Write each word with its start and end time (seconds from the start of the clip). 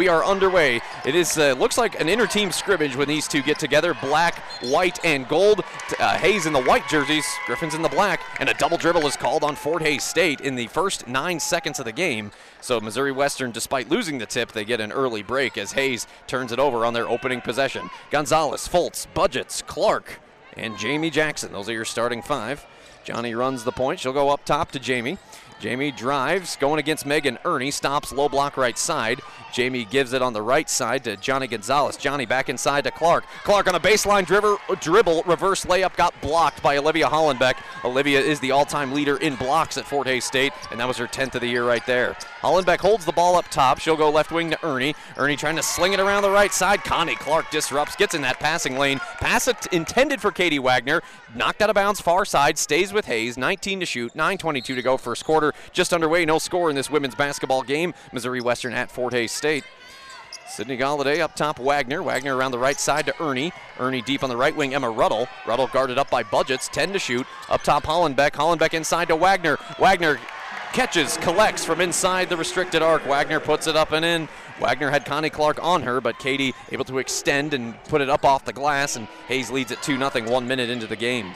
We 0.00 0.08
are 0.08 0.24
underway. 0.24 0.80
It 1.04 1.14
is 1.14 1.36
uh, 1.36 1.52
looks 1.58 1.76
like 1.76 2.00
an 2.00 2.08
inter-team 2.08 2.52
scrimmage 2.52 2.96
when 2.96 3.06
these 3.06 3.28
two 3.28 3.42
get 3.42 3.58
together. 3.58 3.92
Black, 3.92 4.38
white, 4.62 4.98
and 5.04 5.28
gold. 5.28 5.62
Uh, 5.98 6.16
Hays 6.16 6.46
in 6.46 6.54
the 6.54 6.62
white 6.62 6.88
jerseys, 6.88 7.26
Griffins 7.44 7.74
in 7.74 7.82
the 7.82 7.88
black, 7.90 8.22
and 8.40 8.48
a 8.48 8.54
double 8.54 8.78
dribble 8.78 9.06
is 9.06 9.14
called 9.14 9.44
on 9.44 9.56
Fort 9.56 9.82
Hays 9.82 10.02
State 10.02 10.40
in 10.40 10.54
the 10.54 10.68
first 10.68 11.06
nine 11.06 11.38
seconds 11.38 11.80
of 11.80 11.84
the 11.84 11.92
game. 11.92 12.32
So 12.62 12.80
Missouri 12.80 13.12
Western, 13.12 13.50
despite 13.50 13.90
losing 13.90 14.16
the 14.16 14.24
tip, 14.24 14.52
they 14.52 14.64
get 14.64 14.80
an 14.80 14.90
early 14.90 15.22
break 15.22 15.58
as 15.58 15.72
Hays 15.72 16.06
turns 16.26 16.50
it 16.50 16.58
over 16.58 16.86
on 16.86 16.94
their 16.94 17.06
opening 17.06 17.42
possession. 17.42 17.90
Gonzalez, 18.10 18.66
Fultz, 18.66 19.06
Budgets, 19.12 19.60
Clark, 19.60 20.18
and 20.56 20.78
Jamie 20.78 21.10
Jackson. 21.10 21.52
Those 21.52 21.68
are 21.68 21.74
your 21.74 21.84
starting 21.84 22.22
five. 22.22 22.64
Johnny 23.04 23.34
runs 23.34 23.64
the 23.64 23.72
point. 23.72 24.00
She'll 24.00 24.14
go 24.14 24.30
up 24.30 24.46
top 24.46 24.72
to 24.72 24.78
Jamie. 24.78 25.18
Jamie 25.60 25.90
drives, 25.90 26.56
going 26.56 26.78
against 26.78 27.04
Megan 27.04 27.38
Ernie, 27.44 27.70
stops 27.70 28.12
low 28.12 28.30
block 28.30 28.56
right 28.56 28.78
side. 28.78 29.20
Jamie 29.52 29.84
gives 29.84 30.14
it 30.14 30.22
on 30.22 30.32
the 30.32 30.40
right 30.40 30.70
side 30.70 31.04
to 31.04 31.18
Johnny 31.18 31.46
Gonzalez. 31.46 31.98
Johnny 31.98 32.24
back 32.24 32.48
inside 32.48 32.84
to 32.84 32.90
Clark. 32.90 33.24
Clark 33.44 33.68
on 33.68 33.74
a 33.74 33.80
baseline 33.80 34.26
dribble, 34.26 34.58
dribble 34.80 35.22
reverse 35.24 35.66
layup 35.66 35.94
got 35.96 36.18
blocked 36.22 36.62
by 36.62 36.78
Olivia 36.78 37.06
Hollenbeck. 37.06 37.56
Olivia 37.84 38.20
is 38.20 38.40
the 38.40 38.52
all 38.52 38.64
time 38.64 38.92
leader 38.92 39.18
in 39.18 39.34
blocks 39.34 39.76
at 39.76 39.84
Fort 39.84 40.06
Hays 40.06 40.24
State, 40.24 40.54
and 40.70 40.80
that 40.80 40.88
was 40.88 40.96
her 40.96 41.06
10th 41.06 41.34
of 41.34 41.42
the 41.42 41.48
year 41.48 41.64
right 41.64 41.84
there. 41.84 42.16
Hollenbeck 42.40 42.78
holds 42.78 43.04
the 43.04 43.12
ball 43.12 43.36
up 43.36 43.46
top. 43.48 43.80
She'll 43.80 43.96
go 43.96 44.08
left 44.10 44.32
wing 44.32 44.50
to 44.50 44.66
Ernie. 44.66 44.94
Ernie 45.18 45.36
trying 45.36 45.56
to 45.56 45.62
sling 45.62 45.92
it 45.92 46.00
around 46.00 46.22
the 46.22 46.30
right 46.30 46.52
side. 46.54 46.82
Connie 46.84 47.16
Clark 47.16 47.50
disrupts, 47.50 47.96
gets 47.96 48.14
in 48.14 48.22
that 48.22 48.40
passing 48.40 48.78
lane. 48.78 48.98
Pass 49.18 49.46
intended 49.72 50.22
for 50.22 50.30
Katie 50.30 50.58
Wagner. 50.58 51.02
Knocked 51.32 51.62
out 51.62 51.70
of 51.70 51.74
bounds 51.74 52.00
far 52.00 52.24
side, 52.24 52.58
stays 52.58 52.92
with 52.92 53.04
Hays. 53.04 53.38
19 53.38 53.80
to 53.80 53.86
shoot, 53.86 54.12
9.22 54.14 54.64
to 54.64 54.82
go 54.82 54.96
first 54.96 55.24
quarter. 55.24 55.52
Just 55.72 55.92
underway, 55.92 56.24
no 56.24 56.40
score 56.40 56.70
in 56.70 56.76
this 56.76 56.90
women's 56.90 57.14
basketball 57.14 57.62
game. 57.62 57.94
Missouri 58.12 58.40
Western 58.40 58.72
at 58.72 58.90
Fort 58.90 59.12
Hays 59.12 59.30
State. 59.30 59.62
Sydney 60.48 60.76
Galladay 60.76 61.20
up 61.20 61.36
top, 61.36 61.60
Wagner. 61.60 62.02
Wagner 62.02 62.36
around 62.36 62.50
the 62.50 62.58
right 62.58 62.80
side 62.80 63.06
to 63.06 63.22
Ernie. 63.22 63.52
Ernie 63.78 64.02
deep 64.02 64.24
on 64.24 64.28
the 64.28 64.36
right 64.36 64.54
wing, 64.54 64.74
Emma 64.74 64.90
Ruddle. 64.90 65.28
Ruddle 65.46 65.68
guarded 65.68 65.98
up 65.98 66.10
by 66.10 66.24
Budgets, 66.24 66.66
10 66.68 66.92
to 66.94 66.98
shoot. 66.98 67.24
Up 67.48 67.62
top, 67.62 67.84
Hollenbeck. 67.84 68.32
Hollenbeck 68.32 68.74
inside 68.74 69.06
to 69.08 69.16
Wagner. 69.16 69.56
Wagner 69.78 70.18
catches, 70.72 71.16
collects 71.18 71.64
from 71.64 71.80
inside 71.80 72.28
the 72.28 72.36
restricted 72.36 72.82
arc. 72.82 73.06
Wagner 73.06 73.40
puts 73.40 73.66
it 73.66 73.76
up 73.76 73.92
and 73.92 74.04
in. 74.04 74.28
Wagner 74.60 74.90
had 74.90 75.04
Connie 75.04 75.30
Clark 75.30 75.62
on 75.62 75.82
her, 75.82 76.00
but 76.00 76.18
Katie 76.18 76.54
able 76.70 76.84
to 76.84 76.98
extend 76.98 77.54
and 77.54 77.82
put 77.84 78.00
it 78.00 78.10
up 78.10 78.24
off 78.24 78.44
the 78.44 78.52
glass, 78.52 78.96
and 78.96 79.06
Hays 79.28 79.50
leads 79.50 79.70
it 79.70 79.82
2 79.82 79.96
0 79.98 80.30
one 80.30 80.46
minute 80.46 80.70
into 80.70 80.86
the 80.86 80.96
game. 80.96 81.32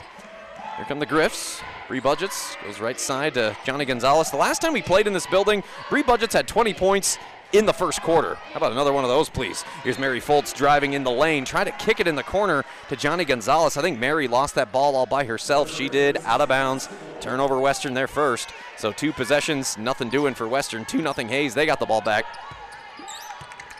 Here 0.76 0.84
come 0.86 0.98
the 0.98 1.06
Griffs. 1.06 1.62
Bree 1.86 2.00
Budgets 2.00 2.56
goes 2.64 2.80
right 2.80 2.98
side 2.98 3.34
to 3.34 3.56
Johnny 3.64 3.84
Gonzalez. 3.84 4.30
The 4.30 4.36
last 4.36 4.62
time 4.62 4.72
we 4.72 4.82
played 4.82 5.06
in 5.06 5.12
this 5.12 5.26
building, 5.26 5.62
Bree 5.91 6.02
Budgets 6.02 6.34
had 6.34 6.48
20 6.48 6.74
points 6.74 7.19
in 7.55 7.66
the 7.66 7.72
first 7.72 8.02
quarter. 8.02 8.34
How 8.34 8.56
about 8.56 8.72
another 8.72 8.92
one 8.92 9.05
of 9.05 9.10
those, 9.10 9.28
please? 9.28 9.62
Here's 9.84 9.98
Mary 9.98 10.20
Foltz 10.20 10.52
driving 10.52 10.94
in 10.94 11.05
the 11.05 11.10
lane, 11.10 11.44
trying 11.44 11.66
to 11.66 11.72
kick 11.72 12.00
it 12.00 12.08
in 12.08 12.16
the 12.16 12.22
corner 12.24 12.64
to 12.88 12.97
Johnny 12.97 13.24
Gonzalez. 13.24 13.77
I 13.77 13.83
think 13.83 13.98
Mary 13.98 14.27
lost 14.27 14.56
that 14.56 14.72
ball 14.72 14.97
all 14.97 15.06
by 15.06 15.24
herself. 15.24 15.70
She 15.70 15.88
did, 15.88 16.19
out 16.25 16.41
of 16.41 16.48
bounds. 16.48 16.88
Turnover 17.20 17.60
Western 17.60 17.94
there 17.94 18.08
first. 18.08 18.52
So 18.77 18.91
two 18.91 19.12
possessions, 19.12 19.78
nothing 19.78 20.08
doing 20.08 20.34
for 20.34 20.48
Western. 20.48 20.84
2 20.84 21.00
nothing 21.00 21.28
Hays. 21.28 21.55
They 21.55 21.64
got 21.64 21.78
the 21.78 21.86
ball 21.86 22.00
back 22.00 22.25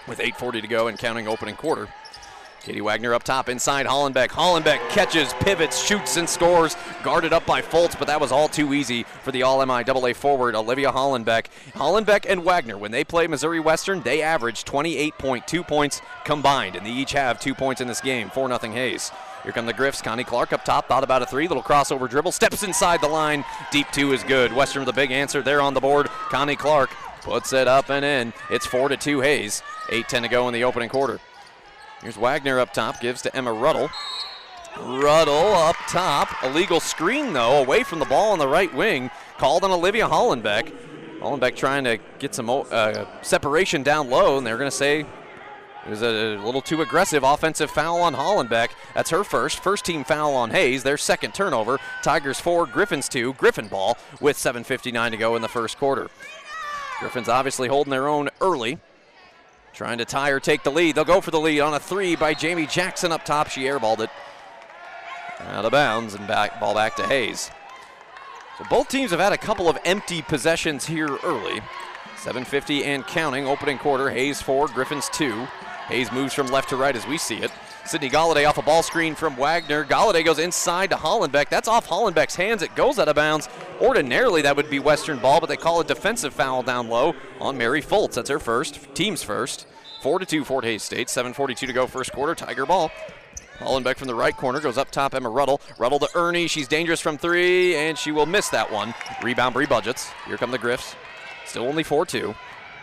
with 0.06 0.20
8.40 0.20 0.62
to 0.62 0.69
go 0.69 0.86
and 0.86 0.97
counting 0.97 1.27
opening 1.27 1.56
quarter. 1.56 1.89
Katie 2.65 2.81
Wagner 2.81 3.12
up 3.12 3.23
top 3.23 3.51
inside 3.51 3.84
Hollenbeck. 3.84 4.31
Hollenbeck 4.31 4.89
catches, 4.89 5.34
pivots, 5.34 5.84
shoots, 5.84 6.17
and 6.17 6.27
scores. 6.27 6.77
Guarded 7.03 7.34
up 7.34 7.45
by 7.45 7.61
Foltz, 7.61 7.98
but 7.98 8.07
that 8.07 8.19
was 8.19 8.33
all 8.33 8.48
too 8.48 8.73
easy 8.73 9.03
for 9.03 9.33
the 9.33 9.43
All 9.43 9.59
MIAA 9.59 10.17
forward, 10.17 10.55
Olivia 10.55 10.91
Hollenbeck. 10.91 11.47
Hollenbeck 11.75 12.25
and 12.27 12.42
Wagner, 12.42 12.79
when 12.79 12.91
they 12.91 13.05
play 13.05 13.27
Missouri 13.27 13.61
Western, 13.61 14.01
they 14.01 14.23
average 14.23 14.65
28.2 14.65 15.69
points 15.69 16.01
combined, 16.25 16.75
and 16.75 16.87
they 16.87 16.91
each 16.91 17.12
have 17.12 17.39
two 17.39 17.55
points 17.55 17.83
in 17.83 17.87
this 17.87 18.01
game. 18.01 18.31
4 18.31 18.48
0 18.48 18.73
Hays. 18.73 19.12
Here 19.42 19.53
come 19.53 19.67
the 19.67 19.75
Griffs. 19.75 20.01
Connie 20.01 20.25
Clark 20.25 20.55
up 20.55 20.65
top, 20.65 20.89
thought 20.89 21.05
about 21.05 21.20
a 21.20 21.27
three. 21.27 21.47
Little 21.47 21.62
crossover 21.62 22.09
dribble, 22.09 22.33
steps 22.33 22.62
inside 22.62 23.03
the 23.03 23.08
line. 23.08 23.45
Deep 23.73 23.89
two 23.92 24.14
is 24.14 24.24
good. 24.24 24.55
Western 24.55 24.80
with 24.80 24.89
a 24.89 24.95
big 24.95 25.11
answer 25.11 25.42
there 25.42 25.61
on 25.61 25.74
the 25.74 25.83
board. 25.83 26.08
Connie 26.30 26.57
Clark 26.57 26.89
puts 27.20 27.53
it 27.53 27.69
up 27.69 27.91
and 27.91 28.07
in. 28.07 28.33
It's 28.48 28.64
4 28.64 28.89
to 28.89 28.97
2 28.97 29.20
Hays. 29.20 29.63
8 29.91 30.08
10 30.08 30.23
to 30.23 30.29
go 30.29 30.48
in 30.48 30.55
the 30.55 30.64
opening 30.64 30.89
quarter. 30.89 31.20
Here's 32.05 32.19
Wagner 32.19 32.61
up 32.61 32.75
top, 32.75 33.01
gives 33.01 33.23
to 33.23 33.35
Emma 33.35 33.51
Ruddle. 33.51 33.89
Ruddle 34.79 35.55
up 35.55 35.77
top. 35.89 36.29
Illegal 36.45 36.79
screen, 36.79 37.33
though, 37.33 37.63
away 37.63 37.83
from 37.83 37.98
the 37.98 38.05
ball 38.05 38.33
on 38.33 38.39
the 38.39 38.47
right 38.47 38.73
wing. 38.75 39.11
Called 39.39 39.65
on 39.65 39.70
Olivia 39.70 40.07
Hollenbeck. 40.07 40.70
Hollenbeck 41.20 41.57
trying 41.57 41.85
to 41.85 41.98
get 42.19 42.35
some 42.35 42.51
uh, 42.51 43.07
separation 43.23 43.83
down 43.83 44.11
low, 44.11 44.37
and 44.37 44.47
they're 44.47 44.59
going 44.59 44.70
to 44.70 44.77
say 44.77 45.01
it 45.01 45.89
was 45.89 46.03
a 46.03 46.37
little 46.45 46.61
too 46.61 46.83
aggressive 46.83 47.23
offensive 47.23 47.70
foul 47.70 48.03
on 48.03 48.15
Hollenbeck. 48.15 48.69
That's 48.95 49.09
her 49.09 49.25
first. 49.25 49.61
First 49.61 49.86
team 49.86 50.05
foul 50.05 50.35
on 50.35 50.51
Hays. 50.51 50.83
Their 50.83 50.98
second 50.98 51.33
turnover. 51.33 51.81
Tigers 52.03 52.39
four, 52.39 52.67
Griffins 52.67 53.09
two. 53.09 53.33
Griffin 53.35 53.69
ball 53.69 53.97
with 54.21 54.36
7.59 54.36 55.13
to 55.13 55.17
go 55.17 55.36
in 55.36 55.41
the 55.41 55.48
first 55.48 55.79
quarter. 55.79 56.11
Griffins 57.01 57.31
obviously 57.31 57.69
holding 57.69 57.92
their 57.92 58.09
own 58.09 58.29
early. 58.42 58.79
Trying 59.74 59.98
to 59.98 60.05
tie 60.05 60.30
or 60.30 60.39
take 60.39 60.62
the 60.62 60.70
lead. 60.70 60.95
They'll 60.95 61.05
go 61.05 61.20
for 61.20 61.33
the 61.33 61.40
lead 61.40 61.61
on 61.61 61.74
a 61.74 61.80
three 61.80 62.14
by 62.14 62.33
Jamie 62.33 62.67
Jackson 62.67 63.11
up 63.11 63.24
top. 63.24 63.48
She 63.48 63.62
airballed 63.62 63.98
it 63.98 64.11
out 65.40 65.64
of 65.64 65.73
bounds 65.73 66.14
and 66.14 66.29
back 66.29 66.61
ball 66.61 66.74
back 66.74 66.95
to 66.96 67.07
Hays. 67.07 67.51
So 68.57 68.64
both 68.70 68.89
teams 68.89 69.11
have 69.11 69.18
had 69.18 69.33
a 69.33 69.36
couple 69.36 69.68
of 69.68 69.77
empty 69.85 70.23
possessions 70.23 70.86
here 70.86 71.18
early. 71.24 71.61
750 72.17 72.85
and 72.85 73.05
counting, 73.05 73.48
opening 73.48 73.79
quarter. 73.79 74.11
Hays 74.11 74.40
four, 74.40 74.68
Griffins 74.68 75.08
two. 75.08 75.45
Hays 75.89 76.12
moves 76.12 76.33
from 76.35 76.46
left 76.46 76.68
to 76.68 76.77
right 76.77 76.95
as 76.95 77.06
we 77.08 77.18
see 77.18 77.39
it. 77.39 77.51
Sydney 77.86 78.08
Galladay 78.08 78.48
off 78.48 78.56
a 78.56 78.62
ball 78.62 78.83
screen 78.83 79.14
from 79.14 79.36
Wagner. 79.36 79.84
Galladay 79.84 80.24
goes 80.24 80.39
inside 80.39 80.89
to 80.90 80.96
Hollenbeck. 80.96 81.50
That's 81.50 81.68
off 81.68 81.86
Hollenbeck's 81.86 82.34
hands. 82.34 82.62
It 82.62 82.74
goes 82.74 82.98
out 82.98 83.08
of 83.08 83.17
bounds. 83.17 83.48
Ordinarily, 83.78 84.40
that 84.42 84.56
would 84.56 84.70
be 84.70 84.78
Western 84.78 85.18
ball, 85.18 85.39
but 85.39 85.50
they 85.50 85.56
call 85.56 85.80
a 85.80 85.84
defensive 85.84 86.33
foul 86.33 86.62
down 86.62 86.89
low 86.89 87.14
on 87.40 87.58
Mary 87.58 87.83
Foltz. 87.83 88.14
That's 88.14 88.30
her 88.30 88.39
first, 88.39 88.94
team's 88.94 89.23
first. 89.23 89.67
4 90.00 90.18
to 90.18 90.27
2, 90.27 90.44
Fort 90.44 90.64
Hays 90.64 90.83
State. 90.83 91.08
7.42 91.08 91.56
to 91.56 91.73
go, 91.74 91.86
first 91.86 92.12
quarter. 92.12 92.34
Tiger 92.34 92.64
ball. 92.64 92.90
Hollenbeck 93.58 93.96
from 93.96 94.08
the 94.08 94.14
right 94.14 94.36
corner 94.36 94.61
goes 94.61 94.78
up 94.78 94.90
top. 94.90 95.14
Emma 95.14 95.28
Ruddle. 95.28 95.61
Ruddle 95.78 95.98
to 95.98 96.08
Ernie. 96.14 96.48
She's 96.48 96.67
dangerous 96.67 97.00
from 97.00 97.18
three, 97.18 97.77
and 97.77 97.98
she 97.98 98.12
will 98.12 98.27
miss 98.27 98.48
that 98.48 98.70
one. 98.73 98.94
Rebound, 99.23 99.55
Bree 99.55 99.67
Budgets. 99.67 100.11
Here 100.27 100.39
come 100.39 100.50
the 100.50 100.58
Griffs. 100.58 100.96
Still 101.46 101.64
only 101.64 101.83
4 101.83 102.06
2. 102.06 102.34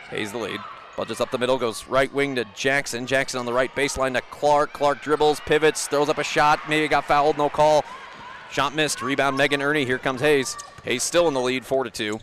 Hays 0.09 0.31
the 0.31 0.38
lead. 0.38 0.59
Budgets 1.01 1.19
up 1.19 1.31
the 1.31 1.39
middle, 1.39 1.57
goes 1.57 1.88
right 1.88 2.13
wing 2.13 2.35
to 2.35 2.45
Jackson. 2.53 3.07
Jackson 3.07 3.39
on 3.39 3.47
the 3.47 3.51
right 3.51 3.75
baseline 3.75 4.13
to 4.13 4.22
Clark. 4.29 4.72
Clark 4.72 5.01
dribbles, 5.01 5.39
pivots, 5.39 5.88
throws 5.88 6.09
up 6.09 6.19
a 6.19 6.23
shot. 6.23 6.59
Maybe 6.69 6.88
got 6.88 7.06
fouled, 7.06 7.39
no 7.39 7.50
call. 7.50 7.84
Shot 8.51 8.75
missed. 8.75 9.01
Rebound 9.01 9.35
Megan 9.35 9.63
Ernie. 9.63 9.84
Here 9.84 9.97
comes 9.97 10.22
Hays. 10.22 10.56
Hays 10.84 11.01
still 11.01 11.28
in 11.28 11.34
the 11.34 11.41
lead, 11.41 11.66
4 11.66 11.85
to 11.85 11.90
2. 11.90 12.19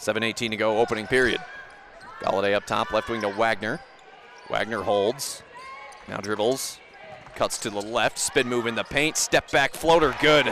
7.18 0.00 0.50
to 0.50 0.56
go, 0.56 0.80
opening 0.80 1.06
period. 1.06 1.40
Galladay 2.20 2.54
up 2.54 2.66
top, 2.66 2.90
left 2.90 3.08
wing 3.08 3.20
to 3.20 3.28
Wagner. 3.28 3.78
Wagner 4.50 4.82
holds. 4.82 5.44
Now 6.08 6.16
dribbles. 6.16 6.80
Cuts 7.36 7.58
to 7.58 7.70
the 7.70 7.80
left. 7.80 8.18
Spin 8.18 8.48
move 8.48 8.66
in 8.66 8.74
the 8.74 8.82
paint. 8.82 9.16
Step 9.16 9.52
back 9.52 9.72
floater. 9.72 10.16
Good. 10.20 10.46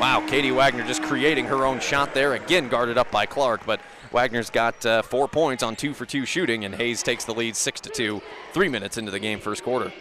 Wow, 0.00 0.26
Katie 0.26 0.50
Wagner 0.50 0.84
just 0.84 1.04
creating 1.04 1.44
her 1.44 1.64
own 1.64 1.78
shot 1.78 2.12
there. 2.12 2.34
Again, 2.34 2.68
guarded 2.68 2.98
up 2.98 3.12
by 3.12 3.24
Clark, 3.24 3.64
but 3.64 3.80
Wagner's 4.12 4.50
got 4.50 4.84
uh, 4.84 5.02
four 5.02 5.28
points 5.28 5.62
on 5.62 5.76
two 5.76 5.94
for 5.94 6.04
two 6.04 6.24
shooting, 6.24 6.64
and 6.64 6.74
Hays 6.74 7.02
takes 7.02 7.24
the 7.24 7.34
lead 7.34 7.54
six 7.56 7.80
to 7.82 7.90
two. 7.90 8.20
Three 8.52 8.68
minutes 8.68 8.98
into 8.98 9.10
the 9.10 9.20
game, 9.20 9.38
first 9.38 9.62
quarter. 9.62 9.92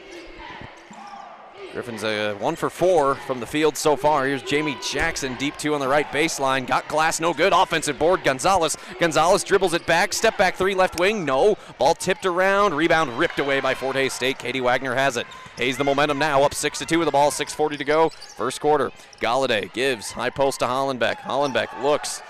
Griffin's 1.71 2.03
a 2.03 2.33
one 2.35 2.55
for 2.55 2.69
four 2.69 3.13
from 3.13 3.39
the 3.39 3.45
field 3.45 3.77
so 3.77 3.95
far. 3.95 4.25
Here's 4.25 4.41
Jamie 4.41 4.75
Jackson, 4.81 5.35
deep 5.35 5.55
two 5.57 5.75
on 5.75 5.79
the 5.79 5.87
right 5.87 6.07
baseline. 6.07 6.65
Got 6.65 6.87
glass, 6.87 7.19
no 7.19 7.31
good. 7.31 7.53
Offensive 7.53 7.99
board, 7.99 8.23
Gonzalez. 8.23 8.75
Gonzalez 8.99 9.43
dribbles 9.43 9.75
it 9.75 9.85
back. 9.85 10.13
Step 10.13 10.35
back 10.35 10.55
three, 10.55 10.73
left 10.73 10.99
wing, 10.99 11.25
no. 11.25 11.57
Ball 11.77 11.93
tipped 11.93 12.25
around. 12.25 12.73
Rebound 12.73 13.17
ripped 13.19 13.37
away 13.37 13.59
by 13.59 13.75
Fort 13.75 13.95
Hays 13.95 14.13
State. 14.13 14.39
Katie 14.39 14.61
Wagner 14.61 14.95
has 14.95 15.15
it. 15.15 15.27
Hays 15.57 15.77
the 15.77 15.83
momentum 15.83 16.17
now, 16.17 16.41
up 16.41 16.55
six 16.55 16.79
to 16.79 16.85
two 16.85 16.97
with 16.97 17.05
the 17.05 17.11
ball. 17.11 17.29
6:40 17.29 17.77
to 17.77 17.83
go, 17.83 18.09
first 18.09 18.59
quarter. 18.59 18.91
Galladay 19.21 19.71
gives 19.71 20.11
high 20.11 20.31
post 20.31 20.61
to 20.61 20.65
Hollenbeck. 20.65 21.17
Hollenbeck 21.17 21.83
looks, 21.83 22.23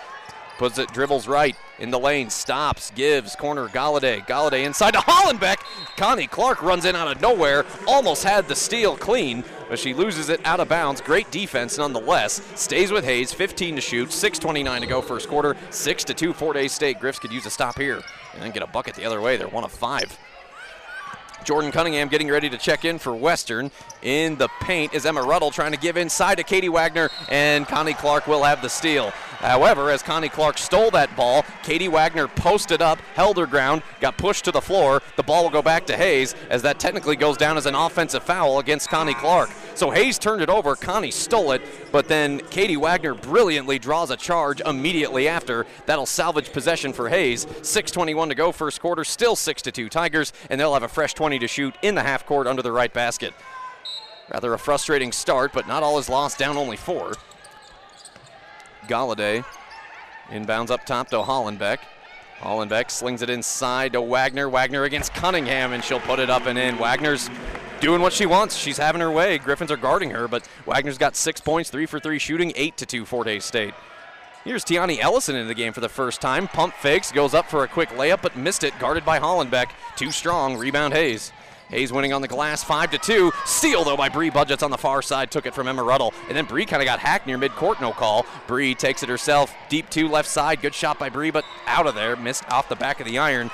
Puts 0.60 0.78
it, 0.78 0.92
dribbles 0.92 1.26
right 1.26 1.56
in 1.80 1.90
the 1.90 1.98
lane, 1.98 2.30
stops, 2.30 2.92
gives, 2.92 3.34
corner 3.34 3.70
Galladay. 3.70 4.28
Galladay 4.28 4.66
inside 4.66 4.92
to 4.92 5.00
Hollenbeck. 5.00 5.56
Connie 5.96 6.28
Clark 6.28 6.62
runs 6.62 6.84
in 6.84 6.98
out 6.98 7.08
of 7.08 7.22
nowhere, 7.22 7.66
almost 7.88 8.26
had 8.26 8.46
the 8.50 8.56
steal 8.56 8.98
clean, 8.98 9.46
but 9.70 9.80
she 9.80 9.94
loses 9.94 10.28
it 10.28 10.46
out 10.46 10.60
of 10.60 10.68
bounds. 10.68 11.00
Great 11.00 11.32
defense 11.32 11.78
nonetheless. 11.78 12.42
Stays 12.56 12.92
with 12.92 13.06
Hays, 13.06 13.32
15 13.32 13.78
to 13.78 13.82
shoot, 13.82 14.10
6.29 14.10 14.82
to 14.82 14.86
go 14.86 15.02
first 15.02 15.30
quarter, 15.30 15.56
6 15.70 16.04
to 16.04 16.14
2 16.14 16.34
Fort 16.34 16.58
Hays 16.58 16.74
State. 16.74 17.00
Griffs 17.00 17.20
could 17.20 17.32
use 17.32 17.46
a 17.46 17.50
stop 17.50 17.78
here 17.78 18.02
and 18.34 18.44
then 18.44 18.52
get 18.52 18.62
a 18.62 18.68
bucket 18.68 18.96
the 18.96 19.06
other 19.06 19.22
way. 19.22 19.38
They're 19.38 19.48
one 19.48 19.64
of 19.64 19.72
five. 19.72 20.18
Jordan 21.46 21.72
Cunningham 21.72 22.10
getting 22.10 22.28
ready 22.28 22.50
to 22.50 22.58
check 22.58 22.84
in 22.84 23.00
for 23.00 23.16
Western. 23.16 23.72
In 24.02 24.36
the 24.36 24.50
paint 24.60 24.94
is 24.94 25.06
Emma 25.06 25.22
Ruddle 25.22 25.52
trying 25.52 25.72
to 25.72 25.78
give 25.78 25.96
inside 25.96 26.36
to 26.36 26.44
Katie 26.44 26.68
Wagner, 26.68 27.10
and 27.30 27.66
Connie 27.66 27.94
Clark 27.94 28.28
will 28.28 28.44
have 28.44 28.62
the 28.62 28.70
steal. 28.70 29.14
However, 29.40 29.90
as 29.90 30.04
Connie 30.04 30.28
Clark 30.28 30.58
stole 30.58 30.92
that 30.92 31.16
ball, 31.16 31.46
Katie 31.64 31.88
Wagner 31.88 32.28
posted 32.28 32.82
up, 32.82 33.00
held 33.16 33.38
her 33.38 33.46
ground, 33.46 33.84
got 34.02 34.18
pushed 34.18 34.44
to 34.46 34.52
the 34.52 34.62
floor. 34.62 35.02
The 35.16 35.24
ball 35.24 35.44
will 35.44 35.50
go 35.50 35.62
back 35.62 35.86
to 35.88 35.96
Hays 35.96 36.36
as 36.50 36.62
that 36.64 36.78
technically 36.78 37.16
goes 37.16 37.38
down 37.38 37.56
as 37.56 37.66
an 37.66 37.74
offensive 37.74 38.24
foul 38.24 38.60
against 38.60 38.90
Connie 38.90 39.14
Clark. 39.14 39.50
So 39.76 39.92
Hays 39.92 40.20
turned 40.20 40.42
it 40.42 40.50
over, 40.50 40.76
Connie 40.76 41.12
stole 41.12 41.54
it, 41.54 41.62
but 41.94 42.10
then 42.10 42.40
Katie 42.50 42.76
Wagner 42.76 43.14
brilliantly 43.14 43.80
draws 43.80 44.12
a 44.12 44.18
charge 44.18 44.60
immediately 44.62 45.30
after. 45.30 45.66
That'll 45.86 46.06
salvage 46.06 46.52
possession 46.52 46.92
for 46.92 47.08
Hays. 47.08 47.46
6:21 47.62 48.28
to 48.28 48.36
go, 48.36 48.52
first 48.52 48.82
quarter, 48.82 49.06
still 49.06 49.38
6 49.38 49.62
to 49.62 49.72
2 49.72 49.88
Tigers, 49.88 50.34
and 50.50 50.60
they'll 50.60 50.74
have 50.74 50.84
a 50.84 50.90
fresh 50.90 51.14
20 51.14 51.40
to 51.40 51.48
shoot 51.48 51.74
in 51.82 51.96
the 51.96 52.04
half 52.04 52.26
court 52.26 52.46
under 52.46 52.62
the 52.62 52.74
right 52.74 52.94
basket. 52.94 53.34
Rather 54.34 54.54
a 54.54 54.60
frustrating 54.60 55.14
start, 55.14 55.54
but 55.54 55.66
not 55.66 55.82
all 55.82 55.98
is 55.98 56.10
lost, 56.10 56.38
down 56.38 56.58
only 56.58 56.78
four. 56.78 57.14
Galladay 58.90 59.46
inbounds 60.30 60.72
up 60.72 60.86
top 60.86 61.10
to 61.10 61.18
Hollenbeck. 61.18 61.78
Hollenbeck 62.40 62.90
slings 62.90 63.22
it 63.22 63.30
inside 63.30 63.94
to 63.94 64.02
Wagner. 64.02 64.50
Wagner 64.50 64.84
against 64.86 65.14
Cunningham, 65.14 65.74
and 65.74 65.84
she'll 65.84 66.00
put 66.00 66.20
it 66.20 66.30
up 66.30 66.46
and 66.46 66.58
in. 66.58 66.78
Wagner's 66.78 67.30
doing 67.82 68.02
what 68.02 68.14
she 68.14 68.26
wants. 68.26 68.56
She's 68.56 68.78
having 68.78 69.02
her 69.02 69.12
way. 69.12 69.38
Griffins 69.38 69.72
are 69.72 69.78
guarding 69.78 70.10
her, 70.12 70.28
but 70.28 70.48
Wagner's 70.66 70.98
got 70.98 71.16
six 71.16 71.40
points, 71.40 71.70
three 71.70 71.86
for 71.86 72.00
three 72.00 72.20
shooting, 72.20 72.52
eight 72.56 72.78
to 72.78 72.86
two 72.86 73.06
Fort 73.06 73.28
Hays 73.28 73.46
State. 73.46 73.74
Here's 74.46 74.64
Tiani 74.64 75.00
Ellison 75.00 75.36
in 75.36 75.48
the 75.48 75.54
game 75.54 75.74
for 75.74 75.82
the 75.82 75.90
first 75.90 76.22
time. 76.22 76.48
Pump 76.48 76.74
fakes, 76.76 77.12
goes 77.12 77.34
up 77.34 77.50
for 77.50 77.64
a 77.64 77.68
quick 77.68 77.90
layup, 77.90 78.22
but 78.22 78.38
missed 78.38 78.64
it. 78.64 78.74
Guarded 78.80 79.06
by 79.06 79.20
Hollenbeck. 79.20 79.70
Too 79.98 80.12
strong. 80.12 80.58
Rebound 80.58 80.94
Hays. 80.94 81.34
Hays 81.70 81.94
winning 81.94 82.14
on 82.14 82.22
the 82.22 82.28
glass, 82.28 82.64
five 82.64 82.92
to 82.92 82.98
two. 82.98 83.32
Steal 83.46 83.84
though 83.84 83.98
by 83.98 84.10
Bree 84.10 84.30
Budgets 84.30 84.64
on 84.64 84.72
the 84.72 84.78
far 84.78 85.02
side, 85.02 85.32
took 85.32 85.46
it 85.46 85.54
from 85.54 85.68
Emma 85.68 85.84
Ruddle, 85.84 86.14
and 86.28 86.36
then 86.36 86.46
Bree 86.46 86.66
kind 86.66 86.82
of 86.82 86.86
got 86.86 87.00
hacked 87.00 87.28
near 87.28 87.38
midcourt, 87.38 87.80
no 87.80 87.92
call. 87.92 88.26
Bree 88.48 88.74
takes 88.74 89.04
it 89.04 89.10
herself, 89.10 89.54
deep 89.70 89.90
two 89.90 90.08
left 90.08 90.28
side, 90.28 90.62
good 90.62 90.74
shot 90.74 90.98
by 90.98 91.10
Bree, 91.10 91.32
but 91.32 91.46
out 91.68 91.86
of 91.86 91.96
there, 91.96 92.16
missed 92.16 92.50
off 92.52 92.70
the 92.70 92.76
back 92.76 93.00
of 93.00 93.06
the 93.06 93.20
iron. 93.20 93.52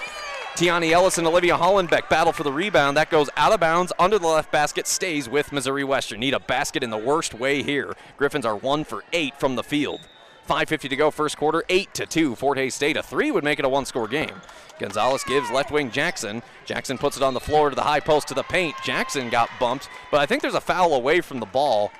Tiani 0.55 0.91
Ellison 0.91 1.27
Olivia 1.27 1.57
Hollenbeck 1.57 2.07
battle 2.07 2.31
for 2.31 2.43
the 2.43 2.53
rebound. 2.53 2.95
That 2.95 3.09
goes 3.09 3.29
out 3.35 3.51
of 3.51 3.59
bounds 3.59 3.91
under 3.99 4.17
the 4.17 4.27
left 4.27 4.53
basket, 4.53 4.87
stays 4.87 5.27
with 5.27 5.51
Missouri 5.51 5.83
Western. 5.83 6.21
Need 6.21 6.33
a 6.33 6.39
basket 6.39 6.81
in 6.81 6.91
the 6.91 6.97
worst 6.97 7.33
way 7.33 7.61
here. 7.61 7.93
Griffins 8.15 8.45
are 8.45 8.55
one 8.55 8.85
for 8.85 9.03
eight 9.11 9.37
from 9.37 9.57
the 9.57 9.63
field. 9.63 9.99
5.50 10.47 10.89
to 10.89 10.95
go, 10.95 11.11
first 11.11 11.37
quarter, 11.37 11.63
8 11.69 11.93
to 11.95 12.05
2. 12.05 12.35
Fort 12.35 12.57
Hays 12.57 12.75
State, 12.75 12.97
a 12.97 13.03
three 13.03 13.31
would 13.31 13.43
make 13.43 13.59
it 13.59 13.65
a 13.65 13.69
one 13.69 13.85
score 13.85 14.07
game. 14.07 14.41
Gonzalez 14.79 15.23
gives 15.23 15.49
left 15.49 15.71
wing 15.71 15.89
Jackson. 15.89 16.43
Jackson 16.65 16.97
puts 16.97 17.17
it 17.17 17.23
on 17.23 17.33
the 17.33 17.39
floor 17.39 17.69
to 17.69 17.75
the 17.75 17.81
high 17.81 17.99
post 17.99 18.27
to 18.27 18.33
the 18.33 18.43
paint. 18.43 18.75
Jackson 18.83 19.29
got 19.29 19.49
bumped, 19.59 19.89
but 20.11 20.19
I 20.19 20.25
think 20.25 20.41
there's 20.41 20.53
a 20.55 20.61
foul 20.61 20.93
away 20.93 21.21
from 21.21 21.39
the 21.39 21.45
ball. 21.45 21.91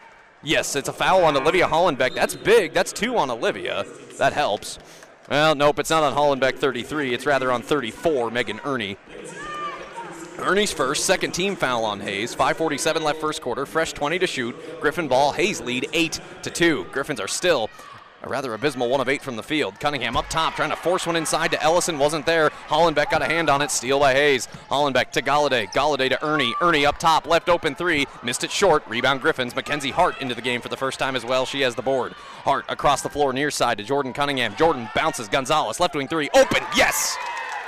Yes, 0.43 0.75
it's 0.75 0.89
a 0.89 0.93
foul 0.93 1.23
on 1.25 1.35
Olivia 1.35 1.67
Hollenbeck. 1.67 2.13
That's 2.13 2.35
big. 2.35 2.73
That's 2.73 2.93
two 2.93 3.17
on 3.17 3.31
Olivia. 3.31 3.85
That 4.17 4.33
helps. 4.33 4.77
Well, 5.29 5.55
nope, 5.55 5.79
it's 5.79 5.89
not 5.89 6.03
on 6.03 6.13
Hollenbeck 6.13 6.57
33. 6.57 7.13
It's 7.13 7.25
rather 7.25 7.51
on 7.51 7.63
34, 7.63 8.29
Megan 8.29 8.59
Ernie. 8.63 8.97
Ernie's 10.37 10.71
first, 10.71 11.05
second 11.05 11.31
team 11.31 11.55
foul 11.55 11.85
on 11.85 11.99
Hays. 12.01 12.35
5:47 12.35 13.01
left 13.01 13.19
first 13.19 13.41
quarter. 13.41 13.65
Fresh 13.65 13.93
20 13.93 14.19
to 14.19 14.27
shoot. 14.27 14.81
Griffin 14.81 15.07
ball. 15.07 15.31
Hays 15.31 15.61
lead 15.61 15.87
8 15.93 16.19
to 16.43 16.49
2. 16.51 16.87
Griffins 16.91 17.19
are 17.19 17.27
still 17.27 17.69
a 18.25 18.29
rather 18.29 18.53
abysmal 18.53 18.89
one 18.89 19.01
of 19.01 19.09
eight 19.09 19.21
from 19.21 19.35
the 19.35 19.43
field. 19.43 19.79
Cunningham 19.79 20.17
up 20.17 20.27
top, 20.29 20.55
trying 20.55 20.69
to 20.69 20.75
force 20.75 21.05
one 21.05 21.15
inside 21.15 21.51
to 21.51 21.61
Ellison, 21.61 21.97
wasn't 21.97 22.25
there. 22.25 22.49
Hollenbeck 22.67 23.11
got 23.11 23.21
a 23.21 23.25
hand 23.25 23.49
on 23.49 23.61
it, 23.61 23.71
steal 23.71 23.99
by 23.99 24.13
Hays. 24.13 24.47
Hollenbeck 24.69 25.11
to 25.11 25.21
Galladay, 25.21 25.67
Galladay 25.67 26.09
to 26.09 26.25
Ernie. 26.25 26.53
Ernie 26.61 26.85
up 26.85 26.97
top, 26.97 27.27
left 27.27 27.49
open 27.49 27.75
three, 27.75 28.07
missed 28.23 28.43
it 28.43 28.51
short. 28.51 28.83
Rebound 28.87 29.21
Griffins. 29.21 29.55
Mackenzie 29.55 29.91
Hart 29.91 30.21
into 30.21 30.35
the 30.35 30.41
game 30.41 30.61
for 30.61 30.69
the 30.69 30.77
first 30.77 30.99
time 30.99 31.15
as 31.15 31.25
well. 31.25 31.45
She 31.45 31.61
has 31.61 31.75
the 31.75 31.81
board. 31.81 32.13
Hart 32.13 32.65
across 32.69 33.01
the 33.01 33.09
floor, 33.09 33.31
near 33.33 33.51
side 33.51 33.77
to 33.77 33.83
Jordan 33.83 34.13
Cunningham. 34.13 34.55
Jordan 34.55 34.89
bounces 34.95 35.27
Gonzalez, 35.27 35.79
left 35.79 35.95
wing 35.95 36.07
three, 36.07 36.29
open, 36.35 36.63
yes! 36.75 37.15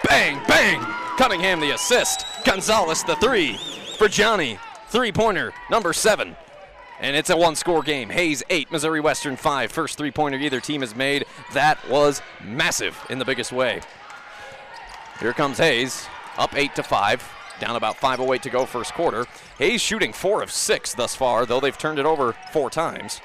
Bang, 0.08 0.42
bang! 0.48 0.82
Cunningham 1.18 1.60
the 1.60 1.72
assist. 1.72 2.26
Gonzalez 2.46 3.04
the 3.04 3.16
three 3.18 3.58
for 3.98 4.08
Johnny. 4.08 4.60
Three 4.90 5.12
pointer, 5.12 5.54
number 5.70 5.92
seven. 5.92 6.36
And 7.00 7.16
it's 7.16 7.30
a 7.30 7.38
one 7.38 7.56
score 7.56 7.84
game. 7.84 8.10
Hays 8.10 8.44
8, 8.50 8.72
Missouri 8.72 9.00
Western 9.00 9.36
5. 9.36 9.72
First 9.72 9.98
three 9.98 10.12
pointer 10.12 10.38
either 10.38 10.60
team 10.60 10.82
has 10.82 10.96
made. 10.96 11.26
That 11.54 11.78
was 11.90 12.22
massive 12.44 12.98
in 13.10 13.20
the 13.20 13.26
biggest 13.26 13.52
way. 13.52 13.82
Here 15.20 15.34
comes 15.34 15.58
Hays, 15.58 16.08
up 16.38 16.56
8 16.56 16.76
to 16.76 16.84
5. 16.84 17.34
Down 17.60 17.76
about 17.76 17.98
5.08 17.98 18.42
to 18.42 18.50
go 18.50 18.66
first 18.66 18.94
quarter. 18.94 19.26
Hays 19.58 19.82
shooting 19.82 20.14
4 20.14 20.44
of 20.44 20.52
6 20.52 20.94
thus 20.94 21.16
far, 21.16 21.46
though 21.46 21.60
they've 21.60 21.78
turned 21.78 21.98
it 21.98 22.06
over 22.06 22.34
four 22.52 22.70
times. 22.70 23.20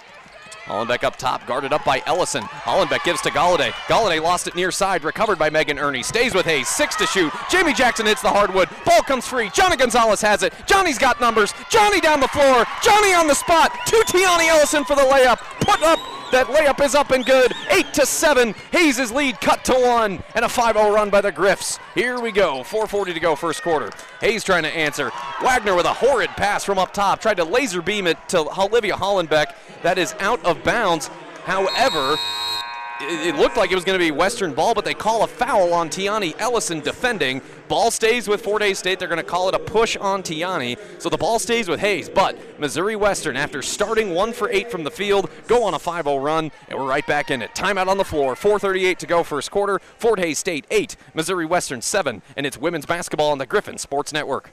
Hollenbeck 0.65 1.03
up 1.03 1.17
top, 1.17 1.45
guarded 1.47 1.73
up 1.73 1.85
by 1.85 2.03
Ellison. 2.07 2.43
Hollenbeck 2.43 3.05
gives 3.05 3.21
to 3.23 3.31
Galladay. 3.31 3.73
Galladay 3.89 4.23
lost 4.23 4.47
it 4.47 4.55
near 4.55 4.71
side, 4.71 5.03
recovered 5.03 5.39
by 5.39 5.51
Megan 5.51 5.79
Ernie. 5.79 6.03
Stays 6.03 6.35
with 6.35 6.47
Hays, 6.47 6.69
six 6.69 6.95
to 6.97 7.07
shoot. 7.07 7.33
Jamie 7.51 7.73
Jackson 7.73 8.07
hits 8.07 8.23
the 8.23 8.31
hardwood. 8.31 8.69
Ball 8.85 9.03
comes 9.03 9.27
free. 9.27 9.51
Johnny 9.51 9.77
Gonzalez 9.77 10.21
has 10.21 10.43
it. 10.43 10.55
Johnny's 10.67 10.99
got 10.99 11.21
numbers. 11.21 11.53
Johnny 11.69 12.01
down 12.01 12.21
the 12.21 12.29
floor. 12.29 12.65
Johnny 12.83 13.13
on 13.13 13.27
the 13.27 13.35
spot. 13.35 13.73
To 13.87 13.97
Tiani 14.07 14.49
Ellison 14.49 14.85
for 14.85 14.95
the 14.95 15.03
layup. 15.03 15.41
Put 15.65 15.83
up 15.83 15.99
that 16.33 16.47
layup 16.47 16.83
is 16.83 16.95
up 16.95 17.11
and 17.11 17.25
good. 17.27 17.53
8 17.71 17.93
to 17.93 18.07
7. 18.07 18.55
Hays' 18.71 19.13
lead 19.13 19.41
cut 19.41 19.65
to 19.67 19.75
1. 19.75 20.23
And 20.35 20.45
a 20.45 20.49
5 20.49 20.77
0 20.77 20.93
run 20.93 21.11
by 21.11 21.21
the 21.21 21.31
Griffs. 21.31 21.79
Here 21.95 22.21
we 22.21 22.33
go. 22.33 22.63
4.40 22.63 23.13
to 23.13 23.21
go, 23.21 23.37
first 23.37 23.63
quarter. 23.63 23.91
Hays 24.21 24.43
trying 24.43 24.63
to 24.63 24.75
answer. 24.75 25.13
Wagner 25.43 25.75
with 25.75 25.85
a 25.85 25.93
horrid 25.93 26.31
pass 26.31 26.65
from 26.65 26.79
up 26.79 26.95
top. 26.95 27.21
Tried 27.21 27.37
to 27.37 27.45
laser 27.45 27.83
beam 27.83 28.07
it 28.07 28.17
to 28.29 28.39
Olivia 28.59 28.95
Hollenbeck. 28.95 29.55
That 29.83 29.99
is 29.99 30.15
out 30.21 30.43
of 30.45 30.65
bounds. 30.65 31.09
However, 31.45 32.17
it 33.03 33.37
looked 33.37 33.57
like 33.57 33.71
it 33.73 33.75
was 33.75 33.85
going 33.85 33.99
to 33.99 34.05
be 34.05 34.11
Western 34.11 34.55
ball, 34.55 34.75
but 34.75 34.85
they 34.85 34.95
call 34.95 35.25
a 35.25 35.27
foul 35.27 35.73
on 35.73 35.89
Tiani 35.89 36.35
Ellison 36.39 36.81
defending. 36.81 37.41
Ball 37.69 37.91
stays 37.91 38.29
with 38.29 38.43
Fort 38.43 38.63
Hays 38.63 38.79
State. 38.79 38.99
They're 38.99 39.09
going 39.09 39.17
to 39.19 39.25
call 39.25 39.49
it 39.49 39.55
a 39.55 39.59
push 39.59 39.97
on 39.97 40.23
Tiani. 40.23 40.79
So 41.01 41.09
the 41.09 41.17
ball 41.17 41.39
stays 41.39 41.69
with 41.69 41.81
Hays. 41.81 42.09
But 42.09 42.39
Missouri 42.61 42.97
Western, 42.97 43.37
after 43.37 43.63
starting 43.63 44.15
one 44.15 44.33
for 44.33 44.51
eight 44.51 44.71
from 44.71 44.85
the 44.85 44.91
field, 44.91 45.31
go 45.47 45.65
on 45.65 45.75
a 45.75 45.79
5 45.79 46.05
0 46.05 46.19
run, 46.19 46.51
and 46.69 46.79
we're 46.79 46.87
right 46.87 47.07
back 47.07 47.31
in 47.31 47.43
it. 47.43 47.55
Timeout 47.55 47.89
on 47.89 47.99
the 47.99 48.05
floor. 48.05 48.35
4.38 48.35 48.99
to 48.99 49.07
go 49.07 49.23
first 49.23 49.51
quarter. 49.51 49.81
Fort 49.99 50.19
Hays 50.19 50.39
State 50.39 50.67
8, 50.71 50.97
Missouri 51.15 51.47
Western 51.47 51.83
7, 51.83 52.23
and 52.37 52.47
it's 52.47 52.59
women's 52.59 52.87
basketball 52.87 53.31
on 53.31 53.39
the 53.39 53.47
Griffin 53.47 53.79
Sports 53.79 54.13
Network. 54.13 54.51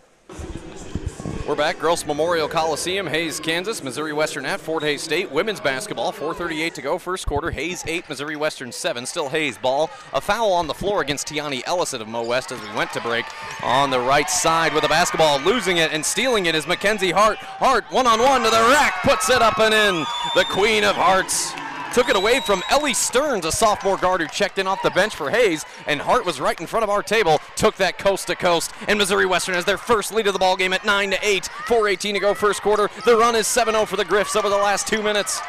We're 1.50 1.56
back. 1.56 1.80
Gross 1.80 2.06
Memorial 2.06 2.48
Coliseum, 2.48 3.08
Hays, 3.08 3.40
Kansas, 3.40 3.82
Missouri 3.82 4.14
Western 4.14 4.46
at 4.46 4.60
Fort 4.60 4.84
Hays 4.84 5.02
State. 5.02 5.32
Women's 5.32 5.60
basketball, 5.60 6.14
4.38 6.14 6.74
to 6.76 6.82
go, 6.84 7.00
first 7.00 7.26
quarter. 7.26 7.50
Hays 7.50 7.84
8, 7.88 8.08
Missouri 8.08 8.36
Western 8.36 8.72
7. 8.72 9.04
Still 9.04 9.30
Hays 9.30 9.58
ball. 9.58 9.90
A 10.14 10.22
foul 10.22 10.54
on 10.54 10.68
the 10.68 10.76
floor 10.76 11.02
against 11.02 11.28
Tiani 11.28 11.64
Ellison 11.66 12.04
of 12.04 12.08
Mo 12.08 12.24
West 12.24 12.52
as 12.52 12.62
we 12.62 12.72
went 12.76 12.94
to 12.94 13.02
break. 13.02 13.26
On 13.64 13.90
the 13.90 14.00
right 14.00 14.30
side 14.30 14.76
with 14.76 14.84
the 14.84 14.90
basketball, 14.90 15.40
losing 15.40 15.78
it 15.78 15.92
and 15.92 16.06
stealing 16.06 16.46
it 16.46 16.54
is 16.54 16.68
Mackenzie 16.68 17.10
Hart. 17.10 17.40
Hart, 17.40 17.84
one 17.90 18.06
on 18.06 18.20
one 18.20 18.44
to 18.44 18.52
the 18.52 18.68
rack, 18.70 19.02
puts 19.02 19.32
it 19.32 19.42
up 19.42 19.58
and 19.58 19.74
in. 19.74 20.06
The 20.36 20.46
Queen 20.52 20.84
of 20.84 20.96
Hearts 20.96 21.52
took 21.94 22.10
it 22.10 22.16
away 22.16 22.40
from 22.40 22.64
Ellie 22.70 22.94
Stearns, 22.94 23.46
a 23.46 23.52
sophomore 23.52 23.98
guard 23.98 24.22
who 24.22 24.28
checked 24.28 24.58
in 24.58 24.68
off 24.68 24.82
the 24.84 24.90
bench 24.92 25.16
for 25.16 25.30
Hays, 25.30 25.66
and 25.88 26.02
Hart 26.02 26.26
was 26.26 26.40
right 26.40 26.60
in 26.60 26.68
front 26.68 26.84
of 26.84 26.90
our 26.90 27.04
table, 27.04 27.40
took 27.56 27.76
that 27.78 27.98
coast 27.98 28.28
to 28.28 28.36
coast, 28.36 28.72
and 28.88 29.00
Missouri 29.00 29.26
Western 29.26 29.56
has 29.56 29.66
their 29.66 29.78
first 29.78 30.14
lead 30.14 30.28
of 30.28 30.34
the 30.34 30.40
ball 30.40 30.56
game 30.56 30.74
at 30.74 30.86
9 30.86 31.12
to 31.12 31.18
8. 31.22 31.50
4:18 31.66 32.14
to 32.14 32.20
go, 32.20 32.34
first 32.34 32.62
quarter. 32.62 32.90
The 33.06 33.18
run 33.18 33.36
is 33.36 33.48
7-0 33.48 33.88
for 33.88 33.96
the 33.96 34.06
Griffs 34.06 34.36
over 34.36 34.50
the 34.50 34.56
last 34.56 34.88
two 34.88 35.02
minutes. 35.02 35.40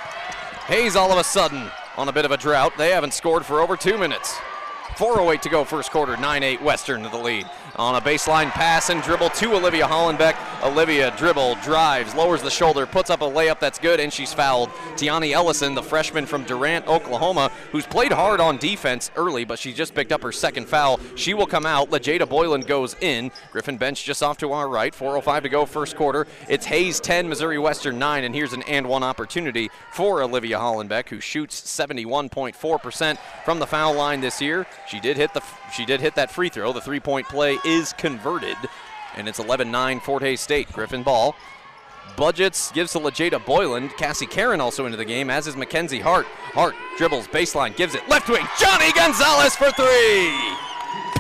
Hays 0.67 0.97
all 0.97 1.13
of 1.13 1.19
a 1.19 1.25
sudden 1.25 1.71
on 1.97 2.09
a 2.09 2.13
bit 2.13 2.25
of 2.25 2.31
a 2.31 2.37
drought. 2.37 2.73
They 2.79 2.91
haven't 2.91 3.15
scored 3.15 3.45
for 3.45 3.61
over 3.61 3.77
two 3.77 3.99
minutes. 3.99 4.39
4.08 4.97 5.41
to 5.43 5.49
go, 5.49 5.65
first 5.65 5.91
quarter, 5.91 6.17
9 6.17 6.43
8 6.43 6.63
Western 6.63 7.03
to 7.03 7.09
the 7.09 7.19
lead 7.19 7.47
on 7.77 7.95
a 7.95 8.01
baseline 8.01 8.51
pass 8.51 8.91
and 8.91 9.03
dribble 9.03 9.31
to 9.31 9.55
Olivia 9.55 9.87
Hollenbeck. 9.87 10.37
Olivia 10.65 11.15
dribble, 11.17 11.57
drives, 11.57 12.15
lowers 12.15 12.43
the 12.43 12.51
shoulder, 12.51 12.87
puts 12.87 13.11
up 13.11 13.23
a 13.23 13.25
layup 13.25 13.61
that's 13.61 13.79
good, 13.79 14.01
and 14.01 14.13
she's 14.13 14.33
fouled. 14.33 14.69
Tiani 14.97 15.33
Ellison, 15.33 15.75
the 15.75 15.83
freshman 15.83 16.27
from 16.27 16.45
Durant, 16.45 16.87
Oklahoma, 16.87 17.51
who's 17.73 17.87
played 17.87 18.13
hard 18.13 18.41
on 18.41 18.59
defense 18.59 19.11
early, 19.17 19.45
but 19.45 19.59
she 19.59 19.73
just 19.73 19.95
picked 19.95 20.13
up 20.13 20.23
her 20.23 20.33
second 20.33 20.69
foul. 20.69 21.01
She 21.15 21.35
will 21.35 21.47
come 21.47 21.67
out. 21.67 21.91
Lejada 21.91 22.27
Boylan 22.27 22.63
goes 22.63 22.97
in. 23.01 23.31
Griffin 23.53 23.77
bench 23.77 24.05
just 24.05 24.23
off 24.23 24.39
to 24.39 24.53
our 24.53 24.69
right. 24.69 24.93
4.05 24.93 25.43
to 25.43 25.49
go, 25.49 25.67
first 25.67 25.97
quarter. 25.97 26.27
It's 26.49 26.67
Hays 26.67 27.01
10, 27.01 27.29
Missouri 27.29 27.59
Western 27.59 27.99
9, 27.99 28.25
and 28.25 28.35
here's 28.35 28.53
an 28.53 28.63
and 28.65 28.87
one 28.87 29.03
opportunity 29.03 29.71
for 29.93 30.23
Olivia 30.23 30.59
Hollenbeck, 30.59 31.09
who 31.09 31.21
shoots 31.21 31.61
71.4% 31.61 33.19
from 33.45 33.59
the 33.59 33.67
foul 33.67 33.95
line 33.95 34.21
this 34.21 34.41
year. 34.41 34.67
She 34.89 35.01
did 35.01 35.17
hit 35.17 35.35
the 35.35 35.43
she 35.73 35.85
did 35.85 36.01
hit 36.01 36.15
that 36.17 36.31
free 36.31 36.49
throw. 36.49 36.73
The 36.73 36.81
three-point 36.81 37.29
play 37.29 37.59
is 37.65 37.93
converted, 37.95 38.57
and 39.17 39.29
it's 39.29 39.39
11-9 39.39 40.03
Fort 40.03 40.23
Hays 40.23 40.41
State. 40.41 40.73
Griffin 40.73 41.03
ball. 41.03 41.37
Budgets 42.17 42.73
gives 42.73 42.93
to 42.93 42.99
Lejada 42.99 43.39
Boylan. 43.39 43.89
Cassie 43.91 44.27
Karen 44.27 44.61
also 44.61 44.85
into 44.85 44.97
the 44.97 45.05
game, 45.05 45.31
as 45.31 45.47
is 45.47 45.57
Mackenzie 45.57 46.01
Hart. 46.01 46.27
Hart 46.27 46.75
dribbles, 46.97 47.29
baseline, 47.29 47.77
gives 47.77 47.95
it 47.95 48.09
left 48.09 48.29
wing. 48.29 48.47
Johnny 48.59 48.93
Gonzalez 48.93 49.57
for 49.57 49.71
three. 49.73 50.35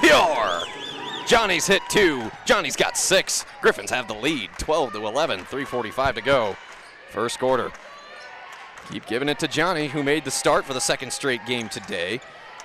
Pure. 0.01 0.63
Johnny's 1.27 1.67
hit 1.67 1.83
two. 1.89 2.31
Johnny's 2.45 2.77
got 2.77 2.97
six. 2.97 3.47
Griffins 3.63 3.91
have 3.91 4.09
the 4.09 4.15
lead, 4.15 4.51
12 4.59 4.93
to 4.95 5.07
11. 5.07 5.45
3:45 5.45 6.15
to 6.17 6.21
go. 6.23 6.57
First 7.11 7.39
quarter. 7.39 7.71
Keep 8.91 9.07
giving 9.07 9.29
it 9.29 9.39
to 9.39 9.47
Johnny, 9.47 9.87
who 9.87 10.03
made 10.03 10.25
the 10.25 10.31
start 10.31 10.65
for 10.65 10.75
the 10.75 10.81
second 10.81 11.13
straight 11.13 11.47
game 11.47 11.69
today. 11.69 12.21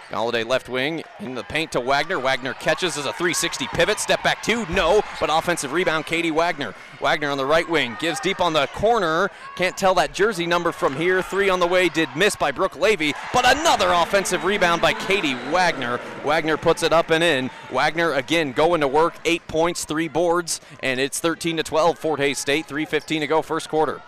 Galladay 0.10 0.46
left 0.46 0.70
wing 0.70 1.04
in 1.20 1.34
the 1.34 1.44
paint 1.44 1.72
to 1.72 1.80
Wagner. 1.80 2.20
Wagner 2.20 2.54
catches 2.54 2.98
as 2.98 3.06
a 3.06 3.14
360 3.14 3.68
pivot. 3.68 4.00
Step 4.00 4.22
back 4.24 4.44
two, 4.44 4.66
no, 4.68 5.02
but 5.20 5.30
offensive 5.32 5.74
rebound, 5.74 6.06
Katie 6.06 6.32
Wagner. 6.32 6.76
Wagner 7.02 7.30
on 7.30 7.38
the 7.38 7.46
right 7.46 7.68
wing 7.68 7.98
gives 8.00 8.20
deep 8.20 8.40
on 8.40 8.54
the 8.54 8.68
corner. 8.68 9.32
Can't 9.56 9.76
tell 9.76 9.96
that 9.96 10.14
jersey 10.14 10.46
number 10.46 10.72
from 10.72 10.96
here. 10.96 11.24
Three 11.24 11.50
on 11.50 11.60
the 11.60 11.68
way, 11.68 11.90
did 11.90 12.10
miss 12.16 12.36
by 12.36 12.52
Brooke 12.52 12.76
Levy, 12.78 13.14
but 13.34 13.46
another 13.58 13.92
offensive 13.92 14.44
rebound 14.44 14.82
by 14.82 14.94
Katie 14.94 15.36
Wagner. 15.52 16.00
Wagner 16.24 16.58
puts 16.58 16.84
it 16.84 16.94
up 16.94 17.10
and 17.10 17.24
in. 17.24 17.50
Wagner 17.72 18.14
again 18.14 18.52
going 18.52 18.82
to 18.82 18.88
work. 18.88 19.16
Eight 19.26 19.46
points, 19.48 19.86
three 19.86 20.08
boards, 20.08 20.62
and 20.82 21.00
it's 21.00 21.20
13 21.20 21.58
to 21.58 21.64
12. 21.64 21.98
Fort 21.98 22.20
Hays 22.20 22.38
State, 22.38 22.68
3:15 22.68 23.22
to 23.22 23.28
go, 23.28 23.42
first 23.42 23.70
quarter. 23.70 24.02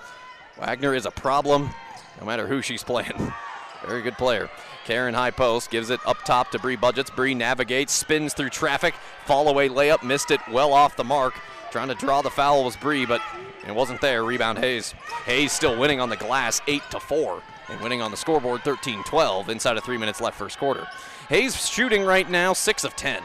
Wagner 0.59 0.93
is 0.93 1.05
a 1.05 1.11
problem, 1.11 1.71
no 2.19 2.25
matter 2.25 2.47
who 2.47 2.61
she's 2.61 2.83
playing. 2.83 3.33
Very 3.85 4.01
good 4.01 4.17
player. 4.17 4.49
Karen 4.87 5.13
high 5.13 5.31
post 5.31 5.69
gives 5.69 5.89
it 5.89 5.99
up 6.07 6.23
top 6.23 6.49
to 6.51 6.59
Bree 6.59 6.77
Budgets. 6.77 7.09
Bree 7.09 7.33
navigates, 7.33 7.91
spins 7.91 8.33
through 8.33 8.51
traffic, 8.51 8.95
fall 9.25 9.49
away 9.49 9.67
layup, 9.67 10.01
missed 10.01 10.31
it 10.31 10.39
well 10.49 10.71
off 10.71 10.95
the 10.95 11.03
mark. 11.03 11.33
Trying 11.71 11.89
to 11.89 11.95
draw 11.95 12.21
the 12.21 12.29
foul 12.29 12.63
was 12.63 12.77
Bree, 12.77 13.05
but 13.05 13.21
it 13.67 13.75
wasn't 13.75 13.99
there. 13.99 14.23
Rebound 14.23 14.59
Hays. 14.59 14.93
Hays 15.25 15.51
still 15.51 15.77
winning 15.77 15.99
on 15.99 16.07
the 16.07 16.15
glass, 16.15 16.61
8 16.67 16.81
to 16.91 17.01
4, 17.01 17.43
and 17.67 17.81
winning 17.81 18.01
on 18.01 18.11
the 18.11 18.17
scoreboard 18.17 18.63
13 18.63 19.03
12 19.03 19.49
inside 19.49 19.75
of 19.75 19.83
three 19.83 19.97
minutes 19.97 20.21
left 20.21 20.37
first 20.37 20.57
quarter. 20.57 20.87
Hays 21.27 21.67
shooting 21.67 22.05
right 22.05 22.29
now, 22.29 22.53
6 22.53 22.85
of 22.85 22.95
10. 22.95 23.21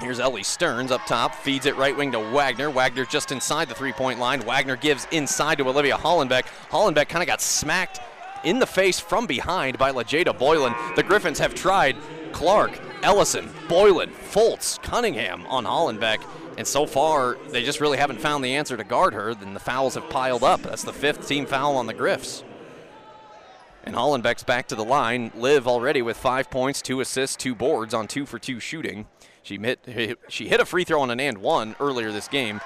Here's 0.00 0.18
Ellie 0.18 0.42
Stearns 0.42 0.90
up 0.90 1.06
top, 1.06 1.36
feeds 1.36 1.66
it 1.66 1.76
right 1.76 1.96
wing 1.96 2.10
to 2.10 2.18
Wagner. 2.18 2.70
Wagner 2.70 3.04
just 3.04 3.30
inside 3.30 3.68
the 3.68 3.74
three 3.76 3.92
point 3.92 4.18
line. 4.18 4.40
Wagner 4.40 4.74
gives 4.74 5.06
inside 5.12 5.58
to 5.58 5.68
Olivia 5.68 5.96
Hollenbeck. 5.96 6.46
Hollenbeck 6.72 7.08
kind 7.08 7.22
of 7.22 7.28
got 7.28 7.40
smacked 7.40 8.00
in 8.44 8.58
the 8.58 8.66
face 8.66 9.00
from 9.00 9.26
behind 9.26 9.78
by 9.78 9.92
LaJada 9.92 10.36
Boylan. 10.38 10.74
The 10.96 11.02
Griffins 11.02 11.38
have 11.38 11.54
tried 11.54 11.96
Clark, 12.32 12.78
Ellison, 13.02 13.50
Boylan, 13.68 14.10
Foltz, 14.10 14.82
Cunningham 14.82 15.46
on 15.46 15.64
Hollenbeck. 15.64 16.24
And 16.58 16.66
so 16.66 16.86
far, 16.86 17.38
they 17.48 17.62
just 17.62 17.80
really 17.80 17.98
haven't 17.98 18.20
found 18.20 18.44
the 18.44 18.54
answer 18.54 18.76
to 18.76 18.84
guard 18.84 19.14
her. 19.14 19.34
Then 19.34 19.54
the 19.54 19.60
fouls 19.60 19.94
have 19.94 20.08
piled 20.10 20.44
up. 20.44 20.62
That's 20.62 20.84
the 20.84 20.92
fifth 20.92 21.26
team 21.26 21.46
foul 21.46 21.76
on 21.76 21.86
the 21.86 21.94
Griffs. 21.94 22.44
And 23.84 23.96
Hollenbeck's 23.96 24.44
back 24.44 24.68
to 24.68 24.74
the 24.74 24.84
line. 24.84 25.32
Liv 25.34 25.66
already 25.66 26.02
with 26.02 26.16
five 26.16 26.50
points, 26.50 26.82
two 26.82 27.00
assists, 27.00 27.36
two 27.36 27.54
boards 27.54 27.94
on 27.94 28.06
two 28.06 28.26
for 28.26 28.38
two 28.38 28.60
shooting. 28.60 29.06
She 29.42 29.58
hit, 29.58 30.18
she 30.28 30.48
hit 30.48 30.60
a 30.60 30.64
free 30.64 30.84
throw 30.84 31.00
on 31.00 31.10
an 31.10 31.18
and 31.18 31.38
one 31.38 31.74
earlier 31.80 32.12
this 32.12 32.28
game. 32.28 32.60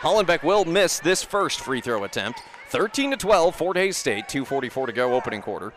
Hollenbeck 0.00 0.42
will 0.42 0.64
miss 0.64 0.98
this 0.98 1.22
first 1.22 1.60
free 1.60 1.80
throw 1.80 2.04
attempt. 2.04 2.42
13 2.72 3.10
to 3.10 3.18
12, 3.18 3.54
Fort 3.54 3.76
Hays 3.76 3.98
State, 3.98 4.28
2:44 4.28 4.86
to 4.86 4.92
go, 4.94 5.14
opening 5.14 5.42
quarter. 5.42 5.74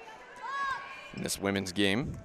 In 1.13 1.23
this 1.23 1.37
women's 1.37 1.73
game, 1.73 2.17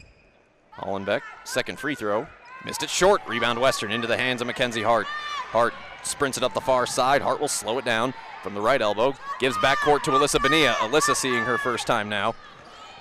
Hollenbeck, 0.79 1.23
second 1.43 1.81
free 1.81 1.97
throw, 1.97 2.29
missed 2.65 2.85
it 2.85 2.89
short. 2.89 3.21
Rebound 3.27 3.61
Western 3.61 3.91
into 3.91 4.07
the 4.07 4.17
hands 4.17 4.41
of 4.41 4.47
Mackenzie 4.47 4.85
Hart. 4.85 5.09
Hart 5.50 5.75
sprints 6.05 6.39
it 6.39 6.45
up 6.45 6.55
the 6.55 6.61
far 6.61 6.87
side. 6.87 7.21
Hart 7.21 7.41
will 7.41 7.49
slow 7.49 7.79
it 7.79 7.85
down 7.85 8.15
from 8.45 8.55
the 8.55 8.61
right 8.61 8.81
elbow. 8.81 9.12
Gives 9.41 9.57
backcourt 9.57 10.05
to 10.05 10.12
Alyssa 10.12 10.39
Benia. 10.39 10.75
Alyssa 10.75 11.17
seeing 11.17 11.43
her 11.43 11.59
first 11.59 11.89
time 11.89 12.09
now. 12.09 12.37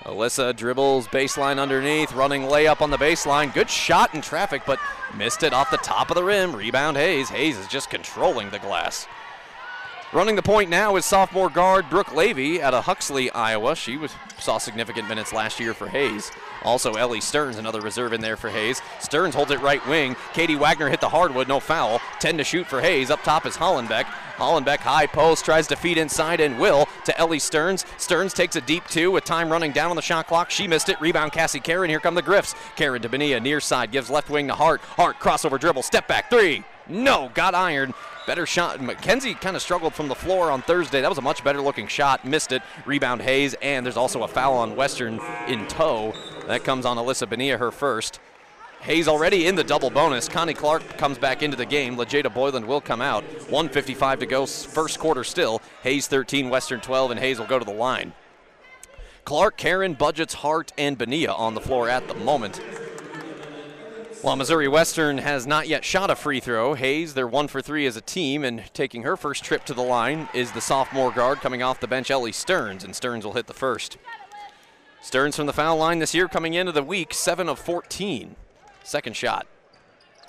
Alyssa 0.05 0.55
dribbles 0.55 1.07
baseline 1.09 1.59
underneath, 1.59 2.13
running 2.13 2.45
layup 2.45 2.81
on 2.81 2.89
the 2.89 2.97
baseline. 2.97 3.53
Good 3.53 3.69
shot 3.69 4.15
in 4.15 4.21
traffic, 4.21 4.63
but 4.65 4.79
missed 5.15 5.43
it 5.43 5.53
off 5.53 5.69
the 5.69 5.77
top 5.77 6.09
of 6.09 6.15
the 6.15 6.23
rim. 6.23 6.55
Rebound 6.55 6.97
Hays. 6.97 7.29
Hays 7.29 7.59
is 7.59 7.67
just 7.67 7.91
controlling 7.91 8.49
the 8.49 8.57
glass. 8.57 9.05
Running 10.11 10.35
the 10.35 10.41
point 10.41 10.71
now 10.71 10.95
is 10.95 11.05
sophomore 11.05 11.51
guard 11.51 11.87
Brooke 11.87 12.15
Levy 12.15 12.63
out 12.63 12.73
of 12.73 12.85
Huxley, 12.85 13.29
Iowa. 13.29 13.75
She 13.75 13.95
was, 13.95 14.11
saw 14.39 14.57
significant 14.57 15.07
minutes 15.07 15.31
last 15.31 15.59
year 15.59 15.75
for 15.75 15.87
Hays. 15.87 16.31
Also, 16.63 16.95
Ellie 16.95 17.21
Stearns, 17.21 17.57
another 17.57 17.79
reserve 17.79 18.11
in 18.11 18.19
there 18.19 18.35
for 18.35 18.49
Hays. 18.49 18.81
Stearns 18.99 19.35
holds 19.35 19.51
it 19.51 19.61
right 19.61 19.85
wing. 19.87 20.15
Katie 20.33 20.55
Wagner 20.55 20.89
hit 20.89 20.99
the 20.99 21.09
hardwood, 21.09 21.47
no 21.47 21.59
foul. 21.59 22.01
10 22.21 22.39
to 22.39 22.43
shoot 22.43 22.65
for 22.65 22.81
Hays. 22.81 23.11
Up 23.11 23.21
top 23.21 23.45
is 23.45 23.55
Hollenbeck. 23.55 24.05
Hollenbeck 24.37 24.79
high 24.79 25.05
post, 25.05 25.45
tries 25.45 25.67
to 25.67 25.75
feed 25.75 25.99
inside 25.99 26.39
and 26.39 26.57
will 26.57 26.87
to 27.05 27.15
Ellie 27.19 27.37
Stearns. 27.37 27.85
Stearns 27.97 28.33
takes 28.33 28.55
a 28.55 28.61
deep 28.61 28.87
two 28.87 29.11
with 29.11 29.25
time 29.25 29.51
running 29.51 29.73
down 29.73 29.91
on 29.91 29.95
the 29.95 30.01
shot 30.01 30.25
clock. 30.25 30.49
She 30.49 30.67
missed 30.67 30.89
it. 30.89 30.99
Rebound 30.99 31.33
Cassie 31.33 31.59
Karen. 31.59 31.87
Here 31.87 31.99
come 31.99 32.15
the 32.15 32.23
Griffs. 32.23 32.55
Karen 32.75 33.03
to 33.03 33.09
Bonilla, 33.09 33.39
near 33.39 33.59
side, 33.59 33.91
gives 33.91 34.09
left 34.09 34.31
wing 34.31 34.47
to 34.47 34.55
Hart. 34.55 34.81
Hart 34.81 35.19
crossover 35.19 35.59
dribble, 35.59 35.83
step 35.83 36.07
back 36.07 36.31
three. 36.31 36.63
No, 36.89 37.31
got 37.33 37.53
iron. 37.53 37.93
Better 38.25 38.45
shot. 38.45 38.81
Mackenzie 38.81 39.35
kind 39.35 39.55
of 39.55 39.61
struggled 39.61 39.93
from 39.93 40.07
the 40.07 40.15
floor 40.15 40.51
on 40.51 40.61
Thursday. 40.61 41.01
That 41.01 41.09
was 41.09 41.17
a 41.17 41.21
much 41.21 41.43
better 41.43 41.61
looking 41.61 41.87
shot. 41.87 42.25
Missed 42.25 42.51
it. 42.51 42.61
Rebound 42.85 43.21
Hays, 43.21 43.55
and 43.61 43.85
there's 43.85 43.97
also 43.97 44.23
a 44.23 44.27
foul 44.27 44.55
on 44.55 44.75
Western 44.75 45.19
in 45.47 45.67
tow. 45.67 46.13
That 46.47 46.63
comes 46.63 46.85
on 46.85 46.97
Alyssa 46.97 47.27
Benia, 47.27 47.59
her 47.59 47.71
first. 47.71 48.19
Hays 48.81 49.07
already 49.07 49.45
in 49.45 49.55
the 49.55 49.63
double 49.63 49.89
bonus. 49.89 50.29
Connie 50.29 50.53
Clark 50.53 50.97
comes 50.97 51.17
back 51.17 51.43
into 51.43 51.57
the 51.57 51.65
game. 51.65 51.97
LaJada 51.97 52.33
Boylan 52.33 52.65
will 52.65 52.81
come 52.81 53.01
out. 53.01 53.23
155 53.23 54.19
to 54.19 54.25
go, 54.25 54.45
first 54.45 54.99
quarter 54.99 55.23
still. 55.23 55.61
Hays 55.83 56.07
13, 56.07 56.49
Western 56.49 56.79
12, 56.79 57.11
and 57.11 57.19
Hays 57.19 57.39
will 57.39 57.45
go 57.45 57.59
to 57.59 57.65
the 57.65 57.71
line. 57.71 58.13
Clark, 59.25 59.57
Karen, 59.57 59.93
Budgets, 59.93 60.33
Hart, 60.35 60.71
and 60.77 60.97
Benia 60.97 61.37
on 61.37 61.55
the 61.55 61.61
floor 61.61 61.89
at 61.89 62.07
the 62.07 62.15
moment. 62.15 62.61
While 64.21 64.35
Missouri 64.35 64.67
Western 64.67 65.19
has 65.19 65.47
not 65.47 65.69
yet 65.69 65.85
shot 65.85 66.09
a 66.09 66.15
free 66.15 66.41
throw, 66.41 66.73
Hays, 66.73 67.13
they're 67.13 67.25
one 67.25 67.47
for 67.47 67.61
three 67.61 67.85
as 67.85 67.95
a 67.95 68.01
team, 68.01 68.43
and 68.43 68.61
taking 68.73 69.03
her 69.03 69.15
first 69.15 69.45
trip 69.45 69.63
to 69.65 69.73
the 69.73 69.81
line 69.81 70.27
is 70.33 70.51
the 70.51 70.59
sophomore 70.59 71.13
guard 71.13 71.39
coming 71.39 71.63
off 71.63 71.79
the 71.79 71.87
bench, 71.87 72.11
Ellie 72.11 72.33
Stearns, 72.33 72.83
and 72.83 72.93
Stearns 72.93 73.23
will 73.23 73.31
hit 73.31 73.47
the 73.47 73.53
first. 73.53 73.97
Stearns 75.01 75.37
from 75.37 75.45
the 75.45 75.53
foul 75.53 75.77
line 75.77 75.99
this 75.99 76.13
year 76.13 76.27
coming 76.27 76.53
into 76.53 76.73
the 76.73 76.83
week, 76.83 77.13
7 77.13 77.47
of 77.47 77.57
14. 77.59 78.35
Second 78.83 79.15
shot. 79.15 79.47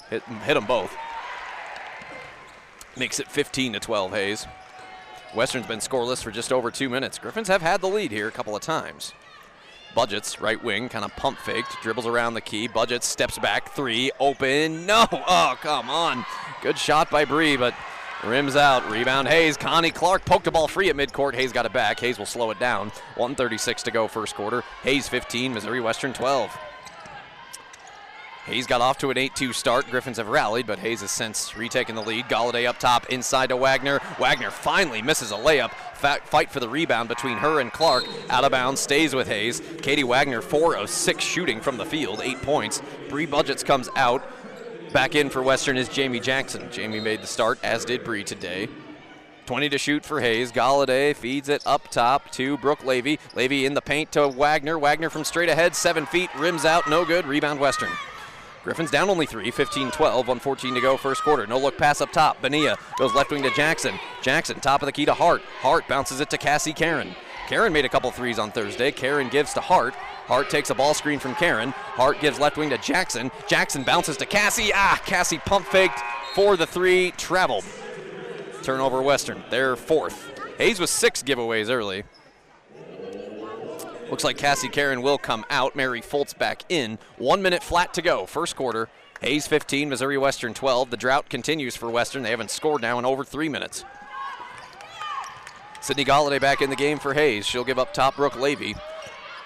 Hit, 0.09 0.23
hit 0.23 0.55
them 0.55 0.67
both. 0.67 0.97
Makes 2.97 3.19
it 3.19 3.27
15 3.27 3.73
to 3.73 3.81
12, 3.81 4.13
Hays. 4.13 4.47
Western's 5.35 5.67
been 5.67 5.81
scoreless 5.81 6.23
for 6.23 6.31
just 6.31 6.53
over 6.53 6.71
two 6.71 6.89
minutes. 6.89 7.19
Griffins 7.19 7.49
have 7.49 7.63
had 7.63 7.81
the 7.81 7.89
lead 7.89 8.13
here 8.13 8.29
a 8.29 8.33
couple 8.33 8.55
of 8.55 8.63
times. 8.63 9.13
Budgets, 9.95 10.41
right 10.41 10.63
wing, 10.63 10.89
kind 10.89 11.05
of 11.05 11.15
pump 11.17 11.39
faked, 11.39 11.77
dribbles 11.83 12.07
around 12.07 12.35
the 12.35 12.41
key. 12.41 12.69
Budgets 12.69 13.07
steps 13.07 13.39
back, 13.39 13.71
three, 13.71 14.11
open, 14.21 14.87
no. 14.87 15.07
Oh, 15.13 15.57
come 15.61 15.91
on. 15.91 16.25
Good 16.63 16.79
shot 16.79 17.11
by 17.11 17.25
Bree, 17.25 17.57
but 17.57 17.75
rims 18.25 18.57
out. 18.57 18.89
Rebound 18.91 19.29
Hays. 19.29 19.57
Connie 19.57 19.91
Clark 19.91 20.25
poked 20.25 20.45
the 20.45 20.51
ball 20.51 20.69
free 20.69 20.91
at 20.91 20.97
midcourt. 20.97 21.35
Hays 21.35 21.53
got 21.53 21.67
it 21.67 21.73
back. 21.73 22.01
Hays 22.01 22.19
will 22.19 22.27
slow 22.27 22.51
it 22.51 22.59
down. 22.59 22.89
136 23.17 23.83
to 23.85 23.91
go 23.91 24.09
first 24.09 24.35
quarter. 24.35 24.63
Hays 24.83 25.09
15, 25.09 25.55
Missouri 25.55 25.81
Western 25.81 26.13
12. 26.13 26.57
Hays 28.51 28.67
got 28.67 28.81
off 28.81 28.99
to 28.99 29.11
an 29.11 29.17
8-2 29.17 29.55
start. 29.55 29.89
Griffins 29.89 30.17
have 30.17 30.27
rallied, 30.27 30.67
but 30.67 30.81
Hays 30.81 31.03
has 31.03 31.13
since 31.13 31.57
retaken 31.57 31.95
the 31.95 32.03
lead. 32.03 32.25
Galladay 32.25 32.67
up 32.67 32.81
top, 32.81 33.07
inside 33.09 33.51
to 33.51 33.57
Wagner. 33.57 34.01
Wagner 34.19 34.51
finally 34.51 35.01
misses 35.01 35.31
a 35.31 35.37
layup. 35.37 35.71
Fight 35.95 36.51
for 36.51 36.59
the 36.59 36.69
rebound 36.69 37.09
between 37.09 37.39
her 37.39 37.61
and 37.61 37.73
Clark. 37.73 38.07
Out 38.29 38.43
of 38.43 38.51
bounds, 38.51 38.81
stays 38.81 39.15
with 39.15 39.29
Hays. 39.29 39.63
Katie 39.83 40.03
Wagner, 40.03 40.43
4 40.43 40.75
of 40.75 40.91
6 40.91 41.23
shooting 41.23 41.61
from 41.61 41.77
the 41.77 41.85
field, 41.85 42.21
8 42.21 42.43
points. 42.43 42.83
Bree 43.09 43.25
Budgets 43.25 43.63
comes 43.63 43.89
out. 43.95 44.29
Back 44.93 45.15
in 45.15 45.31
for 45.31 45.45
Western 45.45 45.77
is 45.77 45.89
Jamie 45.89 46.19
Jackson. 46.19 46.73
Jamie 46.73 46.99
made 46.99 47.23
the 47.23 47.29
start, 47.29 47.61
as 47.63 47.85
did 47.85 48.03
Bree 48.03 48.25
today. 48.25 48.69
20 49.47 49.69
to 49.69 49.79
shoot 49.79 50.05
for 50.05 50.21
Hays. 50.21 50.51
Galladay 50.51 51.15
feeds 51.15 51.49
it 51.49 51.65
up 51.65 51.89
top 51.93 52.33
to 52.33 52.59
Brooke 52.59 52.85
Levy. 52.85 53.21
Levy 53.37 53.65
in 53.65 53.75
the 53.75 53.81
paint 53.81 54.11
to 54.11 54.27
Wagner. 54.27 54.77
Wagner 54.77 55.09
from 55.09 55.23
straight 55.23 55.49
ahead, 55.49 55.77
seven 55.77 56.05
feet, 56.05 56.31
rims 56.37 56.65
out, 56.65 56.91
no 56.91 57.05
good. 57.05 57.27
Rebound 57.27 57.61
Western. 57.61 57.91
Griffins 58.63 58.91
down 58.91 59.09
only 59.09 59.27
three, 59.27 59.51
15 59.51 59.91
12, 59.91 60.29
114 60.29 60.75
to 60.75 60.81
go, 60.81 60.97
first 60.97 61.23
quarter. 61.23 61.47
No 61.47 61.59
look 61.59 61.79
pass 61.79 62.01
up 62.01 62.13
top. 62.13 62.41
Benia 62.43 62.79
goes 62.99 63.15
left 63.15 63.31
wing 63.31 63.43
to 63.43 63.51
Jackson. 63.51 63.99
Jackson, 64.23 64.61
top 64.61 64.83
of 64.83 64.87
the 64.87 64.93
key 64.93 65.07
to 65.07 65.15
Hart. 65.15 65.43
Hart 65.61 65.89
bounces 65.89 66.21
it 66.21 66.31
to 66.31 66.39
Cassie 66.39 66.73
Karen. 66.73 67.15
Karen 67.49 67.73
made 67.73 67.85
a 67.85 67.89
couple 67.89 68.11
threes 68.11 68.39
on 68.39 68.53
Thursday. 68.53 68.93
Karen 68.93 69.29
gives 69.29 69.55
to 69.55 69.61
Hart. 69.61 69.95
Hart 69.95 70.51
takes 70.51 70.71
a 70.71 70.75
ball 70.75 70.95
screen 70.95 71.19
from 71.19 71.35
Karen. 71.35 71.71
Hart 71.71 72.21
gives 72.21 72.39
left 72.39 72.57
wing 72.57 72.71
to 72.71 72.79
Jackson. 72.79 73.31
Jackson 73.49 73.83
bounces 73.83 74.17
to 74.19 74.27
Cassie. 74.27 74.71
Ah, 74.73 75.01
Cassie 75.05 75.39
pump 75.39 75.67
faked 75.67 76.01
for 76.35 76.57
the 76.57 76.67
three, 76.67 77.11
traveled. 77.13 77.65
Turnover 78.63 79.03
Western, 79.03 79.43
their 79.51 79.75
fourth. 79.75 80.31
Hays 80.59 80.79
with 80.79 80.91
six 80.91 81.23
giveaways 81.23 81.71
early. 81.71 82.05
Looks 84.11 84.25
like 84.25 84.37
Cassie 84.37 84.69
Karen 84.69 85.03
will 85.03 85.19
come 85.19 85.45
out. 85.51 85.77
Mary 85.77 86.01
Foltz 86.01 86.37
back 86.37 86.65
in. 86.69 86.99
One 87.17 87.43
minute 87.43 87.63
flat 87.63 87.95
to 87.95 88.03
go. 88.03 88.27
First 88.27 88.57
quarter. 88.57 88.89
Hays 89.21 89.47
15, 89.47 89.89
Missouri 89.89 90.19
Western 90.19 90.53
12. 90.53 90.91
The 90.91 90.97
drought 90.97 91.29
continues 91.29 91.77
for 91.77 91.89
Western. 91.89 92.25
They 92.25 92.31
haven't 92.31 92.51
scored 92.51 92.83
now 92.83 92.99
in 92.99 93.05
over 93.05 93.23
three 93.23 93.49
minutes. 93.49 93.85
Sydney 95.81 96.05
Galladay 96.05 96.41
back 96.41 96.61
in 96.61 96.71
the 96.71 96.77
game 96.77 96.99
for 96.99 97.15
Hays. 97.15 97.47
She'll 97.47 97.65
give 97.65 97.79
up 97.79 97.95
top 97.95 98.17
Brooke 98.17 98.39
Levy. 98.39 98.75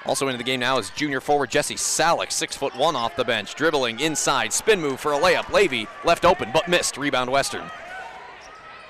Also 0.06 0.28
into 0.28 0.38
the 0.38 0.44
game 0.44 0.60
now 0.60 0.78
is 0.78 0.90
junior 0.90 1.20
forward 1.20 1.50
Jesse 1.50 1.76
Salick, 1.76 2.32
six 2.32 2.56
foot 2.56 2.74
one 2.76 2.96
off 2.96 3.16
the 3.16 3.24
bench, 3.24 3.54
dribbling 3.54 4.00
inside, 4.00 4.52
spin 4.52 4.80
move 4.80 5.00
for 5.00 5.12
a 5.12 5.18
layup. 5.18 5.50
Levy 5.50 5.86
left 6.04 6.24
open 6.24 6.50
but 6.52 6.68
missed. 6.68 6.96
Rebound 6.96 7.30
Western. 7.30 7.70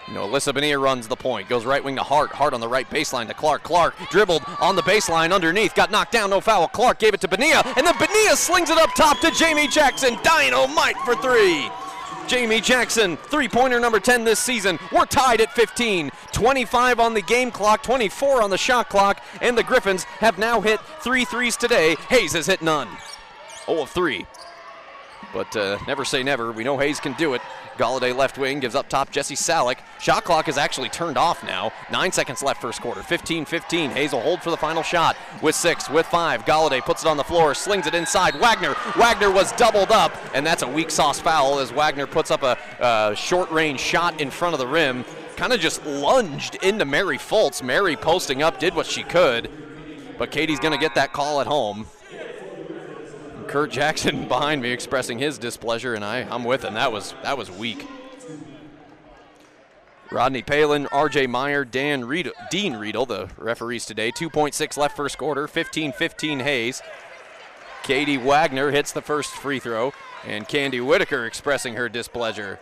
You 0.07 0.13
know, 0.13 0.29
Alyssa 0.29 0.53
Benia 0.53 0.81
runs 0.81 1.09
the 1.09 1.17
point, 1.17 1.49
goes 1.49 1.65
right 1.65 1.83
wing 1.83 1.97
to 1.97 2.03
Hart. 2.03 2.31
Hart 2.31 2.53
on 2.53 2.61
the 2.61 2.69
right 2.69 2.89
baseline 2.91 3.27
to 3.29 3.35
Clark. 3.35 3.63
Clark 3.63 3.95
dribbled 4.11 4.43
on 4.61 4.77
the 4.77 4.83
baseline 4.83 5.33
underneath, 5.33 5.75
got 5.75 5.91
knocked 5.91 6.13
down, 6.13 6.29
no 6.29 6.43
foul. 6.43 6.69
Clark 6.69 6.99
gave 6.99 7.15
it 7.15 7.23
to 7.23 7.29
Benia, 7.29 7.65
and 7.77 7.87
then 7.87 7.95
Benia 7.95 8.37
slings 8.37 8.69
it 8.69 8.77
up 8.77 8.95
top 8.95 9.19
to 9.21 9.31
Jamie 9.31 9.67
Jackson. 9.67 10.19
Dynamite 10.23 10.97
for 10.99 11.15
three. 11.17 11.71
Jamie 12.27 12.61
Jackson, 12.61 13.17
three 13.17 13.49
pointer 13.49 13.81
number 13.81 14.01
10 14.01 14.25
this 14.25 14.39
season. 14.39 14.79
We're 14.93 15.07
tied 15.07 15.41
at 15.41 15.53
15. 15.53 16.11
25 16.33 17.01
on 17.01 17.15
the 17.15 17.23
game 17.23 17.51
clock, 17.51 17.83
24 17.83 18.43
on 18.43 18.51
the 18.51 18.59
shot 18.59 18.89
clock, 18.89 19.23
and 19.41 19.57
the 19.57 19.63
Griffins 19.63 20.05
have 20.05 20.39
now 20.39 20.61
hit 20.61 20.81
three 21.01 21.25
threes 21.25 21.57
today. 21.57 21.97
Hays 22.09 22.33
has 22.33 22.47
hit 22.47 22.63
none. 22.63 22.89
0 23.67 23.83
of 23.83 23.91
3. 23.91 24.27
But 25.35 25.55
uh, 25.57 25.79
never 25.89 26.05
say 26.05 26.23
never. 26.23 26.53
We 26.53 26.63
know 26.63 26.79
Hays 26.79 27.01
can 27.01 27.13
do 27.15 27.35
it. 27.35 27.43
Galladay 27.77 28.17
left 28.17 28.39
wing 28.39 28.61
gives 28.61 28.77
up 28.77 28.89
top 28.89 29.11
Jesse 29.11 29.35
Salick. 29.35 29.79
Shot 30.01 30.23
clock 30.23 30.49
is 30.49 30.57
actually 30.57 30.89
turned 30.89 31.19
off 31.19 31.43
now. 31.43 31.73
Nine 31.91 32.13
seconds 32.13 32.41
left 32.41 32.63
first 32.63 32.81
quarter. 32.81 33.01
15-15. 33.01 33.91
Hays 33.91 34.13
will 34.13 34.21
hold 34.21 34.41
for 34.43 34.51
the 34.51 34.57
final 34.57 34.85
shot 34.85 35.17
with 35.43 35.57
six, 35.57 35.91
with 35.91 36.07
five. 36.07 36.45
Galladay 36.45 36.81
puts 36.81 37.03
it 37.03 37.09
on 37.09 37.17
the 37.17 37.25
floor, 37.25 37.53
slings 37.53 37.89
it 37.89 37.95
inside. 37.95 38.37
Wagner. 38.37 38.77
Wagner 38.97 39.31
was 39.31 39.51
doubled 39.53 39.91
up, 39.91 40.13
and 40.35 40.47
that's 40.47 40.63
a 40.63 40.69
weak 40.69 40.91
sauce 40.91 41.19
foul 41.19 41.59
as 41.59 41.73
Wagner 41.73 42.07
puts 42.07 42.31
up 42.31 42.45
a 42.45 42.57
uh, 42.81 43.15
short 43.15 43.51
range 43.51 43.81
shot 43.81 44.21
in 44.21 44.31
front 44.31 44.55
of 44.55 44.61
the 44.61 44.69
rim. 44.69 45.05
Kind 45.37 45.53
of 45.53 45.59
just 45.59 45.85
lunged 45.85 46.55
into 46.63 46.85
Mary 46.85 47.19
Fultz. 47.19 47.61
Mary 47.61 47.97
posting 47.97 48.41
up 48.45 48.61
did 48.61 48.73
what 48.73 48.87
she 48.87 49.03
could, 49.03 49.51
but 50.17 50.31
Katie's 50.31 50.61
going 50.61 50.73
to 50.73 50.79
get 50.79 50.95
that 50.95 51.13
call 51.13 51.41
at 51.41 51.49
home. 51.49 51.87
Kurt 53.49 53.71
Jackson 53.71 54.29
behind 54.29 54.63
me 54.63 54.71
expressing 54.71 55.19
his 55.19 55.39
displeasure, 55.39 55.95
and 55.95 56.05
I, 56.05 56.21
I'm 56.21 56.45
with 56.45 56.65
him. 56.65 56.75
That 56.75 56.93
was 56.93 57.15
that 57.23 57.39
was 57.39 57.51
weak. 57.51 57.87
Rodney 60.11 60.43
Palin, 60.43 60.87
R.J. 60.93 61.27
Meyer, 61.27 61.65
Dan 61.65 62.05
Riedel, 62.05 62.33
Dean 62.51 62.77
Riedel, 62.77 63.07
the 63.07 63.31
referees 63.37 63.85
today. 63.85 64.13
2.6 64.13 64.77
left 64.77 64.97
first 64.97 65.19
quarter, 65.19 65.49
15-15 65.49 66.43
Hays. 66.43 66.83
Katie 67.83 68.19
Wagner 68.19 68.71
hits 68.71 68.93
the 68.93 69.03
first 69.03 69.33
free 69.33 69.59
throw, 69.59 69.93
and 70.25 70.47
Candi 70.47 70.85
Whitaker 70.85 71.27
expressing 71.27 71.75
her 71.75 71.89
displeasure. 71.89 72.61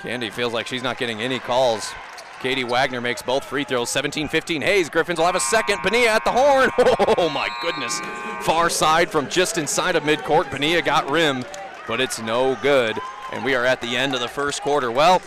Candi 0.00 0.30
feels 0.30 0.52
like 0.52 0.66
she's 0.66 0.82
not 0.82 0.98
getting 0.98 1.22
any 1.22 1.38
calls 1.38 1.92
Katie 2.40 2.64
Wagner 2.64 3.00
makes 3.00 3.20
both 3.20 3.44
free 3.44 3.64
throws. 3.64 3.90
17-15 3.90 4.62
Hays. 4.62 4.88
Griffins 4.88 5.18
will 5.18 5.26
have 5.26 5.34
a 5.34 5.40
second. 5.40 5.80
Bonilla 5.82 6.10
at 6.10 6.24
the 6.24 6.30
horn. 6.32 6.70
Oh, 7.18 7.28
my 7.28 7.48
goodness. 7.62 8.00
Far 8.42 8.70
side 8.70 9.10
from 9.10 9.28
just 9.28 9.58
inside 9.58 9.96
of 9.96 10.04
midcourt. 10.04 10.50
Bonilla 10.50 10.82
got 10.82 11.10
rim, 11.10 11.44
but 11.86 12.00
it's 12.00 12.20
no 12.20 12.56
good. 12.62 12.98
And 13.32 13.44
we 13.44 13.54
are 13.54 13.64
at 13.64 13.80
the 13.80 13.96
end 13.96 14.14
of 14.14 14.20
the 14.20 14.28
first 14.28 14.62
quarter. 14.62 14.90
Well, 14.92 15.20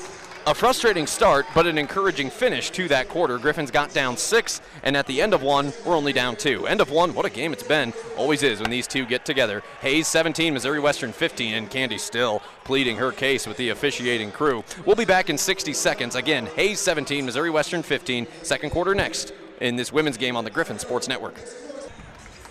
a 0.47 0.55
frustrating 0.55 1.05
start, 1.05 1.45
but 1.53 1.67
an 1.67 1.77
encouraging 1.77 2.29
finish 2.29 2.71
to 2.71 2.87
that 2.87 3.09
quarter. 3.09 3.37
Griffins 3.37 3.69
got 3.69 3.93
down 3.93 4.17
six, 4.17 4.61
and 4.83 4.97
at 4.97 5.05
the 5.05 5.21
end 5.21 5.33
of 5.33 5.43
one, 5.43 5.71
we're 5.85 5.95
only 5.95 6.13
down 6.13 6.35
two. 6.35 6.65
End 6.65 6.81
of 6.81 6.89
one, 6.89 7.13
what 7.13 7.25
a 7.25 7.29
game 7.29 7.53
it's 7.53 7.63
been. 7.63 7.93
Always 8.17 8.41
is 8.41 8.59
when 8.59 8.71
these 8.71 8.87
two 8.87 9.05
get 9.05 9.25
together. 9.25 9.61
Hays 9.81 10.07
17, 10.07 10.53
Missouri 10.53 10.79
Western 10.79 11.11
15, 11.11 11.53
and 11.53 11.69
Candi 11.69 11.99
still 11.99 12.41
pleading 12.63 12.97
her 12.97 13.11
case 13.11 13.45
with 13.45 13.57
the 13.57 13.69
officiating 13.69 14.31
crew. 14.31 14.63
We'll 14.85 14.95
be 14.95 15.05
back 15.05 15.29
in 15.29 15.37
60 15.37 15.73
seconds. 15.73 16.15
Again, 16.15 16.47
Hays 16.55 16.79
17, 16.79 17.25
Missouri 17.25 17.49
Western 17.49 17.83
15. 17.83 18.27
Second 18.41 18.69
quarter 18.71 18.95
next 18.95 19.33
in 19.59 19.75
this 19.75 19.93
women's 19.93 20.17
game 20.17 20.35
on 20.35 20.43
the 20.43 20.51
Griffin 20.51 20.79
Sports 20.79 21.07
Network. 21.07 21.35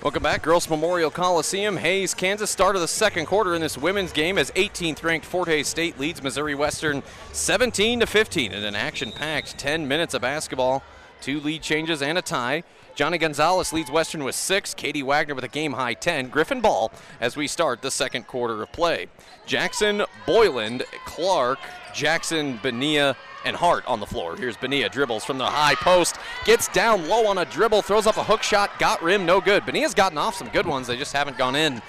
Welcome 0.03 0.23
back, 0.23 0.41
Gross 0.41 0.71
Memorial 0.71 1.11
Coliseum. 1.11 1.77
Hays, 1.77 2.15
Kansas, 2.15 2.51
start 2.51 2.75
of 2.75 2.81
the 2.81 2.89
second 2.89 3.27
quarter 3.27 3.55
in 3.55 3.61
this 3.61 3.77
women's 3.77 4.13
game 4.13 4.39
as 4.39 4.51
18th 4.53 5.05
ranked 5.05 5.27
Fort 5.27 5.47
Hays 5.47 5.69
State 5.69 6.01
leads 6.01 6.23
Missouri 6.23 6.55
Western 6.55 7.03
17 7.33 8.01
to 8.01 8.07
15 8.07 8.51
in 8.53 8.65
an 8.65 8.75
action-packed 8.75 9.59
10 9.59 9.87
minutes 9.87 10.15
of 10.15 10.23
basketball. 10.23 10.83
Two 11.21 11.39
lead 11.41 11.61
changes 11.61 12.01
and 12.01 12.17
a 12.17 12.23
tie. 12.23 12.63
Johnny 12.95 13.19
Gonzalez 13.19 13.75
leads 13.75 13.91
Western 13.91 14.25
with 14.25 14.35
six. 14.35 14.73
Katie 14.73 15.03
Wagner 15.03 15.35
with 15.35 15.45
a 15.45 15.49
game 15.49 15.75
high 15.75 15.93
10. 15.93 16.31
Griffin 16.31 16.63
ball 16.63 16.91
as 17.21 17.37
we 17.37 17.47
start 17.47 17.83
the 17.83 17.91
second 17.91 18.27
quarter 18.27 18.63
of 18.63 18.73
play. 18.73 19.07
Jackson, 19.45 20.05
Boylan, 20.25 20.81
Clark, 21.05 21.59
Jackson, 21.93 22.59
Bonilla, 22.63 23.17
and 23.45 23.57
Hart 23.57 23.85
on 23.87 24.01
the 24.01 24.07
floor. 24.07 24.37
Here's 24.37 24.57
Bonilla, 24.57 24.89
dribbles 24.89 25.25
from 25.25 25.39
the 25.39 25.47
high 25.47 25.75
post, 25.75 26.17
gets 26.45 26.69
down 26.69 27.09
low 27.09 27.27
on 27.27 27.39
a 27.39 27.45
dribble, 27.45 27.83
throws 27.83 28.07
up 28.07 28.17
a 28.17 28.25
hook 28.25 28.43
shot, 28.43 28.79
got 28.79 29.03
rim, 29.03 29.25
no 29.25 29.41
good. 29.41 29.65
Bonilla's 29.65 29.95
gotten 29.95 30.19
off 30.19 30.35
some 30.35 30.49
good 30.49 30.67
ones, 30.67 30.87
they 30.87 30.97
just 30.97 31.13
haven't 31.13 31.39
gone 31.39 31.57
in. 31.57 31.83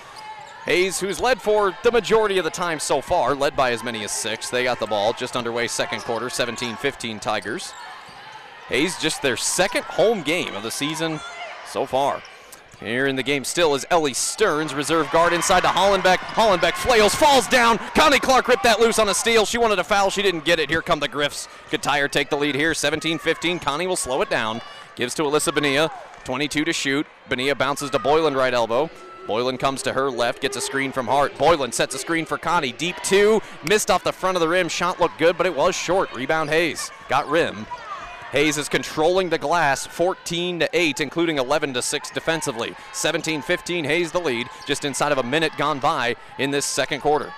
Hays, 0.65 0.99
who's 0.99 1.19
led 1.19 1.41
for 1.41 1.75
the 1.83 1.91
majority 1.91 2.37
of 2.37 2.43
the 2.43 2.51
time 2.51 2.79
so 2.79 3.01
far, 3.01 3.33
led 3.33 3.55
by 3.55 3.71
as 3.71 3.83
many 3.83 4.03
as 4.03 4.11
six. 4.11 4.49
They 4.49 4.63
got 4.63 4.79
the 4.79 4.85
ball 4.85 5.11
just 5.11 5.35
underway 5.35 5.67
second 5.67 6.01
quarter, 6.01 6.27
17-15 6.27 7.19
Tigers. 7.19 7.73
Hays 8.67 8.97
just 8.99 9.23
their 9.23 9.37
second 9.37 9.83
home 9.85 10.21
game 10.21 10.53
of 10.55 10.61
the 10.61 10.69
season 10.69 11.19
so 11.67 11.85
far. 11.87 12.21
Here 12.81 13.05
in 13.05 13.15
the 13.15 13.21
game 13.21 13.43
still 13.43 13.75
is 13.75 13.85
Ellie 13.91 14.15
Stearns, 14.15 14.73
reserve 14.73 15.09
guard 15.11 15.33
inside 15.33 15.61
to 15.61 15.67
Hollenbeck. 15.67 16.17
Hollenbeck 16.17 16.73
flails, 16.73 17.13
falls 17.13 17.47
down. 17.47 17.77
Connie 17.93 18.19
Clark 18.19 18.47
ripped 18.47 18.63
that 18.63 18.79
loose 18.79 18.97
on 18.97 19.07
a 19.07 19.13
steal. 19.13 19.45
She 19.45 19.59
wanted 19.59 19.77
a 19.77 19.83
foul. 19.83 20.09
She 20.09 20.23
didn't 20.23 20.45
get 20.45 20.59
it. 20.59 20.67
Here 20.67 20.81
come 20.81 20.99
the 20.99 21.07
Griffs. 21.07 21.47
Good 21.69 21.83
tire 21.83 22.07
take 22.07 22.31
the 22.31 22.37
lead 22.37 22.55
here. 22.55 22.71
17-15. 22.71 23.61
Connie 23.61 23.85
will 23.85 23.95
slow 23.95 24.21
it 24.23 24.31
down. 24.31 24.61
Gives 24.95 25.13
to 25.15 25.23
Alyssa 25.23 25.53
Benia, 25.53 25.91
22 26.23 26.65
to 26.65 26.73
shoot. 26.73 27.05
Benia 27.29 27.55
bounces 27.55 27.91
to 27.91 27.99
Boylan 27.99 28.33
right 28.33 28.53
elbow. 28.53 28.89
Boylan 29.27 29.59
comes 29.59 29.83
to 29.83 29.93
her 29.93 30.09
left, 30.09 30.41
gets 30.41 30.57
a 30.57 30.61
screen 30.61 30.91
from 30.91 31.05
Hart. 31.05 31.37
Boylan 31.37 31.71
sets 31.71 31.93
a 31.93 31.99
screen 31.99 32.25
for 32.25 32.39
Connie. 32.39 32.71
Deep 32.71 32.95
two. 33.03 33.43
Missed 33.63 33.91
off 33.91 34.03
the 34.03 34.11
front 34.11 34.35
of 34.37 34.41
the 34.41 34.47
rim. 34.47 34.67
Shot 34.67 34.99
looked 34.99 35.19
good, 35.19 35.37
but 35.37 35.45
it 35.45 35.55
was 35.55 35.75
short. 35.75 36.11
Rebound 36.15 36.49
Hays. 36.49 36.89
Got 37.09 37.29
rim. 37.29 37.67
Hays 38.31 38.57
is 38.57 38.69
controlling 38.69 39.29
the 39.29 39.37
glass 39.37 39.85
14 39.85 40.61
to 40.61 40.69
8, 40.71 41.01
including 41.01 41.37
11 41.37 41.73
to 41.73 41.81
6 41.81 42.09
defensively. 42.11 42.73
17 42.93 43.41
15, 43.41 43.83
Hays 43.83 44.11
the 44.11 44.19
lead, 44.19 44.47
just 44.65 44.85
inside 44.85 45.11
of 45.11 45.17
a 45.17 45.23
minute 45.23 45.51
gone 45.57 45.79
by 45.79 46.15
in 46.39 46.49
this 46.49 46.65
second 46.65 47.01
quarter. 47.01 47.33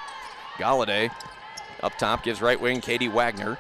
Galladay 0.58 1.10
up 1.82 1.98
top 1.98 2.24
gives 2.24 2.42
right 2.42 2.62
wing 2.62 2.80
Katie 2.80 3.08
Wagner. 3.08 3.58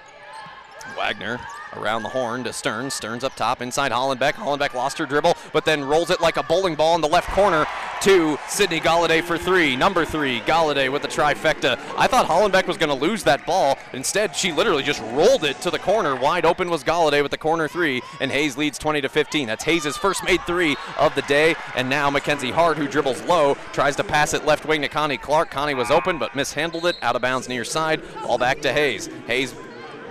Wagner 0.95 1.39
around 1.77 2.03
the 2.03 2.09
horn 2.09 2.43
to 2.43 2.53
Stearns. 2.53 2.93
Stearns 2.93 3.23
up 3.23 3.35
top 3.35 3.61
inside 3.61 3.91
Hollenbeck. 3.91 4.33
Hollenbeck 4.33 4.73
lost 4.73 4.97
her 4.97 5.05
dribble, 5.05 5.35
but 5.51 5.65
then 5.65 5.83
rolls 5.83 6.09
it 6.09 6.21
like 6.21 6.37
a 6.37 6.43
bowling 6.43 6.75
ball 6.75 6.95
in 6.95 7.01
the 7.01 7.07
left 7.07 7.29
corner 7.29 7.65
to 8.03 8.37
Sydney 8.49 8.81
Galladay 8.81 9.23
for 9.23 9.37
three. 9.37 9.77
Number 9.77 10.03
three, 10.03 10.41
Galladay 10.41 10.91
with 10.91 11.03
the 11.03 11.07
trifecta. 11.07 11.79
I 11.97 12.07
thought 12.07 12.25
Hollenbeck 12.25 12.67
was 12.67 12.77
going 12.77 12.89
to 12.89 12.95
lose 12.95 13.23
that 13.23 13.45
ball. 13.45 13.77
Instead, 13.93 14.35
she 14.35 14.51
literally 14.51 14.83
just 14.83 15.01
rolled 15.13 15.45
it 15.45 15.61
to 15.61 15.71
the 15.71 15.79
corner. 15.79 16.15
Wide 16.15 16.45
open 16.45 16.69
was 16.69 16.83
Galladay 16.83 17.21
with 17.21 17.31
the 17.31 17.37
corner 17.37 17.69
three, 17.69 18.01
and 18.19 18.29
Hays 18.29 18.57
leads 18.57 18.77
20 18.77 18.99
to 19.01 19.09
15. 19.09 19.47
That's 19.47 19.63
Hays' 19.63 19.95
first 19.95 20.23
made 20.25 20.41
three 20.41 20.75
of 20.97 21.15
the 21.15 21.21
day, 21.23 21.55
and 21.75 21.89
now 21.89 22.09
Mackenzie 22.09 22.51
Hart, 22.51 22.77
who 22.77 22.89
dribbles 22.89 23.21
low, 23.23 23.55
tries 23.71 23.95
to 23.95 24.03
pass 24.03 24.33
it 24.33 24.45
left 24.45 24.65
wing 24.65 24.81
to 24.81 24.89
Connie 24.89 25.17
Clark. 25.17 25.49
Connie 25.49 25.73
was 25.73 25.89
open, 25.89 26.17
but 26.17 26.35
mishandled 26.35 26.85
it 26.85 26.97
out 27.01 27.15
of 27.15 27.21
bounds 27.21 27.47
near 27.47 27.63
side. 27.63 28.01
Ball 28.23 28.37
back 28.37 28.59
to 28.61 28.73
Hays. 28.73 29.09
Hays 29.27 29.55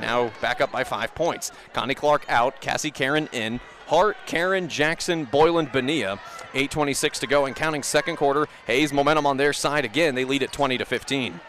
now 0.02 0.30
back 0.42 0.60
up 0.60 0.70
by 0.70 0.84
five 0.84 1.14
points. 1.14 1.50
Connie 1.72 1.94
Clark 1.94 2.26
out, 2.28 2.60
Cassie 2.60 2.90
Karen 2.90 3.28
in. 3.32 3.60
Hart, 3.86 4.16
Karen, 4.26 4.68
Jackson, 4.68 5.24
Boylan, 5.24 5.66
Benia. 5.68 6.18
8.26 6.52 7.20
to 7.20 7.26
go 7.26 7.46
and 7.46 7.56
counting 7.56 7.82
second 7.82 8.16
quarter. 8.16 8.46
Hays 8.66 8.92
momentum 8.92 9.26
on 9.26 9.36
their 9.38 9.52
side 9.52 9.84
again. 9.84 10.14
They 10.14 10.24
lead 10.24 10.42
at 10.42 10.52
20 10.52 10.78
to 10.78 10.84
15. 10.84 11.40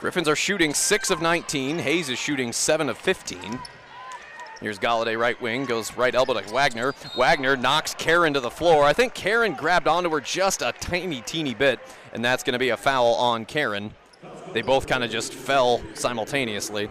Griffins 0.00 0.28
are 0.28 0.36
shooting 0.36 0.74
6 0.74 1.10
of 1.10 1.22
19. 1.22 1.78
Hays 1.78 2.08
is 2.08 2.18
shooting 2.18 2.52
7 2.52 2.88
of 2.88 2.98
15. 2.98 3.58
Here's 4.60 4.78
Galladay 4.78 5.18
right 5.18 5.40
wing, 5.40 5.64
goes 5.64 5.96
right 5.96 6.14
elbow 6.14 6.40
to 6.40 6.52
Wagner. 6.52 6.94
Wagner 7.16 7.56
knocks 7.56 7.94
Karen 7.94 8.32
to 8.34 8.40
the 8.40 8.50
floor. 8.50 8.84
I 8.84 8.92
think 8.92 9.12
Karen 9.12 9.54
grabbed 9.54 9.86
onto 9.86 10.10
her 10.10 10.20
just 10.20 10.62
a 10.62 10.72
tiny, 10.80 11.20
teeny 11.22 11.54
bit, 11.54 11.78
and 12.12 12.24
that's 12.24 12.42
going 12.42 12.54
to 12.54 12.58
be 12.58 12.70
a 12.70 12.76
foul 12.76 13.14
on 13.14 13.44
Karen. 13.44 13.92
They 14.56 14.62
both 14.62 14.86
kind 14.86 15.04
of 15.04 15.10
just 15.10 15.34
fell 15.34 15.82
simultaneously. 15.92 16.88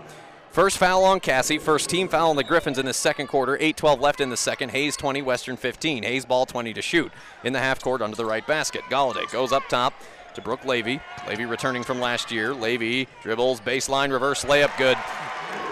First 0.51 0.77
foul 0.77 1.03
on 1.03 1.19
Cassie, 1.19 1.57
first 1.57 1.89
team 1.89 2.07
foul 2.07 2.29
on 2.29 2.35
the 2.35 2.43
Griffins 2.43 2.77
in 2.77 2.85
the 2.85 2.93
second 2.93 3.25
quarter. 3.25 3.57
8-12 3.57 3.99
left 3.99 4.21
in 4.21 4.29
the 4.29 4.37
second. 4.37 4.69
Hays 4.69 4.95
20, 4.95 5.23
Western 5.23 5.57
15. 5.57 6.03
Hays 6.03 6.25
ball 6.25 6.45
20 6.45 6.73
to 6.73 6.81
shoot 6.83 7.11
in 7.43 7.53
the 7.53 7.59
half 7.59 7.81
court 7.81 8.03
under 8.03 8.15
the 8.15 8.23
right 8.23 8.45
basket. 8.45 8.83
Galladay 8.91 9.31
goes 9.31 9.51
up 9.51 9.67
top 9.67 9.95
to 10.35 10.41
Brooke 10.43 10.63
Levy. 10.63 10.99
Levy 11.27 11.45
returning 11.45 11.81
from 11.81 11.99
last 11.99 12.31
year. 12.31 12.53
Levy 12.53 13.07
dribbles, 13.23 13.59
baseline, 13.61 14.11
reverse 14.11 14.45
layup, 14.45 14.77
good. 14.77 14.99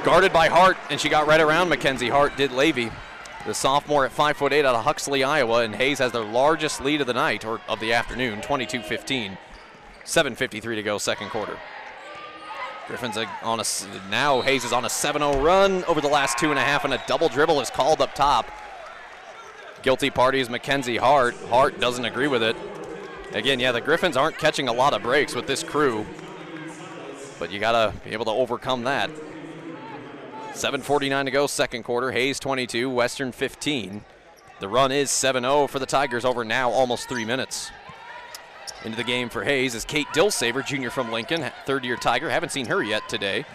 Guarded 0.03 0.33
by 0.33 0.47
Hart, 0.47 0.77
and 0.89 0.99
she 0.99 1.09
got 1.09 1.27
right 1.27 1.41
around 1.41 1.69
Mackenzie 1.69 2.09
Hart, 2.09 2.35
did 2.37 2.51
Levy. 2.51 2.89
The 3.45 3.53
sophomore 3.53 4.03
at 4.03 4.11
5'8 4.11 4.65
out 4.65 4.73
of 4.73 4.83
Huxley, 4.83 5.23
Iowa, 5.23 5.61
and 5.61 5.75
Hays 5.75 5.99
has 5.99 6.11
their 6.11 6.25
largest 6.25 6.81
lead 6.81 7.01
of 7.01 7.07
the 7.07 7.13
night, 7.13 7.45
or 7.45 7.61
of 7.69 7.79
the 7.79 7.93
afternoon, 7.93 8.41
22 8.41 8.81
15. 8.81 9.37
7.53 10.05 10.61
to 10.75 10.81
go, 10.81 10.97
second 10.97 11.29
quarter. 11.29 11.55
Griffin's 12.87 13.17
on 13.41 13.59
a, 13.59 13.63
now 14.09 14.41
Hays 14.41 14.65
is 14.65 14.73
on 14.73 14.83
a 14.83 14.89
7-0 14.89 15.41
run 15.41 15.83
over 15.85 16.01
the 16.01 16.07
last 16.07 16.37
two 16.37 16.49
and 16.49 16.59
a 16.59 16.61
half, 16.61 16.83
and 16.83 16.93
a 16.93 17.01
double 17.07 17.29
dribble 17.29 17.61
is 17.61 17.69
called 17.69 18.01
up 18.01 18.13
top. 18.13 18.45
Guilty 19.81 20.09
party 20.09 20.39
is 20.39 20.49
Mackenzie 20.49 20.97
Hart. 20.97 21.35
Hart 21.49 21.79
doesn't 21.79 22.05
agree 22.05 22.27
with 22.27 22.43
it. 22.43 22.55
Again, 23.31 23.59
yeah, 23.59 23.71
the 23.71 23.81
Griffins 23.81 24.17
aren't 24.17 24.37
catching 24.37 24.67
a 24.67 24.73
lot 24.73 24.93
of 24.93 25.01
breaks 25.01 25.33
with 25.33 25.47
this 25.47 25.63
crew. 25.63 26.05
but 27.39 27.51
you 27.51 27.59
got 27.59 27.71
to 27.71 27.97
be 28.03 28.11
able 28.11 28.25
to 28.25 28.31
overcome 28.31 28.83
that. 28.83 29.09
7.49 30.51 31.25
to 31.25 31.31
go, 31.31 31.47
second 31.47 31.83
quarter. 31.83 32.11
Hays 32.11 32.39
22, 32.39 32.89
Western 32.89 33.31
15. 33.31 34.05
The 34.59 34.67
run 34.67 34.91
is 34.91 35.09
7 35.09 35.43
0 35.43 35.67
for 35.67 35.79
the 35.79 35.85
Tigers 35.85 36.25
over 36.25 36.43
now 36.43 36.69
almost 36.69 37.09
three 37.09 37.25
minutes. 37.25 37.71
Into 38.83 38.97
the 38.97 39.03
game 39.03 39.29
for 39.29 39.45
Hays 39.45 39.75
is 39.75 39.85
Kate 39.85 40.07
Dilsaver, 40.07 40.65
junior 40.65 40.89
from 40.89 41.09
Lincoln, 41.09 41.49
third 41.65 41.85
year 41.85 41.95
Tiger. 41.95 42.29
Haven't 42.29 42.51
seen 42.51 42.65
her 42.65 42.83
yet 42.83 43.07
today. 43.07 43.45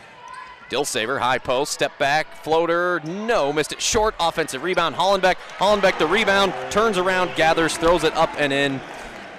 Dilsaver, 0.71 1.19
high 1.19 1.39
post, 1.39 1.73
step 1.73 1.99
back, 1.99 2.43
floater, 2.43 3.01
no, 3.05 3.53
missed 3.53 3.73
it 3.73 3.81
short. 3.81 4.15
Offensive 4.19 4.63
rebound, 4.63 4.95
Hollenbeck. 4.95 5.37
Hollenbeck 5.59 5.99
the 5.99 6.07
rebound, 6.07 6.55
turns 6.71 6.97
around, 6.97 7.35
gathers, 7.37 7.77
throws 7.77 8.05
it 8.05 8.15
up 8.15 8.31
and 8.39 8.53
in. 8.53 8.81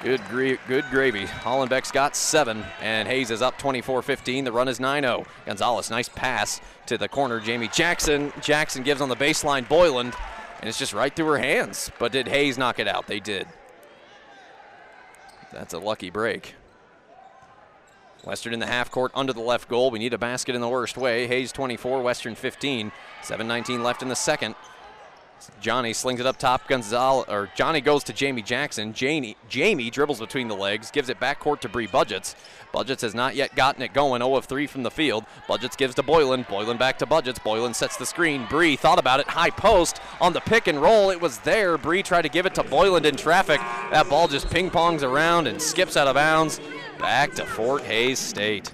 Good, 0.03 0.21
good 0.29 0.85
gravy. 0.91 1.25
Hollenbeck's 1.25 1.91
got 1.91 2.15
seven, 2.15 2.63
and 2.81 3.07
Hays 3.07 3.31
is 3.31 3.41
up 3.41 3.59
24-15. 3.59 4.45
The 4.45 4.51
run 4.51 4.67
is 4.67 4.79
9-0. 4.79 5.25
Gonzalez, 5.45 5.89
nice 5.89 6.07
pass 6.07 6.61
to 6.85 6.97
the 6.97 7.09
corner. 7.09 7.39
Jamie 7.39 7.67
Jackson. 7.67 8.31
Jackson 8.41 8.83
gives 8.83 9.01
on 9.01 9.09
the 9.09 9.15
baseline. 9.15 9.67
Boylan, 9.67 10.13
and 10.61 10.69
it's 10.69 10.79
just 10.79 10.93
right 10.93 11.13
through 11.13 11.27
her 11.27 11.37
hands. 11.37 11.91
But 11.99 12.11
did 12.13 12.27
Hays 12.27 12.57
knock 12.57 12.79
it 12.79 12.87
out? 12.87 13.07
They 13.07 13.19
did. 13.19 13.45
That's 15.51 15.73
a 15.73 15.79
lucky 15.79 16.09
break. 16.09 16.55
Western 18.23 18.53
in 18.53 18.59
the 18.59 18.65
half 18.65 18.91
court 18.91 19.11
under 19.15 19.33
the 19.33 19.41
left 19.41 19.69
goal. 19.69 19.91
We 19.91 19.99
need 19.99 20.13
a 20.13 20.17
basket 20.17 20.55
in 20.55 20.61
the 20.61 20.67
worst 20.67 20.97
way. 20.97 21.27
Hays 21.27 21.51
24, 21.51 22.01
Western 22.01 22.35
15. 22.35 22.91
7.19 23.23 23.83
left 23.83 24.01
in 24.01 24.09
the 24.09 24.15
second. 24.15 24.55
Johnny 25.61 25.93
slings 25.93 26.19
it 26.19 26.25
up 26.25 26.37
top. 26.37 26.67
Gonzalez 26.67 27.25
or 27.29 27.49
Johnny 27.55 27.81
goes 27.81 28.03
to 28.05 28.13
Jamie 28.13 28.41
Jackson. 28.41 28.93
Jamie, 28.93 29.35
Jamie 29.47 29.89
dribbles 29.89 30.19
between 30.19 30.47
the 30.47 30.55
legs, 30.55 30.91
gives 30.91 31.09
it 31.09 31.19
back 31.19 31.39
court 31.39 31.61
to 31.61 31.69
Bree 31.69 31.87
Budgets. 31.87 32.35
Budgets 32.71 33.01
has 33.01 33.15
not 33.15 33.35
yet 33.35 33.55
gotten 33.55 33.81
it 33.81 33.93
going. 33.93 34.21
0 34.21 34.35
of 34.35 34.45
3 34.45 34.67
from 34.67 34.83
the 34.83 34.91
field. 34.91 35.25
Budgets 35.47 35.75
gives 35.75 35.95
to 35.95 36.03
Boylan. 36.03 36.45
Boylan 36.49 36.77
back 36.77 36.97
to 36.99 37.05
Budgets. 37.05 37.39
Boylan 37.39 37.73
sets 37.73 37.97
the 37.97 38.05
screen. 38.05 38.45
Bree 38.49 38.75
thought 38.75 38.99
about 38.99 39.19
it. 39.19 39.27
High 39.27 39.49
post 39.49 40.01
on 40.21 40.33
the 40.33 40.41
pick 40.41 40.67
and 40.67 40.81
roll. 40.81 41.09
It 41.09 41.19
was 41.19 41.39
there. 41.39 41.77
Bree 41.77 42.03
tried 42.03 42.23
to 42.23 42.29
give 42.29 42.45
it 42.45 42.55
to 42.55 42.63
Boylan 42.63 43.05
in 43.05 43.15
traffic. 43.15 43.59
That 43.91 44.09
ball 44.09 44.27
just 44.27 44.49
ping 44.49 44.69
pongs 44.69 45.03
around 45.03 45.47
and 45.47 45.61
skips 45.61 45.97
out 45.97 46.07
of 46.07 46.15
bounds. 46.15 46.59
Back 46.99 47.33
to 47.35 47.45
Fort 47.45 47.83
Hays 47.83 48.19
State. 48.19 48.71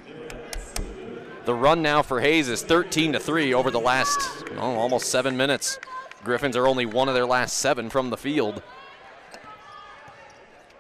The 1.45 1.53
run 1.53 1.83
now 1.83 2.01
for 2.01 2.19
Hays 2.19 2.49
is 2.49 2.63
13 2.63 3.13
to 3.13 3.19
3 3.19 3.53
over 3.53 3.69
the 3.69 3.79
last 3.79 4.19
oh, 4.57 4.75
almost 4.75 5.07
seven 5.11 5.37
minutes. 5.37 5.79
Griffins 6.25 6.57
are 6.57 6.67
only 6.67 6.85
one 6.85 7.07
of 7.07 7.13
their 7.13 7.25
last 7.25 7.57
seven 7.57 7.89
from 7.89 8.09
the 8.09 8.17
field. 8.17 8.61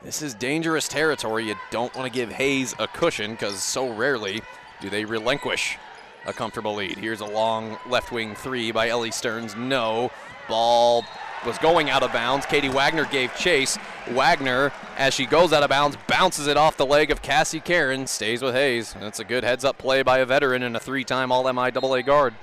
This 0.03 0.21
is 0.21 0.33
dangerous 0.33 0.87
territory. 0.87 1.47
You 1.47 1.55
don't 1.71 1.95
want 1.95 2.11
to 2.11 2.13
give 2.13 2.31
Hays 2.31 2.75
a 2.77 2.87
cushion 2.87 3.31
because 3.31 3.63
so 3.63 3.89
rarely 3.93 4.41
do 4.81 4.89
they 4.89 5.05
relinquish 5.05 5.77
a 6.25 6.33
comfortable 6.33 6.75
lead. 6.75 6.97
Here's 6.97 7.21
a 7.21 7.25
long 7.25 7.77
left 7.87 8.11
wing 8.11 8.35
three 8.35 8.71
by 8.71 8.89
Ellie 8.89 9.11
Stearns. 9.11 9.55
No. 9.55 10.11
Ball 10.47 11.03
was 11.45 11.57
going 11.59 11.89
out 11.89 12.03
of 12.03 12.11
bounds. 12.11 12.45
Katie 12.45 12.69
Wagner 12.69 13.05
gave 13.05 13.35
chase. 13.35 13.77
Wagner, 14.09 14.71
as 14.97 15.13
she 15.13 15.25
goes 15.25 15.53
out 15.53 15.63
of 15.63 15.69
bounds, 15.69 15.97
bounces 16.07 16.47
it 16.47 16.57
off 16.57 16.77
the 16.77 16.85
leg 16.85 17.11
of 17.11 17.21
Cassie 17.21 17.59
Karen, 17.59 18.07
stays 18.07 18.41
with 18.41 18.55
Hays. 18.55 18.93
That's 18.99 19.19
a 19.19 19.23
good 19.23 19.43
heads 19.43 19.63
up 19.63 19.77
play 19.77 20.01
by 20.01 20.19
a 20.19 20.25
veteran 20.25 20.63
and 20.63 20.75
a 20.75 20.79
three 20.79 21.03
time 21.03 21.31
All 21.31 21.43
MIAA 21.43 22.05
guard. 22.05 22.33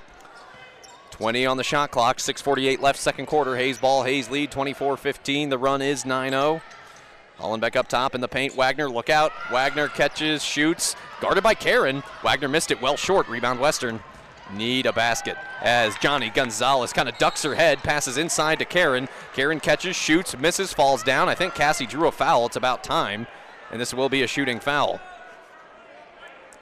20 1.12 1.46
on 1.46 1.56
the 1.56 1.64
shot 1.64 1.90
clock, 1.90 2.18
6.48 2.18 2.80
left, 2.80 2.98
second 2.98 3.26
quarter. 3.26 3.56
Hays 3.56 3.78
ball, 3.78 4.02
Hays 4.02 4.30
lead 4.30 4.50
24 4.50 4.96
15. 4.96 5.48
The 5.50 5.58
run 5.58 5.80
is 5.80 6.04
9 6.04 6.30
0. 6.30 6.60
Hollenbeck 7.38 7.76
up 7.76 7.88
top 7.88 8.14
in 8.14 8.20
the 8.20 8.28
paint. 8.28 8.56
Wagner, 8.56 8.88
look 8.88 9.10
out. 9.10 9.32
Wagner 9.50 9.88
catches, 9.88 10.42
shoots, 10.42 10.96
guarded 11.20 11.42
by 11.42 11.54
Karen. 11.54 12.02
Wagner 12.22 12.48
missed 12.48 12.70
it 12.70 12.80
well 12.80 12.96
short. 12.96 13.28
Rebound 13.28 13.60
Western 13.60 14.00
need 14.52 14.86
a 14.86 14.92
basket 14.92 15.36
as 15.62 15.96
Johnny 15.98 16.30
Gonzalez 16.30 16.92
kind 16.92 17.08
of 17.08 17.16
ducks 17.18 17.42
her 17.42 17.54
head, 17.54 17.78
passes 17.78 18.18
inside 18.18 18.58
to 18.58 18.64
Karen. 18.64 19.08
Karen 19.34 19.60
catches, 19.60 19.96
shoots, 19.96 20.36
misses, 20.36 20.72
falls 20.72 21.02
down. 21.02 21.28
I 21.28 21.34
think 21.34 21.54
Cassie 21.54 21.86
drew 21.86 22.06
a 22.06 22.12
foul. 22.12 22.46
It's 22.46 22.56
about 22.56 22.84
time, 22.84 23.26
and 23.70 23.80
this 23.80 23.94
will 23.94 24.08
be 24.08 24.22
a 24.22 24.26
shooting 24.26 24.60
foul. 24.60 25.00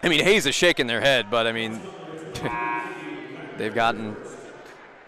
I 0.02 0.08
mean, 0.08 0.22
Hays 0.22 0.46
is 0.46 0.54
shaking 0.54 0.86
their 0.86 1.00
head, 1.00 1.30
but 1.30 1.46
I 1.46 1.52
mean, 1.52 1.80
they've 3.58 3.74
gotten 3.74 4.16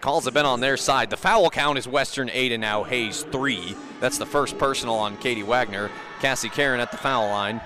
calls 0.03 0.25
have 0.25 0.33
been 0.33 0.45
on 0.45 0.59
their 0.59 0.75
side. 0.75 1.09
The 1.09 1.15
foul 1.15 1.49
count 1.49 1.77
is 1.77 1.87
Western 1.87 2.29
8 2.29 2.51
and 2.51 2.59
now 2.59 2.83
Hays 2.83 3.23
3. 3.31 3.73
That's 4.01 4.17
the 4.17 4.25
first 4.25 4.57
personal 4.57 4.95
on 4.95 5.15
Katie 5.15 5.43
Wagner. 5.43 5.89
Cassie 6.19 6.49
Karen 6.49 6.81
at 6.81 6.91
the 6.91 6.97
foul 6.97 7.29
line. 7.29 7.61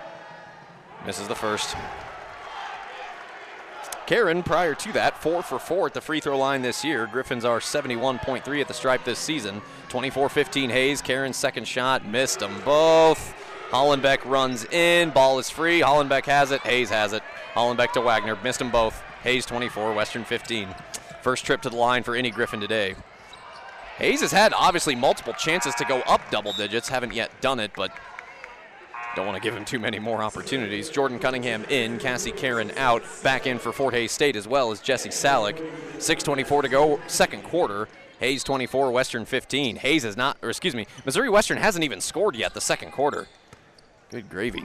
Misses 1.03 1.27
the 1.27 1.33
first. 1.33 1.75
Karen, 4.05 4.43
prior 4.43 4.75
to 4.75 4.93
that, 4.93 5.17
four 5.17 5.41
for 5.41 5.57
four 5.57 5.87
at 5.87 5.95
the 5.95 5.99
free 5.99 6.19
throw 6.19 6.37
line 6.37 6.61
this 6.61 6.85
year. 6.85 7.09
Griffins 7.11 7.43
are 7.43 7.59
71.3 7.59 8.61
at 8.61 8.67
the 8.67 8.73
stripe 8.73 9.03
this 9.03 9.17
season. 9.17 9.59
24-15 9.89 10.69
Hays. 10.69 11.01
Karen's 11.01 11.37
second 11.37 11.67
shot 11.67 12.05
missed 12.05 12.37
them 12.37 12.53
both. 12.63 13.33
Hollenbeck 13.71 14.23
runs 14.25 14.63
in. 14.65 15.09
Ball 15.09 15.39
is 15.39 15.49
free. 15.49 15.79
Hollenbeck 15.79 16.25
has 16.25 16.51
it. 16.51 16.61
Hays 16.61 16.91
has 16.91 17.13
it. 17.13 17.23
Hollenbeck 17.55 17.93
to 17.93 18.01
Wagner. 18.01 18.37
Missed 18.43 18.59
them 18.59 18.69
both. 18.69 19.01
Hays 19.23 19.47
24, 19.47 19.95
Western 19.95 20.23
15. 20.23 20.67
First 21.27 21.45
trip 21.45 21.61
to 21.63 21.69
the 21.69 21.75
line 21.75 22.03
for 22.03 22.15
any 22.15 22.31
Griffin 22.31 22.61
today. 22.61 22.95
Hays 23.97 24.21
has 24.21 24.31
had 24.31 24.53
obviously 24.53 24.95
multiple 24.95 25.33
chances 25.33 25.75
to 25.75 25.83
go 25.83 25.99
up 26.03 26.21
double 26.31 26.53
digits. 26.53 26.87
Haven't 26.87 27.13
yet 27.13 27.41
done 27.41 27.59
it, 27.59 27.71
but 27.75 27.91
don't 29.13 29.25
want 29.25 29.35
to 29.35 29.41
give 29.41 29.53
him 29.53 29.65
too 29.65 29.77
many 29.77 29.99
more 29.99 30.23
opportunities. 30.23 30.89
Jordan 30.89 31.19
Cunningham 31.19 31.65
in, 31.65 31.99
Cassie 31.99 32.31
Karen 32.31 32.71
out. 32.77 33.03
Back 33.23 33.45
in 33.45 33.59
for 33.59 33.73
Fort 33.73 33.93
Hays 33.93 34.13
State 34.13 34.37
as 34.37 34.47
well 34.47 34.71
as 34.71 34.79
Jesse 34.79 35.09
Salick. 35.09 35.57
6.24 35.97 36.61
to 36.61 36.69
go, 36.69 37.01
second 37.07 37.43
quarter. 37.43 37.89
Hays 38.21 38.41
24, 38.45 38.89
Western 38.91 39.25
15. 39.25 39.75
Hays 39.75 40.03
has 40.03 40.15
not, 40.15 40.37
or 40.41 40.49
excuse 40.49 40.75
me, 40.75 40.87
Missouri 41.03 41.27
Western 41.27 41.57
hasn't 41.57 41.83
even 41.83 41.99
scored 41.99 42.37
yet 42.37 42.53
the 42.53 42.61
second 42.61 42.91
quarter. 42.91 43.27
Good 44.11 44.29
gravy. 44.29 44.63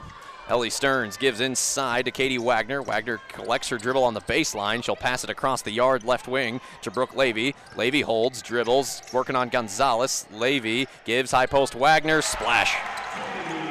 Ellie 0.49 0.69
Stearns 0.69 1.15
gives 1.15 1.39
inside 1.39 2.05
to 2.05 2.11
Katie 2.11 2.37
Wagner. 2.37 2.81
Wagner 2.81 3.19
collects 3.29 3.69
her 3.69 3.77
dribble 3.77 4.03
on 4.03 4.13
the 4.13 4.21
baseline. 4.21 4.83
She'll 4.83 4.95
pass 4.95 5.23
it 5.23 5.29
across 5.29 5.61
the 5.61 5.71
yard 5.71 6.03
left 6.03 6.27
wing 6.27 6.59
to 6.81 6.91
Brooke 6.91 7.15
Levy. 7.15 7.55
Levy 7.77 8.01
holds, 8.01 8.41
dribbles, 8.41 9.01
working 9.13 9.37
on 9.37 9.49
Gonzalez. 9.49 10.25
Levy 10.33 10.87
gives 11.05 11.31
high 11.31 11.45
post 11.45 11.75
Wagner. 11.75 12.21
Splash. 12.21 12.75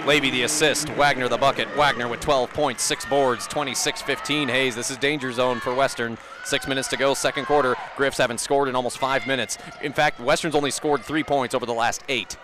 Levy 0.06 0.30
the 0.30 0.42
assist, 0.42 0.88
Wagner 0.90 1.28
the 1.28 1.36
bucket. 1.36 1.68
Wagner 1.76 2.08
with 2.08 2.20
12 2.20 2.52
points, 2.52 2.82
six 2.82 3.04
boards, 3.04 3.46
26-15. 3.46 4.48
Hays, 4.48 4.74
this 4.74 4.90
is 4.90 4.96
danger 4.96 5.30
zone 5.30 5.60
for 5.60 5.74
Western. 5.74 6.18
Six 6.44 6.66
minutes 6.66 6.88
to 6.88 6.96
go, 6.96 7.14
second 7.14 7.44
quarter. 7.44 7.76
Griffs 7.96 8.18
haven't 8.18 8.38
scored 8.38 8.68
in 8.68 8.74
almost 8.74 8.98
five 8.98 9.26
minutes. 9.28 9.58
In 9.80 9.92
fact, 9.92 10.18
Western's 10.18 10.56
only 10.56 10.72
scored 10.72 11.04
three 11.04 11.22
points 11.22 11.54
over 11.54 11.66
the 11.66 11.74
last 11.74 12.02
eight. 12.08 12.36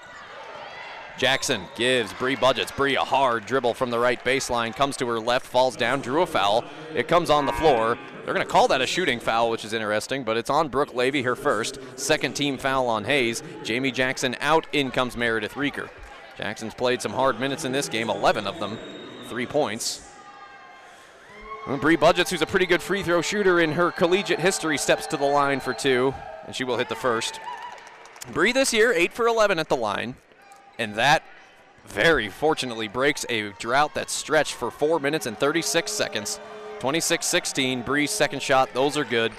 Jackson 1.18 1.64
gives 1.74 2.12
Bree 2.12 2.36
Budgets. 2.36 2.70
Bree 2.70 2.94
a 2.94 3.00
hard 3.00 3.44
dribble 3.44 3.74
from 3.74 3.90
the 3.90 3.98
right 3.98 4.24
baseline, 4.24 4.74
comes 4.74 4.96
to 4.98 5.06
her 5.08 5.18
left, 5.18 5.44
falls 5.44 5.74
down, 5.74 6.00
drew 6.00 6.22
a 6.22 6.26
foul. 6.26 6.64
It 6.94 7.08
comes 7.08 7.28
on 7.28 7.44
the 7.44 7.52
floor. 7.52 7.98
They're 8.24 8.34
going 8.34 8.46
to 8.46 8.52
call 8.52 8.68
that 8.68 8.80
a 8.80 8.86
shooting 8.86 9.18
foul, 9.18 9.50
which 9.50 9.64
is 9.64 9.72
interesting, 9.72 10.22
but 10.22 10.36
it's 10.36 10.48
on 10.48 10.68
Brooke 10.68 10.94
Levy, 10.94 11.22
her 11.22 11.34
first. 11.34 11.80
Second 11.96 12.34
team 12.34 12.56
foul 12.56 12.86
on 12.86 13.04
Hays. 13.04 13.42
Jamie 13.64 13.90
Jackson 13.90 14.36
out, 14.40 14.68
in 14.72 14.92
comes 14.92 15.16
Meredith 15.16 15.56
Reeker. 15.56 15.90
Jackson's 16.36 16.74
played 16.74 17.02
some 17.02 17.12
hard 17.12 17.40
minutes 17.40 17.64
in 17.64 17.72
this 17.72 17.88
game, 17.88 18.10
11 18.10 18.46
of 18.46 18.60
them, 18.60 18.78
three 19.26 19.46
points. 19.46 20.08
And 21.66 21.80
Bree 21.80 21.96
Budgets, 21.96 22.30
who's 22.30 22.42
a 22.42 22.46
pretty 22.46 22.66
good 22.66 22.80
free 22.80 23.02
throw 23.02 23.22
shooter 23.22 23.58
in 23.58 23.72
her 23.72 23.90
collegiate 23.90 24.38
history, 24.38 24.78
steps 24.78 25.08
to 25.08 25.16
the 25.16 25.24
line 25.24 25.58
for 25.58 25.74
two, 25.74 26.14
and 26.46 26.54
she 26.54 26.62
will 26.62 26.76
hit 26.76 26.88
the 26.88 26.94
first. 26.94 27.40
Bree 28.32 28.52
this 28.52 28.72
year, 28.72 28.92
8 28.92 29.12
for 29.12 29.26
11 29.26 29.58
at 29.58 29.68
the 29.68 29.76
line, 29.76 30.14
and 30.78 30.94
that 30.94 31.22
very 31.86 32.28
fortunately 32.28 32.88
breaks 32.88 33.24
a 33.28 33.50
drought 33.52 33.94
that 33.94 34.10
stretched 34.10 34.54
for 34.54 34.70
4 34.70 35.00
minutes 35.00 35.26
and 35.26 35.38
36 35.38 35.90
seconds. 35.90 36.40
26 36.80 37.26
16, 37.26 37.82
Bree's 37.82 38.10
second 38.10 38.42
shot, 38.42 38.72
those 38.72 38.96
are 38.96 39.04
good. 39.04 39.32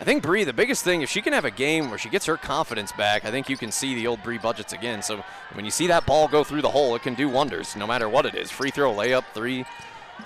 I 0.00 0.04
think 0.04 0.22
Bree, 0.22 0.44
the 0.44 0.52
biggest 0.52 0.84
thing, 0.84 1.02
if 1.02 1.10
she 1.10 1.20
can 1.20 1.32
have 1.32 1.44
a 1.44 1.50
game 1.50 1.90
where 1.90 1.98
she 1.98 2.08
gets 2.08 2.26
her 2.26 2.36
confidence 2.36 2.92
back, 2.92 3.24
I 3.24 3.32
think 3.32 3.48
you 3.48 3.56
can 3.56 3.72
see 3.72 3.96
the 3.96 4.06
old 4.06 4.22
Bree 4.22 4.38
Budgets 4.38 4.72
again. 4.72 5.02
So 5.02 5.24
when 5.54 5.64
you 5.64 5.72
see 5.72 5.88
that 5.88 6.06
ball 6.06 6.28
go 6.28 6.44
through 6.44 6.62
the 6.62 6.70
hole, 6.70 6.94
it 6.94 7.02
can 7.02 7.14
do 7.14 7.28
wonders, 7.28 7.74
no 7.74 7.84
matter 7.84 8.08
what 8.08 8.24
it 8.24 8.36
is. 8.36 8.48
Free 8.48 8.70
throw, 8.70 8.94
layup, 8.94 9.24
three. 9.34 9.64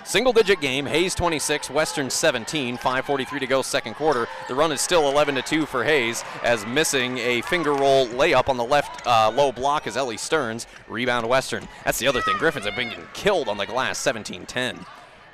Single 0.03 0.33
digit 0.33 0.59
game, 0.59 0.85
Hays 0.85 1.15
26, 1.15 1.69
Western 1.69 2.09
17, 2.09 2.77
5.43 2.77 3.39
to 3.39 3.47
go, 3.47 3.61
second 3.61 3.93
quarter. 3.93 4.27
The 4.47 4.55
run 4.55 4.71
is 4.71 4.81
still 4.81 5.09
11 5.09 5.35
to 5.35 5.41
2 5.41 5.65
for 5.65 5.83
Hays, 5.83 6.23
as 6.43 6.65
missing 6.65 7.17
a 7.19 7.41
finger 7.41 7.73
roll 7.73 8.07
layup 8.07 8.49
on 8.49 8.57
the 8.57 8.65
left 8.65 9.07
uh, 9.07 9.31
low 9.33 9.51
block 9.51 9.87
is 9.87 9.95
Ellie 9.95 10.17
Stearns. 10.17 10.67
Rebound 10.89 11.27
Western. 11.27 11.67
That's 11.85 11.99
the 11.99 12.07
other 12.07 12.21
thing. 12.21 12.37
Griffins 12.37 12.65
have 12.65 12.75
been 12.75 12.89
getting 12.89 13.07
killed 13.13 13.47
on 13.47 13.57
the 13.57 13.65
glass, 13.65 13.97
17 13.97 14.45
10. 14.45 14.85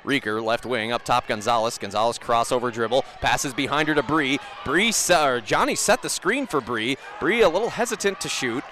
Reeker, 0.04 0.42
left 0.42 0.64
wing, 0.64 0.92
up 0.92 1.04
top 1.04 1.26
Gonzalez. 1.26 1.78
Gonzalez 1.78 2.18
crossover 2.18 2.72
dribble, 2.72 3.04
passes 3.20 3.52
behind 3.52 3.88
her 3.88 3.94
to 3.94 4.02
Bree. 4.02 4.38
Bree, 4.64 4.92
or 5.10 5.40
Johnny 5.40 5.74
set 5.74 6.02
the 6.02 6.08
screen 6.08 6.46
for 6.46 6.60
Bree. 6.60 6.96
Bree 7.18 7.42
a 7.42 7.48
little 7.48 7.70
hesitant 7.70 8.20
to 8.20 8.28
shoot. 8.28 8.64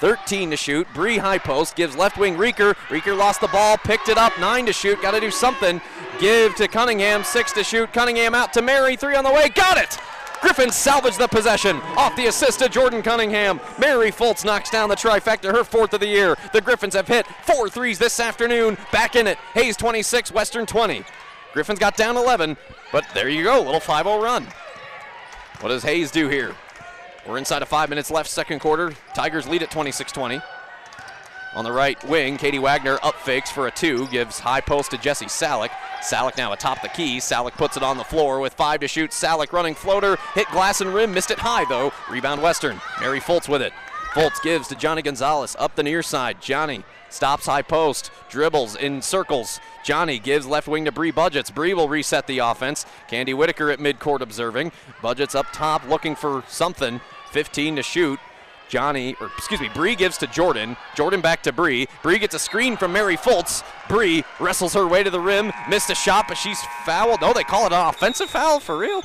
13 0.00 0.50
to 0.50 0.56
shoot. 0.56 0.86
Bree 0.94 1.18
high 1.18 1.38
post 1.38 1.76
gives 1.76 1.96
left 1.96 2.18
wing 2.18 2.36
Reeker. 2.36 2.74
Reeker 2.88 3.16
lost 3.16 3.40
the 3.40 3.48
ball, 3.48 3.76
picked 3.78 4.08
it 4.08 4.18
up. 4.18 4.38
Nine 4.38 4.66
to 4.66 4.72
shoot. 4.72 5.00
Got 5.00 5.12
to 5.12 5.20
do 5.20 5.30
something. 5.30 5.80
give 6.20 6.54
to 6.56 6.68
Cunningham, 6.68 7.24
six 7.24 7.52
to 7.52 7.64
shoot. 7.64 7.92
Cunningham 7.92 8.34
out 8.34 8.52
to 8.54 8.62
Mary, 8.62 8.96
three 8.96 9.14
on 9.14 9.24
the 9.24 9.32
way, 9.32 9.48
got 9.48 9.78
it! 9.78 9.98
Griffins 10.40 10.76
salvage 10.76 11.16
the 11.16 11.26
possession 11.26 11.76
off 11.96 12.14
the 12.16 12.26
assist 12.26 12.58
to 12.58 12.68
Jordan 12.68 13.02
Cunningham. 13.02 13.60
Mary 13.78 14.10
Fultz 14.10 14.44
knocks 14.44 14.68
down 14.68 14.90
the 14.90 14.94
trifecta, 14.94 15.50
her 15.50 15.64
fourth 15.64 15.94
of 15.94 16.00
the 16.00 16.06
year. 16.06 16.36
The 16.52 16.60
Griffins 16.60 16.92
have 16.92 17.08
hit 17.08 17.26
four 17.44 17.70
threes 17.70 17.98
this 17.98 18.20
afternoon. 18.20 18.76
Back 18.92 19.16
in 19.16 19.26
it. 19.26 19.38
Hays 19.54 19.74
26, 19.78 20.32
Western 20.32 20.66
20. 20.66 21.02
Griffins 21.54 21.78
got 21.78 21.96
down 21.96 22.18
11, 22.18 22.58
but 22.92 23.06
there 23.14 23.30
you 23.30 23.44
go, 23.44 23.62
little 23.62 23.80
5 23.80 24.04
0 24.04 24.20
run. 24.20 24.46
What 25.60 25.70
does 25.70 25.82
Hays 25.82 26.10
do 26.10 26.28
here? 26.28 26.54
We're 27.26 27.38
inside 27.38 27.62
of 27.62 27.68
five 27.68 27.88
minutes 27.88 28.10
left, 28.10 28.28
second 28.28 28.60
quarter. 28.60 28.92
Tigers 29.14 29.48
lead 29.48 29.62
at 29.62 29.70
26 29.70 30.12
20. 30.12 30.40
On 31.54 31.64
the 31.64 31.72
right 31.72 32.02
wing, 32.08 32.36
Katie 32.36 32.58
Wagner 32.58 32.98
up 33.02 33.14
fakes 33.14 33.50
for 33.50 33.68
a 33.68 33.70
two, 33.70 34.08
gives 34.08 34.40
high 34.40 34.60
post 34.60 34.90
to 34.90 34.98
Jesse 34.98 35.26
Salick. 35.26 35.70
Salick 36.00 36.36
now 36.36 36.52
atop 36.52 36.82
the 36.82 36.88
key. 36.88 37.18
Salick 37.18 37.52
puts 37.52 37.76
it 37.76 37.82
on 37.82 37.96
the 37.96 38.04
floor 38.04 38.40
with 38.40 38.52
five 38.54 38.80
to 38.80 38.88
shoot. 38.88 39.12
Salick 39.12 39.52
running 39.52 39.74
floater, 39.74 40.18
hit 40.34 40.48
glass 40.48 40.80
and 40.80 40.92
rim, 40.92 41.14
missed 41.14 41.30
it 41.30 41.38
high 41.38 41.64
though. 41.66 41.92
Rebound 42.10 42.42
Western. 42.42 42.80
Mary 43.00 43.20
Foltz 43.20 43.48
with 43.48 43.62
it. 43.62 43.72
Foltz 44.12 44.42
gives 44.42 44.68
to 44.68 44.74
Johnny 44.74 45.00
Gonzalez 45.00 45.56
up 45.58 45.76
the 45.76 45.82
near 45.82 46.02
side. 46.02 46.42
Johnny 46.42 46.84
stops 47.08 47.46
high 47.46 47.62
post, 47.62 48.10
dribbles 48.28 48.76
in 48.76 49.00
circles. 49.00 49.60
Johnny 49.84 50.18
gives 50.18 50.46
left 50.46 50.66
wing 50.66 50.84
to 50.84 50.92
Bree 50.92 51.10
Budgets. 51.10 51.50
Bree 51.50 51.74
will 51.74 51.88
reset 51.88 52.26
the 52.26 52.38
offense. 52.38 52.84
Candi 53.08 53.34
Whitaker 53.34 53.70
at 53.70 53.78
midcourt 53.78 54.20
observing. 54.20 54.72
Budgets 55.02 55.34
up 55.34 55.46
top 55.52 55.88
looking 55.88 56.16
for 56.16 56.42
something. 56.48 57.00
15 57.34 57.76
to 57.76 57.82
shoot. 57.82 58.20
Johnny, 58.68 59.16
or 59.20 59.26
excuse 59.36 59.60
me, 59.60 59.68
Bree 59.74 59.96
gives 59.96 60.16
to 60.18 60.26
Jordan. 60.28 60.76
Jordan 60.94 61.20
back 61.20 61.42
to 61.42 61.52
Bree. 61.52 61.88
Bree 62.02 62.20
gets 62.20 62.34
a 62.34 62.38
screen 62.38 62.76
from 62.76 62.92
Mary 62.92 63.16
Foltz. 63.16 63.64
Bree 63.88 64.24
wrestles 64.38 64.72
her 64.74 64.86
way 64.86 65.02
to 65.02 65.10
the 65.10 65.20
rim, 65.20 65.52
missed 65.68 65.90
a 65.90 65.94
shot, 65.96 66.26
but 66.28 66.38
she's 66.38 66.62
fouled. 66.86 67.20
No, 67.20 67.32
they 67.32 67.42
call 67.42 67.66
it 67.66 67.72
an 67.72 67.88
offensive 67.88 68.30
foul 68.30 68.60
for 68.60 68.78
real. 68.78 69.02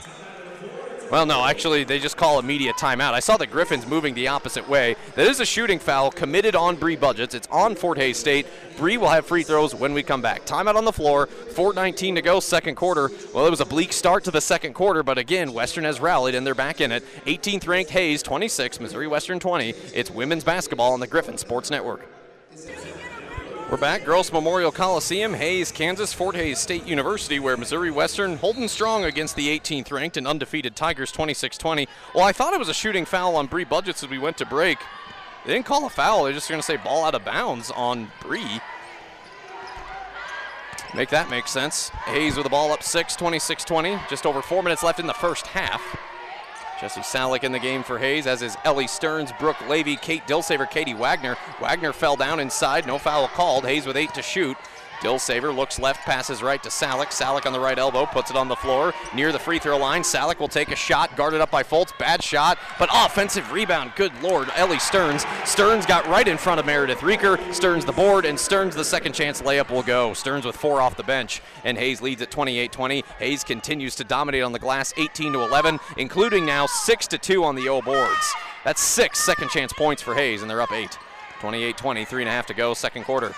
Well, 1.11 1.25
no, 1.25 1.43
actually, 1.43 1.85
they 1.85 1.97
just 1.97 2.17
call 2.17 2.37
immediate 2.37 2.75
timeout. 2.75 3.13
I 3.13 3.19
saw 3.19 3.35
the 3.35 3.47
Griffins 3.47 3.87
moving 3.87 4.13
the 4.13 4.27
opposite 4.27 4.69
way. 4.69 4.95
That 5.15 5.25
is 5.25 5.39
a 5.39 5.45
shooting 5.45 5.79
foul 5.79 6.11
committed 6.11 6.55
on 6.55 6.75
Bree 6.75 6.95
Budgets. 6.95 7.33
It's 7.33 7.47
on 7.47 7.73
Fort 7.73 7.97
Hays 7.97 8.17
State. 8.17 8.45
Bree 8.77 8.97
will 8.97 9.09
have 9.09 9.25
free 9.25 9.41
throws 9.41 9.73
when 9.73 9.93
we 9.93 10.03
come 10.03 10.21
back. 10.21 10.45
Timeout 10.45 10.75
on 10.75 10.85
the 10.85 10.93
floor. 10.93 11.25
4:19 11.25 12.13
to 12.13 12.21
go, 12.21 12.39
second 12.39 12.75
quarter. 12.75 13.09
Well, 13.33 13.47
it 13.47 13.49
was 13.49 13.59
a 13.59 13.65
bleak 13.65 13.91
start 13.91 14.23
to 14.25 14.31
the 14.31 14.39
second 14.39 14.73
quarter, 14.73 15.01
but 15.01 15.17
again, 15.17 15.51
Western 15.51 15.83
has 15.83 15.99
rallied 15.99 16.35
and 16.35 16.45
they're 16.45 16.53
back 16.53 16.79
in 16.79 16.91
it. 16.91 17.03
18th 17.25 17.67
ranked 17.67 17.89
Hays, 17.89 18.21
26, 18.21 18.79
Missouri 18.79 19.07
Western 19.07 19.39
20. 19.39 19.73
It's 19.95 20.11
women's 20.11 20.43
basketball 20.43 20.93
on 20.93 20.99
the 20.99 21.07
Griffin 21.07 21.39
Sports 21.39 21.71
Network. 21.71 22.07
We're 23.69 23.77
back, 23.77 24.03
Gross 24.03 24.33
Memorial 24.33 24.71
Coliseum, 24.71 25.31
Hays, 25.31 25.71
Kansas, 25.71 26.11
Fort 26.11 26.35
Hays 26.35 26.57
State 26.57 26.87
University, 26.87 27.37
where 27.37 27.55
Missouri 27.55 27.91
Western 27.91 28.35
holding 28.37 28.67
strong 28.67 29.05
against 29.05 29.35
the 29.35 29.47
18th 29.59 29.91
ranked 29.91 30.17
and 30.17 30.25
undefeated 30.25 30.75
Tigers 30.75 31.11
26 31.11 31.55
20. 31.55 31.87
Well, 32.15 32.23
I 32.23 32.31
thought 32.31 32.53
it 32.53 32.59
was 32.59 32.69
a 32.69 32.73
shooting 32.73 33.05
foul 33.05 33.35
on 33.35 33.45
Bree 33.45 33.65
Budgets 33.65 34.01
as 34.01 34.09
we 34.09 34.17
went 34.17 34.37
to 34.37 34.45
break. 34.47 34.79
They 35.45 35.53
didn't 35.53 35.67
call 35.67 35.85
a 35.85 35.89
foul, 35.91 36.23
they're 36.23 36.33
just 36.33 36.49
going 36.49 36.59
to 36.59 36.65
say 36.65 36.77
ball 36.77 37.05
out 37.05 37.13
of 37.13 37.23
bounds 37.23 37.69
on 37.69 38.11
Bree. 38.21 38.59
Make 40.95 41.09
that 41.09 41.29
make 41.29 41.47
sense. 41.47 41.89
Hays 41.89 42.37
with 42.37 42.45
the 42.45 42.49
ball 42.49 42.71
up 42.71 42.81
6, 42.81 43.15
26 43.15 43.65
20. 43.65 43.99
Just 44.09 44.25
over 44.25 44.41
four 44.41 44.63
minutes 44.63 44.81
left 44.81 44.99
in 44.99 45.05
the 45.05 45.13
first 45.13 45.45
half. 45.45 45.95
Jesse 46.79 47.01
Salick 47.01 47.43
in 47.43 47.51
the 47.51 47.59
game 47.59 47.83
for 47.83 47.99
Hays, 47.99 48.25
as 48.25 48.41
is 48.41 48.55
Ellie 48.63 48.87
Stearns, 48.87 49.33
Brooke 49.37 49.59
Levy, 49.67 49.97
Kate 49.97 50.25
Dilsaver, 50.25 50.69
Katie 50.69 50.93
Wagner. 50.93 51.35
Wagner 51.59 51.91
fell 51.91 52.15
down 52.15 52.39
inside, 52.39 52.87
no 52.87 52.97
foul 52.97 53.27
called. 53.27 53.65
Hays 53.65 53.85
with 53.85 53.97
eight 53.97 54.13
to 54.13 54.21
shoot. 54.21 54.55
Dilsaver 55.01 55.55
looks 55.55 55.79
left, 55.79 56.01
passes 56.01 56.43
right 56.43 56.61
to 56.61 56.69
Salick. 56.69 57.07
Salick 57.07 57.45
on 57.45 57.53
the 57.53 57.59
right 57.59 57.77
elbow, 57.77 58.05
puts 58.05 58.29
it 58.29 58.35
on 58.35 58.47
the 58.47 58.55
floor 58.55 58.93
near 59.13 59.31
the 59.31 59.39
free 59.39 59.59
throw 59.59 59.77
line. 59.77 60.01
Salick 60.01 60.39
will 60.39 60.47
take 60.47 60.71
a 60.71 60.75
shot, 60.75 61.15
guarded 61.15 61.41
up 61.41 61.49
by 61.49 61.63
Fultz. 61.63 61.97
Bad 61.97 62.21
shot, 62.21 62.57
but 62.77 62.89
offensive 62.91 63.51
rebound. 63.51 63.93
Good 63.95 64.11
lord, 64.21 64.49
Ellie 64.55 64.79
Stearns. 64.79 65.25
Stearns 65.45 65.85
got 65.85 66.05
right 66.07 66.27
in 66.27 66.37
front 66.37 66.59
of 66.59 66.65
Meredith 66.65 66.99
Reeker. 66.99 67.37
Stearns 67.53 67.85
the 67.85 67.91
board, 67.91 68.25
and 68.25 68.37
Stearns 68.37 68.75
the 68.75 68.83
second 68.83 69.13
chance 69.13 69.41
layup 69.41 69.69
will 69.69 69.83
go. 69.83 70.13
Stearns 70.13 70.45
with 70.45 70.55
four 70.55 70.81
off 70.81 70.97
the 70.97 71.03
bench, 71.03 71.41
and 71.63 71.77
Hays 71.77 72.01
leads 72.01 72.21
at 72.21 72.31
28-20. 72.31 73.05
Hays 73.19 73.43
continues 73.43 73.95
to 73.95 74.03
dominate 74.03 74.43
on 74.43 74.51
the 74.51 74.59
glass, 74.59 74.93
18 74.97 75.33
to 75.33 75.41
11, 75.41 75.79
including 75.97 76.45
now 76.45 76.65
six 76.65 77.07
to 77.07 77.17
two 77.17 77.43
on 77.43 77.55
the 77.55 77.69
O 77.69 77.81
boards. 77.81 78.33
That's 78.65 78.81
six 78.81 79.19
second 79.19 79.49
chance 79.49 79.71
points 79.71 80.01
for 80.01 80.13
Hays, 80.15 80.41
and 80.41 80.49
they're 80.49 80.61
up 80.61 80.71
eight. 80.71 80.97
28-20, 81.39 82.05
three 82.05 82.21
and 82.21 82.29
a 82.29 82.31
half 82.31 82.47
to 82.47 82.53
go, 82.53 82.73
second 82.73 83.05
quarter. 83.05 83.33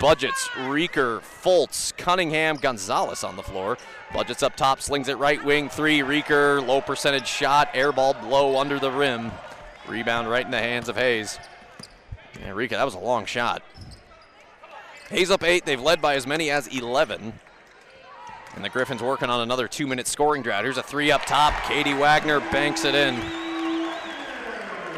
Budgets, 0.00 0.48
Reeker, 0.56 1.20
Foltz, 1.20 1.96
Cunningham, 1.96 2.56
Gonzalez 2.56 3.24
on 3.24 3.36
the 3.36 3.42
floor. 3.42 3.78
Budgets 4.12 4.42
up 4.42 4.56
top, 4.56 4.80
slings 4.80 5.08
it 5.08 5.18
right 5.18 5.42
wing, 5.44 5.68
three. 5.68 6.00
Reeker, 6.00 6.66
low 6.66 6.80
percentage 6.80 7.26
shot, 7.26 7.72
airball 7.74 8.22
low 8.28 8.58
under 8.58 8.78
the 8.78 8.90
rim. 8.90 9.32
Rebound 9.88 10.28
right 10.28 10.44
in 10.44 10.50
the 10.50 10.58
hands 10.58 10.88
of 10.88 10.96
Hays. 10.96 11.38
Yeah, 12.40 12.50
Reeker, 12.50 12.70
that 12.70 12.84
was 12.84 12.94
a 12.94 12.98
long 12.98 13.24
shot. 13.24 13.62
Hays 15.10 15.30
up 15.30 15.44
eight. 15.44 15.64
They've 15.64 15.80
led 15.80 16.02
by 16.02 16.16
as 16.16 16.26
many 16.26 16.50
as 16.50 16.66
11. 16.66 17.32
And 18.54 18.64
the 18.64 18.68
Griffins 18.68 19.02
working 19.02 19.30
on 19.30 19.40
another 19.40 19.68
two 19.68 19.86
minute 19.86 20.06
scoring 20.06 20.42
drought. 20.42 20.64
Here's 20.64 20.78
a 20.78 20.82
three 20.82 21.10
up 21.12 21.24
top. 21.26 21.52
Katie 21.64 21.94
Wagner 21.94 22.40
banks 22.40 22.84
it 22.84 22.94
in. 22.94 23.14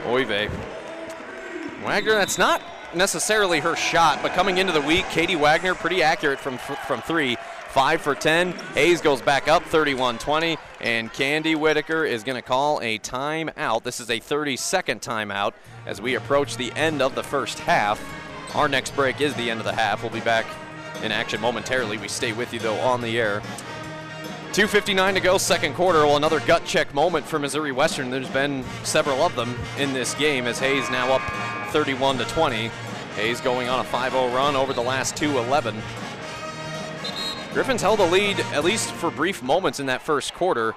Oy 0.07 0.25
vey. 0.25 0.49
Wagner, 1.85 2.13
that's 2.13 2.39
not 2.39 2.63
necessarily 2.95 3.61
her 3.61 3.77
shot, 3.77 4.21
but 4.23 4.33
coming 4.33 4.59
into 4.59 4.73
the 4.73 4.81
week, 4.81 5.05
Katie 5.11 5.37
Wagner 5.37 5.75
pretty 5.75 6.03
accurate 6.03 6.39
from 6.39 6.59
from 6.59 7.01
three. 7.03 7.37
Five 7.69 8.01
for 8.01 8.15
10. 8.15 8.53
Hays 8.75 9.03
goes 9.03 9.21
back 9.21 9.47
up 9.47 9.63
31 9.63 10.17
20, 10.17 10.57
and 10.81 11.13
Candi 11.13 11.55
Whitaker 11.55 12.07
is 12.07 12.25
going 12.25 12.37
to 12.37 12.43
call 12.43 12.81
a 12.81 12.99
timeout. 12.99 13.83
This 13.83 14.01
is 14.01 14.09
a 14.11 14.19
30 14.19 14.57
second 14.57 15.03
timeout 15.03 15.53
as 15.85 16.01
we 16.01 16.15
approach 16.15 16.57
the 16.57 16.73
end 16.73 17.03
of 17.03 17.15
the 17.15 17.23
first 17.23 17.59
half. 17.61 18.03
Our 18.55 18.69
next 18.69 18.97
break 18.97 19.21
is 19.21 19.35
the 19.35 19.51
end 19.51 19.61
of 19.61 19.67
the 19.67 19.75
half. 19.75 20.03
We'll 20.03 20.11
be 20.11 20.21
back 20.21 20.47
in 21.03 21.13
action 21.13 21.43
momentarily. 21.43 21.99
We 21.99 22.09
stay 22.09 22.33
with 22.33 22.55
you, 22.55 22.59
though, 22.59 22.81
on 22.81 23.03
the 23.03 23.21
air. 23.21 23.43
2.59 24.59 25.15
to 25.15 25.21
go, 25.21 25.39
second 25.39 25.73
quarter. 25.75 26.05
Well, 26.05 26.17
another 26.17 26.41
gut 26.41 26.65
check 26.65 26.93
moment 26.93 27.25
for 27.25 27.39
Missouri 27.39 27.71
Western. 27.71 28.11
There's 28.11 28.29
been 28.31 28.65
several 28.83 29.23
of 29.23 29.37
them 29.37 29.57
in 29.79 29.93
this 29.93 30.15
game 30.15 30.49
as 30.49 30.59
Hays 30.59 30.91
now 30.91 31.13
up 31.13 31.23
31 31.71 32.19
to 32.19 32.25
20. 32.25 32.69
Hays 33.15 33.41
going 33.41 33.69
on 33.69 33.79
a 33.79 33.89
5-0 33.89 34.35
run 34.35 34.57
over 34.57 34.73
the 34.73 34.83
last 34.83 35.17
two 35.17 35.39
11. 35.39 35.81
Griffins 37.53 37.83
held 37.83 38.01
a 38.01 38.05
lead 38.07 38.41
at 38.53 38.65
least 38.65 38.91
for 38.91 39.13
brief 39.13 39.45
moments 39.45 39.79
in 39.79 39.87
that 39.87 40.03
first 40.03 40.35
quarter, 40.35 40.75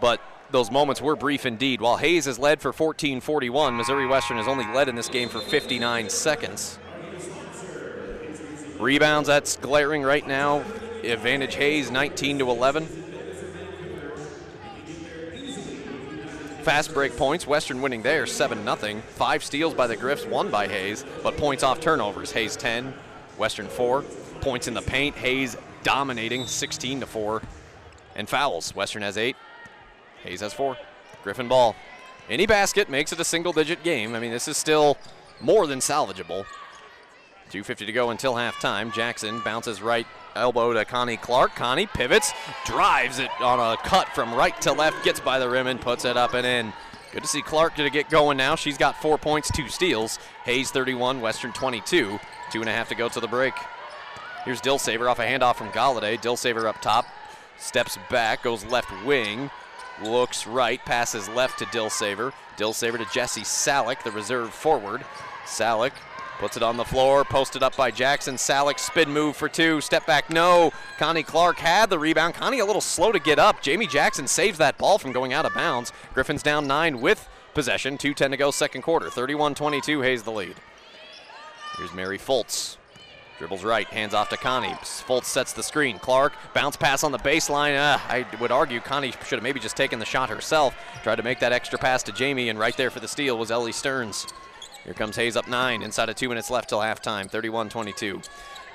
but 0.00 0.20
those 0.52 0.70
moments 0.70 1.02
were 1.02 1.16
brief 1.16 1.44
indeed. 1.44 1.80
While 1.80 1.96
Hays 1.96 2.26
has 2.26 2.38
led 2.38 2.60
for 2.60 2.72
14-41, 2.72 3.74
Missouri 3.74 4.06
Western 4.06 4.36
has 4.36 4.46
only 4.46 4.66
led 4.72 4.88
in 4.88 4.94
this 4.94 5.08
game 5.08 5.28
for 5.28 5.40
59 5.40 6.10
seconds. 6.10 6.78
Rebounds, 8.78 9.26
that's 9.26 9.56
glaring 9.56 10.04
right 10.04 10.28
now. 10.28 10.62
Advantage 11.02 11.56
Hays 11.56 11.90
19 11.90 12.38
to 12.38 12.50
11. 12.50 12.99
Fast 16.70 16.94
break 16.94 17.16
points, 17.16 17.48
Western 17.48 17.82
winning 17.82 18.00
there 18.00 18.26
7 18.26 18.64
0. 18.64 19.02
Five 19.16 19.42
steals 19.42 19.74
by 19.74 19.88
the 19.88 19.96
Griffs, 19.96 20.24
one 20.24 20.52
by 20.52 20.68
Hays, 20.68 21.04
but 21.20 21.36
points 21.36 21.64
off 21.64 21.80
turnovers. 21.80 22.30
Hays 22.30 22.54
10, 22.54 22.94
Western 23.38 23.66
4. 23.66 24.02
Points 24.40 24.68
in 24.68 24.74
the 24.74 24.80
paint, 24.80 25.16
Hays 25.16 25.56
dominating 25.82 26.46
16 26.46 27.00
to 27.00 27.06
4. 27.06 27.42
And 28.14 28.28
fouls, 28.28 28.72
Western 28.76 29.02
has 29.02 29.18
8, 29.18 29.34
Hays 30.22 30.42
has 30.42 30.52
4. 30.52 30.76
Griffin 31.24 31.48
ball. 31.48 31.74
Any 32.28 32.46
basket 32.46 32.88
makes 32.88 33.12
it 33.12 33.18
a 33.18 33.24
single 33.24 33.52
digit 33.52 33.82
game. 33.82 34.14
I 34.14 34.20
mean, 34.20 34.30
this 34.30 34.46
is 34.46 34.56
still 34.56 34.96
more 35.40 35.66
than 35.66 35.80
salvageable. 35.80 36.46
2.50 37.50 37.86
to 37.86 37.92
go 37.92 38.10
until 38.10 38.34
halftime. 38.34 38.92
Jackson 38.92 39.40
bounces 39.40 39.82
right 39.82 40.06
elbow 40.36 40.72
to 40.72 40.84
Connie 40.84 41.16
Clark. 41.16 41.54
Connie 41.54 41.86
pivots, 41.86 42.32
drives 42.64 43.18
it 43.18 43.30
on 43.40 43.58
a 43.58 43.76
cut 43.78 44.08
from 44.14 44.32
right 44.34 44.58
to 44.62 44.72
left, 44.72 45.04
gets 45.04 45.20
by 45.20 45.38
the 45.38 45.48
rim 45.48 45.66
and 45.66 45.80
puts 45.80 46.04
it 46.04 46.16
up 46.16 46.34
and 46.34 46.46
in. 46.46 46.72
Good 47.12 47.22
to 47.22 47.28
see 47.28 47.42
Clark 47.42 47.74
to 47.74 47.90
get 47.90 48.08
going 48.08 48.36
now. 48.36 48.54
She's 48.54 48.78
got 48.78 49.02
four 49.02 49.18
points, 49.18 49.50
two 49.50 49.68
steals. 49.68 50.18
Hays 50.44 50.70
31, 50.70 51.20
Western 51.20 51.52
22. 51.52 52.20
Two 52.52 52.60
and 52.60 52.68
a 52.68 52.72
half 52.72 52.88
to 52.88 52.94
go 52.94 53.08
to 53.08 53.18
the 53.18 53.26
break. 53.26 53.54
Here's 54.44 54.60
Dilsaver 54.60 55.10
off 55.10 55.18
a 55.18 55.26
handoff 55.26 55.56
from 55.56 55.70
Galladay. 55.70 56.20
Dilsaver 56.20 56.66
up 56.66 56.80
top, 56.80 57.06
steps 57.58 57.98
back, 58.08 58.44
goes 58.44 58.64
left 58.64 58.90
wing, 59.04 59.50
looks 60.02 60.46
right, 60.46 60.82
passes 60.84 61.28
left 61.30 61.58
to 61.58 61.66
Dilsaver. 61.66 62.32
Dilsaver 62.56 62.98
to 62.98 63.12
Jesse 63.12 63.42
Salick, 63.42 64.02
the 64.02 64.12
reserve 64.12 64.54
forward. 64.54 65.04
Salick 65.44 65.92
Puts 66.40 66.56
it 66.56 66.62
on 66.62 66.78
the 66.78 66.84
floor, 66.86 67.22
posted 67.22 67.62
up 67.62 67.76
by 67.76 67.90
Jackson. 67.90 68.36
Salick 68.36 68.78
spin 68.78 69.10
move 69.10 69.36
for 69.36 69.46
two. 69.46 69.78
Step 69.82 70.06
back, 70.06 70.30
no. 70.30 70.72
Connie 70.96 71.22
Clark 71.22 71.58
had 71.58 71.90
the 71.90 71.98
rebound. 71.98 72.32
Connie 72.32 72.60
a 72.60 72.64
little 72.64 72.80
slow 72.80 73.12
to 73.12 73.18
get 73.18 73.38
up. 73.38 73.60
Jamie 73.60 73.86
Jackson 73.86 74.26
saves 74.26 74.56
that 74.56 74.78
ball 74.78 74.96
from 74.96 75.12
going 75.12 75.34
out 75.34 75.44
of 75.44 75.52
bounds. 75.52 75.92
Griffins 76.14 76.42
down 76.42 76.66
nine 76.66 77.02
with 77.02 77.28
possession. 77.52 77.98
2.10 77.98 78.30
to 78.30 78.36
go, 78.38 78.50
second 78.50 78.80
quarter. 78.80 79.10
31 79.10 79.54
22, 79.54 80.00
Hays 80.00 80.22
the 80.22 80.32
lead. 80.32 80.54
Here's 81.76 81.92
Mary 81.92 82.16
Fultz. 82.16 82.78
Dribbles 83.36 83.62
right, 83.62 83.86
hands 83.88 84.14
off 84.14 84.30
to 84.30 84.38
Connie. 84.38 84.72
Fultz 84.80 85.24
sets 85.24 85.52
the 85.52 85.62
screen. 85.62 85.98
Clark, 85.98 86.32
bounce 86.54 86.74
pass 86.78 87.04
on 87.04 87.12
the 87.12 87.18
baseline. 87.18 87.76
Uh, 87.76 87.98
I 88.08 88.24
would 88.40 88.50
argue 88.50 88.80
Connie 88.80 89.12
should 89.12 89.36
have 89.36 89.42
maybe 89.42 89.60
just 89.60 89.76
taken 89.76 89.98
the 89.98 90.06
shot 90.06 90.30
herself. 90.30 90.74
Tried 91.02 91.16
to 91.16 91.22
make 91.22 91.40
that 91.40 91.52
extra 91.52 91.78
pass 91.78 92.02
to 92.04 92.12
Jamie, 92.12 92.48
and 92.48 92.58
right 92.58 92.76
there 92.78 92.90
for 92.90 93.00
the 93.00 93.08
steal 93.08 93.36
was 93.36 93.50
Ellie 93.50 93.72
Stearns. 93.72 94.26
Here 94.84 94.94
comes 94.94 95.16
Hays 95.16 95.36
up 95.36 95.48
nine, 95.48 95.82
inside 95.82 96.08
of 96.08 96.16
two 96.16 96.28
minutes 96.28 96.50
left 96.50 96.68
till 96.68 96.78
halftime, 96.78 97.30
31 97.30 97.68
22. 97.68 98.20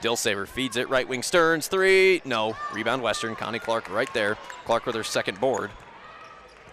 Dilsaver 0.02 0.48
feeds 0.48 0.78
it, 0.78 0.90
right 0.90 1.08
wing 1.08 1.24
Stearns, 1.24 1.68
three. 1.68 2.22
No, 2.26 2.56
rebound 2.74 3.02
Western. 3.02 3.36
Connie 3.36 3.60
Clark 3.60 3.90
right 3.90 4.14
there. 4.14 4.38
Clark 4.66 4.86
with 4.86 4.96
her 4.96 5.04
second 5.04 5.40
board. 5.40 5.72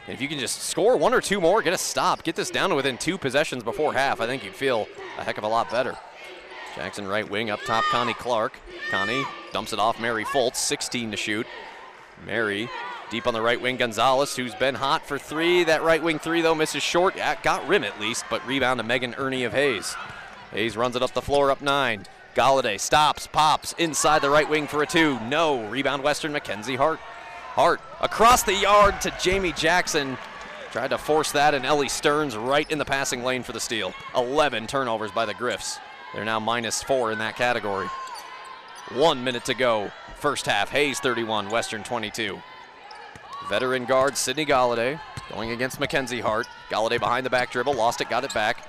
And 0.07 0.14
if 0.14 0.21
you 0.21 0.29
can 0.29 0.38
just 0.38 0.62
score 0.62 0.97
one 0.97 1.14
or 1.14 1.21
two 1.21 1.40
more, 1.40 1.62
get 1.62 1.73
a 1.73 1.79
stop, 1.79 2.25
get 2.25 2.35
this 2.35 2.51
down 2.51 2.71
to 2.71 2.77
within 2.77 2.99
two 2.99 3.16
possessions 3.16 3.62
before 3.62 3.92
half, 3.92 4.21
I 4.21 4.27
think 4.27 4.45
you'd 4.45 4.55
feel 4.55 4.88
a 5.18 5.25
heck 5.25 5.38
of 5.38 5.45
a 5.45 5.49
lot 5.49 5.71
better. 5.71 5.97
Jackson 6.75 7.07
right 7.07 7.29
wing 7.29 7.51
up 7.51 7.61
top, 7.64 7.85
Connie 7.85 8.14
Clark. 8.14 8.55
Connie 8.90 9.25
dumps 9.53 9.73
it 9.73 9.79
off 9.79 10.01
Mary 10.01 10.25
Fultz, 10.25 10.57
16 10.57 11.11
to 11.12 11.16
shoot. 11.16 11.47
Mary 12.27 12.68
deep 13.12 13.27
on 13.27 13.35
the 13.35 13.42
right 13.42 13.61
wing, 13.61 13.77
Gonzalez, 13.77 14.35
who's 14.35 14.55
been 14.55 14.75
hot 14.75 15.07
for 15.07 15.18
three. 15.18 15.64
That 15.64 15.83
right 15.83 16.03
wing 16.03 16.18
three, 16.18 16.40
though, 16.40 16.55
misses 16.55 16.83
short. 16.83 17.14
Yeah, 17.14 17.37
got 17.42 17.68
rim 17.68 17.85
at 17.85 18.01
least, 18.01 18.25
but 18.31 18.44
rebound 18.46 18.79
to 18.79 18.85
Megan 18.85 19.14
Ernie 19.18 19.44
of 19.44 19.53
Hays. 19.53 19.94
Hays 20.51 20.79
runs 20.79 20.96
it 20.96 21.03
up 21.03 21.12
the 21.12 21.20
floor, 21.20 21.51
up 21.51 21.61
nine. 21.61 22.07
Galladay 22.35 22.81
stops, 22.81 23.27
pops 23.27 23.75
inside 23.75 24.22
the 24.22 24.31
right 24.31 24.48
wing 24.48 24.66
for 24.66 24.83
a 24.83 24.87
two. 24.87 25.20
No. 25.29 25.68
Rebound 25.68 26.03
Western, 26.03 26.33
Mackenzie 26.33 26.75
Hart. 26.75 27.01
Hart 27.01 27.83
across 28.01 28.44
the 28.44 28.55
yard 28.55 28.98
to 29.03 29.14
Jamie 29.20 29.53
Jackson. 29.53 30.16
Tried 30.70 30.88
to 30.88 30.96
force 30.96 31.33
that, 31.33 31.53
and 31.53 31.66
Ellie 31.66 31.90
Stearns 31.90 32.35
right 32.35 32.68
in 32.70 32.79
the 32.79 32.85
passing 32.87 33.22
lane 33.22 33.42
for 33.42 33.53
the 33.53 33.61
steal. 33.61 33.92
11 34.16 34.66
turnovers 34.68 35.11
by 35.11 35.27
the 35.27 35.35
Griffs. 35.35 35.79
They're 36.14 36.25
now 36.25 36.40
minus 36.40 36.83
four 36.83 37.12
in 37.12 37.18
that 37.18 37.37
category. 37.37 37.88
One 38.94 39.22
minute 39.22 39.44
to 39.44 39.55
go. 39.55 39.92
First 40.16 40.46
half, 40.46 40.70
Hays 40.70 40.98
31, 40.98 41.51
Western 41.51 41.83
22. 41.83 42.40
Veteran 43.49 43.85
guard 43.85 44.17
Sidney 44.17 44.47
Galladay 44.47 45.01
going 45.31 45.51
against 45.51 45.81
Mackenzie 45.81 46.21
Hart. 46.21 46.47
Galladay 46.71 46.99
behind 46.99 47.27
the 47.27 47.31
back 47.31 47.51
dribble, 47.51 47.75
lost 47.75 48.01
it, 48.01 48.09
got 48.09 48.25
it 48.25 48.35
back. 48.35 48.67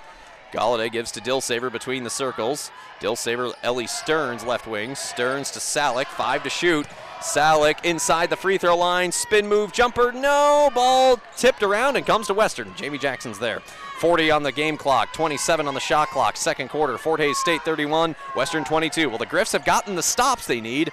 Galladay 0.52 0.92
gives 0.92 1.12
to 1.14 1.20
Dilsaver 1.20 1.72
between 1.72 2.04
the 2.04 2.10
circles. 2.10 2.70
Dilsaver, 3.00 3.54
Ellie 3.64 3.88
Stearns 3.88 4.46
left 4.46 4.68
wing. 4.68 4.94
Stearns 4.94 5.50
to 5.52 5.60
Salick, 5.60 6.06
five 6.06 6.44
to 6.44 6.50
shoot. 6.50 6.86
Salick 7.22 7.84
inside 7.84 8.30
the 8.30 8.36
free 8.36 8.58
throw 8.58 8.78
line, 8.78 9.12
spin 9.12 9.48
move, 9.48 9.72
jumper, 9.72 10.12
no, 10.12 10.70
ball 10.76 11.20
tipped 11.38 11.64
around 11.64 11.96
and 11.96 12.06
comes 12.06 12.28
to 12.28 12.34
Western. 12.34 12.76
Jamie 12.76 12.98
Jackson's 12.98 13.40
there. 13.40 13.62
40 13.98 14.30
on 14.30 14.44
the 14.44 14.52
game 14.52 14.78
clock, 14.78 15.14
27 15.14 15.68
on 15.68 15.74
the 15.74 15.80
shot 15.80 16.10
clock, 16.10 16.38
second 16.38 16.68
quarter. 16.68 16.98
Fort 16.98 17.20
Hays 17.20 17.38
State 17.38 17.62
31, 17.64 18.16
Western 18.36 18.64
22. 18.64 19.10
Well, 19.10 19.18
the 19.18 19.26
Griffs 19.26 19.54
have 19.54 19.66
gotten 19.66 19.96
the 19.96 20.04
stops 20.04 20.46
they 20.46 20.62
need. 20.62 20.92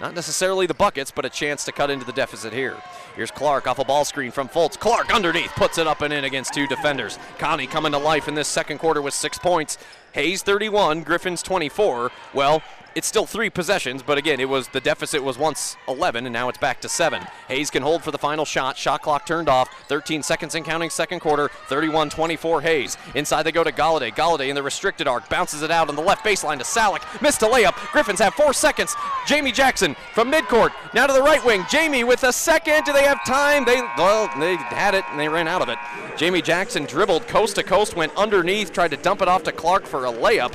Not 0.00 0.14
necessarily 0.14 0.66
the 0.66 0.74
buckets, 0.74 1.10
but 1.10 1.24
a 1.24 1.30
chance 1.30 1.64
to 1.64 1.72
cut 1.72 1.90
into 1.90 2.04
the 2.04 2.12
deficit 2.12 2.52
here. 2.52 2.76
Here's 3.18 3.32
Clark 3.32 3.66
off 3.66 3.80
a 3.80 3.84
ball 3.84 4.04
screen 4.04 4.30
from 4.30 4.48
Fultz. 4.48 4.78
Clark 4.78 5.12
underneath, 5.12 5.50
puts 5.56 5.76
it 5.76 5.88
up 5.88 6.02
and 6.02 6.14
in 6.14 6.22
against 6.22 6.54
two 6.54 6.68
defenders. 6.68 7.18
Connie 7.36 7.66
coming 7.66 7.90
to 7.90 7.98
life 7.98 8.28
in 8.28 8.36
this 8.36 8.46
second 8.46 8.78
quarter 8.78 9.02
with 9.02 9.12
six 9.12 9.38
points. 9.38 9.76
Hays 10.12 10.44
31, 10.44 11.02
Griffins 11.02 11.42
24. 11.42 12.12
Well, 12.32 12.62
it's 12.94 13.06
still 13.06 13.26
three 13.26 13.50
possessions, 13.50 14.02
but 14.02 14.18
again, 14.18 14.40
it 14.40 14.48
was 14.48 14.66
the 14.68 14.80
deficit 14.80 15.22
was 15.22 15.38
once 15.38 15.76
11, 15.86 16.26
and 16.26 16.32
now 16.32 16.48
it's 16.48 16.58
back 16.58 16.80
to 16.80 16.88
seven. 16.88 17.22
Hays 17.46 17.70
can 17.70 17.82
hold 17.82 18.02
for 18.02 18.10
the 18.10 18.18
final 18.18 18.44
shot. 18.44 18.76
Shot 18.76 19.02
clock 19.02 19.24
turned 19.26 19.48
off. 19.48 19.68
13 19.86 20.22
seconds 20.22 20.56
and 20.56 20.64
counting. 20.64 20.90
Second 20.90 21.20
quarter. 21.20 21.48
31-24. 21.68 22.62
Hays 22.62 22.96
inside. 23.14 23.44
They 23.44 23.52
go 23.52 23.62
to 23.62 23.70
Galladay. 23.70 24.12
Galladay 24.12 24.48
in 24.48 24.56
the 24.56 24.62
restricted 24.62 25.06
arc 25.06 25.28
bounces 25.28 25.62
it 25.62 25.70
out 25.70 25.88
on 25.88 25.96
the 25.96 26.02
left 26.02 26.24
baseline 26.24 26.58
to 26.58 26.64
Salick. 26.64 27.02
Missed 27.22 27.42
a 27.42 27.46
layup. 27.46 27.74
Griffins 27.92 28.18
have 28.18 28.34
four 28.34 28.52
seconds. 28.52 28.96
Jamie 29.26 29.52
Jackson 29.52 29.94
from 30.12 30.32
midcourt 30.32 30.72
now 30.92 31.06
to 31.06 31.12
the 31.12 31.22
right 31.22 31.44
wing. 31.44 31.64
Jamie 31.70 32.04
with 32.04 32.24
a 32.24 32.32
second. 32.32 32.84
Do 32.84 32.92
they 32.92 33.04
have 33.08 33.24
time? 33.24 33.64
They 33.64 33.80
well, 33.96 34.30
they 34.38 34.56
had 34.56 34.94
it 34.94 35.04
and 35.10 35.18
they 35.18 35.28
ran 35.28 35.48
out 35.48 35.62
of 35.62 35.68
it. 35.68 35.78
Jamie 36.16 36.42
Jackson 36.42 36.84
dribbled 36.84 37.26
coast 37.26 37.56
to 37.56 37.62
coast, 37.62 37.96
went 37.96 38.14
underneath, 38.16 38.72
tried 38.72 38.90
to 38.90 38.96
dump 38.98 39.22
it 39.22 39.28
off 39.28 39.42
to 39.44 39.52
Clark 39.52 39.86
for 39.86 40.06
a 40.06 40.12
layup 40.12 40.54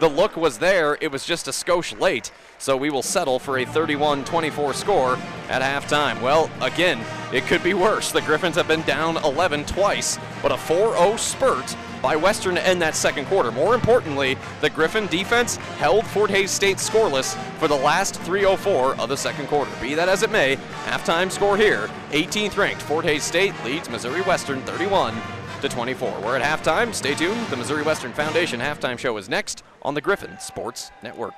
the 0.00 0.08
look 0.08 0.34
was 0.36 0.58
there. 0.58 0.96
It 1.00 1.12
was 1.12 1.24
just 1.24 1.46
a 1.46 1.50
skosh 1.50 1.98
late. 2.00 2.32
So 2.58 2.76
we 2.76 2.90
will 2.90 3.02
settle 3.02 3.38
for 3.38 3.58
a 3.58 3.64
31 3.64 4.24
24 4.24 4.74
score 4.74 5.14
at 5.48 5.62
halftime. 5.62 6.20
Well, 6.20 6.50
again, 6.60 7.00
it 7.32 7.44
could 7.44 7.62
be 7.62 7.74
worse. 7.74 8.10
The 8.10 8.22
Griffins 8.22 8.56
have 8.56 8.66
been 8.66 8.82
down 8.82 9.18
11 9.18 9.66
twice, 9.66 10.18
but 10.42 10.52
a 10.52 10.56
4 10.56 10.96
0 10.96 11.16
spurt 11.16 11.76
by 12.02 12.16
Western 12.16 12.54
to 12.54 12.66
end 12.66 12.80
that 12.82 12.94
second 12.94 13.26
quarter. 13.26 13.50
More 13.50 13.74
importantly, 13.74 14.36
the 14.60 14.70
Griffin 14.70 15.06
defense 15.06 15.56
held 15.56 16.06
Fort 16.06 16.30
Hays 16.30 16.50
State 16.50 16.78
scoreless 16.78 17.36
for 17.58 17.68
the 17.68 17.76
last 17.76 18.16
304 18.22 18.96
of 19.00 19.08
the 19.08 19.16
second 19.16 19.46
quarter. 19.48 19.70
Be 19.80 19.94
that 19.94 20.08
as 20.08 20.22
it 20.22 20.30
may, 20.30 20.56
halftime 20.84 21.30
score 21.30 21.56
here 21.56 21.88
18th 22.10 22.56
ranked 22.56 22.82
Fort 22.82 23.04
Hays 23.04 23.22
State 23.22 23.54
leads 23.64 23.88
Missouri 23.90 24.22
Western 24.22 24.60
31 24.62 25.14
to 25.60 25.68
24. 25.68 26.20
We're 26.20 26.36
at 26.36 26.42
halftime. 26.42 26.94
Stay 26.94 27.14
tuned. 27.14 27.46
The 27.48 27.56
Missouri 27.56 27.82
Western 27.82 28.12
Foundation 28.12 28.60
halftime 28.60 28.98
show 28.98 29.16
is 29.16 29.28
next 29.28 29.62
on 29.82 29.94
the 29.94 30.00
Griffin 30.00 30.38
Sports 30.40 30.90
Network. 31.02 31.34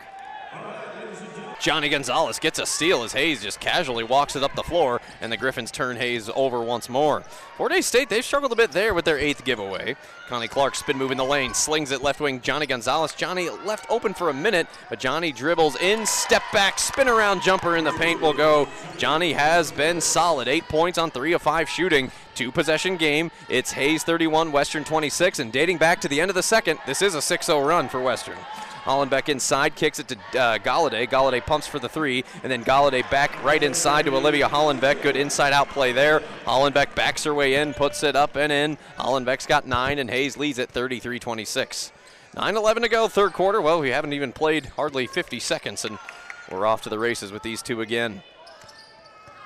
Johnny 1.63 1.89
Gonzalez 1.89 2.41
gets 2.41 2.59
a 2.59 2.67
steal 2.67 3.05
as 3.05 3.13
Hays 3.13 3.41
just 3.41 3.61
casually 3.61 4.03
walks 4.03 4.35
it 4.35 4.43
up 4.43 4.53
the 4.57 4.65
floor, 4.65 5.01
and 5.21 5.31
the 5.31 5.37
Griffins 5.37 5.71
turn 5.71 5.97
Hays 5.97 6.29
over 6.35 6.61
once 6.61 6.89
more. 6.89 7.21
Fort 7.57 7.71
Hays 7.71 7.87
State, 7.87 8.09
they've 8.09 8.25
struggled 8.25 8.51
a 8.51 8.57
bit 8.57 8.73
there 8.73 8.95
with 8.95 9.05
their 9.05 9.17
eighth 9.17 9.45
giveaway. 9.45 9.95
Connie 10.27 10.49
Clark 10.49 10.75
spin 10.75 10.99
move 10.99 11.13
in 11.13 11.19
the 11.19 11.25
lane, 11.25 11.55
slings 11.55 11.93
it 11.93 12.03
left 12.03 12.19
wing. 12.19 12.41
Johnny 12.41 12.67
Gonzalez. 12.67 13.15
Johnny 13.15 13.49
left 13.49 13.87
open 13.91 14.13
for 14.13 14.29
a 14.29 14.35
minute, 14.35 14.67
but 14.91 14.99
Johnny 14.99 15.31
dribbles 15.31 15.77
in, 15.77 16.05
step 16.05 16.43
back, 16.53 16.81
spin 16.81 17.09
around 17.09 17.43
jumper 17.43 17.77
in 17.77 17.85
the 17.85 17.93
paint 17.93 18.21
will 18.21 18.33
go. 18.33 18.67
Johnny 18.99 19.33
has 19.33 19.71
been 19.71 20.01
solid. 20.01 20.49
Eight 20.49 20.67
points 20.67 20.99
on 20.99 21.13
three 21.13 21.33
of 21.33 21.43
five 21.43 21.69
shooting. 21.69 22.11
Two 22.35 22.51
possession 22.51 22.97
game. 22.97 23.31
It's 23.49 23.71
Hays 23.71 24.03
31, 24.03 24.51
Western 24.51 24.83
26, 24.83 25.39
and 25.39 25.53
dating 25.53 25.79
back 25.79 26.01
to 26.01 26.09
the 26.09 26.21
end 26.21 26.29
of 26.29 26.35
the 26.35 26.43
second, 26.43 26.81
this 26.87 27.03
is 27.03 27.15
a 27.15 27.23
6 27.23 27.47
0 27.47 27.61
run 27.61 27.89
for 27.89 28.01
Western. 28.01 28.39
Hollenbeck 28.85 29.29
inside, 29.29 29.77
kicks 29.77 29.99
it 29.99 30.09
to 30.09 30.17
uh, 30.17 30.59
Galladay. 30.59 31.09
Galladay 31.09 31.45
pumps 31.45 31.67
for 31.67 31.79
the 31.79 31.89
three, 31.89 32.25
and 32.43 32.51
then 32.51 32.65
Galladay 32.65 33.09
back 33.11 33.43
right 33.45 33.63
inside 33.63 34.07
to 34.07 34.17
Olivia 34.17 34.49
Hollenbeck. 34.49 35.03
Good 35.03 35.17
inside 35.17 35.53
out 35.53 35.69
play 35.69 35.93
there. 35.93 36.21
Hollenbeck 36.45 36.95
backs 36.95 37.25
her 37.25 37.35
way 37.35 37.55
in, 37.55 37.75
puts 37.75 38.03
it 38.03 38.17
up 38.17 38.37
and 38.37 38.51
in. 38.51 38.77
Hollenbeck's 38.99 39.47
got 39.47 39.67
nine, 39.67 39.99
and 39.99 40.11
Hays 40.11 40.37
leads 40.37 40.59
at 40.59 40.69
33 40.69 41.19
26. 41.19 41.93
9 42.35 42.57
11 42.57 42.83
to 42.83 42.89
go, 42.89 43.09
third 43.09 43.33
quarter. 43.35 43.61
Well, 43.61 43.81
we 43.81 43.91
haven't 43.91 44.15
even 44.15 44.33
played 44.33 44.67
hardly 44.67 45.07
50 45.07 45.39
seconds, 45.39 45.85
and 45.85 45.99
we're 46.51 46.67
off 46.67 46.83
to 46.83 46.89
the 46.89 46.99
races 46.99 47.31
with 47.31 47.43
these 47.43 47.63
two 47.63 47.83
again. 47.83 48.23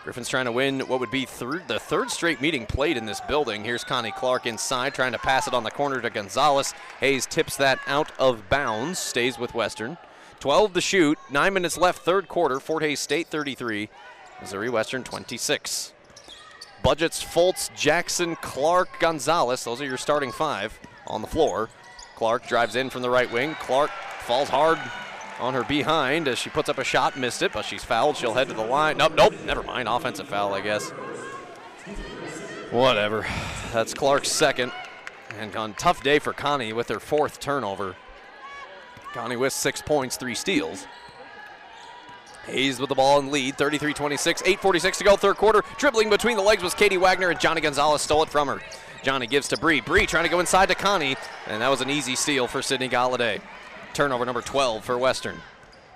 Griffin's 0.06 0.28
trying 0.28 0.44
to 0.44 0.52
win 0.52 0.78
what 0.82 1.00
would 1.00 1.10
be 1.10 1.24
the 1.24 1.80
third 1.80 2.12
straight 2.12 2.40
meeting 2.40 2.64
played 2.64 2.96
in 2.96 3.06
this 3.06 3.20
building. 3.22 3.64
Here's 3.64 3.82
Connie 3.82 4.12
Clark 4.12 4.46
inside, 4.46 4.94
trying 4.94 5.10
to 5.10 5.18
pass 5.18 5.48
it 5.48 5.52
on 5.52 5.64
the 5.64 5.70
corner 5.72 6.00
to 6.00 6.10
Gonzalez. 6.10 6.74
Hays 7.00 7.26
tips 7.26 7.56
that 7.56 7.80
out 7.88 8.12
of 8.16 8.48
bounds, 8.48 9.00
stays 9.00 9.36
with 9.36 9.52
Western. 9.52 9.98
12 10.38 10.74
to 10.74 10.80
shoot, 10.80 11.18
nine 11.28 11.54
minutes 11.54 11.76
left, 11.76 12.04
third 12.04 12.28
quarter. 12.28 12.60
Fort 12.60 12.84
Hays 12.84 13.00
State 13.00 13.26
33, 13.26 13.88
Missouri 14.40 14.70
Western 14.70 15.02
26. 15.02 15.92
Budgets, 16.84 17.24
Fultz, 17.24 17.74
Jackson, 17.74 18.36
Clark, 18.36 19.00
Gonzalez. 19.00 19.64
Those 19.64 19.80
are 19.80 19.86
your 19.86 19.96
starting 19.96 20.30
five 20.30 20.78
on 21.08 21.20
the 21.20 21.26
floor. 21.26 21.68
Clark 22.14 22.46
drives 22.46 22.76
in 22.76 22.90
from 22.90 23.02
the 23.02 23.10
right 23.10 23.32
wing. 23.32 23.56
Clark 23.56 23.90
falls 24.20 24.50
hard 24.50 24.78
on 25.40 25.55
her 25.55 25.64
behind 25.64 26.29
as 26.29 26.38
she 26.38 26.51
puts 26.51 26.68
up 26.68 26.79
a 26.79 26.85
shot, 26.85 27.16
missed 27.16 27.42
it, 27.42 27.53
but 27.53 27.64
she's 27.64 27.85
fouled. 27.85 28.16
She'll 28.16 28.35
head 28.35 28.49
to 28.49 28.55
the 28.55 28.64
line. 28.64 28.96
Nope, 28.96 29.14
nope, 29.16 29.35
never 29.44 29.62
mind. 29.62 29.88
Offensive 29.88 30.29
foul, 30.29 30.55
I 30.55 30.61
guess. 30.61 30.90
Whatever. 32.70 33.27
That's 33.72 33.94
Clark's 33.94 34.31
second. 34.31 34.72
And 35.38 35.55
on 35.57 35.75
tough 35.75 36.03
day 36.03 36.18
for 36.18 36.33
Connie 36.33 36.72
with 36.72 36.88
her 36.88 37.01
fourth 37.01 37.40
turnover. 37.40 37.96
Connie 39.12 39.37
with 39.37 39.53
six 39.53 39.83
points, 39.83 40.16
three 40.16 40.35
steals. 40.35 40.87
Hays 42.46 42.79
with 42.79 42.88
the 42.88 42.94
ball 42.94 43.18
in 43.18 43.31
lead, 43.31 43.57
33-26, 43.57 44.44
8.46 44.44 44.99
to 44.99 45.05
go, 45.05 45.16
third 45.16 45.37
quarter. 45.37 45.62
Dribbling 45.79 46.11
between 46.11 46.37
the 46.37 46.42
legs 46.42 46.62
was 46.62 46.75
Katie 46.75 46.96
Wagner, 46.96 47.31
and 47.31 47.40
Johnny 47.40 47.61
Gonzalez 47.61 48.03
stole 48.03 48.22
it 48.22 48.29
from 48.29 48.46
her. 48.46 48.61
Johnny 49.03 49.27
gives 49.27 49.49
to 49.49 49.57
Bree. 49.57 49.81
Bree 49.81 50.07
trying 50.07 50.24
to 50.24 50.30
go 50.30 50.41
inside 50.41 50.68
to 50.68 50.74
Connie, 50.74 51.16
and 51.47 51.61
that 51.61 51.68
was 51.68 51.80
an 51.80 51.91
easy 51.91 52.14
steal 52.14 52.47
for 52.47 52.62
Sydney 52.62 52.89
Galladay. 52.89 53.41
Turnover 53.97 54.26
number 54.26 54.42
12 54.42 54.84
for 54.84 54.99
Western. 54.99 55.40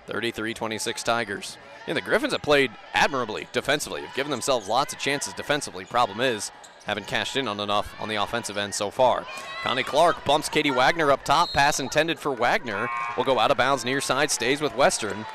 33-26 0.09 1.05
Tigers. 1.05 1.59
Yeah, 1.86 1.92
the 1.92 2.01
Griffins 2.01 2.32
have 2.32 2.40
played 2.40 2.70
admirably 2.94 3.46
defensively. 3.53 4.01
Have 4.01 4.16
given 4.16 4.30
themselves 4.30 4.70
lots 4.70 4.94
of 4.94 4.98
chances 4.98 5.34
defensively. 5.34 5.84
Problem 5.84 6.18
is, 6.18 6.51
haven't 6.86 7.07
cashed 7.07 7.36
in 7.36 7.46
on 7.46 7.61
enough 7.61 7.94
on 8.01 8.09
the 8.09 8.14
offensive 8.14 8.57
end 8.57 8.74
so 8.74 8.90
far. 8.90 9.26
Connie 9.62 9.82
Clark 9.82 10.24
bumps 10.24 10.48
Katie 10.48 10.70
Wagner 10.70 11.12
up 11.12 11.26
top. 11.26 11.53
Pass 11.53 11.78
intended 11.78 12.18
for 12.18 12.32
Wagner. 12.32 12.88
Will 13.18 13.24
go 13.24 13.38
out 13.38 13.51
of 13.51 13.59
bounds 13.59 13.84
near 13.84 14.01
side. 14.01 14.30
Stays 14.30 14.62
with 14.62 14.74
Western. 14.74 15.26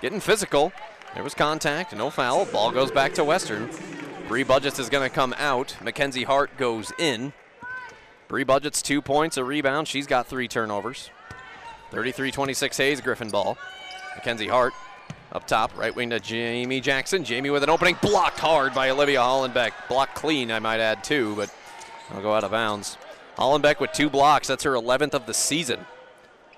Getting 0.00 0.20
physical. 0.20 0.72
There 1.12 1.24
was 1.24 1.34
contact. 1.34 1.94
No 1.94 2.08
foul. 2.08 2.46
Ball 2.46 2.70
goes 2.70 2.90
back 2.90 3.12
to 3.14 3.24
Western. 3.24 3.68
Bree 4.28 4.44
Budgets 4.44 4.78
is 4.78 4.88
going 4.88 5.06
to 5.06 5.14
come 5.14 5.34
out. 5.36 5.76
Mackenzie 5.82 6.24
Hart 6.24 6.56
goes 6.56 6.90
in. 6.98 7.34
Bree 8.28 8.44
Budgets 8.44 8.80
two 8.80 9.02
points, 9.02 9.36
a 9.36 9.44
rebound. 9.44 9.88
She's 9.88 10.06
got 10.06 10.26
three 10.26 10.48
turnovers. 10.48 11.10
33-26 11.94 12.76
Hays 12.76 13.00
Griffin 13.00 13.28
ball. 13.28 13.56
Mackenzie 14.16 14.48
Hart 14.48 14.72
up 15.32 15.46
top, 15.46 15.76
right 15.78 15.94
wing 15.94 16.10
to 16.10 16.20
Jamie 16.20 16.80
Jackson. 16.80 17.24
Jamie 17.24 17.50
with 17.50 17.62
an 17.62 17.70
opening, 17.70 17.96
blocked 18.02 18.38
hard 18.38 18.74
by 18.74 18.90
Olivia 18.90 19.20
Hollenbeck. 19.20 19.72
Blocked 19.88 20.14
clean, 20.16 20.50
I 20.50 20.58
might 20.58 20.80
add, 20.80 21.04
too, 21.04 21.34
but 21.36 21.54
I'll 22.10 22.22
go 22.22 22.34
out 22.34 22.44
of 22.44 22.50
bounds. 22.50 22.98
Hollenbeck 23.36 23.80
with 23.80 23.92
two 23.92 24.10
blocks. 24.10 24.48
That's 24.48 24.64
her 24.64 24.72
11th 24.72 25.14
of 25.14 25.26
the 25.26 25.34
season. 25.34 25.86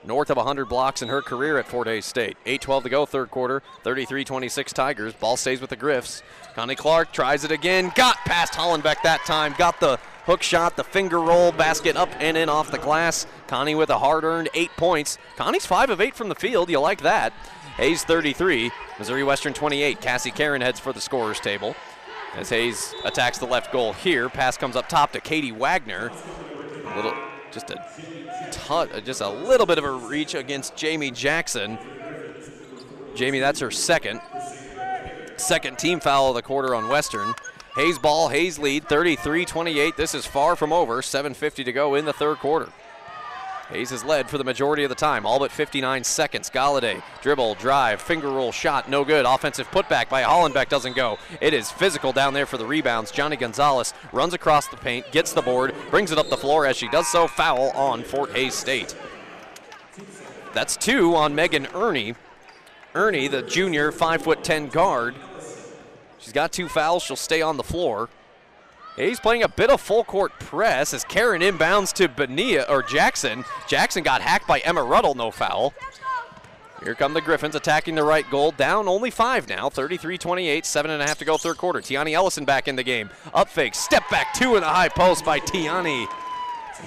North 0.05 0.31
of 0.31 0.37
100 0.37 0.67
blocks 0.67 1.03
in 1.03 1.09
her 1.09 1.21
career 1.21 1.59
at 1.59 1.67
Fort 1.67 1.87
Hays 1.87 2.05
State. 2.05 2.37
8-12 2.47 2.83
to 2.85 2.89
go, 2.89 3.07
third 3.07 3.31
quarter. 3.31 3.63
33-26 3.85 4.73
Tigers. 4.73 5.15
Ball 5.15 5.37
stays 5.37 5.61
with 5.61 5.71
the 5.71 5.77
Griffs. 5.77 6.23
Connie 6.55 6.77
Clark 6.77 7.13
tries 7.13 7.45
it 7.45 7.51
again. 7.51 7.93
Got 7.95 8.17
past 8.19 8.53
Hollenbeck 8.53 9.03
that 9.03 9.25
time. 9.27 9.55
Got 9.59 9.81
the 9.81 9.99
hook 10.27 10.43
shot, 10.43 10.77
the 10.77 10.85
finger 10.85 11.21
roll, 11.21 11.53
basket 11.53 11.97
up 11.97 12.11
and 12.19 12.37
in 12.37 12.49
off 12.49 12.71
the 12.71 12.79
glass. 12.79 13.27
Connie 13.47 13.75
with 13.75 13.91
a 13.91 13.99
hard-earned 13.99 14.49
eight 14.55 14.71
points. 14.77 15.19
Connie's 15.37 15.65
five 15.65 15.89
of 15.89 16.01
eight 16.01 16.15
from 16.15 16.29
the 16.29 16.35
field. 16.35 16.69
You 16.69 16.81
like 16.81 17.01
that. 17.03 17.33
Hays 17.77 18.05
33, 18.05 18.71
Missouri 18.99 19.23
Western 19.23 19.53
28. 19.53 20.01
Cassie 20.01 20.31
Karen 20.31 20.61
heads 20.61 20.81
for 20.81 20.93
the 20.93 21.01
scorers 21.01 21.41
table. 21.41 21.77
As 22.35 22.51
Hays 22.51 22.95
attacks 23.05 23.39
the 23.39 23.47
left 23.47 23.73
goal 23.73 23.93
here, 23.93 24.29
pass 24.29 24.57
comes 24.57 24.77
up 24.77 24.89
top 24.89 25.13
to 25.13 25.21
Katie 25.21 25.53
Wagner. 25.53 26.11
A 26.87 26.97
little, 26.97 27.15
just 27.51 27.71
a 27.71 27.87
tut, 28.51 28.93
uh, 28.93 29.01
just 29.01 29.21
a 29.21 29.29
little 29.29 29.67
bit 29.67 29.79
of 29.79 29.85
a 29.85 29.91
reach 29.91 30.35
against 30.35 30.77
Jamie 30.77 31.11
Jackson. 31.11 31.79
Jamie, 33.15 33.39
that's 33.39 33.61
her 33.61 33.71
second. 33.71 34.21
Second 35.37 35.79
team 35.79 36.01
foul 36.01 36.31
of 36.31 36.35
the 36.35 36.43
quarter 36.43 36.75
on 36.75 36.89
Western. 36.89 37.35
Hays 37.77 37.99
ball, 37.99 38.29
Hays 38.29 38.59
lead, 38.59 38.89
33-28. 38.89 39.97
This 39.97 40.15
is 40.15 40.25
far 40.25 40.57
from 40.57 40.73
over. 40.73 41.03
7:50 41.03 41.63
to 41.63 41.73
go 41.73 41.95
in 41.95 42.07
the 42.07 42.13
third 42.13 42.39
quarter. 42.39 42.71
Hays 43.69 43.91
has 43.91 44.03
led 44.03 44.31
for 44.31 44.39
the 44.39 44.45
majority 44.45 44.83
of 44.85 44.89
the 44.89 44.95
time, 44.95 45.27
all 45.27 45.39
but 45.39 45.53
59 45.53 46.03
seconds. 46.03 46.49
Galladay, 46.49 47.03
dribble, 47.21 47.57
drive, 47.57 48.01
finger 48.01 48.31
roll 48.31 48.51
shot, 48.51 48.89
no 48.89 49.05
good. 49.05 49.27
Offensive 49.27 49.71
putback 49.71 50.09
by 50.09 50.23
Hollenbeck 50.23 50.71
doesn't 50.71 50.97
go. 50.97 51.19
It 51.41 51.53
is 51.53 51.71
physical 51.71 52.13
down 52.13 52.33
there 52.33 52.47
for 52.47 52.57
the 52.57 52.65
rebounds. 52.65 53.11
Johnny 53.11 53.37
Gonzalez 53.37 53.93
runs 54.11 54.33
across 54.33 54.69
the 54.69 54.77
paint, 54.79 55.11
gets 55.13 55.35
the 55.35 55.43
board, 55.43 55.75
brings 55.91 56.13
it 56.13 56.19
up 56.19 56.31
the 56.31 56.37
floor 56.37 56.65
as 56.65 56.77
she 56.79 56.89
does 56.89 57.09
so. 57.09 57.27
Foul 57.27 57.73
on 57.73 58.05
Fort 58.05 58.31
Hays 58.35 58.55
State. 58.55 58.97
That's 60.55 60.79
two 60.79 61.15
on 61.15 61.35
Megan 61.35 61.67
Ernie. 61.75 62.15
Ernie, 62.95 63.29
the 63.29 63.43
junior, 63.43 63.93
5'10 63.93 64.73
guard. 64.73 65.15
She's 66.27 66.33
got 66.33 66.51
two 66.51 66.69
fouls. 66.69 67.05
She'll 67.05 67.15
stay 67.15 67.41
on 67.41 67.57
the 67.57 67.63
floor. 67.63 68.09
He's 68.97 69.21
playing 69.21 69.45
a 69.45 69.49
bit 69.49 69.71
of 69.71 69.81
full 69.81 70.03
court 70.03 70.33
press 70.41 70.93
as 70.93 71.05
Karen 71.05 71.41
inbounds 71.41 71.93
to 71.93 72.09
Benia 72.09 72.69
or 72.69 72.83
Jackson. 72.83 73.45
Jackson 73.69 74.03
got 74.03 74.23
hacked 74.23 74.49
by 74.49 74.59
Emma 74.59 74.83
Ruddle, 74.83 75.15
no 75.15 75.31
foul. 75.31 75.73
Here 76.83 76.97
come 76.97 77.15
the 77.15 77.21
Griffins 77.21 77.55
attacking 77.55 77.95
the 77.95 78.03
right 78.03 78.29
goal. 78.29 78.51
Down 78.51 78.89
only 78.89 79.13
five 79.13 79.49
now, 79.49 79.69
33-28, 79.69 80.65
seven 80.65 80.91
and 80.91 81.01
a 81.01 81.07
half 81.07 81.19
to 81.19 81.25
go 81.25 81.37
third 81.37 81.59
quarter. 81.59 81.81
Tiani 81.81 82.15
Ellison 82.15 82.45
back 82.45 82.67
in 82.67 82.75
the 82.75 82.83
game. 82.83 83.09
Up 83.33 83.49
fake, 83.49 83.77
step 83.77 84.03
back 84.11 84.35
two 84.35 84.57
in 84.57 84.63
the 84.63 84.69
high 84.69 84.89
post 84.89 85.25
by 85.25 85.39
Tiani. 85.39 86.09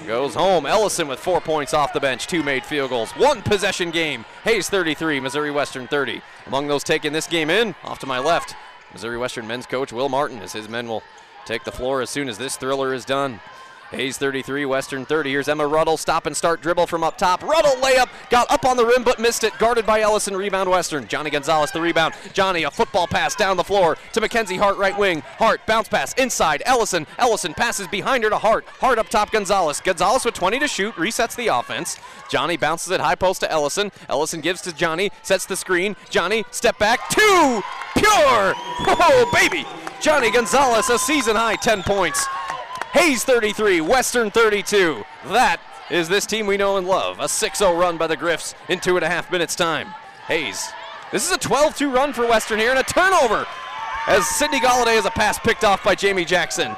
Goes 0.06 0.36
home. 0.36 0.66
Ellison 0.66 1.08
with 1.08 1.20
four 1.20 1.40
points 1.40 1.74
off 1.74 1.94
the 1.94 2.00
bench, 2.02 2.28
two 2.28 2.44
made 2.44 2.66
field 2.66 2.90
goals. 2.90 3.12
One 3.12 3.42
possession 3.42 3.90
game. 3.90 4.26
Hays 4.44 4.68
33, 4.70 5.22
Missouri 5.22 5.50
Western 5.50 5.88
30. 5.88 6.22
Among 6.48 6.68
those 6.68 6.84
taking 6.84 7.14
this 7.14 7.26
game 7.26 7.50
in, 7.50 7.74
off 7.86 8.00
to 8.00 8.06
my 8.06 8.20
left, 8.20 8.56
Missouri 8.92 9.18
Western 9.18 9.48
men's 9.48 9.66
coach 9.66 9.94
Will 9.94 10.10
Martin 10.10 10.40
as 10.40 10.54
his 10.54 10.68
men 10.70 10.88
will 10.88 11.04
take 11.46 11.64
the 11.64 11.72
floor 11.72 12.02
as 12.02 12.10
soon 12.10 12.30
as 12.30 12.38
this 12.38 12.58
thriller 12.58 12.94
is 12.94 13.06
done. 13.06 13.40
Hays 13.92 14.20
33, 14.20 14.66
Western 14.66 15.04
30. 15.04 15.32
Here's 15.32 15.50
Emma 15.50 15.66
Ruddle. 15.66 15.98
Stop 15.98 16.28
and 16.28 16.38
start 16.38 16.62
dribble 16.62 16.86
from 16.86 17.04
up 17.04 17.18
top. 17.18 17.42
Ruddle 17.42 17.72
layup. 17.82 18.10
Got 18.30 18.50
up 18.52 18.64
on 18.64 18.78
the 18.78 18.86
rim 18.86 19.04
but 19.04 19.18
missed 19.20 19.44
it. 19.44 19.52
Guarded 19.58 19.86
by 19.86 20.02
Ellison. 20.02 20.38
Rebound 20.38 20.70
Western. 20.70 21.08
Johnny 21.08 21.32
Gonzalez 21.32 21.72
the 21.72 21.82
rebound. 21.82 22.14
Johnny 22.34 22.64
a 22.64 22.72
football 22.72 23.08
pass 23.08 23.34
down 23.36 23.58
the 23.58 23.64
floor 23.64 23.98
to 24.14 24.22
Mackenzie 24.22 24.58
Hart 24.58 24.78
right 24.78 24.96
wing. 24.96 25.22
Hart 25.40 25.62
bounce 25.66 25.88
pass 25.90 26.14
inside. 26.14 26.62
Ellison. 26.68 27.08
Ellison 27.18 27.56
passes 27.56 27.88
behind 27.88 28.24
her 28.24 28.30
to 28.30 28.38
Hart. 28.38 28.66
Hart 28.80 29.00
up 29.00 29.10
top 29.10 29.32
Gonzalez. 29.32 29.82
Gonzalez 29.82 30.24
with 30.24 30.36
20 30.36 30.60
to 30.60 30.68
shoot. 30.68 30.94
Resets 30.94 31.36
the 31.36 31.48
offense. 31.48 31.98
Johnny 32.30 32.58
bounces 32.58 32.92
it 32.92 33.02
high 33.02 33.16
post 33.16 33.42
to 33.42 33.52
Ellison. 33.52 33.92
Ellison 34.08 34.42
gives 34.42 34.62
to 34.62 34.72
Johnny. 34.74 35.12
Sets 35.24 35.48
the 35.48 35.56
screen. 35.56 35.96
Johnny 36.12 36.46
step 36.52 36.78
back. 36.78 37.10
Two. 37.10 37.64
Pure. 37.96 38.54
Oh 39.02 39.30
baby. 39.34 39.66
Johnny 40.00 40.32
Gonzalez 40.32 40.90
a 40.90 40.98
season 40.98 41.36
high 41.36 41.56
10 41.56 41.84
points. 41.84 42.26
Hays 42.94 43.24
33, 43.24 43.82
Western 43.82 44.32
32. 44.32 45.04
That 45.28 45.60
is 45.92 46.10
this 46.10 46.26
team 46.26 46.48
we 46.48 46.58
know 46.58 46.78
and 46.78 46.88
love. 46.88 47.20
A 47.20 47.30
6 47.30 47.60
0 47.60 47.78
run 47.78 47.98
by 47.98 48.08
the 48.08 48.18
Griffs 48.18 48.56
in 48.68 48.80
two 48.80 48.96
and 48.96 49.06
a 49.06 49.10
half 49.10 49.32
minutes' 49.32 49.56
time. 49.56 49.88
Hays. 50.28 50.72
This 51.12 51.26
is 51.26 51.32
a 51.32 51.38
12 51.38 51.76
2 51.76 51.92
run 51.92 52.14
for 52.14 52.28
Western 52.28 52.58
here 52.58 52.72
and 52.72 52.80
a 52.80 52.84
turnover 52.84 53.46
as 54.08 54.26
Sydney 54.28 54.60
Galladay 54.60 54.96
has 54.96 55.06
a 55.06 55.12
pass 55.12 55.38
picked 55.38 55.64
off 55.64 55.84
by 55.84 55.94
Jamie 55.94 56.26
Jackson. 56.26 56.76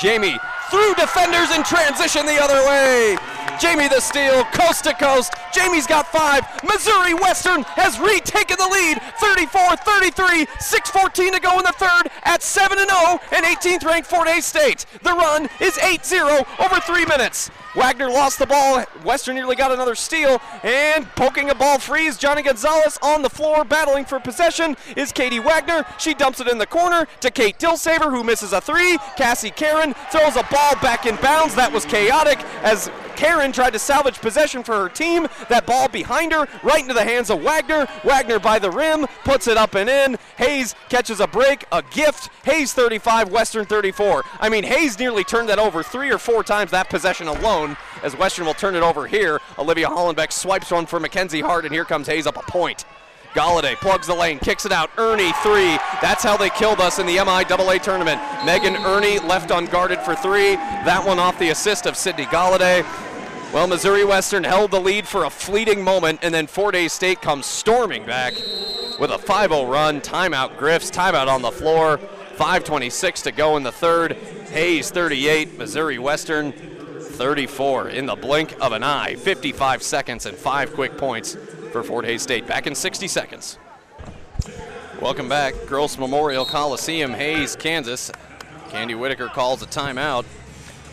Jamie 0.00 0.36
through 0.70 0.94
defenders 0.94 1.50
in 1.54 1.62
transition 1.64 2.24
the 2.26 2.40
other 2.40 2.64
way. 2.66 3.18
Jamie 3.60 3.88
the 3.88 4.00
steal, 4.00 4.44
coast 4.44 4.84
to 4.84 4.94
coast. 4.94 5.34
Jamie's 5.52 5.86
got 5.86 6.06
five. 6.06 6.46
Missouri 6.64 7.12
Western 7.12 7.62
has 7.76 7.98
retaken 7.98 8.56
the 8.56 8.68
lead. 8.68 9.02
34 9.20 9.76
33, 9.76 10.46
6.14 10.46 11.32
to 11.32 11.40
go 11.40 11.58
in 11.58 11.64
the 11.64 11.74
third 11.76 12.10
at 12.22 12.42
7 12.42 12.78
0 12.78 12.88
and 13.32 13.44
18th 13.44 13.84
ranked 13.84 14.08
Fort 14.08 14.28
Hays 14.28 14.46
State. 14.46 14.86
The 15.02 15.12
run 15.12 15.48
is 15.60 15.76
8 15.78 16.04
0 16.06 16.46
over 16.58 16.80
three 16.80 17.04
minutes. 17.04 17.50
Wagner 17.74 18.10
lost 18.10 18.38
the 18.38 18.46
ball. 18.46 18.82
Western 19.04 19.36
nearly 19.36 19.54
got 19.54 19.70
another 19.70 19.94
steal. 19.94 20.40
And 20.62 21.06
poking 21.14 21.50
a 21.50 21.54
ball 21.54 21.78
free 21.78 22.06
is 22.06 22.18
Johnny 22.18 22.42
Gonzalez 22.42 22.98
on 23.02 23.22
the 23.22 23.30
floor, 23.30 23.64
battling 23.64 24.04
for 24.04 24.18
possession 24.18 24.76
is 24.96 25.12
Katie 25.12 25.38
Wagner. 25.38 25.84
She 25.98 26.14
dumps 26.14 26.40
it 26.40 26.48
in 26.48 26.58
the 26.58 26.66
corner 26.66 27.06
to 27.20 27.30
Kate 27.30 27.58
Dilsaver, 27.58 28.10
who 28.10 28.24
misses 28.24 28.52
a 28.52 28.60
three. 28.60 28.98
Cassie 29.16 29.50
Karen 29.50 29.94
throws 30.10 30.36
a 30.36 30.42
ball 30.50 30.74
back 30.82 31.06
in 31.06 31.16
bounds. 31.16 31.54
That 31.54 31.72
was 31.72 31.84
chaotic 31.84 32.38
as 32.62 32.90
Karen 33.16 33.52
tried 33.52 33.74
to 33.74 33.78
salvage 33.78 34.18
possession 34.20 34.62
for 34.62 34.74
her 34.74 34.88
team. 34.88 35.28
That 35.48 35.66
ball 35.66 35.88
behind 35.88 36.32
her, 36.32 36.48
right 36.62 36.80
into 36.80 36.94
the 36.94 37.04
hands 37.04 37.30
of 37.30 37.42
Wagner. 37.42 37.86
Wagner 38.02 38.38
by 38.38 38.58
the 38.58 38.70
rim, 38.70 39.06
puts 39.24 39.46
it 39.46 39.56
up 39.56 39.74
and 39.74 39.90
in. 39.90 40.16
Hays 40.38 40.74
catches 40.88 41.20
a 41.20 41.26
break, 41.26 41.66
a 41.70 41.82
gift. 41.82 42.30
Hays 42.44 42.72
35, 42.72 43.30
Western 43.30 43.66
34. 43.66 44.24
I 44.40 44.48
mean, 44.48 44.64
Hays 44.64 44.98
nearly 44.98 45.22
turned 45.22 45.48
that 45.50 45.58
over 45.58 45.82
three 45.82 46.10
or 46.10 46.18
four 46.18 46.42
times 46.42 46.70
that 46.70 46.88
possession 46.88 47.28
alone 47.28 47.59
as 48.02 48.16
Western 48.16 48.46
will 48.46 48.54
turn 48.54 48.74
it 48.74 48.82
over 48.82 49.06
here. 49.06 49.40
Olivia 49.58 49.88
Hollenbeck 49.88 50.32
swipes 50.32 50.70
one 50.70 50.86
for 50.86 51.00
Mackenzie 51.00 51.40
Hart, 51.40 51.64
and 51.64 51.72
here 51.72 51.84
comes 51.84 52.06
Hays 52.06 52.26
up 52.26 52.36
a 52.36 52.42
point. 52.50 52.84
Galladay 53.34 53.76
plugs 53.76 54.08
the 54.08 54.14
lane, 54.14 54.40
kicks 54.40 54.66
it 54.66 54.72
out. 54.72 54.90
Ernie, 54.98 55.32
three. 55.42 55.78
That's 56.02 56.22
how 56.22 56.36
they 56.36 56.50
killed 56.50 56.80
us 56.80 56.98
in 56.98 57.06
the 57.06 57.16
MIAA 57.16 57.80
tournament. 57.80 58.20
Megan 58.44 58.76
Ernie 58.76 59.20
left 59.20 59.50
unguarded 59.50 60.00
for 60.00 60.16
three. 60.16 60.56
That 60.56 61.06
one 61.06 61.20
off 61.20 61.38
the 61.38 61.50
assist 61.50 61.86
of 61.86 61.96
Sydney 61.96 62.24
Galladay. 62.24 62.84
Well, 63.52 63.68
Missouri 63.68 64.04
Western 64.04 64.42
held 64.42 64.72
the 64.72 64.80
lead 64.80 65.06
for 65.06 65.24
a 65.24 65.30
fleeting 65.30 65.82
moment, 65.82 66.20
and 66.22 66.34
then 66.34 66.46
Fort 66.46 66.74
Hays 66.74 66.92
State 66.92 67.20
comes 67.22 67.46
storming 67.46 68.04
back 68.04 68.34
with 68.98 69.10
a 69.10 69.18
5-0 69.18 69.68
run. 69.68 70.00
Timeout 70.00 70.56
Griffs, 70.56 70.90
timeout 70.90 71.28
on 71.28 71.42
the 71.42 71.50
floor. 71.50 71.98
5.26 72.36 73.24
to 73.24 73.32
go 73.32 73.56
in 73.56 73.62
the 73.62 73.72
third. 73.72 74.12
Hays 74.50 74.90
38, 74.90 75.58
Missouri 75.58 75.98
Western 75.98 76.52
34 77.20 77.90
in 77.90 78.06
the 78.06 78.14
blink 78.14 78.56
of 78.62 78.72
an 78.72 78.82
eye. 78.82 79.14
55 79.14 79.82
seconds 79.82 80.24
and 80.24 80.34
five 80.34 80.72
quick 80.72 80.96
points 80.96 81.36
for 81.70 81.82
Fort 81.82 82.06
Hays 82.06 82.22
State. 82.22 82.46
Back 82.46 82.66
in 82.66 82.74
60 82.74 83.08
seconds. 83.08 83.58
Welcome 85.02 85.28
back, 85.28 85.52
Gross 85.66 85.98
Memorial 85.98 86.46
Coliseum, 86.46 87.12
Hays, 87.12 87.56
Kansas. 87.56 88.10
Candi 88.70 88.98
Whitaker 88.98 89.26
calls 89.26 89.62
a 89.62 89.66
timeout. 89.66 90.24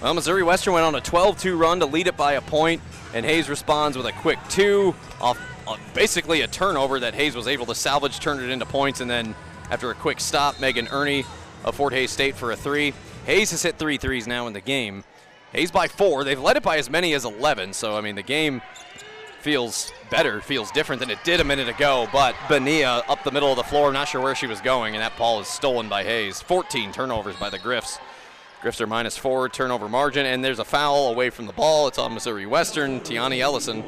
Well, 0.02 0.14
Missouri 0.16 0.44
Western 0.44 0.74
went 0.74 0.86
on 0.86 0.96
a 0.96 1.00
12-2 1.00 1.58
run 1.58 1.80
to 1.80 1.86
lead 1.86 2.08
it 2.08 2.18
by 2.18 2.34
a 2.34 2.42
point, 2.42 2.82
and 3.14 3.26
Hays 3.26 3.48
responds 3.48 3.96
with 3.96 4.06
a 4.06 4.12
quick 4.12 4.40
two 4.50 4.94
off 5.22 5.40
uh, 5.66 5.78
basically 5.94 6.42
a 6.42 6.48
turnover 6.48 7.00
that 7.00 7.14
Hays 7.14 7.38
was 7.38 7.48
able 7.48 7.68
to 7.68 7.76
salvage, 7.76 8.20
turn 8.20 8.44
it 8.44 8.50
into 8.50 8.66
points, 8.66 9.00
and 9.00 9.10
then 9.10 9.34
after 9.72 9.92
a 9.92 9.96
quick 9.96 10.20
stop, 10.20 10.60
Megan 10.60 10.90
Ernie 10.90 11.24
of 11.64 11.76
Fort 11.76 11.94
Hays 11.94 12.12
State 12.12 12.36
for 12.36 12.52
a 12.52 12.58
three. 12.58 12.94
Hays 13.26 13.52
has 13.52 13.64
hit 13.64 13.78
three 13.78 13.96
threes 13.96 14.28
now 14.28 14.48
in 14.48 14.52
the 14.52 14.60
game. 14.60 15.06
Hays 15.54 15.72
by 15.72 15.88
four. 15.88 16.24
They've 16.24 16.40
led 16.40 16.58
it 16.58 16.64
by 16.64 16.78
as 16.78 16.90
many 16.90 17.14
as 17.14 17.26
11, 17.26 17.74
so 17.74 17.98
I 17.98 18.02
mean 18.02 18.16
the 18.16 18.24
game 18.24 18.62
feels 19.40 19.94
better, 20.10 20.42
feels 20.42 20.72
different 20.72 21.00
than 21.00 21.10
it 21.10 21.24
did 21.24 21.40
a 21.40 21.44
minute 21.44 21.70
ago. 21.70 22.08
But 22.12 22.36
Benia 22.48 23.04
up 23.08 23.24
the 23.24 23.32
middle 23.32 23.50
of 23.50 23.56
the 23.56 23.64
floor, 23.64 23.94
not 23.94 24.08
sure 24.08 24.22
where 24.22 24.36
she 24.36 24.48
was 24.48 24.60
going, 24.62 24.96
and 24.96 25.02
that 25.02 25.18
ball 25.18 25.40
is 25.40 25.48
stolen 25.48 25.88
by 25.88 26.04
Hays. 26.04 26.42
14 26.42 26.92
turnovers 26.92 27.36
by 27.38 27.50
the 27.50 27.60
Griffs. 27.60 27.98
Griffs 28.62 28.82
are 28.82 28.88
minus 28.88 29.16
four 29.18 29.48
turnover 29.48 29.88
margin, 29.88 30.26
and 30.26 30.44
there's 30.44 30.60
a 30.60 30.66
foul 30.66 31.10
away 31.10 31.30
from 31.30 31.46
the 31.46 31.54
ball. 31.54 31.88
It's 31.88 31.98
on 31.98 32.14
Missouri 32.14 32.46
Western. 32.46 33.00
Tiani 33.00 33.40
Ellison. 33.40 33.84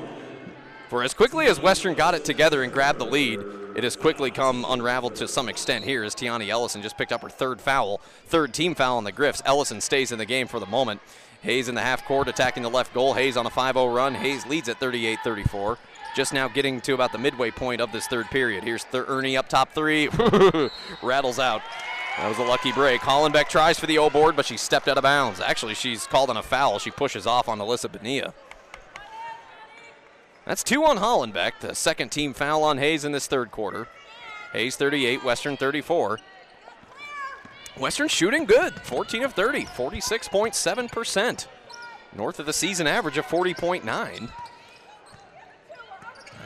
For 0.89 1.03
as 1.03 1.13
quickly 1.13 1.47
as 1.47 1.59
Western 1.59 1.93
got 1.93 2.15
it 2.15 2.23
together 2.23 2.63
and 2.63 2.71
grabbed 2.71 2.99
the 2.99 3.05
lead, 3.05 3.39
it 3.75 3.83
has 3.83 3.95
quickly 3.95 4.31
come 4.31 4.65
unraveled 4.67 5.15
to 5.15 5.27
some 5.27 5.49
extent 5.49 5.85
here 5.85 6.03
as 6.03 6.15
Tiani 6.15 6.49
Ellison 6.49 6.81
just 6.81 6.97
picked 6.97 7.11
up 7.11 7.21
her 7.21 7.29
third 7.29 7.61
foul, 7.61 7.99
third 8.25 8.53
team 8.53 8.75
foul 8.75 8.97
on 8.97 9.03
the 9.03 9.11
Griffs. 9.11 9.41
Ellison 9.45 9.81
stays 9.81 10.11
in 10.11 10.17
the 10.17 10.25
game 10.25 10.47
for 10.47 10.59
the 10.59 10.65
moment. 10.65 11.01
Hays 11.41 11.69
in 11.69 11.75
the 11.75 11.81
half 11.81 12.05
court 12.05 12.27
attacking 12.27 12.63
the 12.63 12.69
left 12.69 12.93
goal. 12.93 13.13
Hays 13.13 13.37
on 13.37 13.45
a 13.45 13.49
5 13.49 13.75
0 13.75 13.87
run. 13.87 14.13
Hays 14.15 14.45
leads 14.45 14.69
at 14.69 14.79
38 14.79 15.19
34. 15.23 15.77
just 16.15 16.33
now 16.33 16.47
getting 16.47 16.81
to 16.81 16.93
about 16.93 17.11
the 17.11 17.17
midway 17.17 17.51
point 17.51 17.79
of 17.81 17.91
this 17.91 18.07
third 18.07 18.25
period. 18.27 18.63
Here's 18.63 18.83
Th- 18.83 19.05
Ernie 19.07 19.37
up 19.37 19.47
top 19.47 19.71
three, 19.73 20.09
rattles 21.03 21.39
out. 21.39 21.61
That 22.17 22.27
was 22.27 22.37
a 22.39 22.43
lucky 22.43 22.71
break. 22.73 22.99
Hollenbeck 23.01 23.47
tries 23.47 23.79
for 23.79 23.85
the 23.85 23.97
O 23.99 24.09
board, 24.09 24.35
but 24.35 24.45
she 24.45 24.57
stepped 24.57 24.89
out 24.89 24.97
of 24.97 25.03
bounds. 25.03 25.39
Actually, 25.39 25.75
she's 25.75 26.05
called 26.05 26.29
on 26.29 26.35
a 26.35 26.43
foul. 26.43 26.79
She 26.79 26.91
pushes 26.91 27.25
off 27.25 27.47
on 27.47 27.59
Alyssa 27.59 27.89
Benia. 27.89 28.33
That's 30.45 30.63
two 30.63 30.83
on 30.83 30.97
Hollenbeck, 30.97 31.59
the 31.61 31.75
second 31.75 32.09
team 32.09 32.33
foul 32.33 32.63
on 32.63 32.77
Hays 32.79 33.05
in 33.05 33.11
this 33.11 33.27
third 33.27 33.51
quarter. 33.51 33.87
Hays 34.51 34.75
38, 34.75 35.23
Western 35.23 35.55
34. 35.55 36.19
Western 37.79 38.09
shooting 38.09 38.45
good, 38.45 38.73
14 38.73 39.23
of 39.23 39.33
30, 39.33 39.65
46.7%. 39.65 41.47
North 42.15 42.39
of 42.39 42.45
the 42.45 42.53
season 42.53 42.87
average 42.87 43.17
of 43.17 43.25
40.9. 43.25 44.29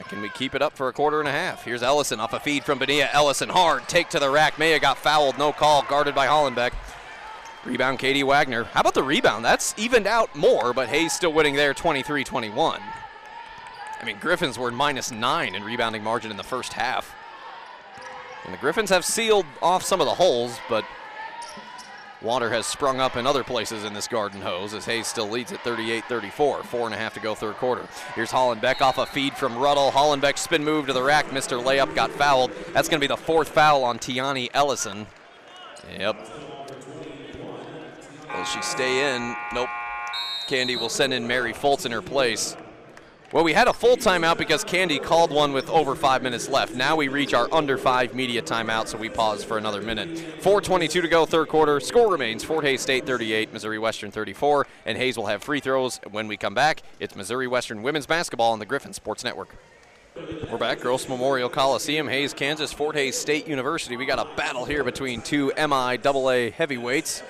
Can 0.08 0.20
we 0.20 0.28
keep 0.28 0.54
it 0.54 0.62
up 0.62 0.76
for 0.76 0.88
a 0.88 0.92
quarter 0.92 1.18
and 1.18 1.28
a 1.28 1.32
half? 1.32 1.64
Here's 1.64 1.82
Ellison 1.82 2.20
off 2.20 2.34
a 2.34 2.38
feed 2.38 2.62
from 2.62 2.78
Benia. 2.78 3.08
Ellison 3.12 3.48
hard, 3.48 3.88
take 3.88 4.10
to 4.10 4.20
the 4.20 4.30
rack. 4.30 4.58
Maya 4.58 4.78
got 4.78 4.98
fouled, 4.98 5.38
no 5.38 5.52
call, 5.52 5.82
guarded 5.82 6.14
by 6.14 6.26
Hollenbeck. 6.26 6.72
Rebound, 7.64 7.98
Katie 7.98 8.22
Wagner. 8.22 8.64
How 8.64 8.82
about 8.82 8.94
the 8.94 9.02
rebound? 9.02 9.44
That's 9.44 9.74
evened 9.76 10.06
out 10.06 10.36
more, 10.36 10.72
but 10.72 10.88
Hays 10.88 11.14
still 11.14 11.32
winning 11.32 11.54
there 11.54 11.72
23 11.74 12.22
21. 12.22 12.80
I 14.00 14.04
mean, 14.04 14.18
Griffins 14.20 14.58
were 14.58 14.70
minus 14.70 15.10
nine 15.10 15.54
in 15.54 15.64
rebounding 15.64 16.04
margin 16.04 16.30
in 16.30 16.36
the 16.36 16.42
first 16.42 16.74
half. 16.74 17.14
And 18.44 18.52
the 18.52 18.58
Griffins 18.58 18.90
have 18.90 19.04
sealed 19.04 19.46
off 19.62 19.82
some 19.82 20.00
of 20.00 20.06
the 20.06 20.14
holes, 20.14 20.58
but 20.68 20.84
water 22.24 22.50
has 22.50 22.66
sprung 22.66 22.98
up 22.98 23.16
in 23.16 23.26
other 23.26 23.44
places 23.44 23.84
in 23.84 23.92
this 23.92 24.08
garden 24.08 24.40
hose 24.40 24.74
as 24.74 24.86
Hays 24.86 25.06
still 25.06 25.28
leads 25.28 25.52
at 25.52 25.60
38-34. 25.60 26.64
Four 26.64 26.86
and 26.86 26.94
a 26.94 26.96
half 26.96 27.14
to 27.14 27.20
go 27.20 27.34
third 27.34 27.54
quarter. 27.56 27.86
Here's 28.14 28.30
Hollenbeck 28.30 28.80
off 28.80 28.98
a 28.98 29.06
feed 29.06 29.34
from 29.34 29.56
Ruddle. 29.56 29.90
Hollenbeck 29.90 30.38
spin 30.38 30.64
move 30.64 30.86
to 30.86 30.92
the 30.92 31.02
rack. 31.02 31.26
Mr. 31.26 31.62
Layup 31.62 31.94
got 31.94 32.10
fouled. 32.10 32.50
That's 32.72 32.88
going 32.88 33.00
to 33.00 33.04
be 33.04 33.06
the 33.06 33.16
fourth 33.16 33.48
foul 33.48 33.84
on 33.84 33.98
Tiani 33.98 34.48
Ellison. 34.54 35.06
Yep. 35.98 36.16
Will 38.34 38.44
she 38.44 38.62
stay 38.62 39.14
in? 39.14 39.36
Nope. 39.52 39.68
Candi 40.48 40.78
will 40.78 40.88
send 40.88 41.12
in 41.12 41.26
Mary 41.26 41.52
Foltz 41.52 41.86
in 41.86 41.92
her 41.92 42.02
place. 42.02 42.56
Well, 43.34 43.42
we 43.42 43.52
had 43.52 43.66
a 43.66 43.72
full 43.72 43.96
timeout 43.96 44.38
because 44.38 44.64
Candi 44.64 45.02
called 45.02 45.32
one 45.32 45.52
with 45.52 45.68
over 45.68 45.96
five 45.96 46.22
minutes 46.22 46.48
left. 46.48 46.76
Now 46.76 46.94
we 46.94 47.08
reach 47.08 47.34
our 47.34 47.52
under 47.52 47.76
five 47.76 48.14
media 48.14 48.40
timeout, 48.40 48.86
so 48.86 48.96
we 48.96 49.08
pause 49.08 49.42
for 49.42 49.58
another 49.58 49.82
minute. 49.82 50.08
4.22 50.40 50.88
to 51.02 51.08
go, 51.08 51.26
third 51.26 51.48
quarter. 51.48 51.80
Score 51.80 52.08
remains 52.12 52.44
Fort 52.44 52.64
Hays 52.64 52.80
State 52.80 53.06
38, 53.06 53.52
Missouri 53.52 53.80
Western 53.80 54.12
34, 54.12 54.68
and 54.86 54.96
Hays 54.96 55.16
will 55.16 55.26
have 55.26 55.42
free 55.42 55.58
throws. 55.58 55.98
When 56.12 56.28
we 56.28 56.36
come 56.36 56.54
back, 56.54 56.84
it's 57.00 57.16
Missouri 57.16 57.48
Western 57.48 57.82
women's 57.82 58.06
basketball 58.06 58.52
on 58.52 58.60
the 58.60 58.66
Griffin 58.66 58.92
Sports 58.92 59.24
Network. 59.24 59.56
We're 60.48 60.58
back, 60.58 60.78
Gross 60.78 61.08
Memorial 61.08 61.48
Coliseum, 61.48 62.06
Hays, 62.06 62.32
Kansas, 62.34 62.72
Fort 62.72 62.94
Hays 62.94 63.18
State 63.18 63.48
University. 63.48 63.96
We 63.96 64.06
got 64.06 64.20
a 64.20 64.36
battle 64.36 64.64
here 64.64 64.84
between 64.84 65.22
two 65.22 65.50
MIAA 65.56 66.52
heavyweights. 66.52 67.24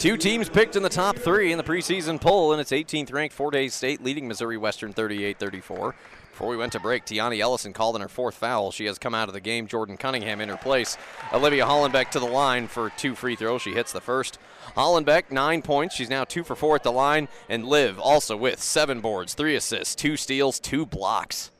Two 0.00 0.16
teams 0.16 0.48
picked 0.48 0.76
in 0.76 0.82
the 0.82 0.88
top 0.88 1.18
three 1.18 1.52
in 1.52 1.58
the 1.58 1.62
preseason 1.62 2.18
poll, 2.18 2.52
and 2.52 2.60
it's 2.60 2.70
18th 2.70 3.12
ranked 3.12 3.34
Fort 3.34 3.54
Hays 3.54 3.74
State 3.74 4.02
leading 4.02 4.26
Missouri 4.26 4.56
Western 4.56 4.94
38 4.94 5.38
34. 5.38 5.94
Before 6.30 6.48
we 6.48 6.56
went 6.56 6.72
to 6.72 6.80
break, 6.80 7.04
Tiani 7.04 7.40
Ellison 7.40 7.74
called 7.74 7.96
in 7.96 8.00
her 8.00 8.08
fourth 8.08 8.36
foul. 8.36 8.72
She 8.72 8.86
has 8.86 8.98
come 8.98 9.14
out 9.14 9.28
of 9.28 9.34
the 9.34 9.42
game. 9.42 9.66
Jordan 9.66 9.98
Cunningham 9.98 10.40
in 10.40 10.48
her 10.48 10.56
place. 10.56 10.96
Olivia 11.34 11.66
Hollenbeck 11.66 12.12
to 12.12 12.18
the 12.18 12.24
line 12.24 12.66
for 12.66 12.88
two 12.88 13.14
free 13.14 13.36
throws. 13.36 13.60
She 13.60 13.74
hits 13.74 13.92
the 13.92 14.00
first. 14.00 14.38
Hollenbeck, 14.74 15.30
nine 15.30 15.60
points. 15.60 15.96
She's 15.96 16.08
now 16.08 16.24
two 16.24 16.44
for 16.44 16.56
four 16.56 16.76
at 16.76 16.82
the 16.82 16.90
line. 16.90 17.28
And 17.50 17.66
Liv 17.66 17.98
also 17.98 18.38
with 18.38 18.62
seven 18.62 19.02
boards, 19.02 19.34
three 19.34 19.54
assists, 19.54 19.94
two 19.94 20.16
steals, 20.16 20.58
two 20.58 20.86
blocks. 20.86 21.50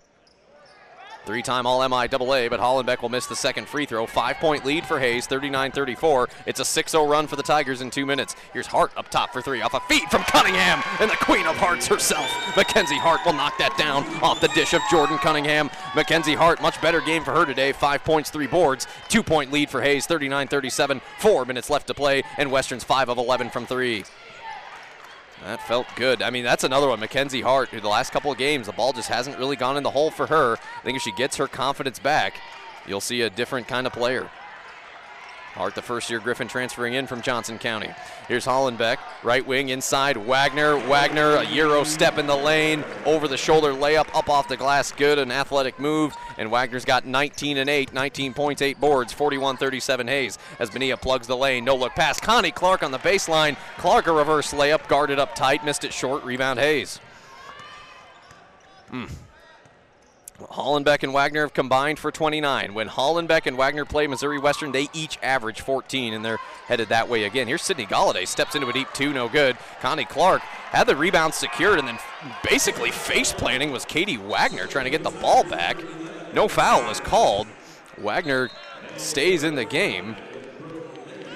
Three 1.27 1.43
time 1.43 1.66
All 1.66 1.81
MIAA, 1.81 2.49
but 2.49 2.61
Hollenbeck 2.61 3.03
will 3.03 3.09
miss 3.09 3.27
the 3.27 3.37
second 3.37 3.68
free 3.68 3.87
throw. 3.87 4.07
Five 4.07 4.37
point 4.37 4.64
lead 4.64 4.85
for 4.87 4.99
Hays, 4.99 5.27
39 5.27 5.73
34. 5.73 6.29
It's 6.47 6.61
a 6.61 6.64
6 6.64 6.93
0 6.93 7.07
run 7.07 7.27
for 7.27 7.37
the 7.37 7.43
Tigers 7.43 7.83
in 7.83 7.91
two 7.91 8.07
minutes. 8.07 8.35
Here's 8.53 8.66
Hart 8.66 8.93
up 8.97 9.11
top 9.11 9.33
for 9.33 9.43
three, 9.43 9.61
off 9.61 9.75
a 9.75 9.81
feed 9.81 10.09
from 10.11 10.23
Cunningham, 10.23 10.83
and 10.99 11.11
the 11.11 11.16
Queen 11.16 11.47
of 11.47 11.57
Hearts 11.57 11.87
herself. 11.87 12.31
Mackenzie 12.57 12.99
Hart 12.99 13.21
will 13.25 13.35
knock 13.35 13.59
that 13.59 13.77
down 13.77 14.05
off 14.23 14.41
the 14.41 14.49
dish 14.49 14.75
of 14.75 14.81
Jordan 14.91 15.18
Cunningham. 15.18 15.71
Mackenzie 15.95 16.35
Hart, 16.35 16.62
much 16.62 16.81
better 16.81 17.01
game 17.01 17.23
for 17.23 17.33
her 17.33 17.45
today. 17.45 17.73
Five 17.73 18.03
points, 18.05 18.31
three 18.31 18.47
boards. 18.47 18.87
Two 19.09 19.23
point 19.23 19.53
lead 19.53 19.68
for 19.68 19.83
Hays, 19.83 20.07
39 20.07 20.49
37. 20.49 21.01
Four 21.18 21.45
minutes 21.45 21.68
left 21.68 21.87
to 21.89 21.95
play, 21.95 22.23
and 22.39 22.51
Western's 22.51 22.85
5 22.85 23.11
of 23.11 23.18
11 23.18 23.51
from 23.51 23.66
three. 23.66 24.05
That 25.45 25.66
felt 25.66 25.86
good. 25.97 26.22
I 26.22 26.30
mean, 26.30 26.45
that's 26.45 26.64
another 26.64 26.88
one. 26.88 27.01
Mackenzie 27.01 27.41
Hart, 27.41 27.70
who 27.70 27.80
the 27.80 27.88
last 27.88 28.12
couple 28.12 28.30
of 28.30 28.36
games, 28.38 28.66
the 28.66 28.72
ball 28.72 28.93
just 28.93 29.09
hasn't 29.09 29.38
really 29.38 29.57
gone 29.57 29.76
in 29.76 29.82
the 29.82 29.91
hole 29.91 30.11
for 30.11 30.26
her. 30.26 30.57
I 30.57 30.82
think 30.82 30.97
if 30.97 31.03
she 31.03 31.12
gets 31.12 31.36
her 31.36 31.49
confidence 31.49 31.99
back, 31.99 32.34
you'll 32.86 33.01
see 33.01 33.22
a 33.22 33.30
different 33.30 33.66
kind 33.66 33.86
of 33.86 33.93
player. 33.93 34.30
Hart, 35.55 35.74
the 35.74 35.82
first 35.82 36.09
year 36.09 36.20
Griffin 36.20 36.46
transferring 36.46 36.94
in 36.94 37.07
from 37.09 37.22
Johnson 37.22 37.59
County. 37.59 37.90
Here's 38.28 38.46
Hollenbeck, 38.46 38.98
right 39.24 39.44
wing 39.44 39.70
inside. 39.70 40.16
Wagner, 40.16 40.76
Wagner, 40.76 41.36
a 41.36 41.44
Euro 41.44 41.82
step 41.82 42.18
in 42.18 42.26
the 42.26 42.36
lane, 42.36 42.84
over 43.05 43.26
the 43.26 43.36
shoulder 43.36 43.72
layup, 43.72 44.09
up 44.14 44.28
off 44.28 44.46
the 44.46 44.57
glass, 44.57 44.92
good, 44.92 45.18
an 45.18 45.32
athletic 45.32 45.78
move. 45.80 46.14
And 46.38 46.51
Wagner's 46.51 46.84
got 46.84 47.05
19 47.05 47.59
and 47.59 47.68
8, 47.68 47.92
19 47.92 48.32
points, 48.32 48.62
8 48.62 48.80
boards, 48.80 49.12
41 49.12 49.57
37 49.57 50.07
Hays 50.07 50.38
as 50.61 50.70
Benia 50.70 51.01
plugs 51.01 51.26
the 51.26 51.36
lane. 51.36 51.64
No 51.64 51.74
look 51.74 51.94
pass. 51.94 52.20
Connie 52.20 52.53
Clark 52.53 52.82
on 52.82 52.92
the 52.92 52.98
baseline. 52.98 53.57
Clark 53.76 54.07
a 54.07 54.12
reverse 54.12 54.53
layup, 54.53 54.86
guarded 54.88 55.18
up 55.18 55.34
tight, 55.34 55.64
missed 55.64 55.84
it 55.84 55.92
short, 55.92 56.22
rebound 56.24 56.61
Hays. 56.61 57.01
Hmm. 58.90 59.07
Hollenbeck 60.49 61.03
and 61.03 61.12
Wagner 61.12 61.43
have 61.43 61.55
combined 61.55 61.99
for 61.99 62.11
29. 62.11 62.74
When 62.74 62.88
Hollenbeck 62.88 63.47
and 63.47 63.57
Wagner 63.57 63.84
play 63.84 64.07
Missouri 64.07 64.38
Western, 64.38 64.72
they 64.72 64.88
each 64.93 65.18
average 65.22 65.61
14, 65.61 66.14
and 66.14 66.24
they're 66.24 66.38
headed 66.66 66.88
that 66.88 67.09
way 67.09 67.24
again. 67.24 67.47
Here's 67.47 67.62
Sydney 67.62 67.86
Galladay, 67.86 68.26
steps 68.26 68.55
into 68.55 68.68
a 68.68 68.72
deep 68.72 68.88
two, 68.93 69.12
no 69.12 69.28
good. 69.28 69.57
Connie 69.80 70.05
Clark 70.05 70.41
had 70.41 70.86
the 70.86 70.97
rebound 70.97 71.34
secured, 71.34 71.78
and 71.78 71.86
then 71.86 71.99
basically 72.49 72.91
face 72.91 73.32
planting 73.32 73.70
was 73.70 73.84
Katie 73.84 74.16
Wagner 74.16 74.66
trying 74.66 74.84
to 74.84 74.91
get 74.91 75.03
the 75.03 75.11
ball 75.11 75.45
back. 75.45 75.76
No 76.32 76.49
foul 76.49 76.86
was 76.86 77.01
called. 77.01 77.47
Wagner 77.99 78.51
stays 78.97 79.43
in 79.43 79.55
the 79.55 79.64
game. 79.64 80.16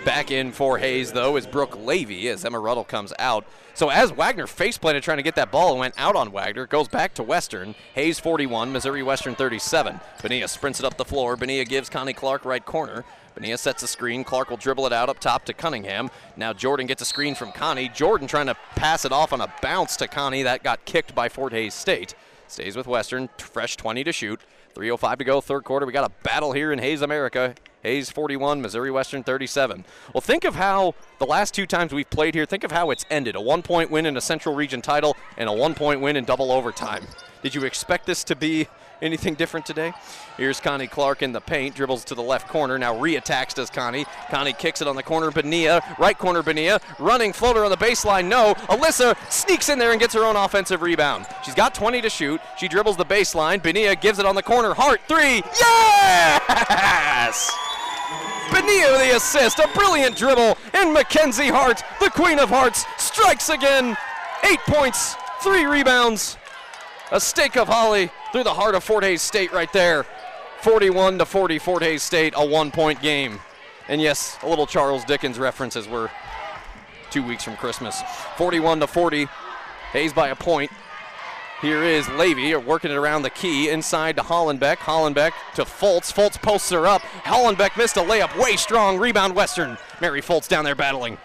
Back 0.04 0.30
in 0.30 0.52
for 0.52 0.76
Hays, 0.76 1.12
though, 1.12 1.36
is 1.36 1.46
Brooke 1.46 1.78
Levy 1.78 2.28
as 2.28 2.44
Emma 2.44 2.60
Ruddle 2.60 2.84
comes 2.84 3.14
out. 3.18 3.46
So 3.72 3.88
as 3.88 4.12
Wagner 4.12 4.46
face 4.46 4.76
planted 4.76 5.02
trying 5.02 5.16
to 5.16 5.22
get 5.22 5.34
that 5.36 5.50
ball 5.50 5.70
and 5.70 5.80
went 5.80 5.94
out 5.96 6.14
on 6.14 6.30
Wagner, 6.30 6.66
goes 6.66 6.88
back 6.88 7.14
to 7.14 7.22
Western. 7.22 7.74
Hays 7.94 8.20
41, 8.20 8.70
Missouri 8.70 9.02
Western 9.02 9.34
37. 9.34 9.98
Benia 10.18 10.46
sprints 10.46 10.78
it 10.78 10.84
up 10.84 10.98
the 10.98 11.06
floor. 11.06 11.38
Benia 11.38 11.66
gives 11.66 11.88
Connie 11.88 12.12
Clark 12.12 12.44
right 12.44 12.64
corner. 12.64 13.02
Benia 13.34 13.58
sets 13.58 13.82
a 13.82 13.86
screen. 13.86 14.24
Clark 14.24 14.50
will 14.50 14.58
dribble 14.58 14.86
it 14.86 14.92
out 14.92 15.08
up 15.08 15.20
top 15.20 15.46
to 15.46 15.54
Cunningham. 15.54 16.10
Now 16.36 16.52
Jordan 16.52 16.86
gets 16.86 17.00
a 17.00 17.06
screen 17.06 17.34
from 17.34 17.50
Connie. 17.50 17.88
Jordan 17.88 18.28
trying 18.28 18.46
to 18.46 18.56
pass 18.76 19.06
it 19.06 19.12
off 19.12 19.32
on 19.32 19.40
a 19.40 19.52
bounce 19.62 19.96
to 19.96 20.06
Connie. 20.06 20.42
That 20.42 20.62
got 20.62 20.84
kicked 20.84 21.14
by 21.14 21.30
Fort 21.30 21.54
Hays 21.54 21.72
State. 21.72 22.14
Stays 22.46 22.76
with 22.76 22.86
Western. 22.86 23.30
Fresh 23.38 23.76
20 23.76 24.04
to 24.04 24.12
shoot. 24.12 24.40
3.05 24.74 25.18
to 25.18 25.24
go, 25.24 25.40
third 25.40 25.64
quarter. 25.64 25.86
We 25.86 25.92
got 25.92 26.10
a 26.10 26.12
battle 26.22 26.52
here 26.52 26.72
in 26.72 26.78
Hays, 26.78 27.00
America. 27.00 27.54
Hays 27.84 28.10
41, 28.10 28.62
Missouri 28.62 28.90
Western 28.90 29.22
37. 29.22 29.84
Well, 30.14 30.22
think 30.22 30.44
of 30.44 30.54
how 30.54 30.94
the 31.18 31.26
last 31.26 31.52
two 31.52 31.66
times 31.66 31.92
we've 31.92 32.08
played 32.08 32.34
here, 32.34 32.46
think 32.46 32.64
of 32.64 32.72
how 32.72 32.90
it's 32.90 33.04
ended. 33.10 33.36
A 33.36 33.40
one 33.40 33.62
point 33.62 33.90
win 33.90 34.06
in 34.06 34.16
a 34.16 34.22
Central 34.22 34.54
Region 34.54 34.80
title 34.80 35.16
and 35.36 35.50
a 35.50 35.52
one 35.52 35.74
point 35.74 36.00
win 36.00 36.16
in 36.16 36.24
double 36.24 36.50
overtime. 36.50 37.04
Did 37.42 37.54
you 37.54 37.64
expect 37.64 38.06
this 38.06 38.24
to 38.24 38.36
be 38.36 38.68
anything 39.02 39.34
different 39.34 39.66
today? 39.66 39.92
Here's 40.38 40.60
Connie 40.60 40.86
Clark 40.86 41.22
in 41.22 41.32
the 41.32 41.42
paint, 41.42 41.74
dribbles 41.74 42.04
to 42.04 42.14
the 42.14 42.22
left 42.22 42.48
corner. 42.48 42.78
Now 42.78 42.94
reattacks 42.94 43.52
does 43.52 43.68
Connie. 43.68 44.06
Connie 44.30 44.54
kicks 44.54 44.80
it 44.80 44.88
on 44.88 44.96
the 44.96 45.02
corner. 45.02 45.30
Benia, 45.30 45.82
right 45.98 46.16
corner 46.16 46.42
Benia, 46.42 46.80
running 46.98 47.34
floater 47.34 47.64
on 47.64 47.70
the 47.70 47.76
baseline. 47.76 48.28
No. 48.28 48.54
Alyssa 48.70 49.14
sneaks 49.30 49.68
in 49.68 49.78
there 49.78 49.90
and 49.90 50.00
gets 50.00 50.14
her 50.14 50.24
own 50.24 50.36
offensive 50.36 50.80
rebound. 50.80 51.26
She's 51.44 51.54
got 51.54 51.74
20 51.74 52.00
to 52.00 52.08
shoot. 52.08 52.40
She 52.56 52.66
dribbles 52.66 52.96
the 52.96 53.04
baseline. 53.04 53.60
Benia 53.60 54.00
gives 54.00 54.18
it 54.18 54.24
on 54.24 54.36
the 54.36 54.42
corner. 54.42 54.72
Hart, 54.72 55.02
three. 55.06 55.42
Yes! 55.60 57.73
Benia 58.46 58.98
the 58.98 59.16
assist, 59.16 59.58
a 59.58 59.68
brilliant 59.74 60.16
dribble, 60.16 60.56
and 60.72 60.92
Mackenzie 60.92 61.48
Hart, 61.48 61.82
the 62.00 62.10
Queen 62.10 62.38
of 62.38 62.48
Hearts, 62.48 62.84
strikes 62.98 63.48
again. 63.48 63.96
Eight 64.44 64.60
points, 64.60 65.16
three 65.42 65.64
rebounds, 65.64 66.36
a 67.10 67.20
stake 67.20 67.56
of 67.56 67.68
Holly 67.68 68.10
through 68.32 68.44
the 68.44 68.54
heart 68.54 68.74
of 68.74 68.84
Fort 68.84 69.04
Hays 69.04 69.22
State 69.22 69.52
right 69.52 69.72
there. 69.72 70.04
41 70.60 71.18
to 71.18 71.26
40, 71.26 71.58
Fort 71.58 71.82
Hays 71.82 72.02
State, 72.02 72.32
a 72.36 72.44
one-point 72.44 73.02
game. 73.02 73.40
And 73.88 74.00
yes, 74.00 74.38
a 74.42 74.48
little 74.48 74.66
Charles 74.66 75.04
Dickens 75.04 75.38
reference 75.38 75.76
as 75.76 75.86
we're 75.86 76.10
two 77.10 77.22
weeks 77.22 77.44
from 77.44 77.56
Christmas. 77.56 78.02
41 78.36 78.80
to 78.80 78.86
40, 78.86 79.28
Hays 79.92 80.12
by 80.12 80.28
a 80.28 80.34
point. 80.34 80.70
Here 81.64 81.82
is 81.82 82.06
Levy 82.10 82.54
working 82.56 82.90
it 82.90 82.94
around 82.94 83.22
the 83.22 83.30
key 83.30 83.70
inside 83.70 84.16
to 84.16 84.22
Hollenbeck. 84.22 84.76
Hollenbeck 84.76 85.32
to 85.54 85.64
Foltz. 85.64 86.12
Foltz 86.12 86.36
posts 86.36 86.68
her 86.68 86.86
up. 86.86 87.00
Hollenbeck 87.00 87.78
missed 87.78 87.96
a 87.96 88.00
layup. 88.00 88.38
Way 88.38 88.56
strong. 88.56 88.98
Rebound 88.98 89.34
Western. 89.34 89.78
Mary 89.98 90.20
Foltz 90.20 90.46
down 90.46 90.66
there 90.66 90.74
battling. 90.74 91.16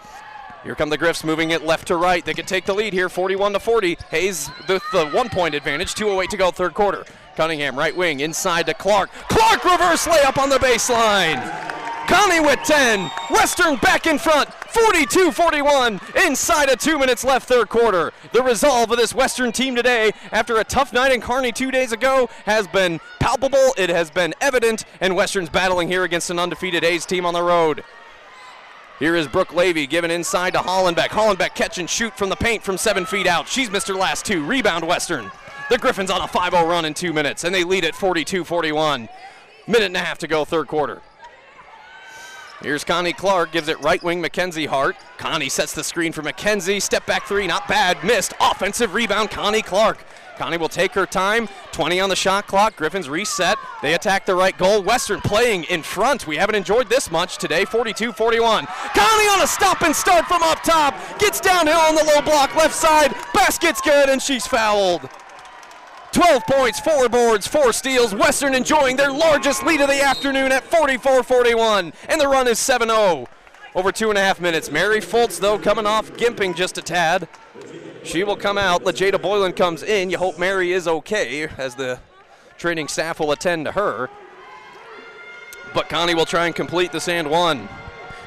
Here 0.63 0.75
come 0.75 0.89
the 0.89 0.97
Griffs 0.97 1.25
moving 1.25 1.51
it 1.51 1.65
left 1.65 1.87
to 1.87 1.97
right. 1.97 2.23
They 2.23 2.33
could 2.33 2.47
take 2.47 2.63
the 2.63 2.73
lead 2.73 2.93
here 2.93 3.09
41 3.09 3.51
to 3.51 3.59
40. 3.59 3.97
Hays 4.11 4.49
with 4.69 4.81
the 4.93 5.09
one 5.09 5.27
point 5.27 5.55
advantage. 5.55 5.93
2.08 5.93 6.29
to 6.29 6.37
go, 6.37 6.51
third 6.51 6.73
quarter. 6.73 7.03
Cunningham, 7.35 7.77
right 7.77 7.95
wing, 7.95 8.21
inside 8.21 8.65
to 8.67 8.73
Clark. 8.73 9.09
Clark 9.27 9.65
reverse 9.65 10.07
layup 10.07 10.37
on 10.37 10.47
the 10.47 10.57
baseline. 10.59 11.35
Connie 12.09 12.39
with 12.39 12.59
10. 12.63 13.11
Western 13.29 13.75
back 13.75 14.07
in 14.07 14.17
front. 14.17 14.49
42 14.69 15.31
41 15.31 16.01
inside 16.25 16.67
of 16.69 16.79
two 16.79 16.97
minutes 16.97 17.23
left, 17.23 17.47
third 17.47 17.69
quarter. 17.69 18.11
The 18.33 18.41
resolve 18.41 18.89
of 18.89 18.97
this 18.97 19.13
Western 19.13 19.51
team 19.51 19.75
today, 19.75 20.11
after 20.31 20.57
a 20.57 20.63
tough 20.63 20.91
night 20.91 21.11
in 21.11 21.21
Kearney 21.21 21.51
two 21.51 21.69
days 21.69 21.91
ago, 21.91 22.27
has 22.45 22.67
been 22.67 22.99
palpable. 23.19 23.75
It 23.77 23.91
has 23.91 24.09
been 24.09 24.33
evident, 24.41 24.85
and 25.01 25.15
Western's 25.15 25.49
battling 25.49 25.87
here 25.87 26.03
against 26.03 26.31
an 26.31 26.39
undefeated 26.39 26.83
A's 26.83 27.05
team 27.05 27.27
on 27.27 27.35
the 27.35 27.43
road. 27.43 27.83
Here 28.97 29.15
is 29.15 29.27
Brooke 29.27 29.53
Levy 29.53 29.85
given 29.85 30.09
inside 30.09 30.53
to 30.53 30.59
Hollenbeck. 30.59 31.09
Hollenbeck 31.09 31.53
catch 31.53 31.77
and 31.77 31.87
shoot 31.87 32.17
from 32.17 32.29
the 32.29 32.35
paint 32.35 32.63
from 32.63 32.79
seven 32.79 33.05
feet 33.05 33.27
out. 33.27 33.47
She's 33.47 33.69
missed 33.69 33.87
her 33.87 33.93
last 33.93 34.25
two. 34.25 34.43
Rebound 34.43 34.87
Western. 34.87 35.29
The 35.69 35.77
Griffins 35.77 36.09
on 36.09 36.21
a 36.21 36.27
5 36.27 36.53
0 36.53 36.65
run 36.65 36.85
in 36.85 36.95
two 36.95 37.13
minutes, 37.13 37.43
and 37.43 37.53
they 37.53 37.63
lead 37.63 37.85
at 37.85 37.93
42 37.93 38.43
41. 38.43 39.07
Minute 39.67 39.83
and 39.83 39.95
a 39.95 39.99
half 39.99 40.17
to 40.17 40.27
go, 40.27 40.43
third 40.43 40.67
quarter. 40.67 41.03
Here's 42.61 42.83
Connie 42.83 43.13
Clark, 43.13 43.53
gives 43.53 43.69
it 43.69 43.79
right 43.79 44.03
wing 44.03 44.19
Mackenzie 44.19 44.65
Hart. 44.65 44.97
Connie 45.17 45.47
sets 45.47 45.73
the 45.73 45.83
screen 45.83 46.11
for 46.11 46.21
Mackenzie. 46.21 46.81
Step 46.81 47.05
back 47.05 47.25
three, 47.25 47.47
not 47.47 47.69
bad. 47.69 48.03
Missed. 48.03 48.33
Offensive 48.41 48.93
rebound, 48.93 49.31
Connie 49.31 49.61
Clark. 49.61 50.03
Connie 50.37 50.57
will 50.57 50.67
take 50.67 50.93
her 50.93 51.05
time. 51.05 51.47
20 51.71 52.01
on 52.01 52.09
the 52.09 52.17
shot 52.17 52.47
clock. 52.47 52.75
Griffins 52.75 53.09
reset. 53.09 53.57
They 53.81 53.93
attack 53.93 54.25
the 54.25 54.35
right 54.35 54.57
goal. 54.57 54.83
Western 54.83 55.21
playing 55.21 55.65
in 55.65 55.83
front. 55.83 56.27
We 56.27 56.35
haven't 56.35 56.55
enjoyed 56.55 56.89
this 56.89 57.09
much 57.09 57.37
today. 57.37 57.63
42 57.63 58.11
41. 58.11 58.65
Connie 58.65 59.29
on 59.29 59.41
a 59.41 59.47
stop 59.47 59.81
and 59.81 59.95
start 59.95 60.25
from 60.25 60.43
up 60.43 60.61
top. 60.61 60.95
Gets 61.17 61.39
downhill 61.39 61.79
on 61.79 61.95
the 61.95 62.03
low 62.03 62.21
block 62.21 62.55
left 62.55 62.75
side. 62.75 63.13
Basket's 63.33 63.79
good, 63.79 64.09
and 64.09 64.21
she's 64.21 64.45
fouled. 64.45 65.09
12 66.11 66.45
points, 66.45 66.79
four 66.79 67.07
boards, 67.07 67.47
four 67.47 67.71
steals. 67.71 68.15
Western 68.15 68.55
enjoying 68.55 68.95
their 68.95 69.11
largest 69.11 69.63
lead 69.63 69.81
of 69.81 69.87
the 69.87 70.01
afternoon 70.01 70.51
at 70.51 70.63
44 70.63 71.23
41. 71.23 71.93
And 72.07 72.19
the 72.19 72.27
run 72.27 72.47
is 72.47 72.59
7 72.59 72.89
0. 72.89 73.27
Over 73.75 73.91
two 73.91 74.09
and 74.09 74.17
a 74.17 74.21
half 74.21 74.41
minutes. 74.41 74.71
Mary 74.71 74.99
Fultz, 74.99 75.39
though, 75.39 75.59
coming 75.59 75.85
off 75.85 76.11
gimping 76.13 76.55
just 76.55 76.77
a 76.77 76.81
tad. 76.81 77.27
She 78.03 78.23
will 78.23 78.35
come 78.35 78.57
out. 78.57 78.83
LaJada 78.83 79.21
Boylan 79.21 79.53
comes 79.53 79.83
in. 79.83 80.09
You 80.09 80.17
hope 80.17 80.39
Mary 80.39 80.71
is 80.71 80.87
okay 80.87 81.47
as 81.57 81.75
the 81.75 81.99
training 82.57 82.87
staff 82.87 83.19
will 83.19 83.31
attend 83.31 83.65
to 83.65 83.73
her. 83.73 84.09
But 85.73 85.89
Connie 85.89 86.15
will 86.15 86.25
try 86.25 86.47
and 86.47 86.55
complete 86.55 86.91
the 86.91 86.99
sand 86.99 87.29
one. 87.29 87.69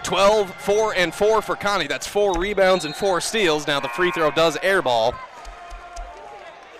12, 0.04 0.54
4, 0.54 0.94
and 0.94 1.12
4 1.12 1.42
for 1.42 1.56
Connie. 1.56 1.86
That's 1.86 2.06
four 2.06 2.38
rebounds 2.38 2.84
and 2.84 2.94
four 2.94 3.20
steals. 3.20 3.66
Now 3.66 3.80
the 3.80 3.88
free 3.88 4.12
throw 4.12 4.30
does 4.30 4.56
airball. 4.58 5.14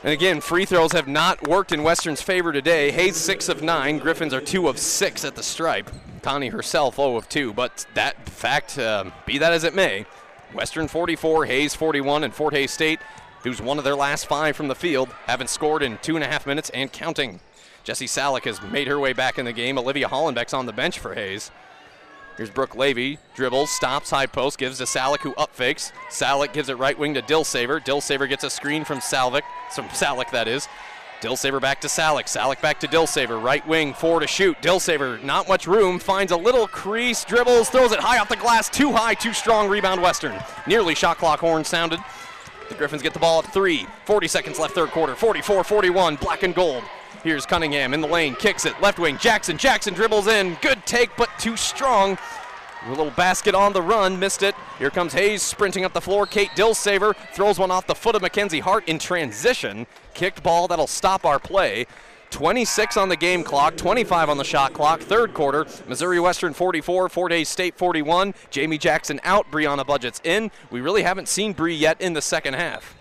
And 0.05 0.13
again, 0.13 0.41
free 0.41 0.65
throws 0.65 0.91
have 0.93 1.07
not 1.07 1.47
worked 1.47 1.71
in 1.71 1.85
Western's 1.85 2.21
favor 2.21 2.53
today. 2.53 2.91
Hays 2.91 3.17
six 3.17 3.49
of 3.49 3.63
nine. 3.63 3.99
Griffins 3.99 4.35
are 4.35 4.41
two 4.41 4.67
of 4.67 4.77
six 4.77 5.25
at 5.25 5.37
the 5.37 5.45
stripe. 5.45 5.89
Connie 6.23 6.49
herself 6.49 6.97
0 6.97 7.17
of 7.17 7.29
two. 7.29 7.53
But 7.53 7.87
that 7.95 8.29
fact, 8.29 8.79
uh, 8.79 9.11
be 9.27 9.39
that 9.39 9.53
as 9.53 9.63
it 9.63 9.77
may, 9.77 10.05
Western 10.53 10.89
44, 10.89 11.47
Hays 11.47 11.77
41, 11.77 12.25
and 12.25 12.35
Fort 12.35 12.53
Hays 12.53 12.73
State, 12.73 12.99
who's 13.45 13.63
one 13.63 13.79
of 13.79 13.85
their 13.85 13.95
last 13.95 14.27
five 14.27 14.57
from 14.57 14.67
the 14.67 14.75
field, 14.75 15.09
haven't 15.27 15.51
scored 15.51 15.85
in 15.85 15.99
two 15.99 16.17
and 16.17 16.25
a 16.25 16.29
half 16.29 16.47
minutes 16.47 16.71
and 16.71 16.93
counting. 16.93 17.39
Jesse 17.85 18.07
Salick 18.07 18.45
has 18.45 18.61
made 18.61 18.89
her 18.89 18.99
way 18.99 19.13
back 19.13 19.39
in 19.39 19.45
the 19.45 19.53
game. 19.53 19.79
Olivia 19.79 20.09
Hollenbeck's 20.09 20.55
on 20.55 20.67
the 20.67 20.73
bench 20.73 20.99
for 20.99 21.15
Hays. 21.15 21.53
Here's 22.37 22.51
Brooke 22.51 22.77
Levy, 22.77 23.19
dribbles, 23.35 23.71
stops, 23.71 24.11
high 24.11 24.27
post, 24.27 24.59
gives 24.59 24.79
to 24.79 24.85
Salick, 24.85 25.21
who 25.21 25.35
up 25.35 25.55
fakes. 25.55 25.93
Salick 26.09 26.55
gives 26.55 26.71
it 26.71 26.79
right 26.79 26.99
wing 26.99 27.13
to 27.15 27.23
Dilsaver. 27.23 27.85
Dilsaver 27.85 28.29
gets 28.29 28.43
a 28.43 28.51
screen 28.51 28.85
from 28.85 29.01
Salvik, 29.01 29.43
from 29.75 29.85
Salick, 29.89 30.31
that 30.31 30.49
is. 30.49 30.67
Dilsaver 31.21 31.61
back 31.61 31.81
to 31.83 31.89
Salick. 31.89 32.25
Salick 32.25 32.61
back 32.63 32.81
to 32.81 32.89
Dilsaver. 32.89 33.41
Right 33.41 33.67
wing, 33.69 33.93
four 33.93 34.19
to 34.19 34.27
shoot. 34.27 34.57
Dilsaver, 34.63 35.23
not 35.23 35.47
much 35.47 35.67
room, 35.67 35.99
finds 35.99 36.33
a 36.33 36.37
little 36.37 36.67
crease, 36.67 37.23
dribbles, 37.25 37.69
throws 37.69 37.93
it 37.93 38.01
high 38.01 38.19
off 38.19 38.29
the 38.29 38.37
glass. 38.37 38.69
Too 38.69 38.93
high, 38.93 39.15
too 39.15 39.33
strong. 39.33 39.69
Rebound 39.69 40.03
Western. 40.03 40.37
Nearly 40.67 40.95
shot 40.95 41.19
clock 41.19 41.39
horn 41.39 41.65
sounded. 41.65 42.01
The 42.69 42.75
Griffins 42.75 43.03
get 43.03 43.13
the 43.13 43.21
ball 43.21 43.41
at 43.41 43.53
three. 43.53 43.87
40 44.07 44.27
seconds 44.27 44.59
left, 44.59 44.75
third 44.75 44.91
quarter. 44.91 45.15
44 45.15 45.63
41, 45.63 46.17
black 46.17 46.43
and 46.43 46.55
gold. 46.55 46.83
Here's 47.23 47.47
Cunningham 47.47 47.95
in 47.95 48.01
the 48.01 48.09
lane, 48.09 48.35
kicks 48.35 48.67
it, 48.67 48.81
left 48.81 48.99
wing. 48.99 49.17
Jackson, 49.19 49.57
Jackson 49.57 49.95
dribbles 49.95 50.27
in. 50.27 50.57
Good 50.61 50.85
take, 50.87 51.17
but 51.17 51.31
too 51.39 51.57
strong. 51.57 52.19
A 52.85 52.91
little 52.91 53.13
basket 53.13 53.55
on 53.55 53.73
the 53.73 53.81
run, 53.81 54.19
missed 54.19 54.43
it. 54.43 54.57
Here 54.81 54.91
comes 54.91 55.13
Hays 55.13 55.41
sprinting 55.41 55.85
up 55.85 55.93
the 55.93 56.01
floor. 56.01 56.27
Kate 56.27 56.51
Dilsaver 56.57 57.15
throws 57.33 57.61
one 57.61 57.71
off 57.71 57.87
the 57.87 57.95
foot 57.95 58.17
of 58.17 58.23
Mackenzie 58.23 58.59
Hart 58.59 58.89
in 58.89 58.99
transition. 58.99 59.87
Kicked 60.15 60.43
ball 60.43 60.67
that'll 60.67 60.89
stop 60.89 61.25
our 61.25 61.39
play. 61.39 61.87
26 62.31 62.97
on 62.97 63.09
the 63.09 63.17
game 63.17 63.45
clock, 63.45 63.77
25 63.77 64.29
on 64.29 64.39
the 64.39 64.43
shot 64.43 64.73
clock. 64.73 65.01
Third 65.01 65.33
quarter, 65.33 65.65
Missouri 65.87 66.19
Western 66.19 66.53
44, 66.55 67.09
Fort 67.09 67.31
Hays 67.31 67.49
State 67.49 67.77
41. 67.77 68.35
Jamie 68.51 68.79
Jackson 68.79 69.21
out, 69.23 69.49
Brianna 69.53 69.87
Budget's 69.87 70.21
in. 70.25 70.51
We 70.71 70.81
really 70.81 71.05
haven't 71.05 71.29
seen 71.29 71.53
Bree 71.53 71.77
yet 71.77 72.01
in 72.01 72.15
the 72.15 72.23
second 72.23 72.55
half. 72.55 72.97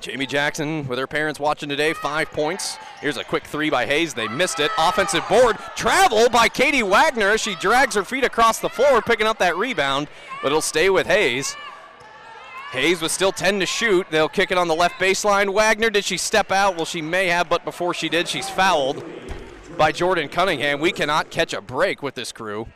Jamie 0.00 0.26
Jackson 0.26 0.88
with 0.88 0.98
her 0.98 1.06
parents 1.06 1.38
watching 1.38 1.68
today, 1.68 1.92
five 1.92 2.30
points. 2.30 2.76
Here's 3.00 3.18
a 3.18 3.24
quick 3.24 3.44
three 3.44 3.68
by 3.68 3.84
Hays. 3.84 4.14
They 4.14 4.28
missed 4.28 4.58
it. 4.58 4.70
Offensive 4.78 5.26
board. 5.28 5.56
Travel 5.76 6.28
by 6.30 6.48
Katie 6.48 6.82
Wagner. 6.82 7.36
She 7.36 7.54
drags 7.56 7.94
her 7.94 8.04
feet 8.04 8.24
across 8.24 8.58
the 8.58 8.70
floor, 8.70 9.02
picking 9.02 9.26
up 9.26 9.38
that 9.38 9.56
rebound, 9.56 10.08
but 10.42 10.48
it'll 10.48 10.62
stay 10.62 10.88
with 10.88 11.06
Hays. 11.06 11.54
Hays 12.72 13.02
was 13.02 13.12
still 13.12 13.32
10 13.32 13.60
to 13.60 13.66
shoot. 13.66 14.06
They'll 14.10 14.28
kick 14.28 14.50
it 14.50 14.58
on 14.58 14.68
the 14.68 14.74
left 14.74 14.94
baseline. 15.00 15.52
Wagner, 15.52 15.90
did 15.90 16.04
she 16.04 16.16
step 16.16 16.50
out? 16.50 16.76
Well, 16.76 16.84
she 16.84 17.02
may 17.02 17.26
have, 17.26 17.48
but 17.48 17.64
before 17.64 17.92
she 17.92 18.08
did, 18.08 18.28
she's 18.28 18.48
fouled 18.48 19.04
by 19.76 19.92
Jordan 19.92 20.28
Cunningham. 20.28 20.80
We 20.80 20.92
cannot 20.92 21.30
catch 21.30 21.52
a 21.52 21.60
break 21.60 22.02
with 22.02 22.14
this 22.14 22.32
crew. 22.32 22.68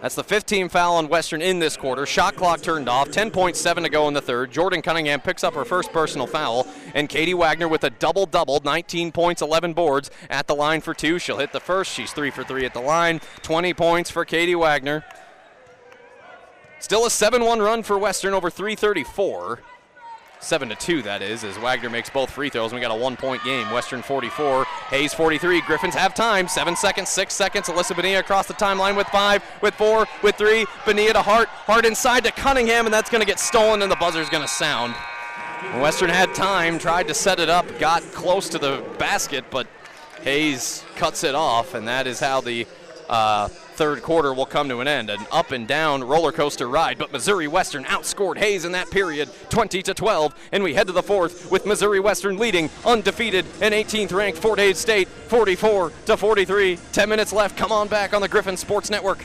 That's 0.00 0.14
the 0.14 0.24
15 0.24 0.70
foul 0.70 0.96
on 0.96 1.08
Western 1.08 1.42
in 1.42 1.58
this 1.58 1.76
quarter. 1.76 2.06
Shot 2.06 2.34
clock 2.34 2.62
turned 2.62 2.88
off. 2.88 3.10
10.7 3.10 3.82
to 3.82 3.88
go 3.90 4.08
in 4.08 4.14
the 4.14 4.22
third. 4.22 4.50
Jordan 4.50 4.80
Cunningham 4.80 5.20
picks 5.20 5.44
up 5.44 5.52
her 5.52 5.66
first 5.66 5.92
personal 5.92 6.26
foul, 6.26 6.66
and 6.94 7.06
Katie 7.06 7.34
Wagner 7.34 7.68
with 7.68 7.84
a 7.84 7.90
double 7.90 8.24
double 8.24 8.60
19 8.64 9.12
points, 9.12 9.42
11 9.42 9.74
boards 9.74 10.10
at 10.30 10.46
the 10.46 10.54
line 10.54 10.80
for 10.80 10.94
two. 10.94 11.18
She'll 11.18 11.36
hit 11.36 11.52
the 11.52 11.60
first. 11.60 11.92
She's 11.92 12.12
three 12.12 12.30
for 12.30 12.42
three 12.44 12.64
at 12.64 12.72
the 12.72 12.80
line. 12.80 13.20
20 13.42 13.74
points 13.74 14.10
for 14.10 14.24
Katie 14.24 14.54
Wagner. 14.54 15.04
Still 16.78 17.04
a 17.04 17.10
7 17.10 17.44
1 17.44 17.60
run 17.60 17.82
for 17.82 17.98
Western 17.98 18.32
over 18.32 18.48
334. 18.48 19.60
7 20.40 20.70
to 20.70 20.74
2, 20.74 21.02
that 21.02 21.20
is, 21.20 21.44
as 21.44 21.56
Wagner 21.58 21.90
makes 21.90 22.08
both 22.08 22.30
free 22.30 22.48
throws. 22.48 22.72
We 22.72 22.80
got 22.80 22.90
a 22.90 22.94
one 22.94 23.16
point 23.16 23.44
game. 23.44 23.70
Western 23.70 24.02
44, 24.02 24.64
Hays 24.64 25.12
43. 25.12 25.60
Griffins 25.62 25.94
have 25.94 26.14
time. 26.14 26.48
Seven 26.48 26.74
seconds, 26.76 27.10
six 27.10 27.34
seconds. 27.34 27.68
Alyssa 27.68 27.94
Bonilla 27.94 28.20
across 28.20 28.46
the 28.46 28.54
timeline 28.54 28.96
with 28.96 29.06
five, 29.08 29.42
with 29.60 29.74
four, 29.74 30.06
with 30.22 30.36
three. 30.36 30.64
Bonilla 30.86 31.12
to 31.12 31.22
Hart. 31.22 31.48
Hart 31.48 31.84
inside 31.84 32.24
to 32.24 32.32
Cunningham, 32.32 32.86
and 32.86 32.92
that's 32.92 33.10
going 33.10 33.20
to 33.20 33.26
get 33.26 33.38
stolen, 33.38 33.82
and 33.82 33.92
the 33.92 33.96
buzzer's 33.96 34.30
going 34.30 34.42
to 34.42 34.48
sound. 34.48 34.94
Western 35.74 36.08
had 36.08 36.34
time, 36.34 36.78
tried 36.78 37.06
to 37.08 37.14
set 37.14 37.38
it 37.38 37.50
up, 37.50 37.66
got 37.78 38.02
close 38.12 38.48
to 38.48 38.58
the 38.58 38.82
basket, 38.98 39.44
but 39.50 39.66
Hays 40.22 40.82
cuts 40.96 41.22
it 41.22 41.34
off, 41.34 41.74
and 41.74 41.86
that 41.86 42.06
is 42.06 42.18
how 42.18 42.40
the 42.40 42.66
uh, 43.10 43.48
third 43.80 44.02
quarter 44.02 44.34
will 44.34 44.44
come 44.44 44.68
to 44.68 44.80
an 44.80 44.86
end. 44.86 45.08
An 45.08 45.26
up 45.32 45.52
and 45.52 45.66
down 45.66 46.04
roller 46.04 46.32
coaster 46.32 46.68
ride, 46.68 46.98
but 46.98 47.12
Missouri 47.12 47.48
Western 47.48 47.84
outscored 47.84 48.36
Hays 48.36 48.66
in 48.66 48.72
that 48.72 48.90
period 48.90 49.30
20 49.48 49.80
to 49.84 49.94
12, 49.94 50.34
and 50.52 50.62
we 50.62 50.74
head 50.74 50.86
to 50.88 50.92
the 50.92 51.02
fourth 51.02 51.50
with 51.50 51.64
Missouri 51.64 51.98
Western 51.98 52.36
leading 52.36 52.68
undefeated 52.84 53.46
and 53.62 53.72
18th 53.72 54.12
ranked 54.12 54.38
Fort 54.38 54.58
Hays 54.58 54.76
State 54.76 55.08
44 55.08 55.92
to 56.04 56.16
43. 56.18 56.78
10 56.92 57.08
minutes 57.08 57.32
left. 57.32 57.56
Come 57.56 57.72
on 57.72 57.88
back 57.88 58.12
on 58.12 58.20
the 58.20 58.28
Griffin 58.28 58.58
Sports 58.58 58.90
Network. 58.90 59.24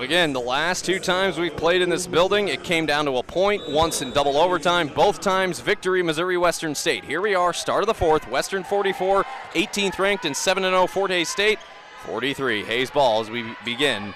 Again, 0.00 0.32
the 0.32 0.40
last 0.40 0.86
two 0.86 0.98
times 0.98 1.36
we've 1.36 1.56
played 1.56 1.82
in 1.82 1.90
this 1.90 2.06
building, 2.06 2.48
it 2.48 2.62
came 2.62 2.86
down 2.86 3.04
to 3.04 3.18
a 3.18 3.22
point, 3.22 3.68
once 3.68 4.00
in 4.00 4.12
double 4.12 4.38
overtime, 4.38 4.88
both 4.88 5.20
times 5.20 5.60
victory 5.60 6.02
Missouri 6.02 6.38
Western 6.38 6.74
State. 6.74 7.04
Here 7.04 7.20
we 7.20 7.34
are, 7.34 7.52
start 7.52 7.82
of 7.82 7.86
the 7.86 7.94
fourth, 7.94 8.30
Western 8.30 8.64
44, 8.64 9.24
18th 9.54 9.98
ranked 9.98 10.24
and 10.24 10.34
7 10.34 10.62
0 10.62 10.86
Fort 10.86 11.10
Hays 11.10 11.28
State. 11.28 11.58
43. 12.06 12.64
Hays 12.64 12.90
ball 12.90 13.20
as 13.20 13.30
we 13.30 13.44
begin 13.64 14.14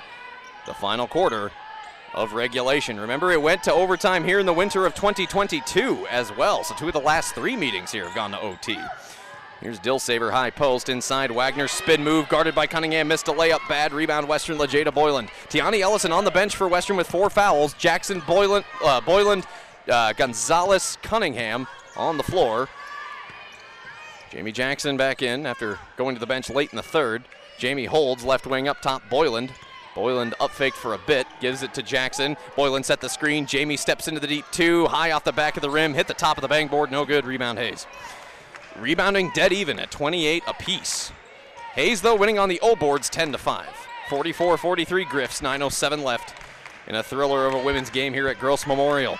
the 0.66 0.74
final 0.74 1.06
quarter 1.06 1.50
of 2.14 2.32
regulation. 2.32 2.98
Remember, 2.98 3.30
it 3.32 3.42
went 3.42 3.62
to 3.64 3.72
overtime 3.72 4.24
here 4.24 4.38
in 4.38 4.46
the 4.46 4.52
winter 4.52 4.86
of 4.86 4.94
2022 4.94 6.06
as 6.08 6.34
well. 6.36 6.64
So 6.64 6.74
two 6.74 6.86
of 6.86 6.92
the 6.92 7.00
last 7.00 7.34
three 7.34 7.56
meetings 7.56 7.92
here 7.92 8.06
have 8.06 8.14
gone 8.14 8.30
to 8.32 8.40
OT. 8.40 8.78
Here's 9.60 9.78
Dilsaver 9.78 10.30
high 10.30 10.50
post 10.50 10.88
inside 10.88 11.30
Wagner 11.30 11.68
spin 11.68 12.02
move 12.02 12.28
guarded 12.28 12.54
by 12.54 12.66
Cunningham 12.66 13.08
missed 13.08 13.28
a 13.28 13.32
layup 13.32 13.60
bad 13.68 13.92
rebound 13.92 14.26
Western 14.26 14.56
LaJada 14.56 14.92
Boylan. 14.92 15.26
Tiani 15.48 15.80
Ellison 15.80 16.12
on 16.12 16.24
the 16.24 16.30
bench 16.30 16.56
for 16.56 16.66
Western 16.66 16.96
with 16.96 17.10
four 17.10 17.28
fouls. 17.28 17.74
Jackson 17.74 18.20
Boylan 18.20 18.64
uh, 18.82 19.02
Boylan 19.02 19.44
uh, 19.88 20.14
Gonzalez 20.14 20.96
Cunningham 21.02 21.66
on 21.96 22.16
the 22.16 22.22
floor. 22.22 22.68
Jamie 24.30 24.52
Jackson 24.52 24.96
back 24.96 25.22
in 25.22 25.44
after 25.44 25.78
going 25.96 26.14
to 26.14 26.20
the 26.20 26.26
bench 26.26 26.48
late 26.48 26.70
in 26.70 26.76
the 26.76 26.82
third. 26.82 27.24
Jamie 27.60 27.84
holds 27.84 28.24
left 28.24 28.46
wing 28.46 28.66
up 28.66 28.80
top. 28.82 29.08
Boyland 29.08 29.52
Boylan 29.94 30.34
up 30.40 30.50
faked 30.52 30.76
for 30.76 30.94
a 30.94 30.98
bit, 30.98 31.26
gives 31.40 31.62
it 31.62 31.74
to 31.74 31.82
Jackson. 31.82 32.36
Boylan 32.56 32.82
set 32.82 33.00
the 33.00 33.08
screen. 33.08 33.46
Jamie 33.46 33.76
steps 33.76 34.08
into 34.08 34.20
the 34.20 34.26
deep 34.26 34.44
two, 34.52 34.86
high 34.86 35.10
off 35.10 35.24
the 35.24 35.32
back 35.32 35.56
of 35.56 35.62
the 35.62 35.70
rim, 35.70 35.94
hit 35.94 36.06
the 36.06 36.14
top 36.14 36.38
of 36.38 36.42
the 36.42 36.48
bang 36.48 36.68
board, 36.68 36.90
no 36.90 37.04
good. 37.04 37.24
Rebound 37.24 37.58
Hays. 37.58 37.86
Rebounding 38.78 39.30
dead 39.34 39.52
even 39.52 39.78
at 39.78 39.90
28 39.90 40.44
apiece. 40.46 41.12
Hays, 41.74 42.02
though, 42.02 42.16
winning 42.16 42.38
on 42.38 42.48
the 42.48 42.60
O 42.62 42.76
boards 42.76 43.10
10 43.10 43.32
to 43.32 43.38
5. 43.38 43.66
44 44.08 44.56
43 44.56 45.04
Griffs, 45.04 45.40
9.07 45.40 46.02
left 46.02 46.34
in 46.86 46.94
a 46.94 47.02
thriller 47.02 47.46
of 47.46 47.54
a 47.54 47.62
women's 47.62 47.90
game 47.90 48.12
here 48.12 48.28
at 48.28 48.40
Gross 48.40 48.66
Memorial. 48.66 49.18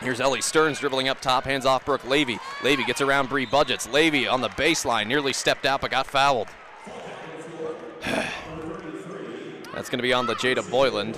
Here's 0.00 0.20
Ellie 0.20 0.42
Stearns 0.42 0.80
dribbling 0.80 1.08
up 1.08 1.20
top, 1.20 1.44
hands 1.44 1.64
off 1.64 1.84
Brooke 1.84 2.06
Levy. 2.08 2.38
Levy 2.62 2.84
gets 2.84 3.00
around 3.00 3.28
Bree 3.28 3.46
Budgets. 3.46 3.88
Levy 3.88 4.26
on 4.26 4.40
the 4.40 4.48
baseline, 4.50 5.06
nearly 5.06 5.32
stepped 5.32 5.64
out 5.64 5.80
but 5.80 5.90
got 5.90 6.06
fouled. 6.06 6.48
That's 9.74 9.88
going 9.88 9.98
to 9.98 10.02
be 10.02 10.12
on 10.12 10.26
the 10.26 10.34
Jada 10.34 10.68
Boylan, 10.70 11.14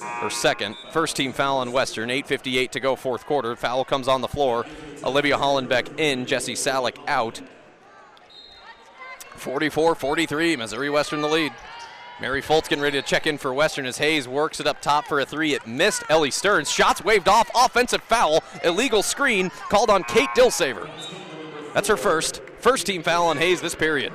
her 0.00 0.30
second. 0.30 0.76
First 0.90 1.16
team 1.16 1.32
foul 1.32 1.58
on 1.58 1.72
Western, 1.72 2.08
8.58 2.08 2.70
to 2.70 2.80
go 2.80 2.96
fourth 2.96 3.26
quarter. 3.26 3.54
Foul 3.54 3.84
comes 3.84 4.08
on 4.08 4.20
the 4.20 4.28
floor. 4.28 4.66
Olivia 5.04 5.36
Hollenbeck 5.36 5.98
in, 5.98 6.26
Jesse 6.26 6.54
Salick 6.54 6.96
out. 7.06 7.40
44-43, 9.36 10.58
Missouri 10.58 10.90
Western 10.90 11.20
the 11.20 11.28
lead. 11.28 11.52
Mary 12.20 12.40
Foltz 12.42 12.68
getting 12.68 12.82
ready 12.82 13.00
to 13.00 13.06
check 13.06 13.26
in 13.26 13.36
for 13.36 13.52
Western 13.52 13.84
as 13.84 13.98
Hays 13.98 14.26
works 14.26 14.58
it 14.58 14.66
up 14.66 14.80
top 14.80 15.06
for 15.06 15.20
a 15.20 15.26
three. 15.26 15.54
It 15.54 15.66
missed 15.66 16.02
Ellie 16.08 16.30
Stearns. 16.30 16.70
Shots 16.70 17.04
waved 17.04 17.28
off. 17.28 17.50
Offensive 17.54 18.02
foul. 18.02 18.42
Illegal 18.64 19.02
screen 19.02 19.50
called 19.68 19.90
on 19.90 20.02
Kate 20.04 20.30
Dilsaver. 20.30 20.88
That's 21.74 21.88
her 21.88 21.96
first. 21.98 22.40
First 22.58 22.86
team 22.86 23.02
foul 23.02 23.26
on 23.26 23.36
Hayes 23.36 23.60
this 23.60 23.74
period. 23.74 24.12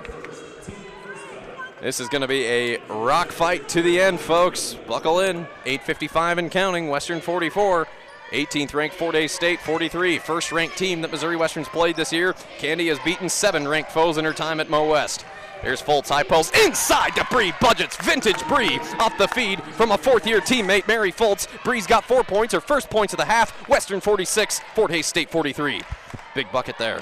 This 1.81 1.99
is 1.99 2.09
going 2.09 2.21
to 2.21 2.27
be 2.27 2.45
a 2.45 2.77
rock 2.89 3.31
fight 3.31 3.67
to 3.69 3.81
the 3.81 3.99
end, 3.99 4.19
folks. 4.19 4.75
Buckle 4.87 5.21
in. 5.21 5.47
8.55 5.65 6.37
and 6.37 6.51
counting. 6.51 6.89
Western 6.89 7.19
44. 7.19 7.87
18th 8.29 8.75
ranked 8.75 8.95
Fort 8.95 9.15
Hays 9.15 9.31
State 9.31 9.59
43. 9.61 10.19
First 10.19 10.51
ranked 10.51 10.77
team 10.77 11.01
that 11.01 11.09
Missouri 11.09 11.35
Western's 11.35 11.67
played 11.67 11.95
this 11.95 12.13
year. 12.13 12.33
Candi 12.59 12.87
has 12.89 12.99
beaten 12.99 13.27
seven 13.27 13.67
ranked 13.67 13.91
foes 13.91 14.19
in 14.19 14.25
her 14.25 14.33
time 14.33 14.59
at 14.59 14.69
Mo 14.69 14.91
West. 14.91 15.25
There's 15.63 15.81
Foltz 15.81 16.09
high 16.09 16.21
post 16.21 16.55
inside 16.55 17.15
to 17.15 17.25
Bree 17.31 17.51
Budgets. 17.59 17.97
Vintage 17.97 18.47
Bree 18.47 18.77
off 18.99 19.17
the 19.17 19.27
feed 19.29 19.61
from 19.73 19.91
a 19.91 19.97
fourth 19.97 20.27
year 20.27 20.39
teammate, 20.39 20.87
Mary 20.87 21.11
Fultz. 21.11 21.47
Bree's 21.63 21.87
got 21.87 22.05
four 22.05 22.23
points, 22.23 22.53
her 22.53 22.61
first 22.61 22.91
points 22.91 23.11
of 23.13 23.17
the 23.17 23.25
half. 23.25 23.51
Western 23.67 23.99
46, 24.01 24.61
Fort 24.75 24.91
Hays 24.91 25.07
State 25.07 25.31
43. 25.31 25.81
Big 26.35 26.51
bucket 26.51 26.77
there. 26.77 27.01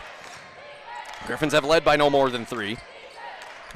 Griffins 1.27 1.51
have 1.51 1.65
led 1.65 1.83
by 1.83 1.97
no 1.97 2.09
more 2.09 2.29
than 2.29 2.45
three. 2.45 2.77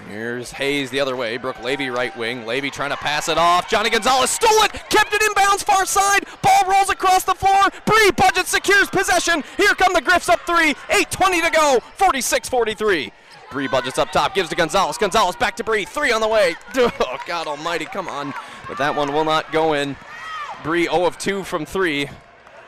Here's 0.10 0.52
Hays 0.52 0.90
the 0.90 1.00
other 1.00 1.16
way. 1.16 1.38
Brooke 1.38 1.62
Levy 1.64 1.90
right 1.90 2.16
wing. 2.18 2.46
Levy 2.46 2.70
trying 2.70 2.90
to 2.90 2.98
pass 2.98 3.30
it 3.30 3.38
off. 3.38 3.70
Johnny 3.70 3.90
Gonzalez 3.90 4.30
stole 4.30 4.64
it, 4.64 4.72
kept 4.90 5.14
it 5.14 5.22
inbounds 5.22 5.64
far 5.64 5.86
side. 5.86 6.26
Ball 6.42 6.62
rolls 6.70 6.90
across 6.90 7.24
the 7.24 7.36
floor. 7.36 7.70
Bree 7.86 8.12
Budget 8.12 8.48
secures 8.48 8.90
possession. 8.90 9.44
Here 9.58 9.74
come 9.76 9.94
the 9.94 10.02
Griffs 10.02 10.30
up 10.30 10.42
three. 10.42 10.74
8.20 10.90 11.44
to 11.46 11.52
go. 11.52 11.80
46 11.96 12.50
43. 12.50 13.12
Bree 13.52 13.68
Budgets 13.68 13.98
up 14.00 14.12
top. 14.12 14.34
Gives 14.34 14.50
to 14.50 14.56
Gonzalez. 14.56 14.98
Gonzalez 14.98 15.36
back 15.36 15.56
to 15.58 15.64
Bree. 15.64 15.86
Three 15.86 16.12
on 16.12 16.22
the 16.22 16.28
way. 16.28 16.56
Oh, 16.76 17.18
God 17.28 17.48
almighty. 17.48 17.86
Come 17.86 18.08
on. 18.08 18.34
But 18.68 18.78
that 18.80 18.96
one 18.96 19.14
will 19.14 19.26
not 19.26 19.52
go 19.52 19.74
in. 19.74 19.96
Bree 20.64 20.86
0 20.86 21.06
of 21.06 21.18
2 21.18 21.44
from 21.44 21.66
3. 21.66 22.10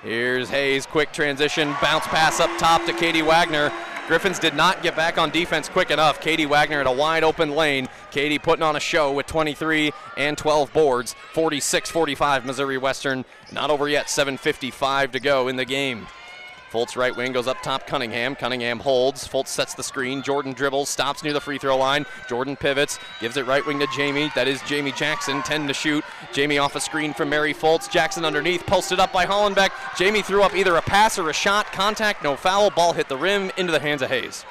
Here's 0.04 0.50
Hays. 0.50 0.86
Quick 0.86 1.12
transition. 1.12 1.74
Bounce 1.82 2.06
pass 2.08 2.40
up 2.40 2.50
top 2.60 2.86
to 2.86 2.94
Katie 2.94 3.24
Wagner. 3.24 3.72
Griffins 4.08 4.38
did 4.38 4.54
not 4.54 4.84
get 4.84 4.96
back 4.96 5.18
on 5.18 5.32
defense 5.32 5.68
quick 5.68 5.90
enough. 5.90 6.22
Katie 6.22 6.46
Wagner 6.46 6.80
at 6.80 6.86
a 6.86 6.92
wide 6.92 7.24
open 7.24 7.56
lane. 7.56 7.90
Katie 8.12 8.38
putting 8.38 8.62
on 8.62 8.76
a 8.76 8.80
show 8.80 9.12
with 9.12 9.26
23 9.26 9.92
and 10.16 10.38
12 10.38 10.72
boards. 10.74 11.16
46 11.34 11.90
45 11.90 12.46
Missouri 12.46 12.78
Western. 12.78 13.26
Not 13.52 13.72
over 13.72 13.90
yet. 13.90 14.06
7.55 14.06 15.12
to 15.14 15.20
go 15.20 15.48
in 15.48 15.56
the 15.56 15.66
game. 15.66 16.06
Foltz 16.76 16.98
right 16.98 17.16
wing 17.16 17.32
goes 17.32 17.48
up 17.48 17.62
top. 17.62 17.88
Cunningham. 17.88 18.36
Cunningham 18.36 18.80
holds. 18.80 19.26
Foltz 19.26 19.48
sets 19.48 19.74
the 19.76 19.82
screen. 19.82 20.22
Jordan 20.22 20.52
dribbles. 20.52 20.90
Stops 20.90 21.24
near 21.24 21.32
the 21.32 21.40
free 21.40 21.58
throw 21.58 21.78
line. 21.78 22.06
Jordan 22.28 22.58
pivots. 22.58 23.00
Gives 23.22 23.38
it 23.38 23.46
right 23.46 23.66
wing 23.66 23.80
to 23.80 23.88
Jamie. 23.96 24.30
That 24.36 24.50
is 24.50 24.62
Jamie 24.64 24.92
Jackson. 24.92 25.42
10 25.44 25.70
to 25.70 25.74
shoot. 25.74 26.04
Jamie 26.34 26.58
off 26.58 26.76
a 26.76 26.82
screen 26.82 27.14
from 27.14 27.30
Mary 27.30 27.54
Foltz. 27.54 27.90
Jackson 27.90 28.26
underneath. 28.26 28.66
Posted 28.66 29.00
up 29.00 29.14
by 29.14 29.26
Hollenbeck. 29.26 29.70
Jamie 29.98 30.22
threw 30.22 30.44
up 30.44 30.54
either 30.54 30.76
a 30.76 30.82
pass 30.82 31.18
or 31.18 31.30
a 31.30 31.34
shot. 31.34 31.72
Contact. 31.72 32.22
No 32.26 32.36
foul. 32.36 32.70
Ball 32.72 32.92
hit 32.92 33.08
the 33.08 33.16
rim 33.16 33.52
into 33.56 33.72
the 33.72 33.80
hands 33.80 34.02
of 34.02 34.10
Hays. 34.10 34.44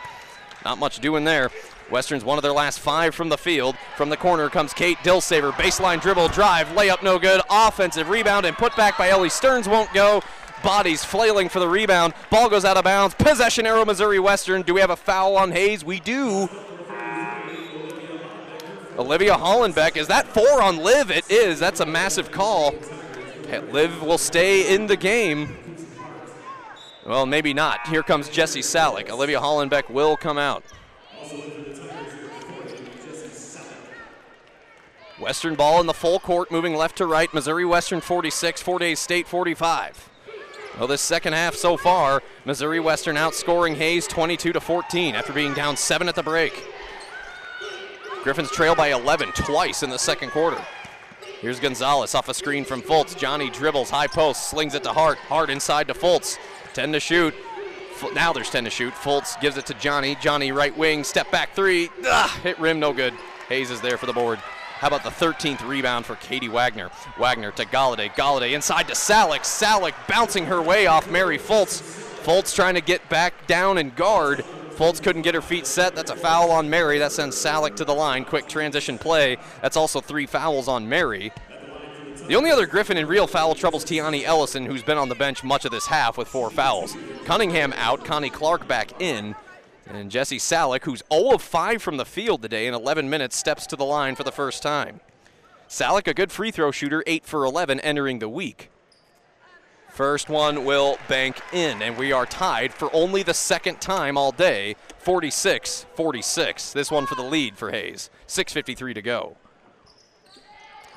Not 0.64 0.78
much 0.78 1.00
doing 1.00 1.24
there. 1.24 1.50
Western's 1.90 2.24
one 2.24 2.38
of 2.38 2.42
their 2.42 2.52
last 2.52 2.80
five 2.80 3.14
from 3.14 3.28
the 3.28 3.36
field. 3.36 3.76
From 3.98 4.08
the 4.08 4.16
corner 4.16 4.48
comes 4.48 4.72
Kate 4.72 4.96
Dilsaver. 4.98 5.52
Baseline 5.52 6.00
dribble, 6.00 6.28
drive, 6.28 6.68
layup 6.68 7.02
no 7.02 7.18
good. 7.18 7.42
Offensive 7.50 8.08
rebound 8.08 8.46
and 8.46 8.56
put 8.56 8.74
back 8.74 8.96
by 8.96 9.10
Ellie 9.10 9.28
Stearns 9.28 9.68
won't 9.68 9.92
go 9.92 10.22
bodies 10.64 11.04
flailing 11.04 11.48
for 11.48 11.60
the 11.60 11.68
rebound. 11.68 12.14
Ball 12.30 12.48
goes 12.48 12.64
out 12.64 12.76
of 12.76 12.82
bounds. 12.82 13.14
Possession 13.14 13.66
arrow, 13.66 13.84
Missouri 13.84 14.18
Western. 14.18 14.62
Do 14.62 14.74
we 14.74 14.80
have 14.80 14.90
a 14.90 14.96
foul 14.96 15.36
on 15.36 15.52
Hays? 15.52 15.84
We 15.84 16.00
do. 16.00 16.48
Olivia 18.98 19.34
Hollenbeck. 19.34 19.96
Is 19.96 20.08
that 20.08 20.26
four 20.26 20.62
on 20.62 20.78
Liv? 20.78 21.10
It 21.10 21.30
is. 21.30 21.60
That's 21.60 21.80
a 21.80 21.86
massive 21.86 22.30
call. 22.30 22.74
Liv 23.70 24.02
will 24.02 24.18
stay 24.18 24.74
in 24.74 24.86
the 24.86 24.96
game. 24.96 25.56
Well, 27.06 27.26
maybe 27.26 27.52
not. 27.52 27.86
Here 27.88 28.02
comes 28.02 28.28
Jesse 28.28 28.60
Salick. 28.60 29.10
Olivia 29.10 29.40
Hollenbeck 29.40 29.90
will 29.90 30.16
come 30.16 30.38
out. 30.38 30.64
Western 35.20 35.54
ball 35.54 35.80
in 35.80 35.86
the 35.86 35.94
full 35.94 36.18
court, 36.18 36.50
moving 36.50 36.74
left 36.74 36.96
to 36.98 37.06
right. 37.06 37.32
Missouri 37.32 37.64
Western 37.64 38.00
46, 38.00 38.62
Fort 38.62 38.82
Hays 38.82 38.98
State 38.98 39.28
45. 39.28 40.10
Well, 40.78 40.88
this 40.88 41.00
second 41.00 41.34
half 41.34 41.54
so 41.54 41.76
far, 41.76 42.22
Missouri 42.44 42.80
Western 42.80 43.14
outscoring 43.14 43.76
Hays 43.76 44.08
22 44.08 44.52
to 44.52 44.60
14 44.60 45.14
after 45.14 45.32
being 45.32 45.54
down 45.54 45.76
seven 45.76 46.08
at 46.08 46.16
the 46.16 46.22
break. 46.22 46.64
Griffins 48.24 48.50
trail 48.50 48.74
by 48.74 48.88
11 48.88 49.30
twice 49.32 49.82
in 49.84 49.90
the 49.90 49.98
second 49.98 50.30
quarter. 50.30 50.60
Here's 51.40 51.60
Gonzalez 51.60 52.14
off 52.14 52.28
a 52.28 52.34
screen 52.34 52.64
from 52.64 52.82
Foltz. 52.82 53.16
Johnny 53.16 53.50
dribbles, 53.50 53.90
high 53.90 54.06
post, 54.08 54.50
slings 54.50 54.74
it 54.74 54.82
to 54.84 54.92
Hart. 54.92 55.18
Hart 55.18 55.50
inside 55.50 55.86
to 55.88 55.94
Foltz. 55.94 56.38
10 56.72 56.92
to 56.92 57.00
shoot. 57.00 57.34
Now 58.14 58.32
there's 58.32 58.50
10 58.50 58.64
to 58.64 58.70
shoot. 58.70 58.94
Foltz 58.94 59.40
gives 59.40 59.56
it 59.56 59.66
to 59.66 59.74
Johnny. 59.74 60.16
Johnny 60.16 60.50
right 60.50 60.76
wing, 60.76 61.04
step 61.04 61.30
back 61.30 61.54
three. 61.54 61.90
Ugh, 62.04 62.30
hit 62.40 62.58
rim, 62.58 62.80
no 62.80 62.92
good. 62.92 63.14
Hays 63.48 63.70
is 63.70 63.80
there 63.80 63.96
for 63.96 64.06
the 64.06 64.12
board. 64.12 64.40
How 64.84 64.88
about 64.88 65.02
the 65.02 65.08
13th 65.08 65.66
rebound 65.66 66.04
for 66.04 66.16
Katie 66.16 66.50
Wagner? 66.50 66.90
Wagner 67.18 67.50
to 67.52 67.64
Galladay. 67.64 68.10
Galladay 68.10 68.52
inside 68.52 68.86
to 68.88 68.92
Salick. 68.92 69.40
Salick 69.40 69.94
bouncing 70.06 70.44
her 70.44 70.60
way 70.60 70.86
off 70.86 71.10
Mary 71.10 71.38
Fultz. 71.38 71.80
Fultz 72.22 72.54
trying 72.54 72.74
to 72.74 72.82
get 72.82 73.08
back 73.08 73.46
down 73.46 73.78
and 73.78 73.96
guard. 73.96 74.44
Fultz 74.72 75.02
couldn't 75.02 75.22
get 75.22 75.34
her 75.34 75.40
feet 75.40 75.66
set. 75.66 75.94
That's 75.94 76.10
a 76.10 76.16
foul 76.16 76.50
on 76.50 76.68
Mary. 76.68 76.98
That 76.98 77.12
sends 77.12 77.34
Salick 77.34 77.76
to 77.76 77.86
the 77.86 77.94
line. 77.94 78.26
Quick 78.26 78.46
transition 78.46 78.98
play. 78.98 79.38
That's 79.62 79.78
also 79.78 80.02
three 80.02 80.26
fouls 80.26 80.68
on 80.68 80.86
Mary. 80.86 81.32
The 82.28 82.36
only 82.36 82.50
other 82.50 82.66
Griffin 82.66 82.98
in 82.98 83.06
real 83.06 83.26
foul 83.26 83.54
trouble 83.54 83.78
is 83.78 83.86
Tiani 83.86 84.24
Ellison, 84.24 84.66
who's 84.66 84.82
been 84.82 84.98
on 84.98 85.08
the 85.08 85.14
bench 85.14 85.42
much 85.42 85.64
of 85.64 85.70
this 85.70 85.86
half 85.86 86.18
with 86.18 86.28
four 86.28 86.50
fouls. 86.50 86.94
Cunningham 87.24 87.72
out, 87.78 88.04
Connie 88.04 88.28
Clark 88.28 88.68
back 88.68 89.00
in. 89.00 89.34
And 89.86 90.10
Jesse 90.10 90.38
Salick, 90.38 90.84
who's 90.84 91.02
0 91.12 91.34
of 91.34 91.42
5 91.42 91.82
from 91.82 91.96
the 91.96 92.04
field 92.04 92.42
today 92.42 92.66
in 92.66 92.74
11 92.74 93.08
minutes, 93.10 93.36
steps 93.36 93.66
to 93.66 93.76
the 93.76 93.84
line 93.84 94.14
for 94.14 94.24
the 94.24 94.32
first 94.32 94.62
time. 94.62 95.00
Salick, 95.68 96.06
a 96.06 96.14
good 96.14 96.32
free 96.32 96.50
throw 96.50 96.70
shooter, 96.70 97.02
8 97.06 97.24
for 97.24 97.44
11 97.44 97.80
entering 97.80 98.18
the 98.18 98.28
week. 98.28 98.70
First 99.90 100.28
one 100.28 100.64
will 100.64 100.98
bank 101.06 101.40
in, 101.52 101.80
and 101.80 101.96
we 101.96 102.10
are 102.10 102.26
tied 102.26 102.74
for 102.74 102.90
only 102.92 103.22
the 103.22 103.34
second 103.34 103.80
time 103.80 104.18
all 104.18 104.32
day 104.32 104.74
46 104.98 105.86
46. 105.94 106.72
This 106.72 106.90
one 106.90 107.06
for 107.06 107.14
the 107.14 107.22
lead 107.22 107.56
for 107.56 107.70
Hays. 107.70 108.10
6.53 108.26 108.94
to 108.94 109.02
go. 109.02 109.36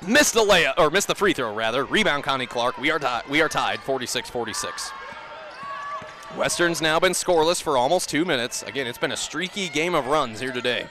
Missed 0.08 0.34
the 0.34 0.42
layup, 0.42 0.76
or 0.78 0.90
missed 0.90 1.08
the 1.08 1.16
free 1.16 1.34
throw, 1.34 1.54
rather. 1.54 1.86
Rebound, 1.86 2.24
Connie 2.24 2.46
Clark. 2.46 2.78
We 2.78 2.90
are, 2.90 3.24
we 3.30 3.42
are 3.42 3.50
tied 3.50 3.80
46 3.82 4.30
46. 4.30 4.92
Western's 6.36 6.82
now 6.82 7.00
been 7.00 7.14
scoreless 7.14 7.62
for 7.62 7.78
almost 7.78 8.10
two 8.10 8.26
minutes. 8.26 8.62
Again, 8.64 8.86
it's 8.86 8.98
been 8.98 9.12
a 9.12 9.18
streaky 9.18 9.70
game 9.70 9.96
of 9.96 10.08
runs 10.08 10.40
here 10.40 10.52
today. 10.52 10.88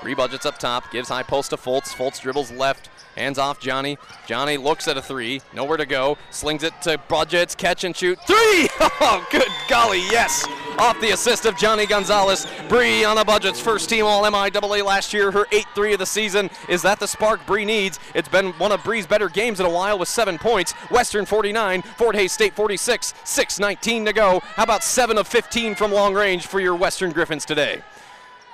Three 0.00 0.14
budgets 0.14 0.46
up 0.46 0.58
top, 0.58 0.92
gives 0.92 1.08
high 1.08 1.24
post 1.24 1.50
to 1.50 1.56
Foltz. 1.56 1.92
Foltz 1.92 2.20
dribbles 2.20 2.52
left, 2.52 2.88
hands 3.16 3.36
off 3.36 3.58
Johnny. 3.58 3.98
Johnny 4.26 4.56
looks 4.56 4.86
at 4.86 4.96
a 4.96 5.02
three, 5.02 5.42
nowhere 5.52 5.76
to 5.76 5.86
go, 5.86 6.16
slings 6.30 6.62
it 6.62 6.72
to 6.82 6.98
Budgets, 7.08 7.56
catch 7.56 7.82
and 7.82 7.96
shoot. 7.96 8.18
Three! 8.26 8.68
Oh, 9.00 9.24
good 9.30 9.46
golly, 9.68 10.00
yes! 10.00 10.44
Off 10.76 11.00
the 11.00 11.10
assist 11.12 11.46
of 11.46 11.56
Johnny 11.56 11.86
Gonzalez. 11.86 12.46
Bree 12.68 13.04
on 13.04 13.16
the 13.16 13.24
Budgets, 13.24 13.60
first 13.60 13.88
team 13.88 14.04
All 14.04 14.22
MIAA 14.24 14.84
last 14.84 15.12
year, 15.12 15.30
her 15.30 15.46
8 15.52 15.66
3 15.74 15.92
of 15.94 15.98
the 16.00 16.06
season. 16.06 16.50
Is 16.68 16.82
that 16.82 16.98
the 17.00 17.06
spark 17.06 17.44
Bree 17.46 17.64
needs? 17.64 17.98
It's 18.14 18.28
been 18.28 18.52
one 18.54 18.72
of 18.72 18.82
Bree's 18.82 19.06
better 19.06 19.28
games 19.28 19.60
in 19.60 19.66
a 19.66 19.70
while 19.70 19.98
with 19.98 20.08
seven 20.08 20.36
points. 20.36 20.72
Western 20.90 21.26
49, 21.26 21.82
Fort 21.82 22.16
Hays 22.16 22.32
State 22.32 22.54
46, 22.54 23.14
6 23.24 23.58
19 23.60 24.04
to 24.06 24.12
go. 24.12 24.40
How 24.40 24.64
about 24.64 24.82
7 24.82 25.16
of 25.16 25.26
15 25.26 25.74
from 25.74 25.92
long 25.92 26.12
range 26.14 26.46
for 26.46 26.60
your 26.60 26.74
Western 26.74 27.12
Griffins 27.12 27.44
today? 27.44 27.82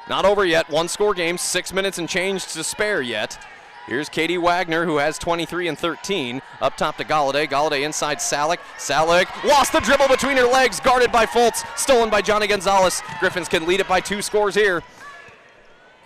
Not 0.09 0.25
over 0.25 0.45
yet. 0.45 0.69
One 0.69 0.89
score 0.89 1.15
game, 1.15 1.39
six 1.39 1.73
minutes 1.73 1.99
and 1.99 2.09
change 2.09 2.47
to 2.53 2.63
spare 2.63 3.01
yet. 3.01 3.39
Here's 3.87 4.09
Katie 4.09 4.39
Wagner, 4.39 4.87
who 4.87 4.97
has 4.97 5.19
23 5.19 5.69
and 5.69 5.79
13. 5.79 6.41
Up 6.63 6.77
top 6.77 6.97
to 6.97 7.05
Galladay. 7.05 7.49
Galladay 7.49 7.85
inside 7.85 8.19
Salick. 8.19 8.59
Salick 8.79 9.27
lost 9.45 9.73
the 9.73 9.81
dribble 9.81 10.09
between 10.09 10.39
her 10.39 10.47
legs, 10.47 10.81
guarded 10.81 11.13
by 11.13 11.27
Fultz, 11.27 11.65
stolen 11.79 12.09
by 12.09 12.23
Johnny 12.23 12.47
Gonzalez. 12.47 13.03
Griffins 13.21 13.49
can 13.49 13.67
lead 13.67 13.81
it 13.81 13.89
by 13.89 14.01
two 14.01 14.23
scores 14.23 14.55
here. 14.55 14.83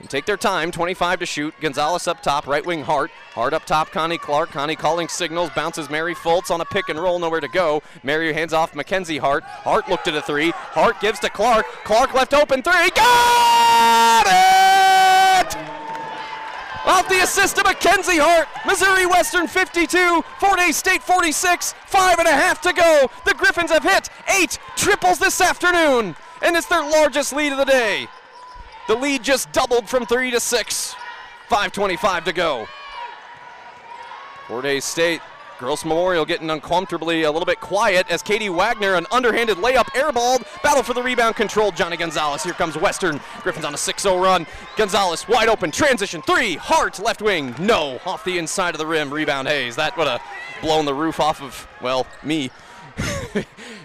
And 0.01 0.09
take 0.09 0.27
their 0.27 0.37
time, 0.37 0.71
25 0.71 1.21
to 1.21 1.27
shoot. 1.27 1.55
Gonzalez 1.61 2.07
up 2.07 2.23
top, 2.23 2.47
right 2.47 2.65
wing 2.65 2.83
Hart. 2.83 3.11
Hart 3.33 3.53
up 3.53 3.65
top, 3.65 3.91
Connie 3.91 4.19
Clark. 4.19 4.51
Connie 4.51 4.77
calling 4.77 5.09
signals, 5.09 5.51
bounces 5.57 5.91
Mary 5.91 6.15
Fultz 6.15 6.51
on 6.53 6.61
a 6.61 6.65
pick 6.65 6.89
and 6.89 7.01
roll, 7.01 7.19
nowhere 7.19 7.41
to 7.41 7.49
go. 7.49 7.83
Mary 8.05 8.33
hands 8.33 8.53
off 8.53 8.77
Mackenzie 8.77 9.19
Hart. 9.19 9.43
Hart 9.43 9.89
looked 9.89 10.07
at 10.07 10.15
a 10.15 10.23
three. 10.23 10.51
Hart 10.51 11.01
gives 11.01 11.19
to 11.21 11.31
Clark. 11.31 11.67
Clark 11.85 12.15
left 12.15 12.33
open 12.33 12.63
three. 12.63 12.91
Got 12.91 14.27
it! 14.27 15.57
Off 16.87 17.09
the 17.09 17.23
assist 17.23 17.59
of 17.59 17.65
Mackenzie 17.65 18.19
Hart. 18.19 18.47
Missouri 18.65 19.05
Western 19.05 19.49
52, 19.49 20.23
Fort 20.39 20.61
Hays 20.61 20.77
State 20.77 21.03
46. 21.03 21.75
Five 21.87 22.21
and 22.21 22.29
a 22.29 22.33
half 22.33 22.61
to 22.63 22.73
go. 22.73 23.11
The 23.25 23.35
Griffins 23.35 23.71
have 23.71 23.83
hit 23.83 24.09
eight 24.29 24.59
triples 24.77 25.19
this 25.19 25.41
afternoon, 25.41 26.15
and 26.41 26.57
it's 26.57 26.67
their 26.69 26.89
largest 26.89 27.33
lead 27.35 27.51
of 27.51 27.59
the 27.59 27.65
day. 27.65 28.07
The 28.89 28.97
lead 28.97 29.23
just 29.23 29.53
doubled 29.53 29.87
from 29.87 30.07
three 30.07 30.31
to 30.31 30.41
six. 30.41 30.95
5.25 31.51 32.25
to 32.25 32.33
go. 32.33 32.67
Fort 34.47 34.65
Hays 34.65 34.85
State, 34.85 35.21
Gross 35.59 35.85
Memorial 35.85 36.25
getting 36.25 36.49
uncomfortably 36.49 37.25
a 37.25 37.31
little 37.31 37.45
bit 37.45 37.61
quiet 37.61 38.11
as 38.11 38.23
Katie 38.23 38.49
Wagner, 38.49 38.95
an 38.95 39.07
underhanded 39.11 39.59
layup, 39.59 39.87
airballed. 39.89 40.47
Battle 40.63 40.83
for 40.83 40.95
the 40.95 41.03
rebound 41.03 41.37
controlled 41.37 41.77
Johnny 41.77 41.99
Gonzalez. 41.99 42.43
Here 42.43 42.55
comes 42.55 42.79
Western. 42.79 43.21
Griffins 43.43 43.67
on 43.67 43.75
a 43.75 43.79
6 43.79 44.03
0 44.03 44.23
run. 44.23 44.47
Gonzalez 44.77 45.29
wide 45.29 45.49
open, 45.49 45.71
transition 45.71 46.23
three. 46.23 46.55
Hart 46.55 46.99
left 46.99 47.21
wing, 47.21 47.55
no. 47.59 48.01
Off 48.07 48.25
the 48.25 48.39
inside 48.39 48.75
of 48.75 48.79
the 48.79 48.87
rim, 48.87 49.13
rebound 49.13 49.49
Hays. 49.49 49.77
That 49.77 49.99
would 49.99 50.09
have 50.09 50.23
blown 50.63 50.87
the 50.87 50.95
roof 50.95 51.21
off 51.21 51.43
of, 51.43 51.69
well, 51.83 52.07
me. 52.23 52.51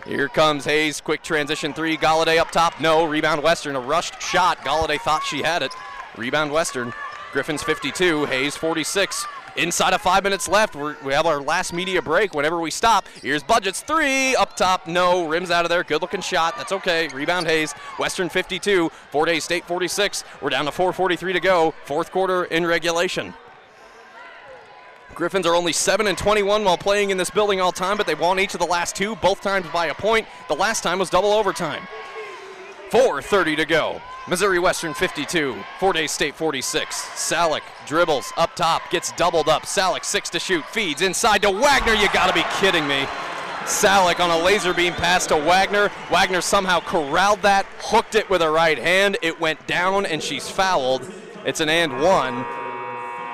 Here 0.05 0.27
comes 0.27 0.65
Hays, 0.65 0.99
quick 1.01 1.23
transition 1.23 1.73
three. 1.73 1.97
Galladay 1.97 2.37
up 2.37 2.51
top, 2.51 2.79
no. 2.81 3.05
Rebound 3.05 3.41
Western, 3.41 3.75
a 3.75 3.79
rushed 3.79 4.21
shot. 4.21 4.57
Galladay 4.59 4.99
thought 4.99 5.23
she 5.23 5.41
had 5.41 5.63
it. 5.63 5.71
Rebound 6.17 6.51
Western. 6.51 6.93
Griffins 7.31 7.63
52, 7.63 8.25
Hays 8.25 8.55
46. 8.55 9.25
Inside 9.55 9.93
of 9.93 10.01
five 10.01 10.23
minutes 10.23 10.47
left, 10.47 10.75
We're, 10.75 10.95
we 11.03 11.13
have 11.13 11.25
our 11.25 11.39
last 11.41 11.73
media 11.73 12.01
break. 12.01 12.33
Whenever 12.33 12.59
we 12.59 12.71
stop, 12.71 13.07
here's 13.21 13.43
Budgets 13.43 13.81
three 13.81 14.35
up 14.35 14.55
top, 14.55 14.87
no. 14.87 15.27
Rims 15.27 15.51
out 15.51 15.63
of 15.63 15.69
there, 15.69 15.83
good 15.83 16.01
looking 16.01 16.21
shot. 16.21 16.57
That's 16.57 16.71
okay. 16.71 17.07
Rebound 17.09 17.45
Hays, 17.47 17.73
Western 17.99 18.29
52, 18.29 18.89
Fort 19.11 19.29
Hays 19.29 19.43
State 19.43 19.65
46. 19.65 20.23
We're 20.41 20.49
down 20.49 20.65
to 20.65 20.71
4:43 20.71 21.33
to 21.33 21.39
go. 21.39 21.73
Fourth 21.85 22.11
quarter 22.11 22.45
in 22.45 22.65
regulation. 22.65 23.33
Griffins 25.13 25.45
are 25.45 25.55
only 25.55 25.73
7 25.73 26.07
and 26.07 26.17
21 26.17 26.63
while 26.63 26.77
playing 26.77 27.09
in 27.09 27.17
this 27.17 27.29
building 27.29 27.61
all 27.61 27.71
time, 27.71 27.97
but 27.97 28.07
they 28.07 28.15
won 28.15 28.39
each 28.39 28.53
of 28.53 28.59
the 28.59 28.65
last 28.65 28.95
two, 28.95 29.15
both 29.17 29.41
times 29.41 29.65
by 29.71 29.87
a 29.87 29.93
point. 29.93 30.27
The 30.47 30.55
last 30.55 30.83
time 30.83 30.99
was 30.99 31.09
double 31.09 31.31
overtime. 31.31 31.83
4.30 32.89 33.57
to 33.57 33.65
go. 33.65 34.01
Missouri 34.27 34.59
Western 34.59 34.93
52, 34.93 35.57
Fort 35.79 35.97
Hays 35.97 36.11
State 36.11 36.35
46. 36.35 36.95
Salick 36.95 37.61
dribbles 37.85 38.31
up 38.37 38.55
top, 38.55 38.89
gets 38.89 39.11
doubled 39.13 39.49
up. 39.49 39.63
Salick 39.63 40.05
six 40.05 40.29
to 40.29 40.39
shoot, 40.39 40.63
feeds 40.65 41.01
inside 41.01 41.41
to 41.41 41.51
Wagner. 41.51 41.93
You 41.93 42.07
gotta 42.13 42.33
be 42.33 42.43
kidding 42.59 42.87
me. 42.87 43.05
Salick 43.65 44.19
on 44.19 44.29
a 44.29 44.37
laser 44.37 44.73
beam 44.73 44.93
pass 44.93 45.25
to 45.27 45.35
Wagner. 45.35 45.89
Wagner 46.09 46.41
somehow 46.41 46.79
corralled 46.79 47.41
that, 47.41 47.65
hooked 47.79 48.15
it 48.15 48.29
with 48.29 48.41
her 48.41 48.51
right 48.51 48.77
hand. 48.77 49.17
It 49.21 49.39
went 49.39 49.65
down 49.67 50.05
and 50.05 50.23
she's 50.23 50.49
fouled. 50.49 51.11
It's 51.45 51.59
an 51.59 51.69
and 51.69 52.01
one. 52.01 52.45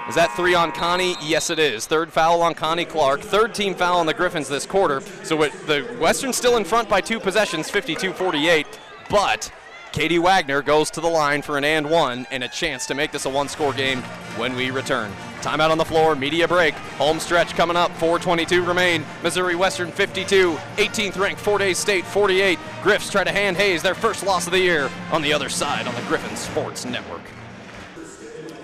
Is 0.09 0.15
that 0.15 0.35
three 0.35 0.55
on 0.55 0.71
Connie? 0.71 1.15
Yes, 1.21 1.51
it 1.51 1.59
is. 1.59 1.85
Third 1.85 2.11
foul 2.11 2.41
on 2.41 2.55
Connie 2.55 2.83
Clark. 2.83 3.21
Third 3.21 3.53
team 3.53 3.75
foul 3.75 3.99
on 3.99 4.07
the 4.07 4.13
Griffins 4.15 4.49
this 4.49 4.65
quarter. 4.65 5.01
So 5.23 5.43
it, 5.43 5.53
the 5.67 5.83
Western 5.99 6.33
still 6.33 6.57
in 6.57 6.63
front 6.63 6.89
by 6.89 6.99
two 6.99 7.19
possessions, 7.19 7.69
52-48. 7.69 8.65
But 9.07 9.53
Katie 9.91 10.17
Wagner 10.17 10.63
goes 10.63 10.89
to 10.91 11.01
the 11.01 11.07
line 11.07 11.43
for 11.43 11.59
an 11.59 11.63
and 11.63 11.87
one 11.87 12.25
and 12.31 12.43
a 12.43 12.47
chance 12.47 12.87
to 12.87 12.95
make 12.95 13.11
this 13.11 13.25
a 13.25 13.29
one-score 13.29 13.71
game 13.71 14.01
when 14.35 14.55
we 14.55 14.71
return. 14.71 15.11
Timeout 15.41 15.69
on 15.69 15.77
the 15.77 15.85
floor, 15.85 16.15
media 16.15 16.47
break. 16.47 16.73
Home 16.97 17.19
stretch 17.19 17.53
coming 17.53 17.77
up, 17.77 17.91
4.22 17.99 18.67
remain. 18.67 19.05
Missouri 19.21 19.55
Western 19.55 19.91
52, 19.91 20.53
18th 20.77 21.19
ranked 21.19 21.39
Fort 21.39 21.61
Hays 21.61 21.77
State 21.77 22.03
48. 22.03 22.57
Griffs 22.81 23.11
try 23.11 23.23
to 23.23 23.31
hand 23.31 23.57
Hays 23.57 23.83
their 23.83 23.93
first 23.93 24.25
loss 24.25 24.47
of 24.47 24.53
the 24.53 24.59
year 24.59 24.89
on 25.11 25.21
the 25.21 25.31
other 25.31 25.49
side 25.49 25.85
on 25.85 25.93
the 25.93 26.01
Griffin 26.01 26.35
Sports 26.35 26.83
Network. 26.83 27.21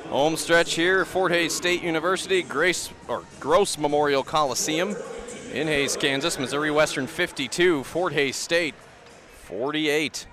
Home 0.09 0.37
stretch 0.37 0.75
here, 0.75 1.03
Fort 1.03 1.31
Hays 1.31 1.53
State 1.53 1.81
University, 1.81 2.43
Grace 2.43 2.89
or 3.07 3.23
Gross 3.39 3.77
Memorial 3.77 4.23
Coliseum 4.23 4.95
in 5.51 5.67
Hays, 5.67 5.97
Kansas. 5.97 6.37
Missouri 6.37 6.69
Western 6.69 7.07
52, 7.07 7.83
Fort 7.83 8.13
Hays 8.13 8.35
State 8.35 8.75
48. 9.45 10.27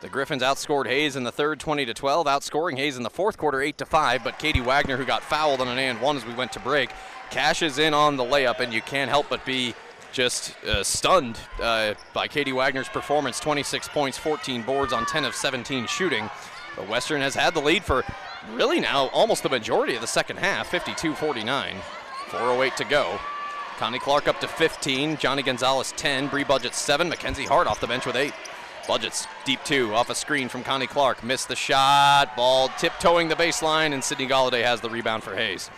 The 0.00 0.08
Griffins 0.08 0.42
outscored 0.42 0.86
Hays 0.86 1.16
in 1.16 1.24
the 1.24 1.32
third 1.32 1.58
20 1.58 1.86
to 1.86 1.92
12, 1.92 2.26
outscoring 2.26 2.76
Hays 2.76 2.96
in 2.96 3.02
the 3.02 3.10
fourth 3.10 3.36
quarter 3.36 3.60
8 3.60 3.76
to 3.78 3.84
5, 3.84 4.22
but 4.22 4.38
Katie 4.38 4.60
Wagner, 4.60 4.96
who 4.96 5.04
got 5.04 5.22
fouled 5.22 5.60
on 5.60 5.68
an 5.68 5.78
and 5.78 6.00
one 6.00 6.16
as 6.16 6.24
we 6.24 6.32
went 6.32 6.52
to 6.52 6.60
break, 6.60 6.90
cashes 7.30 7.78
in 7.78 7.94
on 7.94 8.16
the 8.16 8.24
layup, 8.24 8.60
and 8.60 8.72
you 8.72 8.80
can't 8.80 9.10
help 9.10 9.28
but 9.28 9.44
be 9.44 9.74
just 10.12 10.54
uh, 10.64 10.84
stunned 10.84 11.38
uh, 11.60 11.94
by 12.14 12.28
Katie 12.28 12.52
Wagner's 12.52 12.88
performance 12.88 13.40
26 13.40 13.88
points, 13.88 14.16
14 14.16 14.62
boards 14.62 14.92
on 14.92 15.04
10 15.04 15.24
of 15.24 15.34
17 15.34 15.86
shooting. 15.88 16.30
But 16.76 16.88
Western 16.88 17.22
has 17.22 17.34
had 17.34 17.54
the 17.54 17.60
lead 17.60 17.82
for 17.82 18.04
really 18.52 18.80
now 18.80 19.08
almost 19.08 19.42
the 19.42 19.48
majority 19.48 19.94
of 19.94 20.00
the 20.00 20.06
second 20.06 20.38
half, 20.38 20.70
52-49. 20.70 21.74
4.08 22.28 22.76
to 22.76 22.84
go. 22.84 23.18
Connie 23.78 23.98
Clark 23.98 24.26
up 24.26 24.40
to 24.40 24.48
15, 24.48 25.16
Johnny 25.18 25.42
Gonzalez 25.42 25.92
10, 25.96 26.28
Bree 26.28 26.44
Budget 26.44 26.74
7, 26.74 27.08
Mackenzie 27.08 27.44
Hart 27.44 27.66
off 27.66 27.80
the 27.80 27.86
bench 27.86 28.06
with 28.06 28.16
8. 28.16 28.32
Budgets 28.86 29.26
deep 29.44 29.58
two 29.64 29.92
off 29.94 30.10
a 30.10 30.14
screen 30.14 30.48
from 30.48 30.62
Connie 30.62 30.86
Clark. 30.86 31.24
Missed 31.24 31.48
the 31.48 31.56
shot. 31.56 32.36
Ball 32.36 32.68
tiptoeing 32.78 33.28
the 33.28 33.34
baseline, 33.34 33.92
and 33.92 34.02
Sydney 34.02 34.28
Galladay 34.28 34.62
has 34.62 34.80
the 34.80 34.88
rebound 34.88 35.24
for 35.24 35.34
Hays. 35.34 35.70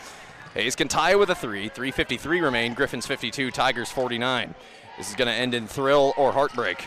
Hays 0.55 0.77
can 0.77 0.89
tie 0.89 1.15
with 1.15 1.31
a 1.31 1.35
three. 1.35 1.71
3.53 1.71 2.43
remain. 2.43 2.75
Griffins 2.75 3.07
52, 3.07 3.51
Tigers 3.51 3.91
49. 3.91 4.55
This 4.97 5.09
is 5.09 5.17
going 5.17 5.29
to 5.29 5.35
end 5.35 5.55
in 5.55 5.67
thrill 5.67 6.13
or 6.17 6.33
heartbreak. 6.33 6.85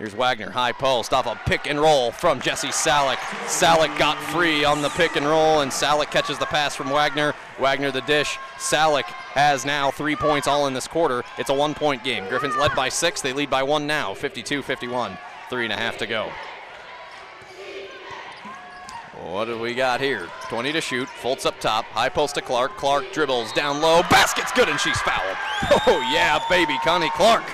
Here's 0.00 0.14
Wagner, 0.14 0.48
high 0.48 0.72
post, 0.72 1.12
off 1.12 1.26
a 1.26 1.38
pick 1.44 1.66
and 1.66 1.78
roll 1.78 2.10
from 2.10 2.40
Jesse 2.40 2.68
Salick. 2.68 3.18
Salick 3.44 3.98
got 3.98 4.16
free 4.32 4.64
on 4.64 4.80
the 4.80 4.88
pick 4.88 5.14
and 5.16 5.26
roll, 5.26 5.60
and 5.60 5.70
Salick 5.70 6.10
catches 6.10 6.38
the 6.38 6.46
pass 6.46 6.74
from 6.74 6.88
Wagner. 6.88 7.34
Wagner 7.58 7.90
the 7.90 8.00
dish. 8.00 8.38
Salick 8.56 9.04
has 9.04 9.66
now 9.66 9.90
three 9.90 10.16
points 10.16 10.48
all 10.48 10.66
in 10.66 10.72
this 10.72 10.88
quarter. 10.88 11.22
It's 11.36 11.50
a 11.50 11.54
one 11.54 11.74
point 11.74 12.02
game. 12.02 12.26
Griffins 12.30 12.56
led 12.56 12.74
by 12.74 12.88
six. 12.88 13.20
They 13.20 13.34
lead 13.34 13.50
by 13.50 13.62
one 13.62 13.86
now, 13.86 14.14
52 14.14 14.62
51. 14.62 15.18
Three 15.50 15.64
and 15.64 15.72
a 15.72 15.76
half 15.76 15.98
to 15.98 16.06
go. 16.06 16.32
What 19.22 19.44
do 19.44 19.58
we 19.58 19.74
got 19.74 20.00
here? 20.00 20.28
20 20.48 20.72
to 20.72 20.80
shoot. 20.80 21.08
Fultz 21.08 21.44
up 21.44 21.60
top. 21.60 21.84
High 21.84 22.08
post 22.08 22.36
to 22.36 22.40
Clark. 22.40 22.78
Clark 22.78 23.12
dribbles 23.12 23.52
down 23.52 23.82
low. 23.82 24.00
Basket's 24.04 24.52
good, 24.52 24.70
and 24.70 24.80
she's 24.80 24.98
fouled. 25.02 25.36
Oh, 25.86 26.00
yeah, 26.10 26.42
baby. 26.48 26.78
Connie 26.82 27.10
Clark 27.10 27.44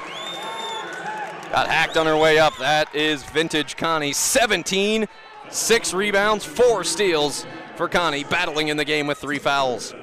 Got 1.51 1.69
hacked 1.69 1.97
on 1.97 2.07
her 2.07 2.17
way 2.17 2.39
up. 2.39 2.57
That 2.59 2.95
is 2.95 3.23
vintage 3.25 3.77
Connie. 3.77 4.13
17, 4.13 5.07
six 5.49 5.95
rebounds, 5.95 6.45
four 6.45 6.85
steals 6.85 7.47
for 7.77 7.89
Connie, 7.89 8.25
battling 8.25 8.69
in 8.69 8.77
the 8.77 8.85
game 8.85 9.07
with 9.07 9.19
three 9.19 9.39
fouls. 9.39 9.95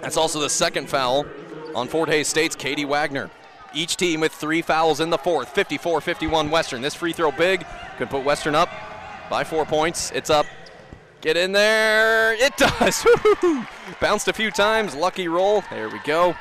That's 0.00 0.16
also 0.16 0.40
the 0.40 0.50
second 0.50 0.88
foul 0.88 1.26
on 1.74 1.88
Fort 1.88 2.08
Hays 2.08 2.28
State's 2.28 2.54
Katie 2.56 2.84
Wagner. 2.84 3.30
Each 3.72 3.96
team 3.96 4.20
with 4.20 4.32
three 4.32 4.62
fouls 4.62 5.00
in 5.00 5.10
the 5.10 5.18
fourth, 5.18 5.54
54-51 5.54 6.50
Western. 6.50 6.82
This 6.82 6.94
free 6.94 7.12
throw 7.12 7.32
big, 7.32 7.66
could 7.98 8.10
put 8.10 8.24
Western 8.24 8.54
up 8.54 8.68
by 9.30 9.42
four 9.42 9.64
points. 9.64 10.10
It's 10.12 10.30
up. 10.30 10.46
Get 11.20 11.36
in 11.36 11.52
there. 11.52 12.34
It 12.34 12.56
does. 12.58 13.06
Bounced 14.00 14.28
a 14.28 14.32
few 14.32 14.50
times. 14.50 14.94
Lucky 14.94 15.26
roll. 15.26 15.62
There 15.70 15.88
we 15.88 15.98
go. 16.00 16.36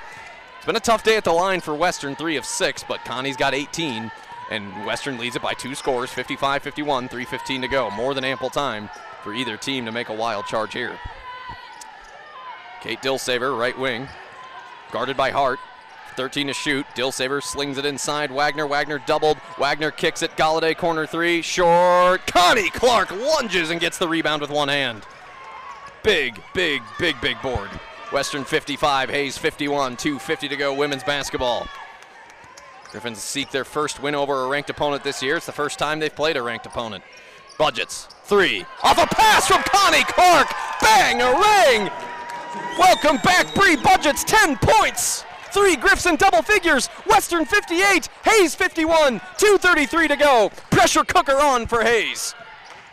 It's 0.63 0.67
been 0.67 0.77
a 0.77 0.79
tough 0.79 1.03
day 1.03 1.17
at 1.17 1.25
the 1.25 1.33
line 1.33 1.59
for 1.59 1.75
Western, 1.75 2.15
three 2.15 2.37
of 2.37 2.45
six, 2.45 2.85
but 2.87 3.03
Connie's 3.03 3.35
got 3.35 3.53
18, 3.53 4.09
and 4.49 4.85
Western 4.85 5.17
leads 5.17 5.35
it 5.35 5.41
by 5.41 5.53
two 5.53 5.75
scores, 5.75 6.09
55-51, 6.09 7.09
3.15 7.09 7.59
to 7.59 7.67
go. 7.67 7.91
More 7.91 8.13
than 8.13 8.23
ample 8.23 8.49
time 8.49 8.89
for 9.23 9.33
either 9.33 9.57
team 9.57 9.83
to 9.83 9.91
make 9.91 10.07
a 10.07 10.13
wild 10.13 10.45
charge 10.45 10.71
here. 10.71 10.97
Kate 12.79 13.01
Dilsaver, 13.01 13.59
right 13.59 13.77
wing, 13.77 14.07
guarded 14.93 15.17
by 15.17 15.31
Hart. 15.31 15.59
13 16.15 16.47
to 16.47 16.53
shoot. 16.53 16.85
Dilsaver 16.95 17.43
slings 17.43 17.77
it 17.77 17.83
inside. 17.83 18.31
Wagner. 18.31 18.65
Wagner 18.65 18.99
doubled. 19.05 19.39
Wagner 19.59 19.91
kicks 19.91 20.21
it. 20.21 20.31
Galladay 20.37 20.77
corner 20.77 21.05
three. 21.05 21.41
Short. 21.41 22.25
Connie 22.25 22.69
Clark 22.69 23.11
lunges 23.11 23.69
and 23.69 23.81
gets 23.81 23.97
the 23.97 24.07
rebound 24.07 24.41
with 24.41 24.49
one 24.49 24.69
hand. 24.69 25.03
Big, 26.03 26.41
big, 26.53 26.81
big, 26.99 27.19
big 27.19 27.41
board. 27.41 27.69
Western 28.13 28.43
55, 28.43 29.09
Hays 29.09 29.39
51, 29.39 29.97
2.50 29.97 30.49
to 30.49 30.55
go 30.55 30.71
women's 30.71 31.03
basketball. 31.03 31.67
Griffins 32.91 33.17
seek 33.17 33.49
their 33.49 33.65
first 33.65 34.03
win 34.03 34.13
over 34.13 34.43
a 34.43 34.47
ranked 34.47 34.69
opponent 34.69 35.03
this 35.03 35.23
year. 35.23 35.35
It's 35.35 35.47
the 35.47 35.51
first 35.51 35.79
time 35.79 35.97
they've 35.97 36.15
played 36.15 36.37
a 36.37 36.43
ranked 36.43 36.67
opponent. 36.67 37.03
Budgets, 37.57 38.07
three, 38.25 38.67
off 38.83 38.99
a 38.99 39.07
pass 39.07 39.47
from 39.47 39.63
Connie 39.63 40.03
Clark. 40.03 40.47
Bang, 40.79 41.23
a 41.23 41.31
ring. 41.31 41.89
Welcome 42.77 43.17
back, 43.23 43.51
Bree 43.55 43.77
Budgets, 43.77 44.23
10 44.25 44.57
points. 44.61 45.25
Three 45.51 45.75
Griffs 45.75 46.05
in 46.05 46.15
double 46.15 46.43
figures. 46.43 46.85
Western 47.07 47.45
58, 47.45 48.09
Hays 48.25 48.53
51, 48.53 49.21
2.33 49.37 50.07
to 50.09 50.15
go. 50.15 50.51
Pressure 50.69 51.03
cooker 51.03 51.41
on 51.41 51.65
for 51.65 51.81
Hays. 51.81 52.35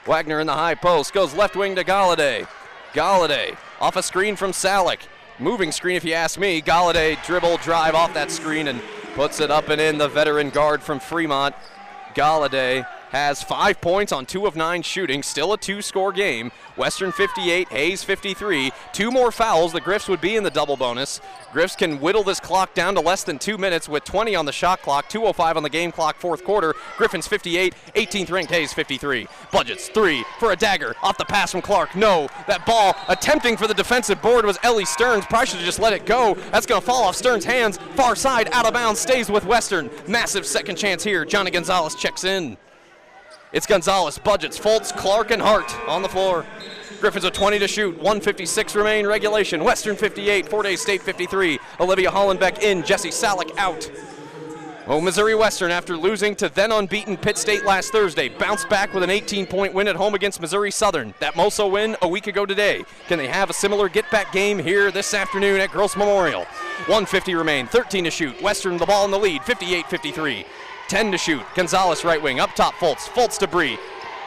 Wagner 0.06 0.40
in 0.40 0.46
the 0.46 0.54
high 0.54 0.74
post 0.74 1.12
goes 1.12 1.34
left 1.34 1.56
wing 1.56 1.76
to 1.76 1.84
Galladay. 1.84 2.48
Galladay 2.94 3.54
off 3.80 3.96
a 3.96 4.02
screen 4.02 4.36
from 4.36 4.52
Salick. 4.52 5.00
Moving 5.38 5.72
screen, 5.72 5.96
if 5.96 6.04
you 6.04 6.12
ask 6.12 6.38
me. 6.38 6.60
Galladay 6.60 7.24
dribble 7.24 7.56
drive 7.58 7.94
off 7.94 8.12
that 8.14 8.30
screen 8.30 8.68
and 8.68 8.80
puts 9.14 9.40
it 9.40 9.50
up 9.50 9.68
and 9.70 9.80
in. 9.80 9.96
The 9.96 10.08
veteran 10.08 10.50
guard 10.50 10.82
from 10.82 11.00
Fremont. 11.00 11.54
Galladay 12.14 12.86
has 13.10 13.42
five 13.42 13.80
points 13.80 14.12
on 14.12 14.26
two 14.26 14.46
of 14.46 14.56
nine 14.56 14.82
shooting. 14.82 15.22
Still 15.22 15.52
a 15.52 15.58
two 15.58 15.82
score 15.82 16.12
game. 16.12 16.50
Western 16.76 17.12
58, 17.12 17.68
Hays 17.68 18.02
53. 18.02 18.72
Two 18.92 19.10
more 19.10 19.30
fouls. 19.30 19.72
The 19.72 19.80
Griffs 19.80 20.08
would 20.08 20.20
be 20.20 20.36
in 20.36 20.44
the 20.44 20.50
double 20.50 20.76
bonus. 20.76 21.20
Griffs 21.52 21.76
can 21.76 22.00
whittle 22.00 22.22
this 22.22 22.40
clock 22.40 22.74
down 22.74 22.94
to 22.94 23.00
less 23.00 23.24
than 23.24 23.38
two 23.38 23.58
minutes 23.58 23.88
with 23.88 24.04
20 24.04 24.34
on 24.36 24.46
the 24.46 24.52
shot 24.52 24.80
clock, 24.82 25.08
2.05 25.08 25.56
on 25.56 25.62
the 25.62 25.70
game 25.70 25.90
clock, 25.92 26.16
fourth 26.16 26.44
quarter. 26.44 26.74
Griffins 26.96 27.26
58, 27.26 27.74
18th 27.94 28.30
ranked 28.30 28.50
Hays 28.50 28.72
53. 28.72 29.26
Budgets 29.50 29.88
three 29.88 30.24
for 30.38 30.52
a 30.52 30.56
dagger 30.56 30.94
off 31.02 31.18
the 31.18 31.24
pass 31.24 31.50
from 31.50 31.62
Clark. 31.62 31.94
No, 31.96 32.28
that 32.46 32.64
ball 32.64 32.94
attempting 33.08 33.56
for 33.56 33.66
the 33.66 33.74
defensive 33.74 34.22
board 34.22 34.44
was 34.44 34.58
Ellie 34.62 34.84
Stearns. 34.84 35.26
Probably 35.26 35.46
should 35.46 35.56
have 35.56 35.66
just 35.66 35.80
let 35.80 35.92
it 35.92 36.06
go. 36.06 36.34
That's 36.52 36.66
going 36.66 36.80
to 36.80 36.86
fall 36.86 37.04
off 37.04 37.16
Stearns' 37.16 37.44
hands. 37.44 37.78
Far 37.96 38.14
side, 38.14 38.48
out 38.52 38.66
of 38.66 38.74
bounds, 38.74 39.00
stays 39.00 39.28
with 39.28 39.44
Western. 39.44 39.90
Massive 40.06 40.46
second 40.46 40.76
chance 40.76 41.02
here. 41.02 41.24
Johnny 41.24 41.50
Gonzalez 41.50 41.94
checks 41.94 42.24
in. 42.24 42.56
It's 43.52 43.66
Gonzalez, 43.66 44.16
Budgets, 44.16 44.56
Fultz, 44.56 44.96
Clark, 44.96 45.32
and 45.32 45.42
Hart 45.42 45.74
on 45.88 46.02
the 46.02 46.08
floor. 46.08 46.46
Griffins 47.00 47.24
with 47.24 47.34
20 47.34 47.58
to 47.58 47.66
shoot, 47.66 47.96
156 47.96 48.76
remain 48.76 49.06
regulation. 49.08 49.64
Western 49.64 49.96
58, 49.96 50.48
Fort 50.48 50.66
Hays 50.66 50.80
State 50.80 51.02
53. 51.02 51.58
Olivia 51.80 52.10
Hollenbeck 52.12 52.60
in, 52.60 52.84
Jesse 52.84 53.08
Salick 53.08 53.56
out. 53.56 53.90
Oh, 54.86 55.00
Missouri 55.00 55.34
Western, 55.34 55.72
after 55.72 55.96
losing 55.96 56.36
to 56.36 56.48
then 56.48 56.70
unbeaten 56.70 57.16
Pitt 57.16 57.38
State 57.38 57.64
last 57.64 57.90
Thursday, 57.90 58.28
bounced 58.28 58.68
back 58.68 58.94
with 58.94 59.02
an 59.02 59.10
18 59.10 59.46
point 59.46 59.74
win 59.74 59.88
at 59.88 59.96
home 59.96 60.14
against 60.14 60.40
Missouri 60.40 60.70
Southern. 60.70 61.12
That 61.18 61.34
Moso 61.34 61.68
win 61.70 61.96
a 62.02 62.08
week 62.08 62.28
ago 62.28 62.46
today. 62.46 62.84
Can 63.08 63.18
they 63.18 63.28
have 63.28 63.50
a 63.50 63.52
similar 63.52 63.88
get 63.88 64.08
back 64.12 64.32
game 64.32 64.58
here 64.58 64.92
this 64.92 65.12
afternoon 65.12 65.60
at 65.60 65.70
Gross 65.70 65.96
Memorial? 65.96 66.44
150 66.86 67.34
remain, 67.34 67.66
13 67.66 68.04
to 68.04 68.10
shoot. 68.10 68.40
Western 68.42 68.76
the 68.76 68.86
ball 68.86 69.04
in 69.04 69.10
the 69.10 69.18
lead, 69.18 69.42
58 69.42 69.86
53. 69.86 70.46
10 70.90 71.12
to 71.12 71.18
shoot. 71.18 71.42
Gonzalez 71.54 72.04
right 72.04 72.20
wing, 72.20 72.40
up 72.40 72.54
top 72.56 72.74
Fultz. 72.74 73.08
Fultz 73.08 73.38
to 73.38 73.46
Bree. 73.46 73.78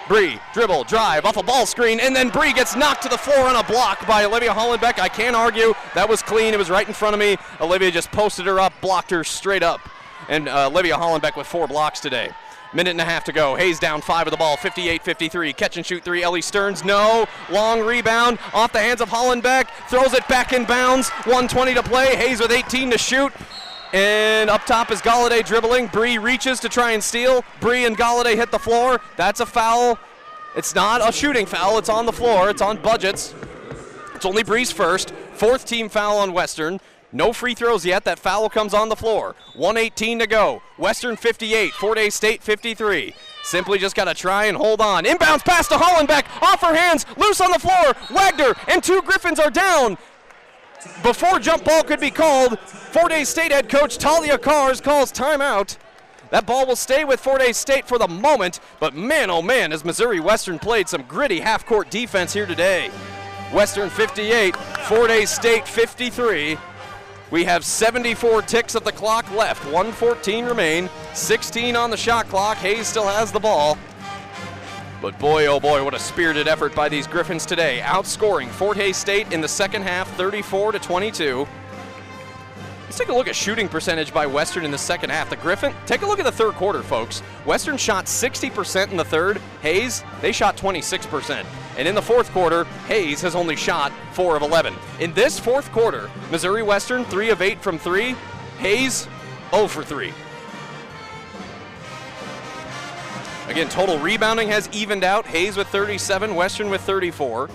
Bree, 0.08 0.40
dribble, 0.54 0.86
drive, 0.86 1.26
off 1.26 1.36
a 1.36 1.44
ball 1.44 1.66
screen, 1.66 2.00
and 2.00 2.16
then 2.16 2.30
Bree 2.30 2.54
gets 2.54 2.76
knocked 2.76 3.04
to 3.04 3.10
the 3.10 3.18
floor 3.18 3.48
on 3.48 3.58
a 3.58 3.64
block 3.64 4.08
by 4.08 4.24
Olivia 4.24 4.52
Hollenbeck. 4.52 4.98
I 4.98 5.10
can't 5.10 5.36
argue. 5.36 5.74
That 5.94 6.08
was 6.08 6.22
clean. 6.22 6.54
It 6.54 6.58
was 6.58 6.70
right 6.70 6.88
in 6.88 6.94
front 6.94 7.14
of 7.14 7.20
me. 7.20 7.38
Olivia 7.60 7.92
just 7.92 8.12
posted 8.12 8.46
her 8.46 8.62
up, 8.62 8.74
blocked 8.82 9.12
her 9.12 9.26
straight 9.26 9.62
up. 9.64 9.82
And 10.30 10.48
uh, 10.48 10.68
Olivia 10.68 10.96
Hollenbeck 10.96 11.36
with 11.36 11.48
four 11.48 11.68
blocks 11.68 12.00
today. 12.00 12.32
Minute 12.74 12.92
and 12.92 13.02
a 13.02 13.06
half 13.06 13.26
to 13.26 13.34
go. 13.34 13.56
Hays 13.56 13.78
down 13.78 14.02
five 14.02 14.26
of 14.26 14.32
the 14.32 14.38
ball, 14.38 14.56
58 14.56 15.04
53. 15.04 15.54
Catch 15.54 15.78
and 15.78 15.86
shoot 15.86 16.04
three. 16.04 16.24
Ellie 16.24 16.42
Stearns, 16.42 16.84
no. 16.84 17.26
Long 17.52 17.82
rebound 17.82 18.40
off 18.54 18.72
the 18.72 18.80
hands 18.80 19.02
of 19.02 19.10
Hollenbeck. 19.10 19.68
Throws 19.90 20.14
it 20.14 20.28
back 20.28 20.54
in 20.54 20.64
bounds. 20.66 21.10
120 21.10 21.74
to 21.76 21.84
play. 21.84 22.16
Hays 22.16 22.40
with 22.40 22.52
18 22.52 22.92
to 22.92 22.98
shoot. 22.98 23.34
And 23.94 24.50
up 24.50 24.66
top 24.66 24.92
is 24.92 25.02
Galladay 25.02 25.46
dribbling. 25.46 25.86
Bree 25.88 26.18
reaches 26.18 26.60
to 26.62 26.70
try 26.70 26.92
and 26.92 27.04
steal. 27.04 27.46
Bree 27.62 27.86
and 27.86 27.96
Galladay 27.96 28.36
hit 28.36 28.50
the 28.50 28.58
floor. 28.58 29.00
That's 29.18 29.40
a 29.40 29.46
foul. 29.46 30.00
It's 30.56 30.74
not 30.74 31.08
a 31.08 31.12
shooting 31.12 31.46
foul. 31.46 31.78
It's 31.78 31.90
on 31.90 32.08
the 32.08 32.12
floor. 32.12 32.50
It's 32.50 32.62
on 32.62 32.82
budgets. 32.82 33.36
It's 34.16 34.26
only 34.26 34.42
Bree's 34.42 34.72
first. 34.72 35.12
Fourth 35.34 35.66
team 35.66 35.90
foul 35.90 36.18
on 36.18 36.34
Western. 36.34 36.80
No 37.12 37.34
free 37.34 37.54
throws 37.54 37.86
yet. 37.86 38.04
That 38.06 38.18
foul 38.18 38.50
comes 38.50 38.74
on 38.74 38.90
the 38.90 38.96
floor. 38.96 39.36
118 39.56 40.20
to 40.20 40.28
go. 40.28 40.64
Western 40.78 41.16
58, 41.16 41.74
Fort 41.74 42.00
Hays 42.00 42.16
State 42.16 42.42
53. 42.42 43.14
Simply 43.44 43.78
just 43.78 43.96
got 43.96 44.06
to 44.06 44.16
try 44.16 44.46
and 44.46 44.58
hold 44.58 44.82
on. 44.82 45.04
Inbounds 45.04 45.46
pass 45.46 45.68
to 45.68 45.76
Hollenbeck. 45.76 46.26
Off 46.42 46.62
her 46.62 46.74
hands. 46.74 47.06
Loose 47.18 47.42
on 47.42 47.52
the 47.52 47.60
floor. 47.60 47.94
Wagner 48.10 48.56
and 48.68 48.84
two 48.84 49.04
Griffins 49.04 49.40
are 49.40 49.52
down. 49.52 49.98
Before 51.02 51.40
jump 51.40 51.64
ball 51.64 51.84
could 51.84 52.00
be 52.00 52.12
called, 52.12 52.60
Fort 52.60 53.12
Hays 53.12 53.30
State 53.30 53.52
head 53.52 53.70
coach 53.70 53.98
Talia 53.98 54.38
Caress 54.38 54.82
calls 54.82 55.12
timeout. 55.12 55.78
That 56.30 56.46
ball 56.46 56.66
will 56.66 56.76
stay 56.76 57.04
with 57.06 57.20
Fort 57.20 57.42
Hays 57.42 57.58
State 57.58 57.88
for 57.88 57.98
the 57.98 58.08
moment, 58.08 58.60
but 58.80 58.96
man, 58.96 59.30
oh 59.30 59.42
man, 59.42 59.72
has 59.72 59.86
Missouri 59.86 60.20
Western 60.20 60.60
played 60.60 60.90
some 60.90 61.04
gritty 61.04 61.40
half 61.40 61.66
court 61.66 61.90
defense 61.90 62.34
here 62.34 62.46
today. 62.46 62.90
Western 63.52 63.90
58, 63.90 64.56
Fort 64.58 65.12
Hays 65.12 65.30
State 65.30 65.68
53. 65.68 66.58
We 67.30 67.44
have 67.46 67.64
74 67.64 68.42
ticks 68.44 68.76
of 68.76 68.84
the 68.84 68.92
clock 68.92 69.30
left, 69.32 69.64
114 69.66 70.46
remain, 70.46 70.90
16 71.14 71.76
on 71.76 71.90
the 71.90 71.98
shot 71.98 72.28
clock. 72.30 72.58
Hays 72.58 72.88
still 72.88 73.08
has 73.08 73.32
the 73.32 73.40
ball. 73.40 73.78
But 75.04 75.20
boy, 75.20 75.48
oh 75.48 75.60
boy, 75.60 75.84
what 75.84 75.94
a 75.94 76.00
spirited 76.00 76.48
effort 76.48 76.74
by 76.74 76.88
these 76.88 77.08
Griffins 77.08 77.46
today, 77.46 77.82
outscoring 77.84 78.48
Fort 78.48 78.78
Hays 78.78 78.96
State 78.96 79.34
in 79.34 79.42
the 79.42 79.50
second 79.50 79.82
half, 79.82 80.10
34 80.16 80.72
to 80.72 80.80
22. 80.80 81.46
Let's 82.86 82.98
take 82.98 83.10
a 83.10 83.14
look 83.14 83.28
at 83.28 83.36
shooting 83.36 83.68
percentage 83.68 84.14
by 84.14 84.26
Western 84.26 84.64
in 84.64 84.72
the 84.72 84.78
second 84.78 85.10
half. 85.10 85.30
The 85.30 85.36
Griffin, 85.36 85.74
take 85.86 86.04
a 86.04 86.06
look 86.06 86.20
at 86.20 86.26
the 86.26 86.32
third 86.32 86.54
quarter, 86.54 86.82
folks. 86.82 87.20
Western 87.46 87.76
shot 87.76 88.06
60% 88.06 88.92
in 88.92 88.96
the 88.96 89.04
third. 89.04 89.42
Hays, 89.62 90.06
they 90.22 90.32
shot 90.32 90.56
26%. 90.56 91.46
And 91.78 91.86
in 91.86 91.96
the 91.96 92.02
fourth 92.02 92.32
quarter, 92.32 92.64
Hays 92.88 93.20
has 93.24 93.36
only 93.36 93.58
shot 93.58 93.92
4 94.14 94.38
of 94.38 94.42
11. 94.42 94.74
In 95.02 95.14
this 95.14 95.38
fourth 95.38 95.70
quarter, 95.74 96.10
Missouri 96.32 96.64
Western, 96.64 97.04
3 97.04 97.30
of 97.30 97.42
8 97.42 97.62
from 97.62 97.78
3. 97.78 98.16
Hays, 98.60 99.10
0 99.52 99.68
for 99.68 99.84
3. 99.84 100.14
Again, 103.48 103.68
total 103.68 104.00
rebounding 104.00 104.48
has 104.48 104.70
evened 104.72 105.04
out. 105.04 105.26
Hays 105.26 105.58
with 105.58 105.68
37, 105.68 106.34
Western 106.34 106.70
with 106.70 106.82
34. 106.82 107.50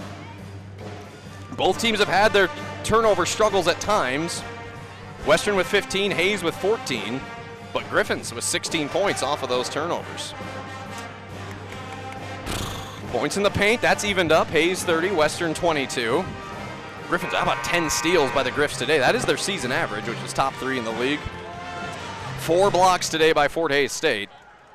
Both 1.57 1.81
teams 1.81 1.99
have 1.99 2.09
had 2.09 2.33
their 2.33 2.51
turnover 2.85 3.25
struggles 3.25 3.67
at 3.69 3.81
times. 3.81 4.41
Western 5.25 5.57
with 5.57 5.67
15, 5.67 6.11
Hays 6.11 6.43
with 6.43 6.55
14, 6.57 7.21
but 7.73 7.89
Griffins 7.91 8.33
with 8.33 8.45
16 8.45 8.89
points 8.91 9.23
off 9.23 9.43
of 9.43 9.49
those 9.49 9.69
turnovers. 9.69 10.35
Points 13.11 13.39
in 13.39 13.43
the 13.43 13.51
paint, 13.51 13.81
that's 13.81 14.05
evened 14.05 14.31
up. 14.31 14.47
Hays 14.49 14.85
30, 14.85 15.13
Western 15.13 15.55
22. 15.55 16.23
Griffins, 17.09 17.33
how 17.33 17.43
about 17.43 17.65
10 17.65 17.89
steals 17.89 18.31
by 18.33 18.43
the 18.43 18.51
Griffs 18.51 18.77
today? 18.77 18.99
That 18.99 19.15
is 19.15 19.25
their 19.25 19.39
season 19.39 19.73
average, 19.73 20.07
which 20.07 20.19
is 20.19 20.35
top 20.35 20.53
three 20.55 20.79
in 20.79 20.85
the 20.85 20.93
league. 20.93 21.21
Four 22.41 22.71
blocks 22.71 23.09
today 23.09 23.33
by 23.33 23.49
Fort 23.49 23.73
Hays 23.73 23.93
State 23.93 24.29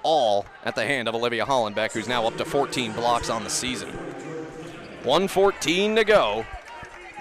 all 0.04 0.46
at 0.64 0.76
the 0.76 0.86
hand 0.86 1.08
of 1.08 1.16
Olivia 1.16 1.46
Hollenbeck, 1.46 1.92
who's 1.92 2.08
now 2.08 2.28
up 2.28 2.38
to 2.38 2.46
14 2.46 2.94
blocks 2.94 3.30
on 3.30 3.44
the 3.44 3.50
season. 3.50 3.90
114 5.04 5.96
to 5.96 6.04
go. 6.04 6.46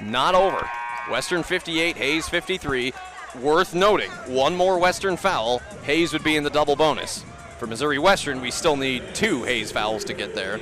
Not 0.03 0.35
over. 0.35 0.69
Western 1.11 1.43
58, 1.43 1.97
Hays 1.97 2.29
53. 2.29 2.93
Worth 3.41 3.75
noting, 3.75 4.11
one 4.27 4.55
more 4.55 4.79
Western 4.79 5.17
foul, 5.17 5.61
Hays 5.85 6.13
would 6.13 6.23
be 6.23 6.37
in 6.37 6.45
the 6.45 6.51
double 6.51 6.77
bonus. 6.77 7.25
For 7.59 7.67
Missouri 7.67 7.99
Western, 7.99 8.41
we 8.41 8.51
still 8.51 8.77
need 8.77 9.03
two 9.15 9.43
Hays 9.45 9.73
fouls 9.73 10.05
to 10.05 10.15
get 10.15 10.35
there. 10.35 10.61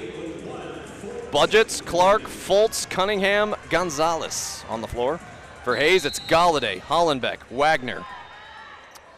Budgets, 1.33 1.81
Clark, 1.81 2.23
Fultz, 2.23 2.89
Cunningham, 2.89 3.57
Gonzalez 3.71 4.65
on 4.69 4.81
the 4.81 4.87
floor. 4.87 5.19
For 5.65 5.77
Hays, 5.77 6.05
it's 6.05 6.21
Galladay, 6.21 6.81
Hollenbeck, 6.81 7.39
Wagner, 7.51 8.05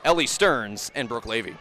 Ellie 0.04 0.26
Stearns, 0.26 0.90
and 0.94 1.08
Brooke 1.08 1.26
Levy. 1.26 1.56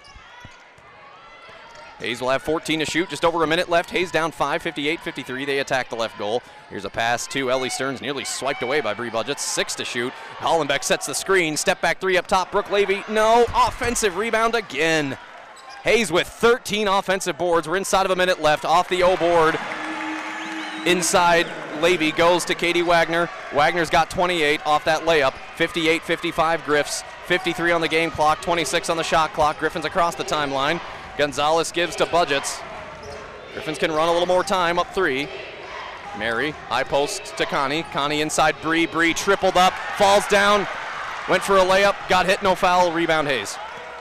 Hays 2.01 2.19
will 2.19 2.31
have 2.31 2.41
14 2.41 2.79
to 2.79 2.85
shoot, 2.85 3.09
just 3.09 3.23
over 3.23 3.43
a 3.43 3.47
minute 3.47 3.69
left. 3.69 3.91
Hays 3.91 4.11
down 4.11 4.31
5, 4.31 4.61
58 4.61 4.99
53. 4.99 5.45
They 5.45 5.59
attack 5.59 5.89
the 5.89 5.95
left 5.95 6.17
goal. 6.17 6.41
Here's 6.69 6.83
a 6.83 6.89
pass 6.89 7.27
to 7.27 7.51
Ellie 7.51 7.69
Stearns, 7.69 8.01
nearly 8.01 8.25
swiped 8.25 8.63
away 8.63 8.81
by 8.81 8.95
Bree 8.95 9.11
Budgets. 9.11 9.43
Six 9.43 9.75
to 9.75 9.85
shoot. 9.85 10.11
Hollenbeck 10.37 10.83
sets 10.83 11.05
the 11.05 11.13
screen. 11.13 11.55
Step 11.55 11.79
back 11.79 12.01
three 12.01 12.17
up 12.17 12.25
top. 12.25 12.51
Brooke 12.51 12.71
Levy, 12.71 13.03
no. 13.07 13.45
Offensive 13.55 14.17
rebound 14.17 14.55
again. 14.55 15.15
Hays 15.83 16.11
with 16.11 16.27
13 16.27 16.87
offensive 16.87 17.37
boards. 17.37 17.67
We're 17.67 17.77
inside 17.77 18.05
of 18.05 18.11
a 18.11 18.15
minute 18.15 18.41
left. 18.41 18.65
Off 18.65 18.89
the 18.89 19.03
O 19.03 19.15
board. 19.15 19.57
Inside, 20.87 21.45
Levy 21.81 22.11
goes 22.11 22.45
to 22.45 22.55
Katie 22.55 22.81
Wagner. 22.81 23.29
Wagner's 23.53 23.91
got 23.91 24.09
28 24.09 24.65
off 24.65 24.83
that 24.85 25.01
layup. 25.01 25.33
58 25.55 26.01
55 26.01 26.65
Griffs. 26.65 27.03
53 27.27 27.71
on 27.71 27.81
the 27.81 27.87
game 27.87 28.09
clock, 28.09 28.41
26 28.41 28.89
on 28.89 28.97
the 28.97 29.03
shot 29.03 29.31
clock. 29.33 29.59
Griffins 29.59 29.85
across 29.85 30.15
the 30.15 30.23
timeline. 30.23 30.81
Gonzalez 31.18 31.72
gives 31.72 31.95
to 31.97 32.05
Budgets. 32.05 32.62
Griffins 33.53 33.78
can 33.78 33.91
run 33.91 34.07
a 34.07 34.12
little 34.12 34.28
more 34.28 34.43
time 34.43 34.80
up 34.80 34.93
three. 34.93 35.28
Mary, 36.18 36.51
high 36.70 36.84
post 36.84 37.38
to 37.38 37.45
Connie. 37.45 37.84
Connie 37.91 38.22
inside 38.22 38.55
Bree. 38.62 38.86
Bree 38.86 39.14
tripled 39.14 39.57
up, 39.57 39.74
falls 39.97 40.28
down, 40.28 40.68
went 41.30 41.43
for 41.43 41.57
a 41.57 41.62
layup, 41.62 41.95
got 42.09 42.26
hit, 42.26 42.43
no 42.43 42.55
foul, 42.55 42.91
rebound 42.91 43.28
Hays. 43.28 43.57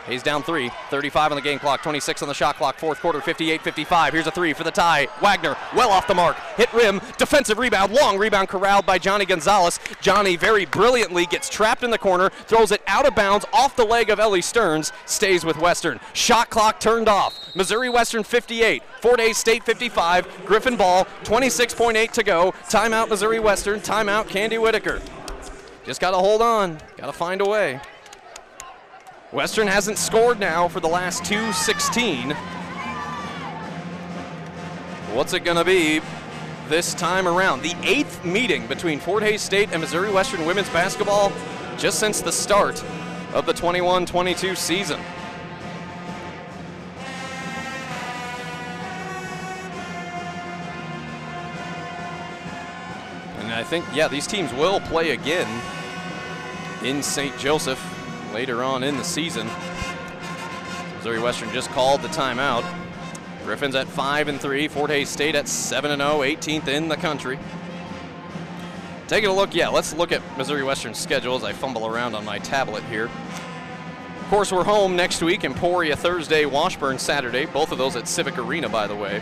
Hays 0.07 0.23
down 0.23 0.43
three, 0.43 0.71
35 0.89 1.33
on 1.33 1.37
the 1.37 1.43
game 1.43 1.59
clock, 1.59 1.83
26 1.83 2.23
on 2.23 2.29
the 2.29 2.35
shot 2.35 2.57
clock, 2.57 2.79
fourth 2.79 3.01
quarter, 3.01 3.21
58 3.21 3.63
55. 3.63 4.13
Here's 4.13 4.27
a 4.27 4.31
three 4.31 4.53
for 4.53 4.65
the 4.65 4.71
tie. 4.71 5.09
Wagner, 5.21 5.57
well 5.75 5.91
off 5.91 6.07
the 6.07 6.15
mark, 6.15 6.37
hit 6.57 6.73
rim, 6.73 7.01
defensive 7.19 7.59
rebound, 7.59 7.93
long 7.93 8.19
rebound 8.19 8.49
corralled 8.49 8.87
by 8.87 8.99
Johnny 8.99 9.25
Gonzalez. 9.25 9.79
Johnny 10.01 10.37
very 10.37 10.65
brilliantly 10.65 11.27
gets 11.27 11.49
trapped 11.49 11.83
in 11.83 11.91
the 11.91 11.99
corner, 11.99 12.31
throws 12.47 12.73
it 12.73 12.83
out 12.87 13.07
of 13.07 13.15
bounds 13.15 13.45
off 13.53 13.77
the 13.77 13.85
leg 13.85 14.11
of 14.11 14.19
Ellie 14.19 14.43
Stearns, 14.43 14.93
stays 15.07 15.45
with 15.45 15.59
Western. 15.59 16.01
Shot 16.13 16.51
clock 16.51 16.81
turned 16.81 17.09
off. 17.09 17.39
Missouri 17.55 17.89
Western 17.89 18.25
58, 18.25 18.83
Fort 19.01 19.21
Hays 19.21 19.37
State 19.37 19.65
55. 19.65 20.47
Griffin 20.47 20.77
ball, 20.77 21.05
26.8 21.25 22.11
to 22.13 22.23
go. 22.23 22.53
Timeout 22.69 23.09
Missouri 23.09 23.41
Western, 23.41 23.81
timeout 23.81 24.27
Candi 24.29 24.61
Whitaker. 24.61 25.01
Just 25.85 26.01
got 26.01 26.13
to 26.13 26.19
hold 26.19 26.43
on, 26.43 26.79
got 26.97 27.07
to 27.07 27.13
find 27.13 27.41
a 27.41 27.45
way. 27.45 27.81
Western 29.33 29.69
hasn't 29.69 29.97
scored 29.97 30.41
now 30.41 30.67
for 30.67 30.81
the 30.81 30.89
last 30.89 31.25
two 31.25 31.53
16. 31.53 32.33
What's 35.13 35.35
it 35.35 35.45
going 35.45 35.57
to 35.57 35.65
be 35.65 36.01
this 36.69 36.95
time 36.95 37.29
around? 37.29 37.63
The 37.63 37.77
eighth 37.85 38.25
meeting 38.25 38.67
between 38.67 38.99
Fort 38.99 39.23
Hays 39.23 39.41
State 39.41 39.71
and 39.71 39.81
Missouri 39.81 40.11
Western 40.11 40.45
women's 40.47 40.69
basketball 40.71 41.33
just 41.79 42.01
since 42.01 42.21
the 42.21 42.33
start 42.33 42.83
of 43.33 43.47
the 43.47 43.53
21 43.53 44.05
22 44.05 44.57
season. 44.57 45.01
And 53.39 53.53
I 53.53 53.63
think, 53.63 53.85
yeah, 53.95 54.09
these 54.09 54.27
teams 54.27 54.53
will 54.55 54.81
play 54.81 55.11
again 55.11 55.63
in 56.83 57.01
St. 57.01 57.37
Joseph 57.39 57.79
later 58.33 58.63
on 58.63 58.83
in 58.83 58.97
the 58.97 59.05
season. 59.05 59.49
Missouri 60.97 61.21
Western 61.21 61.51
just 61.53 61.71
called 61.71 62.03
the 62.03 62.09
timeout. 62.09 62.65
Griffins 63.45 63.75
at 63.75 63.89
5 63.89 64.29
and 64.29 64.41
3, 64.41 64.69
Fort 64.69 64.91
Hays 64.91 65.09
State 65.09 65.35
at 65.35 65.49
7 65.49 65.91
and 65.91 66.01
0, 66.01 66.21
18th 66.21 66.69
in 66.69 66.89
the 66.89 66.97
country. 66.97 67.39
Taking 69.09 69.31
a 69.31 69.35
look, 69.35 69.55
yeah, 69.55 69.69
let's 69.69 69.93
look 69.95 70.13
at 70.13 70.23
Missouri 70.39 70.63
Western's 70.63 70.99
schedule 70.99 71.35
as 71.35 71.43
I 71.43 71.53
fumble 71.53 71.87
around 71.87 72.15
on 72.15 72.25
my 72.25 72.39
tablet 72.39 72.85
here. 72.85 73.07
Of 73.07 74.27
course, 74.29 74.53
we're 74.53 74.63
home 74.63 74.95
next 74.95 75.23
week, 75.23 75.43
Emporia 75.43 75.97
Thursday, 75.97 76.45
Washburn 76.45 76.99
Saturday, 76.99 77.47
both 77.47 77.73
of 77.73 77.79
those 77.79 77.97
at 77.97 78.07
Civic 78.07 78.39
Arena, 78.39 78.69
by 78.69 78.87
the 78.87 78.95
way. 78.95 79.21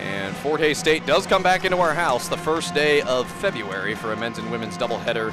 And 0.00 0.34
Fort 0.38 0.60
Hays 0.60 0.78
State 0.78 1.06
does 1.06 1.26
come 1.26 1.42
back 1.42 1.64
into 1.64 1.76
our 1.76 1.94
house 1.94 2.26
the 2.26 2.36
first 2.36 2.74
day 2.74 3.02
of 3.02 3.30
February 3.30 3.94
for 3.94 4.12
a 4.12 4.16
men's 4.16 4.38
and 4.38 4.50
women's 4.50 4.76
doubleheader 4.76 5.32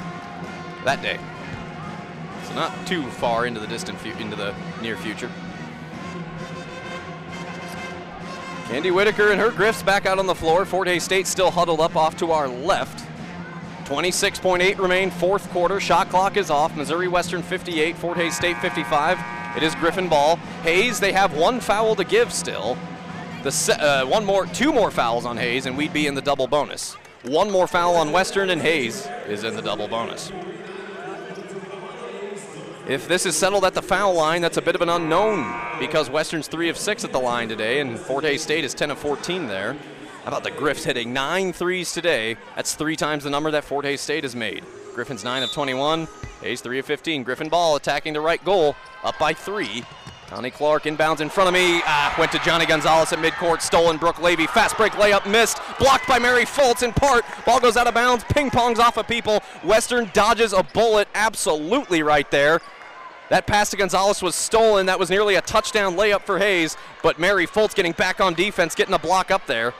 that 0.84 1.02
day. 1.02 1.18
Not 2.58 2.88
too 2.88 3.04
far 3.04 3.46
into 3.46 3.60
the 3.60 3.68
distant 3.68 4.04
into 4.04 4.34
the 4.34 4.52
near 4.82 4.96
future. 4.96 5.30
Candi 8.64 8.92
Whitaker 8.92 9.30
and 9.30 9.40
her 9.40 9.52
Griffs 9.52 9.84
back 9.84 10.06
out 10.06 10.18
on 10.18 10.26
the 10.26 10.34
floor. 10.34 10.64
Fort 10.64 10.88
Hays 10.88 11.04
State 11.04 11.28
still 11.28 11.52
huddled 11.52 11.80
up 11.80 11.94
off 11.94 12.16
to 12.16 12.32
our 12.32 12.48
left. 12.48 13.06
26.8 13.84 14.76
remain 14.80 15.08
fourth 15.08 15.48
quarter. 15.50 15.78
Shot 15.78 16.08
clock 16.08 16.36
is 16.36 16.50
off. 16.50 16.76
Missouri 16.76 17.06
Western 17.06 17.42
58, 17.42 17.96
Fort 17.96 18.16
Hays 18.16 18.34
State 18.34 18.58
55. 18.58 19.20
It 19.56 19.62
is 19.62 19.76
Griffin 19.76 20.08
ball. 20.08 20.34
Hays, 20.64 20.98
they 20.98 21.12
have 21.12 21.36
one 21.36 21.60
foul 21.60 21.94
to 21.94 22.02
give 22.02 22.32
still. 22.32 22.76
The 23.44 23.78
uh, 23.80 24.04
one 24.04 24.24
more, 24.24 24.46
two 24.46 24.72
more 24.72 24.90
fouls 24.90 25.26
on 25.26 25.36
Hays, 25.36 25.66
and 25.66 25.78
we'd 25.78 25.92
be 25.92 26.08
in 26.08 26.16
the 26.16 26.22
double 26.22 26.48
bonus. 26.48 26.94
One 27.22 27.52
more 27.52 27.68
foul 27.68 27.94
on 27.94 28.10
Western, 28.10 28.50
and 28.50 28.60
Hays 28.60 29.06
is 29.28 29.44
in 29.44 29.54
the 29.54 29.62
double 29.62 29.86
bonus. 29.86 30.32
If 32.88 33.06
this 33.06 33.26
is 33.26 33.36
settled 33.36 33.66
at 33.66 33.74
the 33.74 33.82
foul 33.82 34.14
line, 34.14 34.40
that's 34.40 34.56
a 34.56 34.62
bit 34.62 34.74
of 34.74 34.80
an 34.80 34.88
unknown 34.88 35.54
because 35.78 36.08
Western's 36.08 36.48
three 36.48 36.70
of 36.70 36.78
six 36.78 37.04
at 37.04 37.12
the 37.12 37.18
line 37.18 37.46
today, 37.46 37.80
and 37.80 37.98
Fort 37.98 38.24
Hays 38.24 38.42
State 38.42 38.64
is 38.64 38.72
10 38.72 38.90
of 38.90 38.98
14 38.98 39.46
there. 39.46 39.74
How 40.22 40.28
about 40.28 40.42
the 40.42 40.50
Griffs 40.50 40.84
hitting 40.84 41.12
nine 41.12 41.52
threes 41.52 41.92
today? 41.92 42.38
That's 42.56 42.74
three 42.74 42.96
times 42.96 43.24
the 43.24 43.30
number 43.30 43.50
that 43.50 43.64
Fort 43.64 43.84
Hays 43.84 44.00
State 44.00 44.24
has 44.24 44.34
made. 44.34 44.64
Griffin's 44.94 45.22
9 45.22 45.42
of 45.42 45.52
21, 45.52 46.08
Hays 46.40 46.62
3 46.62 46.78
of 46.78 46.86
15. 46.86 47.24
Griffin 47.24 47.50
ball 47.50 47.76
attacking 47.76 48.14
the 48.14 48.22
right 48.22 48.42
goal, 48.42 48.74
up 49.04 49.18
by 49.18 49.34
three. 49.34 49.84
Connie 50.28 50.50
Clark 50.50 50.84
inbounds 50.84 51.20
in 51.20 51.28
front 51.28 51.48
of 51.48 51.54
me. 51.54 51.82
Ah, 51.84 52.14
went 52.18 52.32
to 52.32 52.38
Johnny 52.38 52.64
Gonzalez 52.64 53.12
at 53.12 53.18
midcourt. 53.18 53.60
Stolen 53.60 53.98
Brooke 53.98 54.20
Levy. 54.22 54.46
Fast 54.46 54.78
break 54.78 54.92
layup 54.92 55.30
missed. 55.30 55.58
Blocked 55.78 56.06
by 56.08 56.18
Mary 56.18 56.44
Fultz 56.44 56.82
in 56.82 56.92
part. 56.92 57.24
Ball 57.46 57.60
goes 57.60 57.76
out 57.76 57.86
of 57.86 57.94
bounds. 57.94 58.24
Ping 58.24 58.50
pongs 58.50 58.78
off 58.78 58.98
of 58.98 59.08
people. 59.08 59.40
Western 59.62 60.10
dodges 60.12 60.52
a 60.52 60.62
bullet 60.62 61.08
absolutely 61.14 62.02
right 62.02 62.30
there. 62.30 62.60
That 63.30 63.46
pass 63.46 63.70
to 63.70 63.76
Gonzalez 63.76 64.22
was 64.22 64.34
stolen. 64.34 64.86
That 64.86 64.98
was 64.98 65.10
nearly 65.10 65.34
a 65.34 65.42
touchdown 65.42 65.96
layup 65.96 66.22
for 66.22 66.38
Hays, 66.38 66.76
but 67.02 67.18
Mary 67.18 67.46
Fultz 67.46 67.74
getting 67.74 67.92
back 67.92 68.20
on 68.20 68.34
defense, 68.34 68.74
getting 68.74 68.94
a 68.94 68.98
block 68.98 69.30
up 69.30 69.46
there. 69.46 69.74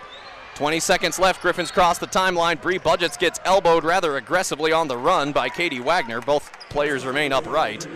20 0.54 0.80
seconds 0.80 1.18
left. 1.18 1.40
Griffins 1.40 1.70
cross 1.70 1.98
the 1.98 2.06
timeline. 2.06 2.60
Bree 2.60 2.78
Budgets 2.78 3.16
gets 3.16 3.38
elbowed 3.44 3.84
rather 3.84 4.16
aggressively 4.16 4.72
on 4.72 4.88
the 4.88 4.96
run 4.96 5.32
by 5.32 5.48
Katie 5.48 5.80
Wagner. 5.80 6.20
Both 6.20 6.50
players 6.68 7.06
remain 7.06 7.32
upright. 7.32 7.86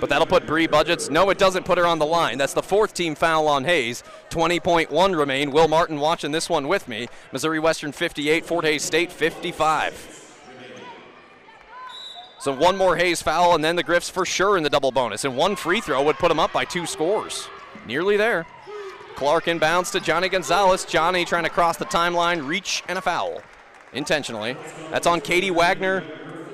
But 0.00 0.10
that'll 0.10 0.26
put 0.26 0.46
Bree 0.46 0.66
Budgets. 0.66 1.10
No, 1.10 1.30
it 1.30 1.38
doesn't 1.38 1.64
put 1.64 1.78
her 1.78 1.86
on 1.86 1.98
the 1.98 2.06
line. 2.06 2.36
That's 2.36 2.54
the 2.54 2.62
fourth 2.62 2.92
team 2.92 3.14
foul 3.14 3.46
on 3.48 3.64
Hays. 3.64 4.02
20.1 4.30 5.18
remain. 5.18 5.50
Will 5.52 5.68
Martin 5.68 6.00
watching 6.00 6.32
this 6.32 6.50
one 6.50 6.68
with 6.68 6.88
me. 6.88 7.08
Missouri 7.32 7.60
Western 7.60 7.92
58, 7.92 8.44
Fort 8.44 8.64
Hays 8.64 8.82
State 8.82 9.12
55. 9.12 10.17
So 12.40 12.54
one 12.54 12.76
more 12.76 12.96
Hays 12.96 13.20
foul, 13.20 13.54
and 13.54 13.64
then 13.64 13.76
the 13.76 13.82
Griffs 13.82 14.08
for 14.08 14.24
sure 14.24 14.56
in 14.56 14.62
the 14.62 14.70
double 14.70 14.92
bonus. 14.92 15.24
And 15.24 15.36
one 15.36 15.56
free 15.56 15.80
throw 15.80 16.02
would 16.04 16.16
put 16.16 16.28
them 16.28 16.38
up 16.38 16.52
by 16.52 16.64
two 16.64 16.86
scores. 16.86 17.48
Nearly 17.86 18.16
there. 18.16 18.46
Clark 19.16 19.46
inbounds 19.46 19.90
to 19.92 20.00
Johnny 20.00 20.28
Gonzalez. 20.28 20.84
Johnny 20.84 21.24
trying 21.24 21.42
to 21.42 21.50
cross 21.50 21.76
the 21.76 21.84
timeline, 21.84 22.46
reach, 22.46 22.84
and 22.86 22.96
a 22.98 23.02
foul. 23.02 23.42
Intentionally. 23.92 24.56
That's 24.90 25.08
on 25.08 25.20
Katie 25.20 25.50
Wagner, 25.50 26.04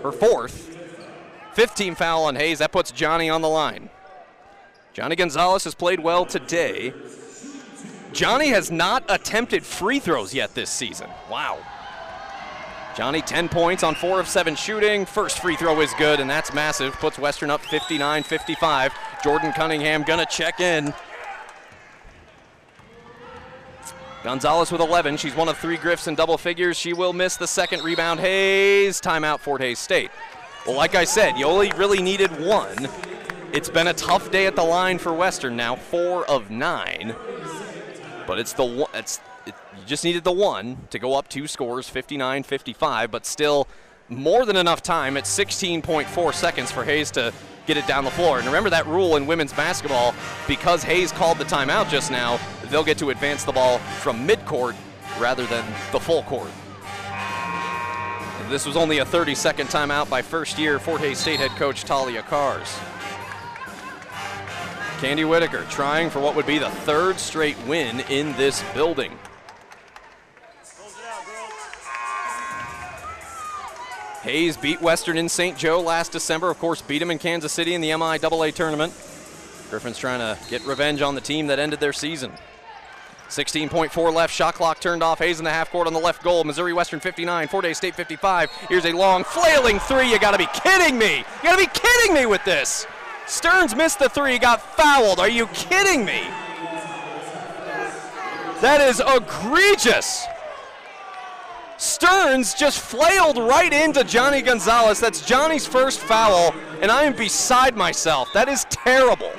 her 0.03 0.12
fourth. 0.12 0.74
15 1.53 1.95
foul 1.95 2.24
on 2.24 2.37
Hays. 2.37 2.61
That 2.61 2.72
puts 2.72 2.91
Johnny 2.91 3.28
on 3.28 3.43
the 3.43 3.49
line. 3.49 3.91
Johnny 4.95 5.16
Gonzalez 5.16 5.64
has 5.64 5.74
played 5.74 6.01
well 6.01 6.24
today. 6.24 6.95
Johnny 8.12 8.49
has 8.49 8.70
not 8.70 9.05
attempted 9.09 9.64
free 9.64 9.99
throws 9.99 10.32
yet 10.32 10.55
this 10.55 10.70
season. 10.70 11.11
Wow. 11.28 11.59
Johnny, 12.97 13.22
10 13.22 13.49
points 13.49 13.82
on 13.82 13.95
4 13.97 14.20
of 14.20 14.28
7 14.28 14.55
shooting. 14.55 15.05
First 15.05 15.40
free 15.40 15.57
throw 15.57 15.80
is 15.80 15.92
good, 15.95 16.20
and 16.20 16.30
that's 16.30 16.55
massive. 16.55 16.95
Puts 16.95 17.18
Western 17.18 17.51
up 17.51 17.61
59 17.62 18.22
55. 18.22 18.92
Jordan 19.22 19.53
Cunningham 19.53 20.05
gonna 20.05 20.26
check 20.26 20.61
in. 20.61 20.95
Gonzalez 24.22 24.70
with 24.72 24.80
11. 24.80 25.16
She's 25.16 25.34
one 25.34 25.49
of 25.49 25.59
three 25.59 25.76
Griffs 25.76 26.07
in 26.07 26.14
double 26.14 26.38
figures. 26.38 26.78
She 26.78 26.92
will 26.92 27.12
miss 27.12 27.36
the 27.36 27.47
second 27.47 27.82
rebound. 27.82 28.20
Hays, 28.20 29.01
timeout, 29.01 29.40
Fort 29.40 29.61
Hays 29.61 29.78
State. 29.78 30.11
Well, 30.64 30.76
like 30.76 30.95
I 30.95 31.05
said, 31.05 31.36
you 31.36 31.45
only 31.45 31.72
really 31.72 32.01
needed 32.01 32.30
one. 32.40 32.88
It's 33.53 33.68
been 33.68 33.88
a 33.88 33.92
tough 33.92 34.30
day 34.30 34.47
at 34.47 34.57
the 34.57 34.64
line 34.64 34.99
for 34.99 35.12
Western 35.12 35.57
now, 35.57 35.76
four 35.76 36.24
of 36.26 36.51
nine. 36.51 37.14
But 38.26 38.38
it's 38.38 38.55
the 38.55 38.64
one. 38.64 38.90
It's 38.95 39.20
you 39.85 39.89
just 39.89 40.05
needed 40.05 40.24
the 40.24 40.32
one 40.32 40.78
to 40.89 40.99
go 40.99 41.12
up 41.12 41.28
two 41.28 41.47
scores, 41.47 41.91
59 41.91 42.43
55, 42.43 43.11
but 43.11 43.27
still 43.27 43.69
more 44.09 44.47
than 44.47 44.56
enough 44.56 44.82
time 44.82 45.19
at 45.19 45.24
16.4 45.24 46.35
seconds 46.35 46.73
for 46.73 46.85
Hays 46.85 47.11
to 47.11 47.35
get 47.66 47.77
it 47.77 47.86
down 47.86 48.05
the 48.05 48.11
floor. 48.11 48.39
And 48.39 48.47
remember 48.47 48.70
that 48.70 48.86
rule 48.86 49.16
in 49.16 49.27
women's 49.27 49.52
basketball 49.52 50.15
because 50.48 50.82
Hays 50.82 51.12
called 51.12 51.36
the 51.36 51.44
timeout 51.44 51.90
just 51.90 52.11
now, 52.11 52.40
they'll 52.70 52.82
get 52.82 52.97
to 52.98 53.11
advance 53.11 53.44
the 53.44 53.52
ball 53.52 53.77
from 53.78 54.27
midcourt 54.27 54.74
rather 55.19 55.44
than 55.44 55.66
the 55.93 56.01
full 56.01 56.23
court. 56.23 56.51
This 58.48 58.65
was 58.65 58.77
only 58.77 58.98
a 58.98 59.05
30 59.05 59.35
second 59.35 59.66
timeout 59.66 60.09
by 60.09 60.23
first 60.23 60.59
year 60.59 60.78
Fort 60.78 61.02
Hays 61.02 61.19
State 61.19 61.40
head 61.40 61.51
coach 61.52 61.85
Talia 61.85 62.23
Caress. 62.23 62.78
Candi 64.97 65.28
Whitaker 65.28 65.66
trying 65.69 66.09
for 66.09 66.20
what 66.20 66.35
would 66.36 66.47
be 66.47 66.56
the 66.56 66.70
third 66.70 67.20
straight 67.20 67.59
win 67.66 68.01
in 68.09 68.32
this 68.39 68.65
building. 68.73 69.19
Hays 74.24 74.56
beat 74.56 74.80
Western 74.80 75.18
in 75.18 75.28
St. 75.28 75.55
Joe 75.55 75.82
last 75.82 76.12
December. 76.12 76.51
Of 76.51 76.59
course, 76.59 76.80
beat 76.80 77.02
him 77.02 77.10
in 77.10 77.18
Kansas 77.18 77.52
City 77.52 77.74
in 77.74 77.82
the 77.82 77.90
MIAA 77.90 78.55
tournament. 78.55 78.94
Griffin's 79.68 79.98
trying 79.98 80.20
to 80.20 80.38
get 80.48 80.64
revenge 80.64 81.02
on 81.02 81.14
the 81.14 81.20
team 81.20 81.48
that 81.48 81.59
ended 81.59 81.78
their 81.78 81.92
season. 81.92 82.32
16.4 83.28 84.14
left, 84.14 84.32
shot 84.32 84.55
clock 84.55 84.80
turned 84.80 85.02
off. 85.02 85.18
Hays 85.18 85.40
in 85.40 85.44
the 85.44 85.51
half 85.51 85.70
court 85.70 85.86
on 85.86 85.92
the 85.92 85.98
left 85.98 86.22
goal. 86.22 86.42
Missouri 86.42 86.72
Western 86.72 87.01
59, 87.01 87.48
Fort 87.48 87.66
Hays 87.66 87.76
State 87.76 87.94
55. 87.94 88.51
Here's 88.70 88.86
a 88.86 88.92
long 88.92 89.24
flailing 89.24 89.78
three. 89.78 90.10
You 90.10 90.18
gotta 90.18 90.38
be 90.38 90.48
kidding 90.55 90.96
me. 90.96 91.18
You 91.18 91.42
gotta 91.42 91.59
be 91.59 91.70
kidding 91.78 92.14
me 92.14 92.24
with 92.24 92.42
this. 92.46 92.86
Stearns 93.26 93.76
missed 93.76 93.98
the 93.98 94.09
three, 94.09 94.38
got 94.38 94.62
fouled. 94.74 95.20
Are 95.20 95.28
you 95.28 95.48
kidding 95.48 96.02
me? 96.02 96.22
That 98.62 98.80
is 98.80 99.02
egregious. 99.06 100.24
Stearns 101.76 102.55
just 102.55 102.78
flailed 102.78 103.36
right 103.36 103.72
into 103.72 104.05
Johnny 104.05 104.42
Gonzalez. 104.42 105.01
That's 105.01 105.24
Johnny's 105.26 105.66
first 105.66 105.98
foul, 105.98 106.55
and 106.80 106.90
I 106.90 107.05
am 107.05 107.14
beside 107.14 107.76
myself. 107.76 108.32
That 108.32 108.48
is 108.48 108.64
terrible. 108.70 109.32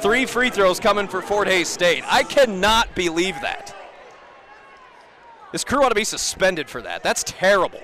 Three 0.00 0.26
free 0.26 0.50
throws 0.50 0.80
coming 0.80 1.08
for 1.08 1.22
Fort 1.22 1.48
Hays 1.48 1.68
State. 1.68 2.02
I 2.06 2.24
cannot 2.24 2.94
believe 2.94 3.36
that. 3.40 3.74
This 5.52 5.64
crew 5.64 5.84
ought 5.84 5.90
to 5.90 5.94
be 5.94 6.04
suspended 6.04 6.68
for 6.68 6.82
that. 6.82 7.02
That's 7.02 7.22
terrible. 7.22 7.80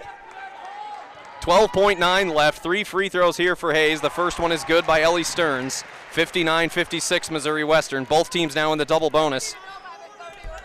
12.9 1.40 2.34
left. 2.34 2.62
Three 2.62 2.84
free 2.84 3.08
throws 3.08 3.36
here 3.36 3.56
for 3.56 3.72
Hays. 3.72 4.00
The 4.00 4.10
first 4.10 4.38
one 4.38 4.52
is 4.52 4.64
good 4.64 4.86
by 4.86 5.00
Ellie 5.00 5.22
Stearns. 5.22 5.84
59 6.10 6.68
56 6.68 7.30
Missouri 7.30 7.64
Western. 7.64 8.04
Both 8.04 8.30
teams 8.30 8.54
now 8.54 8.72
in 8.72 8.78
the 8.78 8.84
double 8.84 9.08
bonus. 9.08 9.54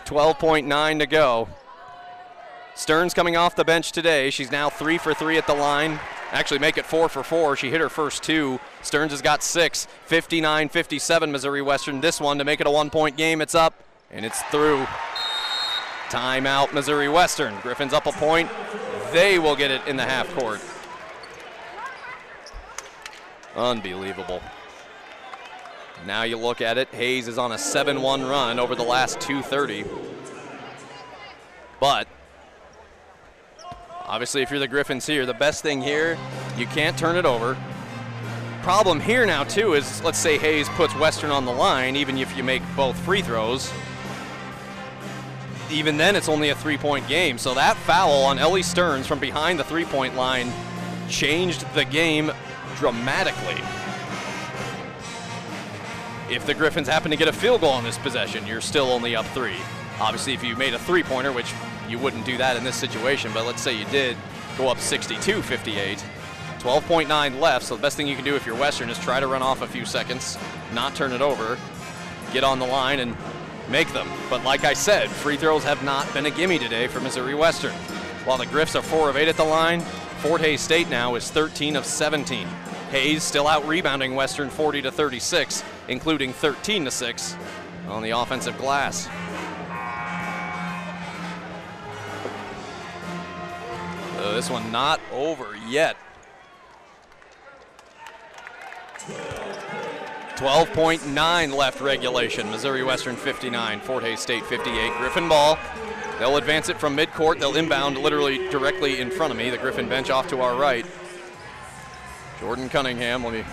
12.9 0.06 1.00
to 1.00 1.08
go. 1.08 1.48
Stearns 2.76 3.14
coming 3.14 3.38
off 3.38 3.56
the 3.56 3.64
bench 3.64 3.94
today. 3.94 4.30
She's 4.30 4.52
now 4.52 4.70
three 4.70 4.98
for 4.98 5.14
three 5.14 5.38
at 5.38 5.48
the 5.48 5.54
line. 5.54 5.98
Actually, 6.32 6.60
make 6.60 6.78
it 6.78 6.86
four 6.86 7.08
for 7.08 7.24
four. 7.24 7.56
She 7.56 7.70
hit 7.70 7.80
her 7.80 7.88
first 7.88 8.22
two. 8.22 8.60
Stearns 8.82 9.12
has 9.12 9.22
got 9.22 9.42
six. 9.42 9.88
59 10.08 10.68
57 10.68 11.32
Missouri 11.32 11.62
Western. 11.62 12.02
This 12.02 12.20
one 12.20 12.38
to 12.38 12.44
make 12.44 12.60
it 12.60 12.68
a 12.68 12.72
one 12.72 12.90
point 12.90 13.16
game. 13.16 13.42
It's 13.42 13.56
up 13.56 13.74
and 14.12 14.26
it's 14.26 14.42
through. 14.44 14.86
Timeout, 16.10 16.74
Missouri 16.74 17.10
Western. 17.10 17.56
Griffins 17.62 17.94
up 17.94 18.06
a 18.06 18.12
point. 18.12 18.50
They 19.14 19.40
will 19.40 19.56
get 19.56 19.72
it 19.72 19.82
in 19.88 19.96
the 19.96 20.04
half 20.04 20.28
court. 20.36 20.60
Unbelievable. 23.56 24.42
Now 26.06 26.24
you 26.24 26.38
look 26.38 26.60
at 26.60 26.78
it. 26.78 26.90
Hays 26.90 27.30
is 27.30 27.38
on 27.38 27.54
a 27.54 27.58
7 27.58 28.02
1 28.02 28.24
run 28.26 28.60
over 28.60 28.76
the 28.76 28.84
last 28.84 29.22
230. 29.22 29.86
But 31.80 32.08
obviously, 34.08 34.42
if 34.42 34.50
you're 34.50 34.60
the 34.60 34.68
Griffins 34.68 35.06
here, 35.06 35.26
the 35.26 35.34
best 35.34 35.62
thing 35.62 35.82
here, 35.82 36.18
you 36.58 36.66
can't 36.68 36.98
turn 36.98 37.16
it 37.16 37.26
over. 37.26 37.58
Problem 38.62 39.00
here 39.00 39.26
now, 39.26 39.44
too, 39.44 39.74
is 39.74 40.04
let's 40.04 40.18
say 40.18 40.38
Hays 40.38 40.68
puts 40.70 40.96
Western 40.96 41.30
on 41.30 41.46
the 41.46 41.52
line, 41.52 41.96
even 41.96 42.18
if 42.18 42.36
you 42.36 42.44
make 42.44 42.64
both 42.76 42.98
free 43.00 43.22
throws. 43.22 43.72
Even 45.72 45.98
then, 45.98 46.16
it's 46.16 46.30
only 46.30 46.50
a 46.50 46.56
three 46.56 46.78
point 46.78 47.08
game. 47.08 47.38
So 47.38 47.54
that 47.54 47.78
foul 47.78 48.24
on 48.24 48.40
Ellie 48.40 48.64
Stearns 48.64 49.08
from 49.08 49.20
behind 49.20 49.60
the 49.60 49.64
three 49.64 49.86
point 49.86 50.16
line 50.16 50.52
changed 51.10 51.66
the 51.74 51.86
game 51.86 52.32
dramatically. 52.76 53.62
If 56.34 56.46
the 56.48 56.56
Griffins 56.56 56.88
happen 56.88 57.12
to 57.12 57.18
get 57.18 57.28
a 57.28 57.34
field 57.34 57.62
goal 57.62 57.70
on 57.70 57.84
this 57.84 57.98
possession, 58.00 58.48
you're 58.48 58.62
still 58.62 58.88
only 58.88 59.16
up 59.16 59.26
three. 59.28 59.58
Obviously, 60.00 60.34
if 60.34 60.44
you 60.44 60.56
made 60.56 60.74
a 60.74 60.80
three 60.80 61.04
pointer, 61.04 61.32
which 61.32 61.54
you 61.88 61.98
wouldn't 62.00 62.26
do 62.26 62.38
that 62.38 62.58
in 62.58 62.64
this 62.64 62.76
situation, 62.76 63.32
but 63.34 63.46
let's 63.46 63.62
say 63.62 63.78
you 63.78 63.86
did 63.86 64.18
go 64.58 64.70
up 64.70 64.80
62 64.80 65.42
58. 65.42 66.04
12.9 66.60 67.40
left, 67.40 67.64
so 67.64 67.76
the 67.76 67.82
best 67.82 67.96
thing 67.96 68.08
you 68.08 68.16
can 68.16 68.26
do 68.26 68.36
if 68.36 68.44
you're 68.44 68.56
Western 68.56 68.90
is 68.90 68.98
try 68.98 69.20
to 69.20 69.28
run 69.28 69.44
off 69.44 69.62
a 69.62 69.68
few 69.68 69.86
seconds, 69.86 70.36
not 70.74 70.96
turn 70.96 71.12
it 71.12 71.22
over, 71.22 71.60
get 72.34 72.44
on 72.44 72.58
the 72.58 72.66
line, 72.66 73.00
and 73.00 73.16
make 73.70 73.92
them. 73.94 74.10
But 74.32 74.44
like 74.44 74.64
I 74.64 74.74
said, 74.74 75.10
free 75.10 75.38
throws 75.38 75.64
have 75.64 75.84
not 75.84 76.12
been 76.12 76.26
a 76.26 76.32
gimme 76.32 76.58
today 76.58 76.88
for 76.88 77.00
Missouri 77.00 77.36
Western. 77.36 77.74
While 78.26 78.40
the 78.40 78.48
Griffs 78.48 78.76
are 78.76 78.82
4 78.82 79.12
of 79.12 79.16
8 79.16 79.28
at 79.28 79.38
the 79.38 79.44
line, 79.44 79.82
Fort 80.22 80.42
Hays 80.42 80.60
State 80.60 80.90
now 80.90 81.14
is 81.14 81.30
13 81.30 81.76
of 81.76 81.86
17. 81.86 82.48
Hays 82.90 83.22
still 83.22 83.48
out 83.48 83.68
rebounding 83.68 84.16
Western 84.16 84.50
40 84.50 84.82
to 84.84 84.92
36, 84.92 85.64
including 85.88 86.34
13 86.34 86.86
to 86.86 86.92
6 86.92 87.36
on 87.88 88.02
the 88.02 88.10
offensive 88.10 88.58
glass. 88.58 89.08
So 94.26 94.34
this 94.34 94.50
one 94.50 94.72
not 94.72 95.00
over 95.14 95.56
yet. 95.68 95.98
12.9 100.38 101.56
left 101.56 101.80
regulation. 101.80 102.50
Missouri 102.50 102.82
Western 102.82 103.16
59, 103.16 103.82
Fort 103.82 104.04
Hays 104.04 104.20
State 104.20 104.44
58. 104.48 104.94
Griffin 104.98 105.30
ball. 105.30 105.60
They'll 106.18 106.38
advance 106.38 106.70
it 106.70 106.80
from 106.80 106.98
midcourt. 106.98 107.40
They'll 107.40 107.56
inbound 107.56 108.00
literally 108.00 108.50
directly 108.50 109.00
in 109.00 109.12
front 109.12 109.30
of 109.30 109.38
me. 109.38 109.52
The 109.52 109.60
Griffin 109.60 109.88
bench 109.88 110.10
off 110.10 110.28
to 110.30 110.42
our 110.42 110.56
right. 110.56 110.88
Jordan 112.40 112.68
Cunningham, 112.68 113.24
let 113.24 113.32
me. 113.32 113.44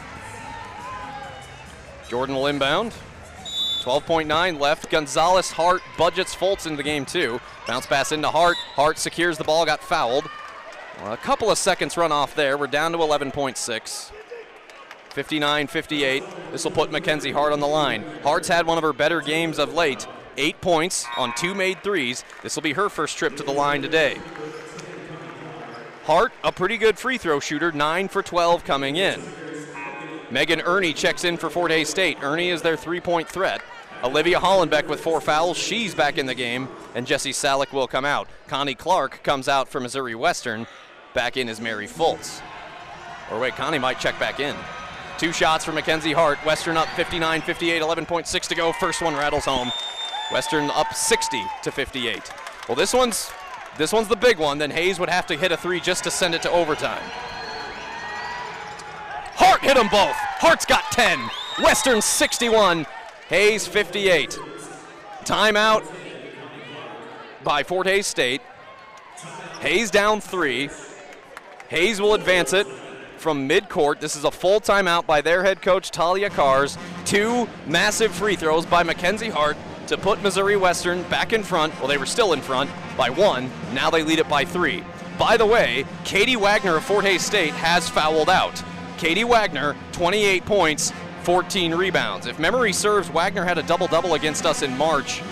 Jordan 2.08 2.34
will 2.34 2.46
inbound. 2.46 2.94
12.9 3.82 4.58
left. 4.58 4.88
Gonzalez, 4.88 5.50
Hart, 5.50 5.82
budgets 5.98 6.34
Fultz 6.34 6.64
into 6.64 6.78
the 6.78 6.82
game 6.82 7.04
too. 7.04 7.42
Bounce 7.66 7.84
pass 7.84 8.10
into 8.10 8.30
Hart. 8.30 8.56
Hart 8.56 8.96
secures 8.96 9.36
the 9.36 9.44
ball, 9.44 9.66
got 9.66 9.82
fouled. 9.82 10.30
Well, 11.02 11.12
a 11.12 11.16
couple 11.16 11.50
of 11.50 11.58
seconds 11.58 11.96
run 11.96 12.12
off 12.12 12.36
there. 12.36 12.56
We're 12.56 12.68
down 12.68 12.92
to 12.92 12.98
11.6. 12.98 14.12
59 15.10 15.66
58. 15.66 16.24
This 16.52 16.64
will 16.64 16.70
put 16.70 16.92
Mackenzie 16.92 17.32
Hart 17.32 17.52
on 17.52 17.58
the 17.58 17.66
line. 17.66 18.04
Hart's 18.22 18.46
had 18.46 18.66
one 18.66 18.78
of 18.78 18.84
her 18.84 18.92
better 18.92 19.20
games 19.20 19.58
of 19.58 19.74
late. 19.74 20.06
Eight 20.36 20.60
points 20.60 21.04
on 21.16 21.34
two 21.34 21.54
made 21.54 21.82
threes. 21.82 22.24
This 22.42 22.54
will 22.54 22.62
be 22.62 22.74
her 22.74 22.88
first 22.88 23.18
trip 23.18 23.36
to 23.36 23.42
the 23.42 23.52
line 23.52 23.82
today. 23.82 24.18
Hart, 26.04 26.32
a 26.44 26.52
pretty 26.52 26.78
good 26.78 26.98
free 26.98 27.18
throw 27.18 27.40
shooter, 27.40 27.72
9 27.72 28.08
for 28.08 28.22
12 28.22 28.64
coming 28.64 28.96
in. 28.96 29.20
Megan 30.30 30.60
Ernie 30.60 30.92
checks 30.92 31.24
in 31.24 31.36
for 31.36 31.50
Fort 31.50 31.72
Hays 31.72 31.90
State. 31.90 32.18
Ernie 32.22 32.48
is 32.48 32.62
their 32.62 32.76
three 32.76 33.00
point 33.00 33.28
threat. 33.28 33.60
Olivia 34.04 34.40
Hollenbeck 34.40 34.88
with 34.88 35.00
four 35.00 35.20
fouls. 35.20 35.56
She's 35.56 35.94
back 35.94 36.18
in 36.18 36.26
the 36.26 36.34
game, 36.34 36.68
and 36.94 37.06
Jesse 37.06 37.30
Salick 37.30 37.72
will 37.72 37.86
come 37.86 38.04
out. 38.04 38.28
Connie 38.48 38.74
Clark 38.74 39.22
comes 39.22 39.48
out 39.48 39.68
for 39.68 39.78
Missouri 39.78 40.16
Western. 40.16 40.66
Back 41.14 41.36
in 41.36 41.48
is 41.48 41.60
Mary 41.60 41.86
Fultz. 41.86 42.40
Or 43.30 43.38
wait, 43.38 43.54
Connie 43.54 43.78
might 43.78 44.00
check 44.00 44.18
back 44.18 44.40
in. 44.40 44.56
Two 45.18 45.32
shots 45.32 45.64
for 45.64 45.72
Mackenzie 45.72 46.12
Hart. 46.12 46.38
Western 46.44 46.76
up 46.76 46.88
59 46.90 47.42
58, 47.42 47.82
11.6 47.82 48.48
to 48.48 48.54
go. 48.54 48.72
First 48.72 49.02
one 49.02 49.14
rattles 49.14 49.44
home. 49.44 49.70
Western 50.32 50.70
up 50.70 50.94
60 50.94 51.42
to 51.62 51.70
58. 51.70 52.32
Well, 52.68 52.76
this 52.76 52.94
one's 52.94 53.30
this 53.78 53.92
one's 53.92 54.08
the 54.08 54.16
big 54.16 54.38
one. 54.38 54.58
Then 54.58 54.70
Hays 54.70 54.98
would 54.98 55.08
have 55.08 55.26
to 55.26 55.36
hit 55.36 55.52
a 55.52 55.56
three 55.56 55.80
just 55.80 56.04
to 56.04 56.10
send 56.10 56.34
it 56.34 56.42
to 56.42 56.50
overtime. 56.50 57.02
Hart 59.34 59.60
hit 59.60 59.76
them 59.76 59.88
both. 59.88 60.16
Hart's 60.16 60.66
got 60.66 60.84
10. 60.92 61.18
Western 61.62 62.02
61. 62.02 62.86
Hays 63.28 63.66
58. 63.66 64.38
Timeout 65.24 65.84
by 67.44 67.62
Fort 67.62 67.86
Hays 67.86 68.06
State. 68.06 68.42
Hays 69.60 69.90
down 69.90 70.20
three. 70.20 70.68
Hays 71.72 72.02
will 72.02 72.12
advance 72.12 72.52
it 72.52 72.66
from 73.16 73.48
midcourt. 73.48 73.98
This 73.98 74.14
is 74.14 74.24
a 74.24 74.30
full 74.30 74.60
timeout 74.60 75.06
by 75.06 75.22
their 75.22 75.42
head 75.42 75.62
coach, 75.62 75.90
Talia 75.90 76.28
Caress. 76.28 76.76
Two 77.06 77.48
massive 77.66 78.12
free 78.12 78.36
throws 78.36 78.66
by 78.66 78.82
Mackenzie 78.82 79.30
Hart 79.30 79.56
to 79.86 79.96
put 79.96 80.22
Missouri 80.22 80.58
Western 80.58 81.02
back 81.04 81.32
in 81.32 81.42
front. 81.42 81.72
Well, 81.78 81.88
they 81.88 81.96
were 81.96 82.04
still 82.04 82.34
in 82.34 82.42
front 82.42 82.68
by 82.94 83.08
one. 83.08 83.50
Now 83.72 83.88
they 83.88 84.02
lead 84.02 84.18
it 84.18 84.28
by 84.28 84.44
three. 84.44 84.84
By 85.18 85.38
the 85.38 85.46
way, 85.46 85.86
Katie 86.04 86.36
Wagner 86.36 86.76
of 86.76 86.84
Fort 86.84 87.06
Hays 87.06 87.24
State 87.24 87.54
has 87.54 87.88
fouled 87.88 88.28
out. 88.28 88.62
Katie 88.98 89.24
Wagner, 89.24 89.74
28 89.92 90.44
points, 90.44 90.92
14 91.22 91.74
rebounds. 91.74 92.26
If 92.26 92.38
memory 92.38 92.74
serves, 92.74 93.08
Wagner 93.08 93.46
had 93.46 93.56
a 93.56 93.62
double 93.62 93.86
double 93.86 94.12
against 94.12 94.44
us 94.44 94.60
in 94.60 94.76
March. 94.76 95.22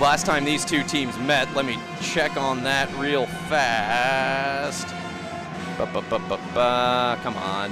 Last 0.00 0.26
time 0.26 0.44
these 0.44 0.64
two 0.64 0.82
teams 0.82 1.16
met, 1.18 1.54
let 1.54 1.64
me 1.64 1.78
check 2.02 2.36
on 2.36 2.64
that 2.64 2.92
real 2.98 3.26
fast. 3.48 4.97
Ba-ba-ba-ba-ba. 5.78 7.20
Come 7.22 7.36
on. 7.36 7.70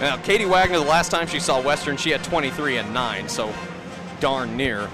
Now, 0.00 0.16
Katie 0.18 0.44
Wagner, 0.44 0.78
the 0.78 0.84
last 0.84 1.10
time 1.10 1.26
she 1.26 1.40
saw 1.40 1.62
Western, 1.62 1.96
she 1.96 2.10
had 2.10 2.22
23 2.22 2.78
and 2.78 2.92
9, 2.92 3.28
so 3.28 3.52
darn 4.20 4.56
near. 4.56 4.90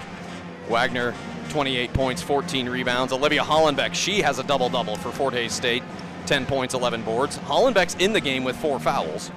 Wagner, 0.68 1.14
28 1.48 1.92
points, 1.92 2.22
14 2.22 2.68
rebounds. 2.68 3.12
Olivia 3.12 3.42
Hollenbeck, 3.42 3.94
she 3.94 4.22
has 4.22 4.38
a 4.38 4.44
double 4.44 4.68
double 4.68 4.96
for 4.96 5.10
Fort 5.10 5.34
Hays 5.34 5.52
State, 5.52 5.82
10 6.26 6.46
points, 6.46 6.74
11 6.74 7.02
boards. 7.02 7.38
Hollenbeck's 7.38 7.96
in 7.96 8.12
the 8.12 8.20
game 8.20 8.44
with 8.44 8.56
four 8.56 8.78
fouls. 8.78 9.32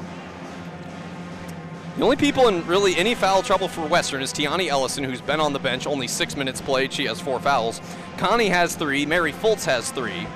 The 1.98 2.04
only 2.04 2.18
people 2.18 2.50
in 2.50 2.66
really 2.68 2.96
any 2.98 3.16
foul 3.16 3.42
trouble 3.42 3.70
for 3.70 3.88
Western 3.88 4.22
is 4.22 4.34
Tiani 4.34 4.68
Ellison, 4.68 5.04
who's 5.04 5.22
been 5.22 5.40
on 5.40 5.54
the 5.54 5.60
bench, 5.60 5.88
only 5.88 6.08
six 6.08 6.36
minutes 6.36 6.60
played. 6.60 6.92
She 6.92 7.06
has 7.06 7.22
four 7.22 7.40
fouls. 7.40 7.80
Connie 8.18 8.50
has 8.50 8.76
three. 8.76 9.06
Mary 9.06 9.32
Fultz 9.32 9.64
has 9.66 9.92
three. 9.92 10.28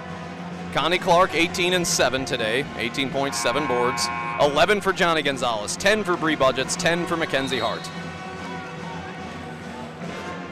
Connie 0.73 0.99
Clark, 0.99 1.33
18 1.33 1.73
and 1.73 1.85
7 1.85 2.25
today, 2.25 2.63
18 2.77 3.09
points, 3.09 3.41
7 3.41 3.65
boards. 3.65 4.07
11 4.39 4.81
for 4.81 4.93
Johnny 4.93 5.23
Gonzalez, 5.23 5.75
10 5.75 6.03
for 6.03 6.15
Bree 6.15 6.35
Budgets, 6.35 6.75
10 6.75 7.07
for 7.07 7.17
Mackenzie 7.17 7.57
Hart. 7.57 7.85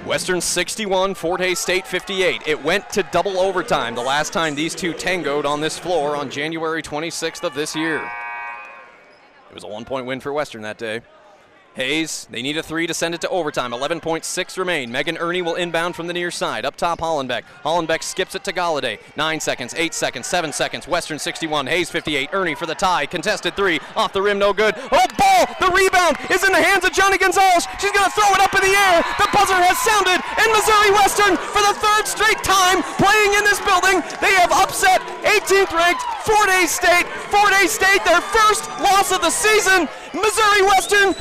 Western 0.07 0.41
61, 0.41 1.14
Fort 1.14 1.39
Hays 1.39 1.60
State 1.60 1.85
58. 1.85 2.41
It 2.48 2.64
went 2.64 2.89
to 2.91 3.03
double 3.11 3.39
overtime 3.39 3.94
the 3.94 4.02
last 4.02 4.34
time 4.34 4.56
these 4.56 4.73
two 4.73 4.94
tangoed 4.94 5.45
on 5.45 5.61
this 5.61 5.77
floor 5.77 6.15
on 6.15 6.31
January 6.31 6.81
26th 6.81 7.44
of 7.44 7.53
this 7.53 7.76
year. 7.76 7.98
It 9.49 9.53
was 9.53 9.64
a 9.64 9.68
one 9.68 9.85
point 9.85 10.07
win 10.07 10.19
for 10.19 10.34
Western 10.34 10.64
that 10.64 10.80
day. 10.80 11.02
Hays, 11.78 12.28
they 12.32 12.41
need 12.41 12.58
a 12.58 12.64
three 12.64 12.88
to 12.88 12.94
send 12.94 13.14
it 13.14 13.22
to 13.22 13.30
overtime. 13.30 13.70
11.6 13.70 14.58
remain. 14.58 14.91
Megan 14.91 15.16
Ernie 15.16 15.44
will 15.44 15.54
inbound 15.54 15.95
from 15.95 16.08
the 16.08 16.14
near 16.14 16.32
side. 16.32 16.66
Up 16.66 16.76
top, 16.76 16.98
Hollenbeck. 16.99 17.44
Hollenbeck 17.64 18.02
skips 18.02 18.34
it 18.34 18.44
to 18.45 18.52
Galladay. 18.52 18.98
Nine 19.16 19.40
seconds, 19.40 19.76
eight 19.78 19.94
seconds, 19.94 20.26
seven 20.26 20.52
seconds. 20.52 20.88
Western 20.88 21.20
61, 21.20 21.68
Hays 21.68 21.91
58. 21.91 22.30
Ernie 22.34 22.56
for 22.56 22.66
the 22.66 22.74
tie. 22.74 23.06
Contested 23.06 23.56
three. 23.56 23.80
Off 23.95 24.12
the 24.12 24.22
rim, 24.24 24.40
no 24.40 24.54
good. 24.54 24.74
Oh, 24.91 25.06
ball! 25.22 25.45
The 25.62 25.70
rebound 25.70 26.18
is 26.34 26.44
in 26.44 26.52
the 26.52 26.58
hands 26.58 26.84
of 26.84 26.94
Johnny 26.94 27.20
Gonzalez. 27.20 27.70
She's 27.78 27.94
going 27.94 28.10
to 28.10 28.16
throw 28.18 28.26
it 28.34 28.41
up 28.41 28.58
in 28.58 28.66
the 28.66 28.74
air. 28.74 29.06
The 29.22 29.30
buzzer 29.30 29.62
has 29.62 29.78
sounded, 29.86 30.18
and 30.18 30.49
Missouri 30.49 30.90
Western, 30.98 31.38
for 31.38 31.62
the 31.62 31.78
third 31.78 32.10
straight 32.10 32.41
time 32.41 32.82
playing 32.98 33.38
in 33.38 33.45
this 33.45 33.62
building, 33.62 34.02
they 34.18 34.34
have 34.41 34.49
upset 34.49 35.06
18th 35.22 35.70
ranked 35.78 36.02
Fort 36.26 36.49
Hays 36.49 36.74
State. 36.74 37.06
Fort 37.30 37.54
Hays 37.54 37.72
State, 37.72 38.04
their 38.04 38.20
first 38.34 38.66
loss 38.82 39.14
of 39.14 39.22
the 39.22 39.30
season. 39.30 39.88
Missouri 40.12 40.64
Western 40.66 41.14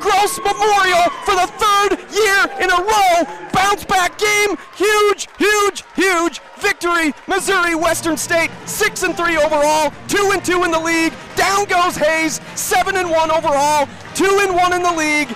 Gross 0.00 0.38
Memorial 0.38 1.10
for 1.24 1.34
the 1.34 1.46
third 1.58 1.98
year 2.12 2.46
in 2.60 2.70
a 2.70 2.76
row. 2.76 3.48
Bounce 3.52 3.84
back 3.84 4.18
game, 4.18 4.56
huge, 4.74 5.28
huge, 5.38 5.84
huge 5.94 6.40
victory. 6.58 7.12
Missouri 7.28 7.74
Western 7.74 8.16
State, 8.16 8.50
six 8.64 9.02
and 9.02 9.16
three 9.16 9.36
overall, 9.36 9.92
two 10.08 10.30
and 10.32 10.44
two 10.44 10.64
in 10.64 10.70
the 10.70 10.80
league. 10.80 11.12
Down 11.36 11.64
goes 11.66 11.96
Hays, 11.96 12.40
seven 12.54 12.96
and 12.96 13.10
one 13.10 13.30
overall, 13.30 13.88
two 14.14 14.40
and 14.42 14.54
one 14.54 14.72
in 14.72 14.82
the 14.82 14.92
league. 14.92 15.28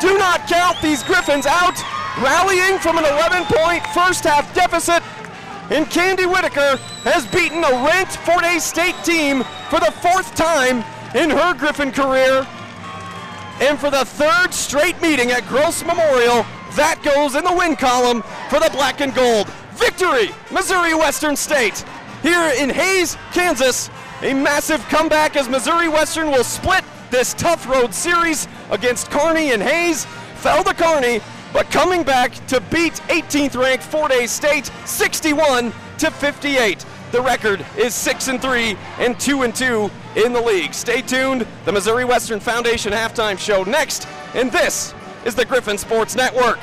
Do 0.00 0.16
not 0.16 0.46
count 0.48 0.80
these 0.80 1.02
Griffins 1.02 1.46
out. 1.46 1.76
Rallying 2.22 2.78
from 2.78 2.98
an 2.98 3.04
11 3.04 3.44
point 3.44 3.84
first 3.94 4.24
half 4.24 4.52
deficit, 4.54 5.02
and 5.70 5.86
Candi 5.86 6.30
Whitaker 6.30 6.76
has 7.04 7.26
beaten 7.26 7.64
a 7.64 7.84
ranked 7.86 8.16
Fort 8.18 8.44
Hays 8.44 8.64
State 8.64 8.96
team 9.04 9.42
for 9.68 9.78
the 9.80 9.92
fourth 10.02 10.34
time 10.34 10.84
in 11.14 11.30
her 11.30 11.54
Griffin 11.54 11.92
career. 11.92 12.46
And 13.60 13.78
for 13.78 13.90
the 13.90 14.04
third 14.04 14.54
straight 14.54 15.00
meeting 15.02 15.30
at 15.32 15.46
Gross 15.46 15.84
Memorial, 15.84 16.46
that 16.76 17.02
goes 17.04 17.34
in 17.34 17.44
the 17.44 17.52
win 17.52 17.76
column 17.76 18.22
for 18.48 18.58
the 18.58 18.70
black 18.70 19.02
and 19.02 19.14
gold. 19.14 19.48
Victory, 19.74 20.30
Missouri 20.50 20.94
Western 20.94 21.36
State. 21.36 21.84
Here 22.22 22.52
in 22.58 22.70
Hays, 22.70 23.18
Kansas, 23.32 23.90
a 24.22 24.32
massive 24.32 24.82
comeback 24.88 25.36
as 25.36 25.48
Missouri 25.48 25.88
Western 25.88 26.30
will 26.30 26.44
split 26.44 26.84
this 27.10 27.34
tough 27.34 27.68
road 27.68 27.92
series 27.92 28.48
against 28.70 29.10
Kearney 29.10 29.52
and 29.52 29.62
Hays. 29.62 30.06
Fell 30.36 30.64
to 30.64 30.72
Kearney, 30.72 31.20
but 31.52 31.70
coming 31.70 32.02
back 32.02 32.32
to 32.46 32.60
beat 32.70 32.94
18th 33.08 33.60
ranked 33.60 33.84
Fort 33.84 34.12
Hays 34.12 34.30
State 34.30 34.70
61 34.86 35.72
to 35.98 36.10
58. 36.10 36.84
The 37.12 37.20
record 37.20 37.66
is 37.76 37.92
6 37.92 38.28
and 38.28 38.40
3 38.40 38.76
and 39.00 39.18
2 39.18 39.42
and 39.42 39.52
2 39.52 39.90
in 40.14 40.32
the 40.32 40.40
league. 40.40 40.72
Stay 40.72 41.02
tuned. 41.02 41.44
The 41.64 41.72
Missouri 41.72 42.04
Western 42.04 42.38
Foundation 42.38 42.92
halftime 42.92 43.36
show 43.36 43.64
next, 43.64 44.06
and 44.34 44.52
this 44.52 44.94
is 45.24 45.34
the 45.34 45.44
Griffin 45.44 45.76
Sports 45.76 46.14
Network. 46.14 46.60